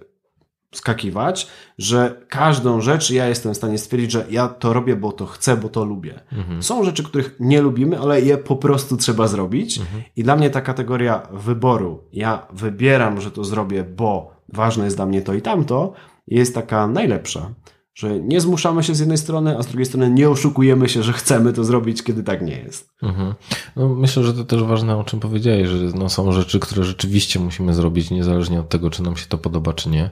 skakiwać, 0.74 1.46
że 1.78 2.20
każdą 2.28 2.80
rzecz 2.80 3.10
ja 3.10 3.28
jestem 3.28 3.54
w 3.54 3.56
stanie 3.56 3.78
stwierdzić, 3.78 4.10
że 4.10 4.26
ja 4.30 4.48
to 4.48 4.72
robię, 4.72 4.96
bo 4.96 5.12
to 5.12 5.26
chcę, 5.26 5.56
bo 5.56 5.68
to 5.68 5.84
lubię. 5.84 6.20
Są 6.60 6.84
rzeczy, 6.84 7.02
których 7.02 7.36
nie 7.40 7.60
lubimy, 7.62 7.98
ale 7.98 8.20
je 8.20 8.38
po 8.38 8.56
prostu 8.56 8.96
trzeba 8.96 9.28
zrobić. 9.28 9.80
I 10.16 10.22
dla 10.22 10.36
mnie 10.36 10.50
ta 10.50 10.60
kategoria 10.60 11.28
wyboru, 11.32 12.04
ja 12.12 12.46
wybieram, 12.52 13.20
że 13.20 13.30
to 13.30 13.44
zrobię, 13.44 13.84
bo 13.84 14.34
ważne 14.52 14.84
jest 14.84 14.96
dla 14.96 15.06
mnie 15.06 15.22
to 15.22 15.34
i 15.34 15.42
tamto, 15.42 15.92
jest 16.26 16.54
taka 16.54 16.86
najlepsza. 16.86 17.50
Że 17.94 18.20
nie 18.20 18.40
zmuszamy 18.40 18.82
się 18.82 18.94
z 18.94 19.00
jednej 19.00 19.18
strony, 19.18 19.58
a 19.58 19.62
z 19.62 19.66
drugiej 19.66 19.86
strony 19.86 20.10
nie 20.10 20.30
oszukujemy 20.30 20.88
się, 20.88 21.02
że 21.02 21.12
chcemy 21.12 21.52
to 21.52 21.64
zrobić, 21.64 22.02
kiedy 22.02 22.22
tak 22.22 22.42
nie 22.42 22.58
jest. 22.58 22.90
Mhm. 23.02 23.34
No, 23.76 23.88
myślę, 23.88 24.24
że 24.24 24.34
to 24.34 24.44
też 24.44 24.62
ważne, 24.62 24.96
o 24.96 25.04
czym 25.04 25.20
powiedziałeś, 25.20 25.68
że 25.68 25.76
no, 25.94 26.08
są 26.08 26.32
rzeczy, 26.32 26.60
które 26.60 26.84
rzeczywiście 26.84 27.40
musimy 27.40 27.74
zrobić, 27.74 28.10
niezależnie 28.10 28.60
od 28.60 28.68
tego, 28.68 28.90
czy 28.90 29.02
nam 29.02 29.16
się 29.16 29.26
to 29.26 29.38
podoba, 29.38 29.72
czy 29.72 29.88
nie. 29.88 30.10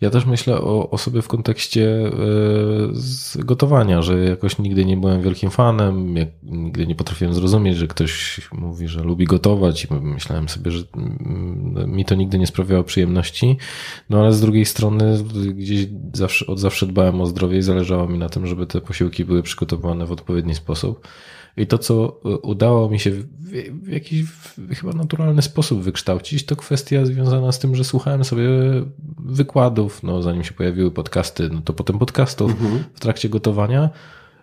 Ja 0.00 0.10
też 0.10 0.26
myślę 0.26 0.60
o, 0.60 0.90
o 0.90 0.98
sobie 0.98 1.22
w 1.22 1.28
kontekście 1.28 2.12
z 2.92 3.36
gotowania, 3.36 4.02
że 4.02 4.18
jakoś 4.18 4.58
nigdy 4.58 4.84
nie 4.84 4.96
byłem 4.96 5.22
wielkim 5.22 5.50
fanem, 5.50 6.14
nigdy 6.42 6.86
nie 6.86 6.94
potrafiłem 6.94 7.34
zrozumieć, 7.34 7.76
że 7.76 7.86
ktoś 7.86 8.40
mówi, 8.52 8.88
że 8.88 9.02
lubi 9.02 9.24
gotować 9.24 9.84
i 9.84 9.94
myślałem 9.94 10.48
sobie, 10.48 10.70
że 10.70 10.84
mm, 10.96 11.94
mi 11.94 12.04
to 12.04 12.14
nigdy 12.14 12.38
nie 12.38 12.46
sprawiało 12.46 12.84
przyjemności, 12.84 13.56
no 14.10 14.18
ale 14.18 14.32
z 14.32 14.40
drugiej 14.40 14.64
strony 14.64 15.24
gdzieś 15.54 15.86
zawsze, 16.12 16.46
od 16.46 16.60
zawsze 16.60 16.86
dbałem 16.86 17.20
o 17.20 17.26
zdrowie 17.26 17.58
i 17.58 17.62
zależało 17.62 18.08
mi 18.08 18.18
na 18.18 18.28
tym, 18.28 18.46
żeby 18.46 18.66
te 18.66 18.80
posiłki 18.80 19.24
były 19.24 19.42
przygotowane 19.42 20.06
w 20.06 20.12
odpowiedni 20.12 20.54
sposób. 20.54 21.08
I 21.56 21.66
to, 21.66 21.78
co 21.78 22.20
e, 22.24 22.28
udało 22.28 22.90
mi 22.90 23.00
się 23.00 23.10
w, 23.10 23.88
jakiś 23.88 24.24
chyba 24.70 24.92
naturalny 24.92 25.42
sposób 25.42 25.82
wykształcić, 25.82 26.46
to 26.46 26.56
kwestia 26.56 27.06
związana 27.06 27.52
z 27.52 27.58
tym, 27.58 27.76
że 27.76 27.84
słuchałem 27.84 28.24
sobie 28.24 28.48
wykładów, 29.18 30.02
no 30.02 30.22
zanim 30.22 30.44
się 30.44 30.52
pojawiły 30.52 30.90
podcasty, 30.90 31.48
no 31.52 31.60
to 31.60 31.72
potem 31.72 31.98
podcastów 31.98 32.52
w 32.94 33.00
trakcie 33.00 33.28
gotowania. 33.28 33.90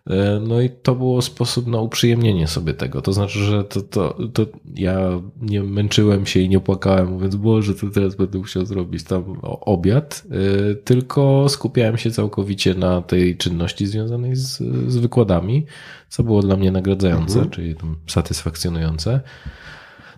E, 0.10 0.40
No 0.40 0.62
i 0.62 0.70
to 0.70 0.96
było 0.96 1.22
sposób 1.22 1.68
na 1.68 1.80
uprzyjemnienie 1.80 2.48
sobie 2.48 2.74
tego. 2.74 3.02
To 3.02 3.14
znaczy, 3.14 3.40
że 3.40 3.64
to, 3.64 3.82
to, 3.82 4.18
to 4.34 4.46
ja 4.76 5.22
nie 5.42 5.64
męczyłem 5.64 6.26
się 6.26 6.40
i 6.40 6.50
nie 6.50 6.60
płakałem, 6.60 7.12
mówiąc, 7.12 7.36
Boże, 7.36 7.76
to 7.76 7.88
teraz 7.90 8.16
będę 8.16 8.38
musiał 8.38 8.66
zrobić 8.66 9.04
tam 9.04 9.24
obiad, 9.62 10.24
e, 10.72 10.76
tylko 10.76 11.50
skupiałem 11.50 11.98
się 11.98 12.12
całkowicie 12.12 12.76
na 12.76 13.02
tej 13.02 13.38
czynności 13.38 13.86
związanej 13.86 14.36
z, 14.36 14.58
z 14.88 14.98
wykładami, 14.98 15.66
co 16.10 16.24
było 16.24 16.42
dla 16.42 16.58
mnie 16.58 16.72
nagradzające, 16.72 17.46
czyli 17.46 17.76
tam 17.76 17.96
satysfakcjonujące. 18.08 19.22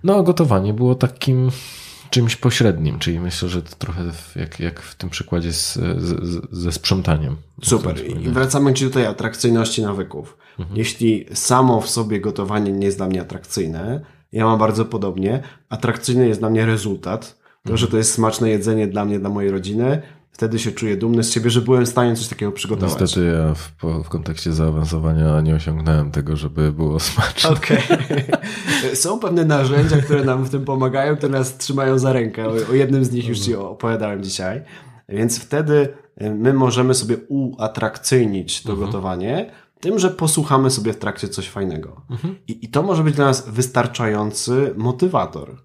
No, 0.03 0.15
a 0.15 0.23
gotowanie 0.23 0.73
było 0.73 0.95
takim 0.95 1.49
czymś 2.09 2.35
pośrednim, 2.35 2.99
czyli 2.99 3.19
myślę, 3.19 3.49
że 3.49 3.61
to 3.61 3.75
trochę 3.75 4.03
jak, 4.35 4.59
jak 4.59 4.81
w 4.81 4.95
tym 4.95 5.09
przykładzie 5.09 5.53
z, 5.53 5.73
z, 5.97 6.41
ze 6.51 6.71
sprzątaniem. 6.71 7.35
Super. 7.63 8.07
I 8.07 8.29
wracamy 8.29 8.73
ci 8.73 8.85
do 8.85 8.91
tej 8.91 9.05
atrakcyjności 9.05 9.81
nawyków. 9.81 10.37
Jeśli 10.73 11.25
samo 11.33 11.81
w 11.81 11.89
sobie 11.89 12.19
gotowanie 12.19 12.71
nie 12.71 12.85
jest 12.85 12.97
dla 12.97 13.07
mnie 13.07 13.21
atrakcyjne, 13.21 14.01
ja 14.31 14.45
mam 14.45 14.59
bardzo 14.59 14.85
podobnie. 14.85 15.43
Atrakcyjny 15.69 16.27
jest 16.27 16.41
dla 16.41 16.49
mnie 16.49 16.65
rezultat. 16.65 17.45
To, 17.63 17.77
że 17.77 17.87
to 17.87 17.97
jest 17.97 18.13
smaczne 18.13 18.49
jedzenie 18.49 18.87
dla 18.87 19.05
mnie, 19.05 19.19
dla 19.19 19.29
mojej 19.29 19.51
rodziny, 19.51 20.01
wtedy 20.35 20.59
się 20.59 20.71
czuję 20.71 20.97
dumny 20.97 21.23
z 21.23 21.31
siebie, 21.31 21.49
że 21.49 21.61
byłem 21.61 21.85
w 21.85 21.89
stanie 21.89 22.15
coś 22.15 22.27
takiego 22.27 22.51
przygotować. 22.51 23.01
Niestety 23.01 23.25
ja 23.25 23.53
w, 23.53 24.03
w 24.03 24.09
kontekście 24.09 24.53
zaawansowania 24.53 25.41
nie 25.41 25.55
osiągnąłem 25.55 26.11
tego, 26.11 26.35
żeby 26.35 26.71
było 26.71 26.99
smaczne. 26.99 27.49
Okej. 27.49 27.77
Są 29.03 29.19
pewne 29.19 29.45
narzędzia, 29.45 29.97
które 29.97 30.23
nam 30.23 30.43
w 30.43 30.49
tym 30.49 30.65
pomagają, 30.65 31.15
które 31.17 31.31
nas 31.31 31.57
trzymają 31.57 31.99
za 31.99 32.13
rękę. 32.13 32.47
O, 32.47 32.73
jednym 32.73 33.05
z 33.05 33.11
nich 33.11 33.27
już 33.27 33.39
Ci 33.39 33.55
opowiadałem 33.55 34.23
dzisiaj. 34.23 34.63
Więc 35.09 35.39
wtedy 35.39 35.93
y, 36.21 36.29
my 36.29 36.53
możemy 36.53 36.93
sobie 36.93 37.17
uatrakcyjnić 37.27 38.63
to 38.63 38.75
gotowanie 38.75 39.51
tym, 39.79 39.99
że 39.99 40.09
posłuchamy 40.09 40.71
sobie 40.71 40.93
w 40.93 40.97
trakcie 40.97 41.27
coś 41.27 41.49
fajnego. 41.49 42.01
I, 42.47 42.65
I 42.65 42.69
to 42.69 42.83
może 42.83 43.03
być 43.03 43.15
dla 43.15 43.25
nas 43.25 43.49
wystarczający 43.49 44.73
motywator. 44.77 45.57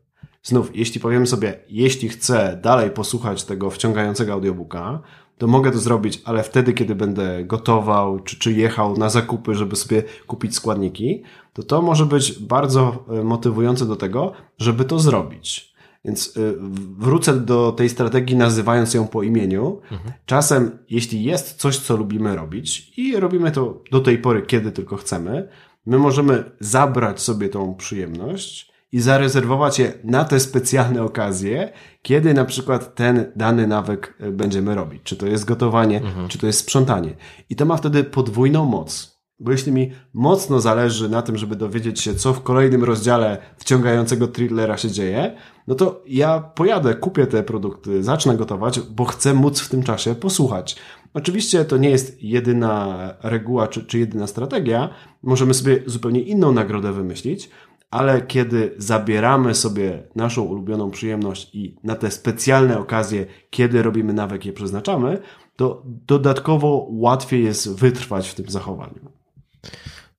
Znów, 0.43 0.77
jeśli 0.77 1.01
powiemy 1.01 1.27
sobie, 1.27 1.59
jeśli 1.69 2.09
chcę 2.09 2.61
dalej 2.63 2.91
posłuchać 2.91 3.45
tego 3.45 3.71
wciągającego 3.71 4.33
audiobooka, 4.33 5.03
to 5.39 5.47
mogę 5.47 5.71
to 5.71 5.79
zrobić, 5.79 6.23
ale 6.25 6.43
wtedy, 6.43 6.73
kiedy 6.73 6.95
będę 6.95 7.45
gotował, 7.45 8.21
czy, 8.21 8.39
czy 8.39 8.53
jechał 8.53 8.97
na 8.97 9.11
zakupy, 9.11 9.55
żeby 9.55 9.77
sobie 9.77 10.03
kupić 10.27 10.55
składniki, 10.55 11.23
to 11.53 11.63
to 11.63 11.83
może 11.83 12.07
być 12.07 12.39
bardzo 12.39 13.05
e, 13.09 13.25
motywujące 13.25 13.87
do 13.87 13.97
tego, 13.97 14.33
żeby 14.59 14.85
to 14.85 14.99
zrobić. 14.99 15.71
Więc 16.05 16.37
y, 16.37 16.55
wrócę 16.99 17.41
do 17.41 17.73
tej 17.73 17.89
strategii, 17.89 18.37
nazywając 18.37 18.95
ją 18.95 19.09
po 19.09 19.23
imieniu. 19.23 19.81
Czasem, 20.27 20.79
jeśli 20.91 21.25
jest 21.25 21.57
coś, 21.57 21.79
co 21.79 21.97
lubimy 21.97 22.37
robić 22.37 22.93
i 22.99 23.17
robimy 23.17 23.51
to 23.51 23.83
do 23.91 24.01
tej 24.01 24.19
pory, 24.19 24.43
kiedy 24.43 24.73
tylko 24.73 24.97
chcemy, 24.97 25.49
my 25.87 25.99
możemy 25.99 26.51
zabrać 26.61 27.21
sobie 27.21 27.49
tą 27.49 27.75
przyjemność 27.75 28.70
i 28.93 29.01
zarezerwować 29.01 29.79
je 29.79 29.93
na 30.05 30.25
te 30.25 30.41
specjalne 30.41 31.03
okazje, 31.03 31.73
kiedy 32.03 32.35
na 32.35 32.45
przykład 32.45 32.95
ten 32.95 33.33
dany 33.37 33.67
nawyk 33.67 34.15
y, 34.21 34.33
będziemy 34.33 34.75
robić. 34.75 35.03
Czy 35.03 35.17
to 35.17 35.27
jest 35.27 35.45
gotowanie, 35.45 36.01
czy 36.29 36.39
to 36.39 36.47
jest 36.47 36.59
sprzątanie. 36.59 37.17
I 37.51 37.57
to 37.57 37.65
ma 37.65 37.77
wtedy 37.77 38.05
podwójną 38.05 38.65
moc. 38.65 39.21
Bo 39.43 39.53
jeśli 39.53 39.73
mi 39.73 39.93
mocno 40.15 40.61
zależy 40.61 41.09
na 41.09 41.23
tym, 41.23 41.37
żeby 41.37 41.57
dowiedzieć 41.57 42.01
się, 42.01 42.15
co 42.15 42.33
w 42.33 42.43
kolejnym 42.43 42.85
rozdziale 42.85 43.39
wciągającego 43.57 44.29
thrillera 44.29 44.77
się 44.77 44.91
dzieje, 44.91 45.37
no 45.67 45.75
to 45.75 46.03
ja 46.07 46.41
pojadę, 46.41 46.95
kupię 46.95 47.27
te 47.27 47.43
produkty, 47.43 48.03
zacznę 48.03 48.37
gotować, 48.37 48.81
bo 48.81 49.05
chcę 49.05 49.35
móc 49.35 49.61
w 49.61 49.69
tym 49.69 49.83
czasie 49.83 50.15
posłuchać. 50.15 50.77
Oczywiście 51.15 51.65
to 51.65 51.77
nie 51.77 51.91
jest 51.91 52.23
jedyna 52.23 52.99
reguła 53.23 53.69
czy, 53.69 53.85
czy 53.85 53.99
jedyna 53.99 54.27
strategia. 54.27 54.89
Możemy 55.23 55.55
sobie 55.55 55.83
zupełnie 55.87 56.21
inną 56.21 56.53
nagrodę 56.53 56.93
wymyślić, 56.93 57.51
ale 57.91 58.23
kiedy 58.23 58.75
zabieramy 58.79 59.55
sobie 59.55 60.03
naszą 60.17 60.43
ulubioną 60.43 60.91
przyjemność 60.91 61.55
i 61.55 61.77
na 61.85 61.95
te 61.95 62.11
specjalne 62.11 62.79
okazje, 62.79 63.27
kiedy 63.51 63.83
robimy 63.83 64.13
nawyk, 64.13 64.47
je 64.47 64.53
przeznaczamy, 64.53 65.19
to 65.57 65.83
dodatkowo 65.87 66.87
łatwiej 66.91 67.45
jest 67.45 67.75
wytrwać 67.75 68.29
w 68.29 68.35
tym 68.35 68.51
zachowaniu. 68.51 69.11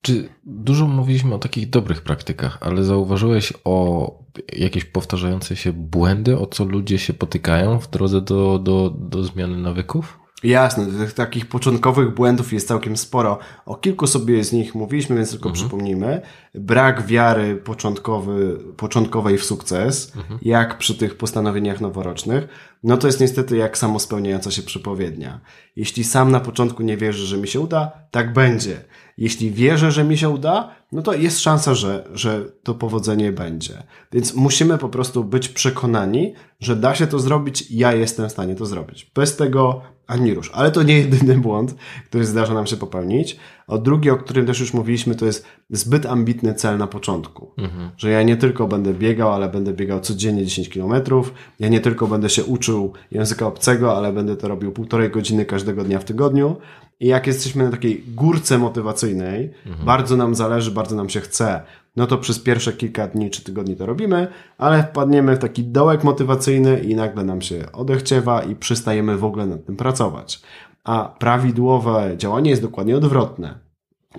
Czy 0.02 0.30
dużo 0.44 0.88
mówiliśmy 0.88 1.36
o 1.36 1.40
takich 1.40 1.70
dobrych 1.70 2.02
praktykach, 2.02 2.58
ale 2.62 2.84
zauważyłeś 2.84 3.54
o 3.66 4.12
jakieś 4.54 4.86
powtarzające 4.86 5.56
się 5.56 5.74
błędy, 5.74 6.40
o 6.40 6.46
co 6.46 6.66
ludzie 6.66 7.00
się 7.00 7.14
potykają 7.14 7.80
w 7.80 7.90
drodze 7.90 8.22
do, 8.22 8.60
do, 8.60 8.90
do 8.90 9.24
zmiany 9.24 9.58
nawyków? 9.58 10.21
Jasne, 10.44 10.86
tych 10.86 11.14
takich 11.14 11.46
początkowych 11.46 12.14
błędów 12.14 12.54
jest 12.54 12.68
całkiem 12.68 12.98
sporo. 12.98 13.40
O 13.66 13.76
kilku 13.76 14.08
sobie 14.08 14.44
z 14.44 14.54
nich 14.54 14.76
mówiliśmy, 14.76 15.16
więc 15.16 15.32
tylko 15.32 15.50
Mhm. 15.50 15.66
przypomnijmy. 15.66 16.22
Brak 16.56 17.06
wiary 17.06 17.56
początkowy, 17.56 18.58
początkowej 18.78 19.38
w 19.38 19.46
sukces, 19.46 20.14
Mhm. 20.18 20.40
jak 20.44 20.78
przy 20.78 20.96
tych 20.98 21.18
postanowieniach 21.18 21.82
noworocznych, 21.82 22.48
no 22.84 22.98
to 22.98 23.08
jest 23.08 23.20
niestety 23.20 23.58
jak 23.58 23.78
samospełniająca 23.78 24.52
się 24.52 24.64
przepowiednia. 24.64 25.40
Jeśli 25.76 26.04
sam 26.04 26.32
na 26.32 26.40
początku 26.40 26.84
nie 26.84 26.98
wierzy, 26.98 27.26
że 27.26 27.38
mi 27.38 27.48
się 27.48 27.60
uda, 27.60 27.92
tak 28.12 28.34
będzie. 28.34 28.82
Jeśli 29.22 29.52
wierzę, 29.52 29.92
że 29.92 30.04
mi 30.04 30.18
się 30.18 30.30
uda, 30.30 30.70
no 30.92 31.02
to 31.02 31.14
jest 31.14 31.40
szansa, 31.40 31.76
że, 31.76 32.08
że 32.14 32.46
to 32.64 32.74
powodzenie 32.74 33.32
będzie. 33.32 33.84
Więc 34.12 34.36
musimy 34.36 34.78
po 34.78 34.90
prostu 34.90 35.24
być 35.24 35.50
przekonani, 35.50 36.34
że 36.60 36.76
da 36.76 36.96
się 36.96 37.08
to 37.08 37.20
zrobić, 37.20 37.72
ja 37.72 37.94
jestem 37.94 38.30
w 38.30 38.32
stanie 38.32 38.56
to 38.56 38.66
zrobić. 38.66 39.12
Bez 39.16 39.36
tego 39.36 39.82
ani 40.08 40.34
rusz. 40.34 40.52
Ale 40.54 40.72
to 40.72 40.84
nie 40.84 40.98
jedyny 40.98 41.38
błąd, 41.38 41.76
który 42.06 42.26
zdarza 42.26 42.54
nam 42.54 42.68
się 42.68 42.78
popełnić. 42.78 43.38
O 43.68 43.78
drugi, 43.78 44.10
o 44.10 44.18
którym 44.18 44.46
też 44.46 44.60
już 44.60 44.74
mówiliśmy, 44.74 45.16
to 45.16 45.26
jest 45.26 45.46
zbyt 45.70 46.06
ambitny 46.06 46.54
cel 46.54 46.78
na 46.78 46.88
początku. 46.88 47.52
Że 47.98 48.10
ja 48.10 48.24
nie 48.24 48.38
tylko 48.38 48.68
będę 48.68 48.94
biegał, 48.94 49.34
ale 49.34 49.50
będę 49.50 49.74
biegał 49.74 50.00
codziennie 50.00 50.46
10 50.46 50.70
kilometrów. 50.70 51.34
Ja 51.60 51.68
nie 51.68 51.80
tylko 51.80 52.08
będę 52.08 52.30
się 52.30 52.44
uczył 52.44 52.94
języka 53.12 53.48
obcego, 53.48 53.98
ale 53.98 54.14
będę 54.14 54.36
to 54.36 54.48
robił 54.48 54.72
półtorej 54.72 55.10
godziny 55.10 55.46
każdego 55.46 55.84
dnia 55.84 56.00
w 56.00 56.06
tygodniu. 56.06 56.56
I 57.02 57.08
jak 57.08 57.28
jesteśmy 57.28 57.64
na 57.64 57.72
takiej 57.72 58.04
górce 58.08 58.58
motywacyjnej, 58.58 59.52
bardzo 59.86 60.18
nam 60.18 60.36
zależy, 60.36 60.72
bardzo 60.72 60.96
nam 60.96 61.10
się 61.10 61.20
chce, 61.20 61.62
no 61.96 62.08
to 62.08 62.18
przez 62.18 62.40
pierwsze 62.40 62.74
kilka 62.74 63.08
dni 63.08 63.30
czy 63.30 63.44
tygodni 63.44 63.76
to 63.76 63.86
robimy, 63.86 64.28
ale 64.58 64.84
wpadniemy 64.84 65.36
w 65.36 65.40
taki 65.40 65.64
dołek 65.64 66.04
motywacyjny 66.04 66.80
i 66.80 66.96
nagle 66.96 67.24
nam 67.24 67.42
się 67.42 67.72
odechciewa 67.72 68.44
i 68.44 68.56
przystajemy 68.56 69.18
w 69.18 69.24
ogóle 69.24 69.46
nad 69.46 69.66
tym 69.66 69.76
pracować. 69.78 70.42
A 70.84 71.16
prawidłowe 71.20 72.14
działanie 72.18 72.50
jest 72.50 72.62
dokładnie 72.62 72.98
odwrotne. 72.98 73.60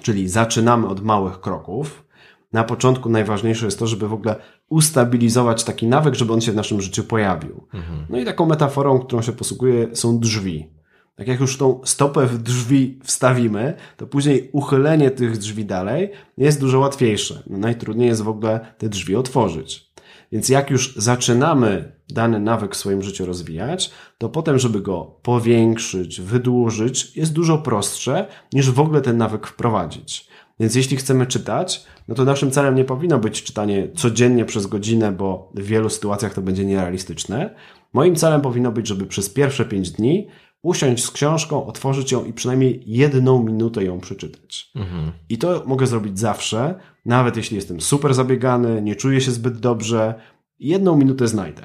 Czyli 0.01 0.29
zaczynamy 0.29 0.89
od 0.89 1.05
małych 1.05 1.41
kroków. 1.41 2.05
Na 2.53 2.65
początku 2.65 3.09
najważniejsze 3.09 3.65
jest 3.65 3.79
to, 3.79 3.87
żeby 3.87 4.09
w 4.09 4.13
ogóle 4.13 4.37
ustabilizować 4.69 5.65
taki 5.65 5.87
nawyk, 5.87 6.15
żeby 6.15 6.33
on 6.33 6.41
się 6.41 6.53
w 6.53 6.57
naszym 6.57 6.81
życiu 6.81 7.05
pojawił. 7.05 7.67
No 8.09 8.19
i 8.19 8.25
taką 8.25 8.47
metaforą, 8.47 8.99
którą 8.99 9.23
się 9.23 9.33
posługuje, 9.33 9.97
są 9.97 10.19
drzwi. 10.19 10.82
Tak 11.15 11.29
jak 11.29 11.41
już 11.41 11.57
tą 11.57 11.81
stopę 11.85 12.27
w 12.27 12.39
drzwi 12.39 13.01
wstawimy, 13.05 13.75
to 13.97 14.07
później 14.07 14.51
uchylenie 14.53 15.11
tych 15.11 15.39
drzwi 15.39 15.65
dalej 15.65 16.11
jest 16.39 16.61
dużo 16.61 16.79
łatwiejsze. 16.79 17.43
No 17.47 17.59
najtrudniej 17.59 18.09
jest 18.09 18.23
w 18.23 18.29
ogóle 18.29 18.75
te 18.79 18.89
drzwi 18.89 19.17
otworzyć. 19.17 19.93
Więc 20.33 20.49
jak 20.49 20.71
już 20.71 20.97
zaczynamy 20.97 21.93
dany 22.09 22.41
nawyk 22.41 22.75
w 22.75 22.79
swoim 22.79 23.03
życiu 23.03 23.27
rozwijać, 23.27 23.91
to 24.19 24.29
potem, 24.29 24.59
żeby 24.59 24.81
go 24.81 25.17
powiększyć, 25.23 26.21
wydłużyć, 26.21 27.17
jest 27.17 27.33
dużo 27.33 27.59
prostsze 27.59 28.27
niż 28.53 28.71
w 28.71 28.81
ogóle 28.81 29.01
ten 29.01 29.17
nawyk 29.17 29.47
wprowadzić. 29.47 30.29
Więc 30.61 30.75
jeśli 30.75 30.97
chcemy 30.97 31.27
czytać, 31.27 31.85
no 32.09 32.15
to 32.15 32.25
naszym 32.25 32.51
celem 32.51 32.75
nie 32.75 32.85
powinno 32.85 33.19
być 33.19 33.43
czytanie 33.43 33.89
codziennie 33.95 34.45
przez 34.45 34.67
godzinę, 34.67 35.13
bo 35.13 35.51
w 35.55 35.63
wielu 35.63 35.91
sytuacjach 35.91 36.35
to 36.35 36.43
będzie 36.43 36.65
nierealistyczne. 36.65 37.55
Moim 37.93 38.17
celem 38.17 38.41
powinno 38.41 38.73
być, 38.73 38.89
żeby 38.89 39.07
przez 39.07 39.31
pierwsze 39.31 39.65
pięć 39.65 39.91
dni 39.91 40.29
usiąść 40.63 41.05
z 41.05 41.11
książką, 41.11 41.67
otworzyć 41.67 42.13
ją 42.13 42.25
i 42.25 42.33
przynajmniej 42.33 42.83
jedną 42.87 43.43
minutę 43.43 43.85
ją 43.85 44.01
przeczytać. 44.01 44.73
I 45.29 45.39
to 45.39 45.63
mogę 45.67 45.87
zrobić 45.87 46.19
zawsze, 46.19 46.75
nawet 47.05 47.37
jeśli 47.37 47.57
jestem 47.57 47.81
super 47.81 48.15
zabiegany, 48.15 48.83
nie 48.83 48.97
czuję 48.97 49.21
się 49.21 49.31
zbyt 49.31 49.61
dobrze, 49.61 50.15
jedną 50.59 50.97
minutę 50.97 51.29
znajdę. 51.29 51.63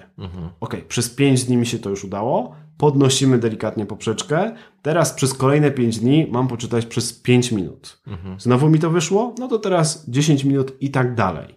Ok, 0.60 0.76
przez 0.88 1.10
pięć 1.10 1.44
dni 1.44 1.58
mi 1.58 1.66
się 1.66 1.80
to 1.80 1.90
już 1.90 2.04
udało, 2.06 2.56
podnosimy 2.78 3.38
delikatnie 3.38 3.86
poprzeczkę, 3.86 4.56
teraz 4.82 5.14
przez 5.14 5.34
kolejne 5.34 5.72
pięć 5.72 6.00
dni 6.00 6.28
mam 6.32 6.48
poczytać 6.48 6.86
przez 6.86 7.14
pięć 7.14 7.52
minut. 7.52 8.02
Znowu 8.40 8.70
mi 8.70 8.80
to 8.80 8.90
wyszło, 8.90 9.36
no 9.40 9.48
to 9.48 9.60
teraz 9.60 10.10
10 10.10 10.44
minut 10.44 10.78
i 10.82 10.92
tak 10.92 11.16
dalej. 11.16 11.56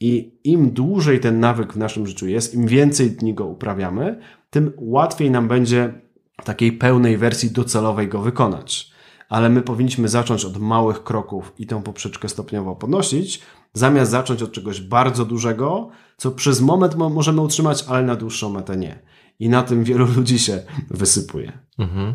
I 0.00 0.38
im 0.44 0.70
dłużej 0.70 1.20
ten 1.20 1.40
nawyk 1.40 1.72
w 1.72 1.76
naszym 1.76 2.06
życiu 2.06 2.28
jest, 2.28 2.54
im 2.54 2.66
więcej 2.66 3.10
dni 3.10 3.34
go 3.34 3.46
uprawiamy, 3.46 4.20
tym 4.50 4.72
łatwiej 4.76 5.30
nam 5.30 5.48
będzie 5.48 6.05
takiej 6.44 6.72
pełnej 6.72 7.16
wersji 7.16 7.50
docelowej 7.50 8.08
go 8.08 8.22
wykonać. 8.22 8.90
Ale 9.28 9.48
my 9.48 9.62
powinniśmy 9.62 10.08
zacząć 10.08 10.44
od 10.44 10.58
małych 10.58 11.04
kroków 11.04 11.52
i 11.58 11.66
tę 11.66 11.82
poprzeczkę 11.82 12.28
stopniowo 12.28 12.76
podnosić, 12.76 13.42
zamiast 13.72 14.10
zacząć 14.10 14.42
od 14.42 14.52
czegoś 14.52 14.80
bardzo 14.80 15.24
dużego, 15.24 15.90
co 16.16 16.30
przez 16.30 16.60
moment 16.60 16.94
mo- 16.94 17.10
możemy 17.10 17.40
utrzymać, 17.40 17.84
ale 17.88 18.02
na 18.02 18.16
dłuższą 18.16 18.50
metę 18.50 18.76
nie. 18.76 18.98
I 19.38 19.48
na 19.48 19.62
tym 19.62 19.84
wielu 19.84 20.06
ludzi 20.16 20.38
się 20.38 20.62
wysypuje. 20.90 21.58
Mhm. 21.78 22.14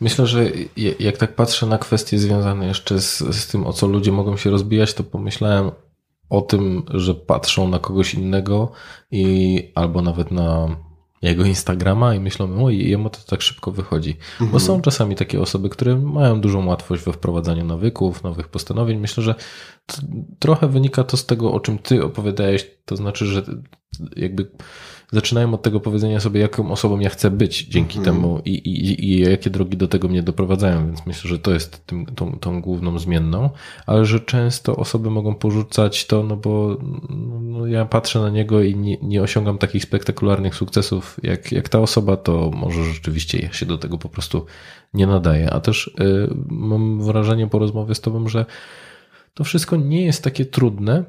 Myślę, 0.00 0.26
że 0.26 0.50
jak 1.00 1.16
tak 1.16 1.34
patrzę 1.34 1.66
na 1.66 1.78
kwestie 1.78 2.18
związane 2.18 2.66
jeszcze 2.66 3.00
z, 3.00 3.18
z 3.18 3.46
tym, 3.46 3.66
o 3.66 3.72
co 3.72 3.86
ludzie 3.86 4.12
mogą 4.12 4.36
się 4.36 4.50
rozbijać, 4.50 4.94
to 4.94 5.04
pomyślałem 5.04 5.70
o 6.30 6.40
tym, 6.40 6.82
że 6.88 7.14
patrzą 7.14 7.68
na 7.68 7.78
kogoś 7.78 8.14
innego 8.14 8.72
i 9.10 9.72
albo 9.74 10.02
nawet 10.02 10.30
na 10.30 10.76
jego 11.22 11.44
Instagrama 11.44 12.14
i 12.14 12.20
myślą, 12.20 12.64
oj, 12.64 12.88
jemu 12.88 13.10
to 13.10 13.18
tak 13.26 13.42
szybko 13.42 13.70
wychodzi. 13.72 14.16
Bo 14.40 14.60
są 14.60 14.80
czasami 14.80 15.14
takie 15.14 15.40
osoby, 15.40 15.68
które 15.68 15.96
mają 15.96 16.40
dużą 16.40 16.66
łatwość 16.66 17.04
we 17.04 17.12
wprowadzaniu 17.12 17.64
nawyków, 17.64 18.22
nowych 18.22 18.48
postanowień. 18.48 18.98
Myślę, 18.98 19.22
że 19.22 19.34
trochę 20.38 20.68
wynika 20.68 21.04
to 21.04 21.16
z 21.16 21.26
tego, 21.26 21.52
o 21.52 21.60
czym 21.60 21.78
ty 21.78 22.04
opowiadałeś, 22.04 22.70
to 22.84 22.96
znaczy, 22.96 23.26
że 23.26 23.42
jakby 24.16 24.50
zaczynają 25.12 25.54
od 25.54 25.62
tego 25.62 25.80
powiedzenia 25.80 26.20
sobie, 26.20 26.40
jaką 26.40 26.70
osobą 26.70 27.00
ja 27.00 27.10
chcę 27.10 27.30
być 27.30 27.66
dzięki 27.66 27.98
temu 27.98 28.40
i, 28.44 28.50
i, 28.50 29.04
i 29.04 29.18
jakie 29.20 29.50
drogi 29.50 29.76
do 29.76 29.88
tego 29.88 30.08
mnie 30.08 30.22
doprowadzają, 30.22 30.86
więc 30.86 31.06
myślę, 31.06 31.30
że 31.30 31.38
to 31.38 31.52
jest 31.52 31.86
tym, 31.86 32.06
tą, 32.06 32.38
tą 32.38 32.60
główną 32.60 32.98
zmienną, 32.98 33.50
ale 33.86 34.04
że 34.04 34.20
często 34.20 34.76
osoby 34.76 35.10
mogą 35.10 35.34
porzucać 35.34 36.06
to, 36.06 36.22
no 36.22 36.36
bo 36.36 36.76
no, 37.40 37.66
ja 37.66 37.84
patrzę 37.84 38.20
na 38.20 38.30
niego 38.30 38.62
i 38.62 38.76
nie, 38.76 38.96
nie 39.02 39.22
osiągam 39.22 39.58
takich 39.58 39.82
spektakularnych 39.82 40.54
sukcesów 40.54 41.16
jak, 41.22 41.52
jak 41.52 41.68
ta 41.68 41.80
osoba, 41.80 42.16
to 42.16 42.50
może 42.54 42.84
rzeczywiście 42.84 43.38
ja 43.38 43.52
się 43.52 43.66
do 43.66 43.78
tego 43.78 43.98
po 43.98 44.08
prostu 44.08 44.46
nie 44.94 45.06
nadaję. 45.06 45.50
A 45.50 45.60
też 45.60 45.86
y, 46.00 46.34
mam 46.48 47.02
wrażenie 47.02 47.46
po 47.46 47.58
rozmowie 47.58 47.94
z 47.94 48.00
tobą, 48.00 48.28
że 48.28 48.46
to 49.34 49.44
wszystko 49.44 49.76
nie 49.76 50.04
jest 50.04 50.24
takie 50.24 50.44
trudne, 50.44 51.04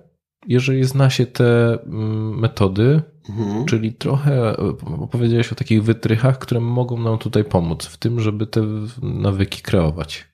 jeżeli 0.48 0.84
zna 0.84 1.10
się 1.10 1.26
te 1.26 1.80
mm, 1.84 2.40
metody, 2.40 3.02
Mhm. 3.30 3.66
czyli 3.66 3.94
trochę 3.94 4.32
e, 4.32 4.58
opowiedziałeś 5.02 5.52
o 5.52 5.56
takich 5.56 5.84
wytrychach, 5.84 6.40
które 6.40 6.60
mogą 6.60 7.00
nam 7.00 7.18
tutaj 7.18 7.44
pomóc 7.44 7.86
w 7.86 7.98
tym, 7.98 8.20
żeby 8.20 8.48
te 8.48 8.62
nawyki 9.02 9.62
kreować. 9.62 10.28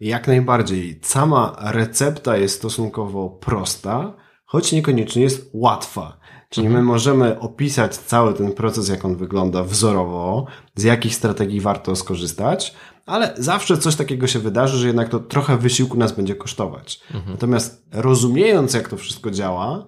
Jak 0.00 0.28
najbardziej. 0.28 1.00
Sama 1.02 1.56
recepta 1.60 2.36
jest 2.36 2.56
stosunkowo 2.56 3.30
prosta, 3.30 4.16
choć 4.44 4.72
niekoniecznie 4.72 5.22
jest 5.22 5.50
łatwa. 5.52 6.20
Czyli 6.48 6.68
my 6.68 6.82
możemy 6.82 7.40
opisać 7.40 7.96
cały 7.96 8.34
ten 8.34 8.52
proces, 8.52 8.88
jak 8.88 9.04
on 9.04 9.16
wygląda 9.16 9.64
wzorowo, 9.64 10.46
z 10.74 10.82
jakich 10.82 11.14
strategii 11.14 11.60
warto 11.60 11.96
skorzystać, 11.96 12.74
ale 13.06 13.34
zawsze 13.38 13.78
coś 13.78 13.96
takiego 13.96 14.26
się 14.26 14.38
wydarzy, 14.38 14.76
że 14.76 14.86
jednak 14.86 15.08
to 15.08 15.20
trochę 15.20 15.56
wysiłku 15.56 15.96
nas 15.96 16.12
będzie 16.12 16.34
kosztować. 16.34 17.00
Natomiast 17.26 17.86
rozumiejąc, 17.92 18.74
jak 18.74 18.88
to 18.88 18.96
wszystko 18.96 19.30
działa, 19.30 19.86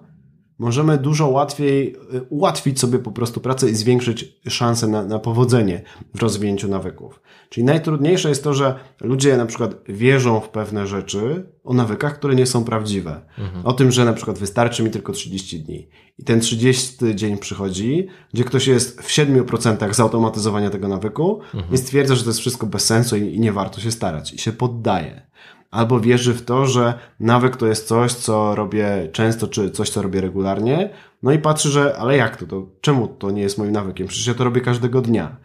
możemy 0.57 0.97
dużo 0.97 1.27
łatwiej 1.27 1.95
y, 2.13 2.21
ułatwić 2.29 2.79
sobie 2.79 2.99
po 2.99 3.11
prostu 3.11 3.39
pracę 3.39 3.69
i 3.69 3.75
zwiększyć 3.75 4.39
szanse 4.49 4.87
na, 4.87 5.05
na 5.05 5.19
powodzenie 5.19 5.81
w 6.15 6.21
rozwinięciu 6.21 6.67
nawyków. 6.67 7.21
Czyli 7.49 7.63
najtrudniejsze 7.63 8.29
jest 8.29 8.43
to, 8.43 8.53
że 8.53 8.75
ludzie 9.01 9.37
na 9.37 9.45
przykład 9.45 9.75
wierzą 9.89 10.39
w 10.39 10.49
pewne 10.49 10.87
rzeczy, 10.87 11.53
o 11.63 11.73
nawykach, 11.73 12.15
które 12.15 12.35
nie 12.35 12.45
są 12.45 12.63
prawdziwe. 12.63 13.21
O 13.63 13.73
tym, 13.73 13.91
że 13.91 14.05
na 14.05 14.13
przykład 14.13 14.39
wystarczy 14.39 14.83
mi 14.83 14.89
tylko 14.89 15.13
30 15.13 15.59
dni. 15.59 15.87
I 16.19 16.23
ten 16.23 16.39
30 16.39 17.15
dzień 17.15 17.37
przychodzi, 17.37 18.07
gdzie 18.33 18.43
ktoś 18.43 18.67
jest 18.67 19.01
w 19.01 19.09
7% 19.09 19.93
zautomatyzowania 19.93 20.69
tego 20.69 20.87
nawyku 20.87 21.39
i 21.71 21.77
stwierdza, 21.77 22.15
że 22.15 22.23
to 22.23 22.29
jest 22.29 22.39
wszystko 22.39 22.67
bez 22.67 22.85
sensu 22.85 23.17
i, 23.17 23.35
i 23.35 23.39
nie 23.39 23.51
warto 23.51 23.81
się 23.81 23.91
starać. 23.91 24.33
I 24.33 24.37
się 24.37 24.51
poddaje. 24.51 25.27
Albo 25.73 25.99
wierzy 25.99 26.33
w 26.33 26.45
to, 26.45 26.65
że 26.65 26.93
nawyk 27.19 27.57
to 27.57 27.67
jest 27.67 27.87
coś, 27.87 28.13
co 28.13 28.55
robię 28.55 29.09
często, 29.11 29.47
czy 29.47 29.71
coś, 29.71 29.89
co 29.89 30.01
robię 30.01 30.21
regularnie. 30.21 30.89
No 31.23 31.31
i 31.31 31.39
patrzy, 31.39 31.69
że 31.69 31.97
ale 31.97 32.17
jak 32.17 32.37
to? 32.37 32.45
to 32.45 32.65
czemu 32.81 33.07
to 33.07 33.31
nie 33.31 33.41
jest 33.41 33.57
moim 33.57 33.71
nawykiem? 33.71 34.07
Przecież 34.07 34.27
ja 34.27 34.33
to 34.33 34.43
robię 34.43 34.61
każdego 34.61 35.01
dnia. 35.01 35.37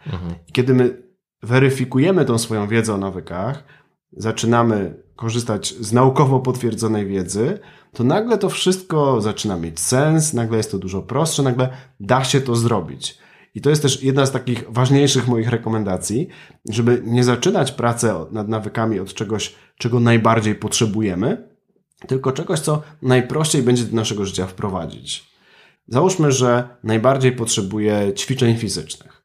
I 0.47 0.51
kiedy 0.51 0.73
my 0.73 1.03
weryfikujemy 1.43 2.25
tą 2.25 2.37
swoją 2.37 2.67
wiedzę 2.67 2.93
o 2.93 2.97
nawykach, 2.97 3.63
zaczynamy 4.11 5.03
korzystać 5.15 5.73
z 5.79 5.93
naukowo 5.93 6.39
potwierdzonej 6.39 7.07
wiedzy, 7.07 7.59
to 7.93 8.03
nagle 8.03 8.37
to 8.37 8.49
wszystko 8.49 9.21
zaczyna 9.21 9.57
mieć 9.57 9.79
sens, 9.79 10.33
nagle 10.33 10.57
jest 10.57 10.71
to 10.71 10.77
dużo 10.77 11.01
prostsze, 11.01 11.43
nagle 11.43 11.69
da 11.99 12.23
się 12.23 12.41
to 12.41 12.55
zrobić. 12.55 13.17
I 13.55 13.61
to 13.61 13.69
jest 13.69 13.81
też 13.81 14.03
jedna 14.03 14.25
z 14.25 14.31
takich 14.31 14.63
ważniejszych 14.69 15.27
moich 15.27 15.49
rekomendacji, 15.49 16.27
żeby 16.69 17.01
nie 17.05 17.23
zaczynać 17.23 17.71
pracy 17.71 18.11
nad 18.31 18.47
nawykami 18.47 18.99
od 18.99 19.13
czegoś, 19.13 19.55
czego 19.77 19.99
najbardziej 19.99 20.55
potrzebujemy, 20.55 21.49
tylko 22.07 22.31
czegoś, 22.31 22.59
co 22.59 22.81
najprościej 23.01 23.63
będzie 23.63 23.83
do 23.83 23.95
naszego 23.95 24.25
życia 24.25 24.47
wprowadzić. 24.47 25.29
Załóżmy, 25.87 26.31
że 26.31 26.69
najbardziej 26.83 27.31
potrzebuję 27.31 28.13
ćwiczeń 28.15 28.57
fizycznych. 28.57 29.23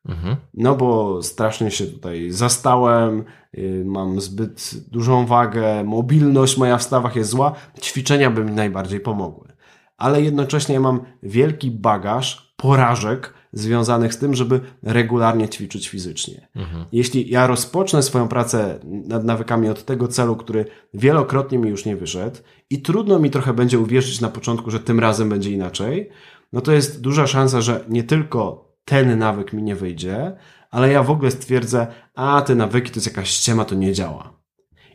No 0.55 0.75
bo 0.75 1.23
strasznie 1.23 1.71
się 1.71 1.87
tutaj 1.87 2.31
zastałem, 2.31 3.25
yy, 3.53 3.85
mam 3.85 4.21
zbyt 4.21 4.75
dużą 4.91 5.27
wagę, 5.27 5.85
mobilność 5.85 6.57
moja 6.57 6.79
w 6.79 6.83
stawach 6.83 7.17
jest 7.17 7.31
zła, 7.31 7.53
ćwiczenia 7.81 8.31
by 8.31 8.45
mi 8.45 8.53
najbardziej 8.53 9.01
pomogły. 9.01 9.49
Ale 9.97 10.23
jednocześnie 10.23 10.81
mam 10.81 11.01
wielki 11.23 11.71
bagaż 11.71 12.55
porażek 12.57 13.34
związanych 13.55 14.15
z 14.15 14.19
tym, 14.19 14.35
żeby 14.35 14.61
regularnie 14.83 15.49
ćwiczyć 15.49 15.89
fizycznie. 15.89 16.49
Jeśli 16.93 17.31
ja 17.31 17.47
rozpocznę 17.47 18.03
swoją 18.03 18.29
pracę 18.29 18.79
nad 18.85 19.25
nawykami 19.25 19.69
od 19.69 19.85
tego 19.85 20.09
celu, 20.09 20.37
który 20.37 20.65
wielokrotnie 20.95 21.59
mi 21.59 21.71
już 21.71 21.85
nie 21.85 21.97
wyszedł 21.97 22.37
i 22.71 22.83
trudno 22.83 23.19
mi 23.19 23.31
trochę 23.31 23.55
będzie 23.55 23.79
uwierzyć 23.79 24.21
na 24.21 24.29
początku, 24.29 24.71
że 24.71 24.81
tym 24.81 25.01
razem 25.01 25.29
będzie 25.29 25.51
inaczej, 25.51 26.11
no 26.53 26.61
to 26.61 26.73
jest 26.73 27.01
duża 27.01 27.27
szansa, 27.27 27.61
że 27.61 27.85
nie 27.89 28.05
tylko 28.05 28.73
ten 28.85 29.19
nawyk 29.19 29.53
mi 29.53 29.63
nie 29.63 29.77
wyjdzie, 29.77 30.37
ale 30.71 30.93
ja 30.93 31.03
w 31.03 31.11
ogóle 31.11 31.31
stwierdzę, 31.31 31.87
a 32.15 32.43
te 32.43 32.55
nawyki 32.55 32.91
to 32.91 32.97
jest 32.97 33.07
jakaś 33.07 33.31
ściema, 33.31 33.65
to 33.65 33.75
nie 33.75 33.93
działa. 33.93 34.35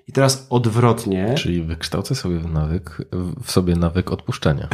I 0.07 0.11
teraz 0.11 0.48
odwrotnie. 0.49 1.36
Czyli 1.38 1.64
wykształcę 1.64 2.15
sobie 2.15 2.40
nawyk, 2.40 2.98
w 3.44 3.52
sobie 3.52 3.76
nawyk 3.76 4.11
odpuszczenia. 4.11 4.68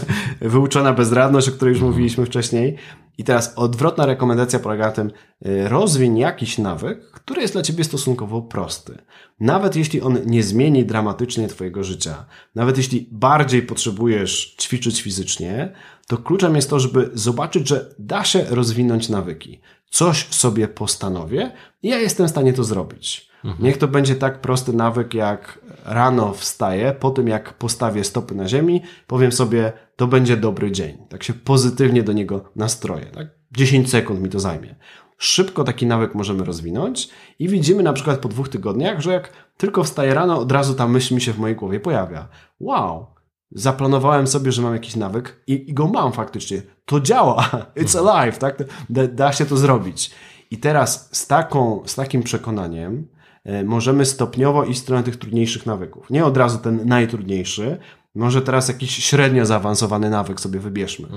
Wyuczona 0.40 0.92
bezradność, 0.92 1.48
o 1.48 1.52
której 1.52 1.72
już 1.72 1.82
mówiliśmy 1.82 2.26
wcześniej. 2.26 2.76
I 3.18 3.24
teraz 3.24 3.52
odwrotna 3.56 4.06
rekomendacja 4.06 4.58
polega 4.58 4.86
na 4.86 4.92
tym, 4.92 5.10
y, 5.46 5.68
rozwiń 5.68 6.18
jakiś 6.18 6.58
nawyk, 6.58 7.10
który 7.10 7.42
jest 7.42 7.54
dla 7.54 7.62
ciebie 7.62 7.84
stosunkowo 7.84 8.42
prosty. 8.42 8.98
Nawet 9.40 9.76
jeśli 9.76 10.00
on 10.00 10.18
nie 10.26 10.42
zmieni 10.42 10.84
dramatycznie 10.84 11.48
twojego 11.48 11.84
życia, 11.84 12.24
nawet 12.54 12.76
jeśli 12.76 13.08
bardziej 13.10 13.62
potrzebujesz 13.62 14.56
ćwiczyć 14.60 15.02
fizycznie, 15.02 15.72
to 16.06 16.18
kluczem 16.18 16.56
jest 16.56 16.70
to, 16.70 16.80
żeby 16.80 17.10
zobaczyć, 17.14 17.68
że 17.68 17.94
da 17.98 18.24
się 18.24 18.44
rozwinąć 18.50 19.08
nawyki. 19.08 19.60
Coś 19.90 20.26
sobie 20.28 20.68
postanowię 20.68 21.52
i 21.82 21.88
ja 21.88 21.98
jestem 21.98 22.26
w 22.26 22.30
stanie 22.30 22.52
to 22.52 22.64
zrobić. 22.64 23.32
Niech 23.58 23.78
to 23.78 23.88
będzie 23.88 24.14
tak 24.14 24.40
prosty 24.40 24.72
nawyk, 24.72 25.14
jak 25.14 25.58
rano 25.84 26.32
wstaję, 26.32 26.92
po 26.92 27.10
tym 27.10 27.28
jak 27.28 27.54
postawię 27.54 28.04
stopy 28.04 28.34
na 28.34 28.48
ziemi, 28.48 28.82
powiem 29.06 29.32
sobie, 29.32 29.72
to 30.02 30.06
będzie 30.06 30.36
dobry 30.36 30.72
dzień. 30.72 30.98
Tak 31.08 31.22
się 31.22 31.32
pozytywnie 31.32 32.02
do 32.02 32.12
niego 32.12 32.44
nastroję. 32.56 33.06
Tak? 33.06 33.28
10 33.52 33.90
sekund 33.90 34.20
mi 34.20 34.28
to 34.28 34.40
zajmie. 34.40 34.74
Szybko 35.18 35.64
taki 35.64 35.86
nawyk 35.86 36.14
możemy 36.14 36.44
rozwinąć 36.44 37.08
i 37.38 37.48
widzimy 37.48 37.82
na 37.82 37.92
przykład 37.92 38.18
po 38.18 38.28
dwóch 38.28 38.48
tygodniach, 38.48 39.00
że 39.00 39.12
jak 39.12 39.32
tylko 39.56 39.84
wstaję 39.84 40.14
rano, 40.14 40.38
od 40.38 40.52
razu 40.52 40.74
ta 40.74 40.88
myśl 40.88 41.14
mi 41.14 41.20
się 41.20 41.32
w 41.32 41.38
mojej 41.38 41.56
głowie 41.56 41.80
pojawia. 41.80 42.28
Wow, 42.60 43.06
zaplanowałem 43.50 44.26
sobie, 44.26 44.52
że 44.52 44.62
mam 44.62 44.72
jakiś 44.72 44.96
nawyk 44.96 45.42
i, 45.46 45.70
i 45.70 45.74
go 45.74 45.86
mam 45.86 46.12
faktycznie. 46.12 46.62
To 46.84 47.00
działa. 47.00 47.50
It's 47.82 48.08
alive, 48.08 48.38
tak? 48.38 48.64
Da, 48.90 49.06
da 49.06 49.32
się 49.32 49.46
to 49.46 49.56
zrobić. 49.56 50.10
I 50.50 50.58
teraz 50.58 51.08
z, 51.12 51.26
taką, 51.26 51.82
z 51.86 51.94
takim 51.94 52.22
przekonaniem 52.22 53.08
e, 53.44 53.64
możemy 53.64 54.04
stopniowo 54.04 54.64
iść 54.64 54.80
w 54.80 54.82
stronę 54.82 55.02
tych 55.02 55.16
trudniejszych 55.16 55.66
nawyków. 55.66 56.10
Nie 56.10 56.24
od 56.24 56.36
razu 56.36 56.58
ten 56.58 56.88
najtrudniejszy, 56.88 57.78
może 58.14 58.42
teraz 58.42 58.68
jakiś 58.68 59.04
średnio 59.04 59.46
zaawansowany 59.46 60.10
nawyk 60.10 60.40
sobie 60.40 60.60
wybierzmy. 60.60 61.08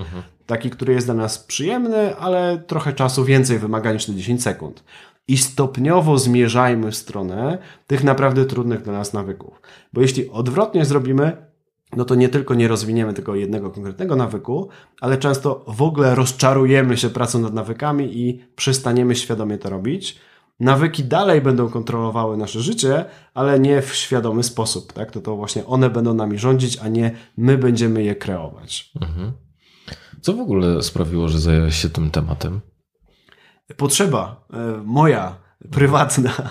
Taki, 0.46 0.70
który 0.70 0.94
jest 0.94 1.08
dla 1.08 1.14
nas 1.14 1.40
przyjemny, 1.40 2.16
ale 2.16 2.64
trochę 2.68 2.94
czasu 2.94 3.26
więcej 3.26 3.60
wymaga 3.60 3.94
niż 3.94 4.06
te 4.06 4.16
10 4.16 4.44
sekund. 4.44 4.84
I 5.28 5.38
stopniowo 5.38 6.18
zmierzajmy 6.18 6.92
w 6.92 6.96
stronę 6.96 7.58
tych 7.88 8.04
naprawdę 8.04 8.46
trudnych 8.46 8.82
dla 8.82 8.94
nas 8.94 9.14
nawyków. 9.14 9.62
Bo 9.94 10.02
jeśli 10.02 10.30
odwrotnie 10.30 10.86
zrobimy, 10.86 11.38
no 11.96 12.06
to 12.06 12.16
nie 12.16 12.30
tylko 12.30 12.54
nie 12.54 12.68
rozwiniemy 12.68 13.14
tylko 13.14 13.36
jednego 13.36 13.72
konkretnego 13.72 14.16
nawyku, 14.16 14.70
ale 15.02 15.18
często 15.18 15.66
w 15.68 15.82
ogóle 15.82 16.16
rozczarujemy 16.16 16.98
się 16.98 17.10
pracą 17.10 17.40
nad 17.40 17.54
nawykami 17.54 18.20
i 18.20 18.42
przestaniemy 18.56 19.16
świadomie 19.16 19.58
to 19.58 19.70
robić. 19.70 20.20
Nawyki 20.60 21.04
dalej 21.04 21.42
będą 21.42 21.70
kontrolowały 21.70 22.38
nasze 22.38 22.60
życie, 22.62 23.06
ale 23.34 23.60
nie 23.60 23.82
w 23.82 23.96
świadomy 23.96 24.44
sposób. 24.44 24.94
Tak? 24.94 25.12
To, 25.12 25.22
to 25.22 25.36
właśnie 25.36 25.66
one 25.66 25.90
będą 25.90 26.14
nami 26.14 26.38
rządzić, 26.38 26.78
a 26.78 26.88
nie 26.88 27.12
my 27.38 27.58
będziemy 27.58 28.04
je 28.04 28.16
kreować. 28.16 28.92
Co 30.22 30.34
w 30.34 30.40
ogóle 30.40 30.84
sprawiło, 30.84 31.28
że 31.28 31.40
zająłeś 31.40 31.76
się 31.76 31.90
tym 31.90 32.12
tematem? 32.12 32.62
Potrzeba 33.78 34.46
e, 34.54 34.82
moja, 34.86 35.38
prywatna. 35.72 36.32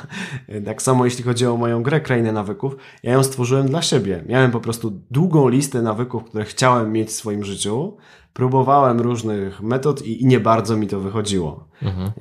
Tak 0.65 0.83
samo 0.83 1.05
jeśli 1.05 1.25
chodzi 1.25 1.47
o 1.47 1.57
moją 1.57 1.83
grę 1.83 2.01
Krainy 2.01 2.33
Nawyków, 2.33 2.77
ja 3.03 3.13
ją 3.13 3.25
stworzyłem 3.25 3.69
dla 3.69 3.83
siebie. 3.83 4.25
Miałem 4.27 4.51
po 4.51 4.61
prostu 4.61 5.03
długą 5.11 5.49
listę 5.49 5.83
nawyków, 5.83 6.25
które 6.25 6.45
chciałem 6.45 6.93
mieć 6.93 7.09
w 7.09 7.13
swoim 7.13 7.45
życiu. 7.45 7.97
Próbowałem 8.35 9.01
różnych 9.01 9.63
metod 9.63 10.03
i, 10.07 10.23
i 10.23 10.27
nie 10.27 10.41
bardzo 10.41 10.77
mi 10.77 10.87
to 10.87 11.01
wychodziło. 11.01 11.69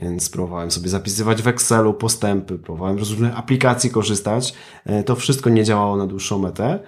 Więc 0.02 0.30
próbowałem 0.30 0.72
sobie 0.72 0.90
zapisywać 0.90 1.41
w 1.41 1.48
Excelu 1.48 1.94
postępy, 1.94 2.60
próbowałem 2.60 3.06
z 3.06 3.10
różnych 3.11 3.38
aplikacji 3.40 3.90
korzystać. 3.90 4.53
E, 4.85 5.03
To 5.03 5.15
wszystko 5.15 5.49
nie 5.49 5.64
działało 5.64 5.98
na 5.98 6.07
dłuższą 6.07 6.40
metę. 6.40 6.80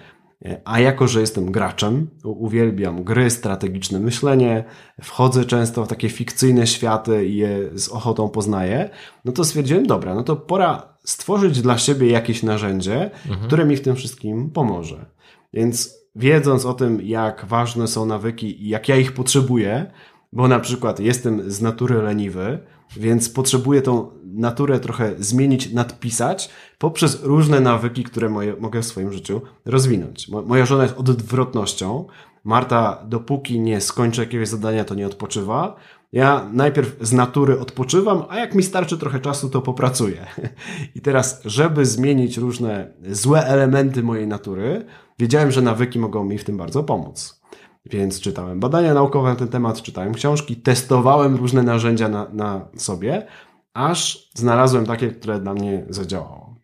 E, 0.45 0.61
A 0.65 0.79
jako, 0.79 1.07
że 1.07 1.19
jestem 1.21 1.51
graczem, 1.51 2.07
uwielbiam 2.23 3.03
gry, 3.03 3.29
strategiczne 3.29 3.99
myślenie, 3.99 4.63
wchodzę 5.01 5.45
często 5.45 5.85
w 5.85 5.87
takie 5.87 6.09
fikcyjne 6.09 6.67
światy 6.67 7.25
i 7.27 7.35
je 7.37 7.69
z 7.73 7.89
ochotą 7.89 8.29
poznaję, 8.29 8.89
no 9.25 9.31
to 9.31 9.43
stwierdziłem, 9.43 9.87
dobra, 9.87 10.15
no 10.15 10.23
to 10.23 10.35
pora 10.35 10.95
stworzyć 11.03 11.61
dla 11.61 11.77
siebie 11.77 12.09
jakieś 12.11 12.43
narzędzie, 12.43 13.11
które 13.45 13.65
mi 13.65 13.75
w 13.77 13.81
tym 13.81 13.95
wszystkim 13.95 14.49
pomoże. 14.51 15.05
Więc 15.53 16.04
wiedząc 16.15 16.65
o 16.65 16.73
tym, 16.73 17.01
jak 17.01 17.45
ważne 17.45 17.87
są 17.87 18.05
nawyki 18.05 18.63
i 18.63 18.69
jak 18.69 18.89
ja 18.89 18.95
ich 18.95 19.11
potrzebuję, 19.11 19.91
bo 20.33 20.47
na 20.47 20.59
przykład 20.59 20.99
jestem 20.99 21.51
z 21.51 21.61
natury 21.61 22.01
leniwy, 22.01 22.59
więc 22.97 23.29
potrzebuję 23.29 23.81
tą 23.81 24.11
naturę 24.23 24.79
trochę 24.79 25.15
zmienić, 25.19 25.73
nadpisać 25.73 26.49
poprzez 26.77 27.23
różne 27.23 27.59
nawyki, 27.59 28.03
które 28.03 28.29
moje, 28.29 28.55
mogę 28.59 28.81
w 28.81 28.85
swoim 28.85 29.13
życiu 29.13 29.41
rozwinąć. 29.65 30.29
Mo, 30.29 30.41
moja 30.41 30.65
żona 30.65 30.83
jest 30.83 30.97
odwrotnością. 30.97 32.05
Marta, 32.43 33.03
dopóki 33.07 33.59
nie 33.59 33.81
skończy 33.81 34.21
jakiegoś 34.21 34.47
zadania, 34.47 34.85
to 34.85 34.95
nie 34.95 35.07
odpoczywa. 35.07 35.75
Ja 36.11 36.49
najpierw 36.53 36.95
z 37.01 37.13
natury 37.13 37.59
odpoczywam, 37.59 38.23
a 38.29 38.37
jak 38.37 38.55
mi 38.55 38.63
starczy 38.63 38.97
trochę 38.97 39.19
czasu, 39.19 39.49
to 39.49 39.61
popracuję. 39.61 40.25
I 40.95 41.01
teraz, 41.01 41.41
żeby 41.45 41.85
zmienić 41.85 42.37
różne 42.37 42.93
złe 43.09 43.45
elementy 43.45 44.03
mojej 44.03 44.27
natury, 44.27 44.85
wiedziałem, 45.19 45.51
że 45.51 45.61
nawyki 45.61 45.99
mogą 45.99 46.23
mi 46.23 46.37
w 46.37 46.43
tym 46.43 46.57
bardzo 46.57 46.83
pomóc. 46.83 47.41
Więc 47.85 48.19
czytałem 48.19 48.59
badania 48.59 48.93
naukowe 48.93 49.29
na 49.29 49.35
ten 49.35 49.47
temat, 49.47 49.81
czytałem 49.81 50.13
książki, 50.13 50.55
testowałem 50.55 51.35
różne 51.35 51.63
narzędzia 51.63 52.09
na, 52.09 52.27
na 52.33 52.67
sobie, 52.77 53.27
aż 53.73 54.29
znalazłem 54.33 54.85
takie, 54.85 55.11
które 55.11 55.39
dla 55.39 55.53
mnie 55.53 55.85
zadziałało. 55.89 56.55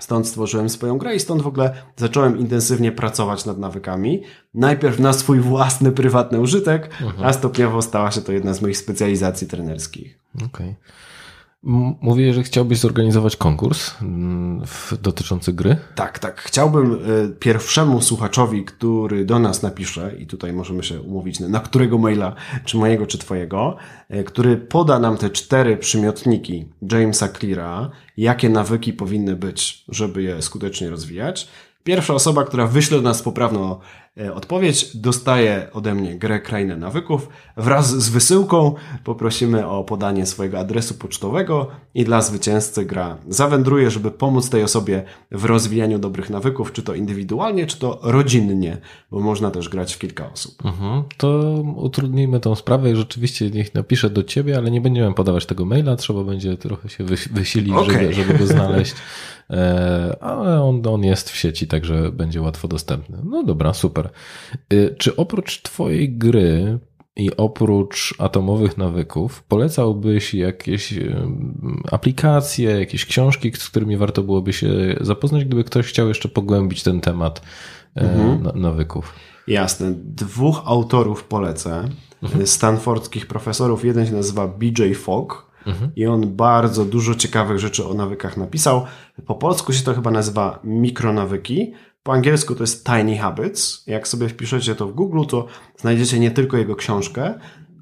Stąd 0.00 0.28
stworzyłem 0.28 0.68
swoją 0.68 0.98
grę 0.98 1.14
i 1.14 1.20
stąd 1.20 1.42
w 1.42 1.46
ogóle 1.46 1.74
zacząłem 1.96 2.38
intensywnie 2.38 2.92
pracować 2.92 3.44
nad 3.44 3.58
nawykami. 3.58 4.22
Najpierw 4.54 4.98
na 4.98 5.12
swój 5.12 5.40
własny, 5.40 5.92
prywatny 5.92 6.40
użytek, 6.40 6.90
a 7.22 7.32
stopniowo 7.32 7.82
stała 7.82 8.10
się 8.10 8.20
to 8.20 8.32
jedna 8.32 8.54
z 8.54 8.62
moich 8.62 8.78
specjalizacji 8.78 9.46
trenerskich. 9.46 10.18
Okej. 10.46 10.68
M- 10.68 10.74
Mówię, 12.00 12.34
że 12.34 12.42
chciałbyś 12.42 12.78
zorganizować 12.78 13.36
konkurs 13.36 13.94
mm, 14.02 14.62
dotyczący 15.02 15.52
gry. 15.52 15.76
Tak, 15.94 16.18
tak. 16.18 16.40
Chciałbym 16.40 16.92
y, 16.92 17.36
pierwszemu 17.38 18.00
słuchaczowi, 18.00 18.64
który 18.64 19.24
do 19.24 19.38
nas 19.38 19.62
napisze, 19.62 20.16
i 20.18 20.26
tutaj 20.26 20.52
możemy 20.52 20.82
się 20.82 21.00
umówić, 21.00 21.40
na, 21.40 21.60
którego 21.60 21.98
maila, 21.98 22.34
czy 22.64 22.76
mojego, 22.76 23.06
czy 23.06 23.18
twojego, 23.18 23.76
y, 24.10 24.24
który 24.24 24.56
poda 24.56 24.98
nam 24.98 25.16
te 25.16 25.30
cztery 25.30 25.76
przymiotniki 25.76 26.68
Jamesa 26.92 27.28
Cleara, 27.28 27.90
jakie 28.16 28.48
nawyki 28.48 28.92
powinny 28.92 29.36
być, 29.36 29.84
żeby 29.88 30.22
je 30.22 30.42
skutecznie 30.42 30.90
rozwijać. 30.90 31.48
Pierwsza 31.84 32.14
osoba, 32.14 32.44
która 32.44 32.66
wyśle 32.66 32.96
do 32.96 33.02
nas 33.02 33.22
poprawną 33.22 33.78
odpowiedź, 34.34 34.96
dostaje 34.96 35.68
ode 35.72 35.94
mnie 35.94 36.14
grę 36.14 36.40
Krainę 36.40 36.76
Nawyków. 36.76 37.28
Wraz 37.56 37.90
z 38.02 38.08
wysyłką 38.08 38.74
poprosimy 39.04 39.66
o 39.66 39.84
podanie 39.84 40.26
swojego 40.26 40.58
adresu 40.58 40.94
pocztowego 40.94 41.66
i 41.94 42.04
dla 42.04 42.22
zwycięzcy 42.22 42.84
gra 42.84 43.16
zawędruje, 43.28 43.90
żeby 43.90 44.10
pomóc 44.10 44.50
tej 44.50 44.62
osobie 44.62 45.02
w 45.30 45.44
rozwijaniu 45.44 45.98
dobrych 45.98 46.30
nawyków, 46.30 46.72
czy 46.72 46.82
to 46.82 46.94
indywidualnie, 46.94 47.66
czy 47.66 47.78
to 47.78 47.98
rodzinnie, 48.02 48.78
bo 49.10 49.20
można 49.20 49.50
też 49.50 49.68
grać 49.68 49.94
w 49.94 49.98
kilka 49.98 50.32
osób. 50.32 50.64
Mhm. 50.64 51.02
To 51.16 51.62
utrudnijmy 51.76 52.40
tą 52.40 52.54
sprawę 52.54 52.90
i 52.90 52.96
rzeczywiście 52.96 53.50
niech 53.50 53.74
napisze 53.74 54.10
do 54.10 54.22
ciebie, 54.22 54.56
ale 54.56 54.70
nie 54.70 54.80
będziemy 54.80 55.14
podawać 55.14 55.46
tego 55.46 55.64
maila, 55.64 55.96
trzeba 55.96 56.24
będzie 56.24 56.56
trochę 56.56 56.88
się 56.88 57.04
wysilić, 57.30 57.74
okay. 57.74 57.92
żeby, 57.92 58.14
żeby 58.14 58.38
go 58.38 58.46
znaleźć. 58.46 58.94
E, 59.50 60.16
ale 60.20 60.62
on, 60.62 60.86
on 60.86 61.04
jest 61.04 61.30
w 61.30 61.36
sieci, 61.36 61.66
także 61.66 62.12
będzie 62.12 62.42
łatwo 62.42 62.68
dostępny. 62.68 63.18
No 63.24 63.42
dobra, 63.42 63.74
super. 63.74 64.10
E, 64.70 64.90
czy 64.94 65.16
oprócz 65.16 65.62
Twojej 65.62 66.18
gry 66.18 66.78
i 67.16 67.36
oprócz 67.36 68.14
atomowych 68.18 68.78
nawyków, 68.78 69.42
polecałbyś 69.42 70.34
jakieś 70.34 70.94
aplikacje, 71.90 72.70
jakieś 72.80 73.06
książki, 73.06 73.52
z 73.56 73.70
którymi 73.70 73.96
warto 73.96 74.22
byłoby 74.22 74.52
się 74.52 74.68
zapoznać, 75.00 75.44
gdyby 75.44 75.64
ktoś 75.64 75.86
chciał 75.86 76.08
jeszcze 76.08 76.28
pogłębić 76.28 76.82
ten 76.82 77.00
temat 77.00 77.42
e, 77.96 78.00
mhm. 78.00 78.60
nawyków? 78.60 79.14
Jasne. 79.48 79.94
Dwóch 79.96 80.62
autorów 80.64 81.24
polecę. 81.24 81.88
Mhm. 82.22 82.46
Stanfordskich 82.46 83.26
profesorów. 83.26 83.84
Jeden 83.84 84.06
się 84.06 84.12
nazywa 84.12 84.48
BJ 84.48 84.92
Fogg 84.94 85.53
Mhm. 85.66 85.90
I 85.96 86.06
on 86.06 86.36
bardzo 86.36 86.84
dużo 86.84 87.14
ciekawych 87.14 87.58
rzeczy 87.58 87.86
o 87.86 87.94
nawykach 87.94 88.36
napisał. 88.36 88.84
Po 89.26 89.34
polsku 89.34 89.72
się 89.72 89.84
to 89.84 89.94
chyba 89.94 90.10
nazywa 90.10 90.60
mikronawyki. 90.64 91.72
Po 92.02 92.12
angielsku 92.12 92.54
to 92.54 92.62
jest 92.62 92.86
Tiny 92.86 93.18
Habits. 93.18 93.84
Jak 93.86 94.08
sobie 94.08 94.28
wpiszecie 94.28 94.74
to 94.74 94.86
w 94.86 94.94
Google, 94.94 95.24
to 95.28 95.46
znajdziecie 95.76 96.18
nie 96.18 96.30
tylko 96.30 96.56
jego 96.56 96.76
książkę, 96.76 97.34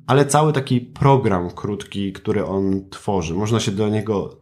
ale 0.07 0.27
cały 0.27 0.53
taki 0.53 0.81
program 0.81 1.51
krótki, 1.51 2.13
który 2.13 2.47
on 2.47 2.89
tworzy. 2.91 3.35
Można 3.35 3.61
się 3.61 3.73
do 3.73 3.89
niego 3.89 4.41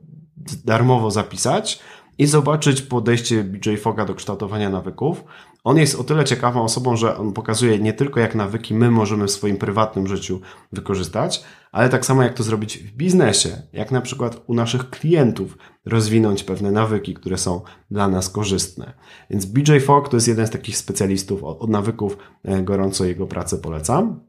darmowo 0.65 1.11
zapisać 1.11 1.81
i 2.19 2.27
zobaczyć 2.27 2.83
podejście 2.83 3.45
BJ 3.45 3.77
Foga 3.77 4.05
do 4.05 4.15
kształtowania 4.15 4.71
nawyków. 4.71 5.25
On 5.65 5.77
jest 5.77 5.95
o 5.95 6.05
tyle 6.05 6.25
ciekawą 6.25 6.63
osobą, 6.63 6.97
że 6.97 7.17
on 7.17 7.33
pokazuje 7.33 7.79
nie 7.79 7.93
tylko 7.93 8.21
jak 8.21 8.35
nawyki 8.35 8.75
my 8.75 8.91
możemy 8.91 9.27
w 9.27 9.31
swoim 9.31 9.57
prywatnym 9.57 10.07
życiu 10.07 10.41
wykorzystać, 10.73 11.45
ale 11.73 11.89
tak 11.89 12.07
samo 12.07 12.23
jak 12.23 12.35
to 12.35 12.43
zrobić 12.43 12.79
w 12.79 12.93
biznesie, 12.93 13.63
jak 13.73 13.91
na 13.91 14.01
przykład 14.01 14.43
u 14.47 14.55
naszych 14.55 14.91
klientów 14.91 15.59
rozwinąć 15.87 16.45
pewne 16.45 16.71
nawyki, 16.71 17.15
które 17.15 17.39
są 17.39 17.61
dla 17.91 18.09
nas 18.09 18.31
korzystne. 18.31 18.93
Więc 19.31 19.47
BJ 19.47 19.79
Fogg 19.79 20.09
to 20.09 20.17
jest 20.17 20.29
jeden 20.29 20.47
z 20.47 20.51
takich 20.51 20.77
specjalistów 20.77 21.45
od 21.45 21.71
nawyków, 21.71 22.17
e, 22.45 22.63
gorąco 22.63 23.05
jego 23.05 23.27
pracę 23.27 23.59
polecam. 23.59 24.21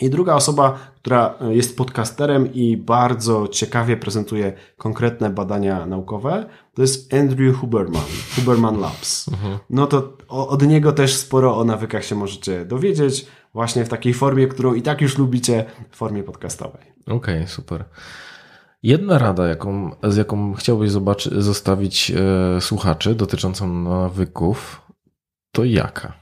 I 0.00 0.10
druga 0.10 0.34
osoba, 0.34 0.78
która 0.96 1.34
e, 1.40 1.54
jest 1.54 1.76
podcasterem 1.76 2.52
i 2.52 2.76
bardzo 2.76 3.48
ciekawie 3.48 3.96
prezentuje 3.96 4.52
konkretne 4.76 5.30
badania 5.30 5.86
naukowe, 5.86 6.46
to 6.74 6.82
jest 6.82 7.14
Andrew 7.14 7.56
Huberman, 7.56 8.02
Huberman 8.36 8.80
Labs. 8.80 9.28
Mhm. 9.28 9.58
No 9.70 9.86
to 9.86 10.16
od 10.28 10.62
niego 10.66 10.92
też 10.92 11.14
sporo 11.14 11.56
o 11.56 11.64
nawykach 11.64 12.04
się 12.04 12.14
możecie 12.14 12.64
dowiedzieć, 12.64 13.26
właśnie 13.54 13.84
w 13.84 13.88
takiej 13.88 14.14
formie, 14.14 14.46
którą 14.46 14.74
i 14.74 14.82
tak 14.82 15.00
już 15.00 15.18
lubicie, 15.18 15.64
w 15.90 15.96
formie 15.96 16.22
podcastowej. 16.22 16.82
Okej, 17.06 17.16
okay, 17.16 17.48
super. 17.48 17.84
Jedna 18.82 19.18
rada, 19.18 19.48
jaką, 19.48 19.90
z 20.02 20.16
jaką 20.16 20.54
chciałbyś 20.54 20.90
zobaczyć, 20.90 21.32
zostawić 21.32 22.12
e, 22.56 22.60
słuchaczy 22.60 23.14
dotyczącą 23.14 23.68
nawyków, 23.82 24.82
to 25.52 25.64
jaka? 25.64 26.12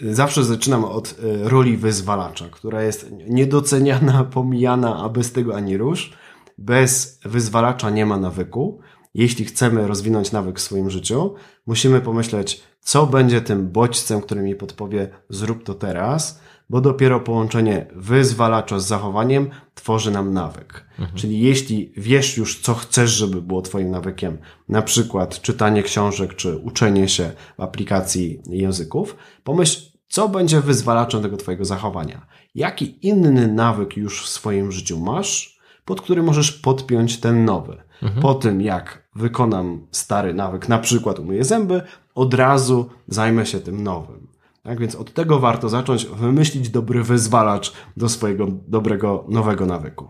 Zawsze 0.00 0.44
zaczynam 0.44 0.84
od 0.84 1.14
e, 1.44 1.48
roli 1.48 1.76
wyzwalacza, 1.76 2.48
która 2.50 2.82
jest 2.82 3.10
niedoceniana, 3.28 4.24
pomijana, 4.24 4.96
a 4.96 5.08
bez 5.08 5.32
tego 5.32 5.56
ani 5.56 5.76
rusz. 5.76 6.12
Bez 6.58 7.20
wyzwalacza 7.24 7.90
nie 7.90 8.06
ma 8.06 8.16
nawyku. 8.16 8.80
Jeśli 9.14 9.44
chcemy 9.44 9.86
rozwinąć 9.86 10.32
nawyk 10.32 10.58
w 10.58 10.62
swoim 10.62 10.90
życiu, 10.90 11.34
musimy 11.66 12.00
pomyśleć, 12.00 12.62
co 12.80 13.06
będzie 13.06 13.40
tym 13.40 13.68
bodźcem, 13.68 14.20
który 14.20 14.42
mi 14.42 14.54
podpowie, 14.54 15.08
zrób 15.28 15.64
to 15.64 15.74
teraz, 15.74 16.40
bo 16.70 16.80
dopiero 16.80 17.20
połączenie 17.20 17.86
wyzwalacza 17.94 18.78
z 18.78 18.86
zachowaniem 18.86 19.50
tworzy 19.74 20.10
nam 20.10 20.32
nawyk. 20.32 20.84
Mhm. 20.98 21.18
Czyli 21.18 21.40
jeśli 21.40 21.92
wiesz 21.96 22.36
już, 22.36 22.60
co 22.60 22.74
chcesz, 22.74 23.10
żeby 23.10 23.42
było 23.42 23.62
Twoim 23.62 23.90
nawykiem, 23.90 24.38
na 24.68 24.82
przykład 24.82 25.40
czytanie 25.40 25.82
książek 25.82 26.34
czy 26.34 26.56
uczenie 26.56 27.08
się 27.08 27.32
w 27.58 27.62
aplikacji 27.62 28.42
języków, 28.46 29.16
pomyśl, 29.44 29.80
co 30.08 30.28
będzie 30.28 30.60
wyzwalaczem 30.60 31.22
tego 31.22 31.36
Twojego 31.36 31.64
zachowania. 31.64 32.26
Jaki 32.54 33.08
inny 33.08 33.48
nawyk 33.48 33.96
już 33.96 34.24
w 34.24 34.28
swoim 34.28 34.72
życiu 34.72 35.00
masz, 35.00 35.53
pod 35.84 36.00
który 36.00 36.22
możesz 36.22 36.52
podpiąć 36.52 37.20
ten 37.20 37.44
nowy. 37.44 37.82
Mhm. 38.02 38.22
Po 38.22 38.34
tym, 38.34 38.60
jak 38.60 39.08
wykonam 39.14 39.86
stary 39.90 40.34
nawyk, 40.34 40.68
na 40.68 40.78
przykład 40.78 41.18
umyję 41.18 41.44
zęby, 41.44 41.82
od 42.14 42.34
razu 42.34 42.90
zajmę 43.08 43.46
się 43.46 43.60
tym 43.60 43.82
nowym. 43.82 44.28
Tak 44.62 44.80
więc 44.80 44.94
od 44.94 45.12
tego 45.12 45.38
warto 45.38 45.68
zacząć, 45.68 46.06
wymyślić 46.06 46.68
dobry 46.68 47.02
wyzwalacz 47.02 47.72
do 47.96 48.08
swojego 48.08 48.46
dobrego, 48.68 49.24
nowego 49.28 49.66
nawyku. 49.66 50.08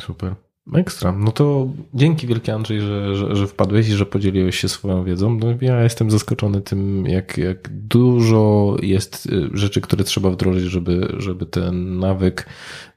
Super. 0.00 0.34
Ekstra. 0.74 1.12
No 1.12 1.32
to 1.32 1.68
dzięki 1.94 2.26
wielkie 2.26 2.54
Andrzej, 2.54 2.80
że, 2.80 3.16
że, 3.16 3.36
że 3.36 3.46
wpadłeś 3.46 3.88
i 3.88 3.92
że 3.92 4.06
podzieliłeś 4.06 4.60
się 4.60 4.68
swoją 4.68 5.04
wiedzą. 5.04 5.38
No 5.38 5.46
ja 5.60 5.82
jestem 5.82 6.10
zaskoczony 6.10 6.60
tym, 6.60 7.06
jak, 7.06 7.38
jak 7.38 7.68
dużo 7.68 8.76
jest 8.82 9.26
y, 9.26 9.50
rzeczy, 9.52 9.80
które 9.80 10.04
trzeba 10.04 10.30
wdrożyć, 10.30 10.64
żeby, 10.64 11.14
żeby 11.18 11.46
ten 11.46 11.98
nawyk 11.98 12.46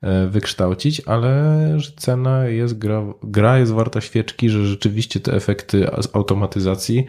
e, 0.01 0.27
wykształcić, 0.27 1.01
ale 1.05 1.63
że 1.77 1.91
cena 1.95 2.45
jest, 2.45 2.77
gra, 2.77 3.03
gra 3.23 3.59
jest 3.59 3.71
warta 3.71 4.01
świeczki, 4.01 4.49
że 4.49 4.65
rzeczywiście 4.65 5.19
te 5.19 5.33
efekty 5.33 5.87
z 6.01 6.15
automatyzacji 6.15 7.05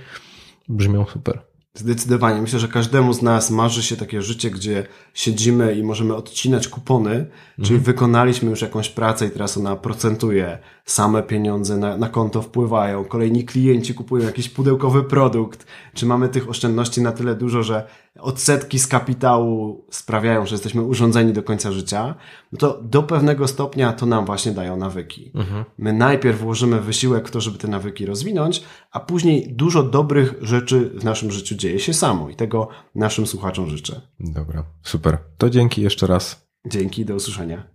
brzmią 0.69 1.07
super. 1.07 1.52
Zdecydowanie. 1.75 2.43
Myślę, 2.43 2.59
że 2.59 2.69
każdemu 2.69 3.13
z 3.13 3.23
nas 3.23 3.51
marzy 3.51 3.83
się 3.83 3.97
takie 3.97 4.23
życie, 4.23 4.51
gdzie 4.51 4.87
siedzimy 5.15 5.75
i 5.75 5.83
możemy 5.83 6.15
odcinać 6.15 6.69
kupony, 6.69 7.11
mhm. 7.11 7.33
czyli 7.63 7.79
wykonaliśmy 7.79 8.51
już 8.51 8.63
jakąś 8.63 8.89
pracę 8.89 9.27
i 9.27 9.31
teraz 9.31 9.57
ona 9.57 9.77
procentuje, 9.77 10.59
same 10.85 11.23
pieniądze 11.23 11.77
na, 11.77 11.97
na 11.97 12.09
konto 12.09 12.43
wpływają, 12.43 13.05
kolejni 13.05 13.45
klienci 13.45 13.95
kupują 13.95 14.27
jakiś 14.27 14.49
pudełkowy 14.49 15.03
produkt, 15.03 15.67
czy 15.95 16.07
mamy 16.07 16.29
tych 16.29 16.49
oszczędności 16.49 17.01
na 17.01 17.13
tyle 17.13 17.35
dużo, 17.35 17.63
że 17.63 17.87
odsetki 18.21 18.79
z 18.79 18.87
kapitału 18.87 19.85
sprawiają, 19.91 20.47
że 20.47 20.55
jesteśmy 20.55 20.83
urządzeni 20.83 21.33
do 21.33 21.43
końca 21.43 21.73
życia, 21.73 22.15
no 22.53 22.59
to 22.59 22.81
do 22.83 23.03
pewnego 23.03 23.49
stopnia 23.49 23.93
to 23.93 24.07
nam 24.07 24.27
właśnie 24.27 24.53
dają 24.53 24.77
nawyki. 24.77 25.31
Mhm. 25.35 25.65
My 25.79 25.93
najpierw 25.93 26.41
włożymy 26.41 26.81
wysiłek 26.81 27.29
w 27.29 27.31
to, 27.31 27.41
żeby 27.41 27.59
te 27.59 27.69
nawyki 27.69 28.07
rozwinąć, 28.07 28.63
a 28.91 29.01
później 29.01 29.53
dużo 29.53 29.83
dobrych 29.83 30.35
rzeczy 30.41 30.91
w 30.95 31.05
naszym 31.05 31.31
życiu 31.31 31.55
dzieje 31.55 31.79
się 31.79 31.95
samo 31.95 32.31
i 32.31 32.35
tego 32.35 32.69
naszym 32.95 33.27
słuchaczom 33.27 33.71
życzę. 33.71 34.01
Dobra, 34.21 34.65
super. 34.83 35.19
To 35.39 35.51
dzięki 35.51 35.83
jeszcze 35.83 36.07
raz. 36.07 36.47
Dzięki, 36.67 37.05
do 37.05 37.15
usłyszenia. 37.15 37.67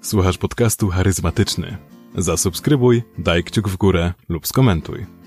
Słuchasz 0.00 0.38
podcastu 0.38 0.88
charyzmatyczny. 0.88 1.76
Zasubskrybuj, 2.14 3.02
daj 3.18 3.44
kciuk 3.44 3.68
w 3.68 3.76
górę 3.76 4.12
lub 4.28 4.46
skomentuj. 4.46 5.19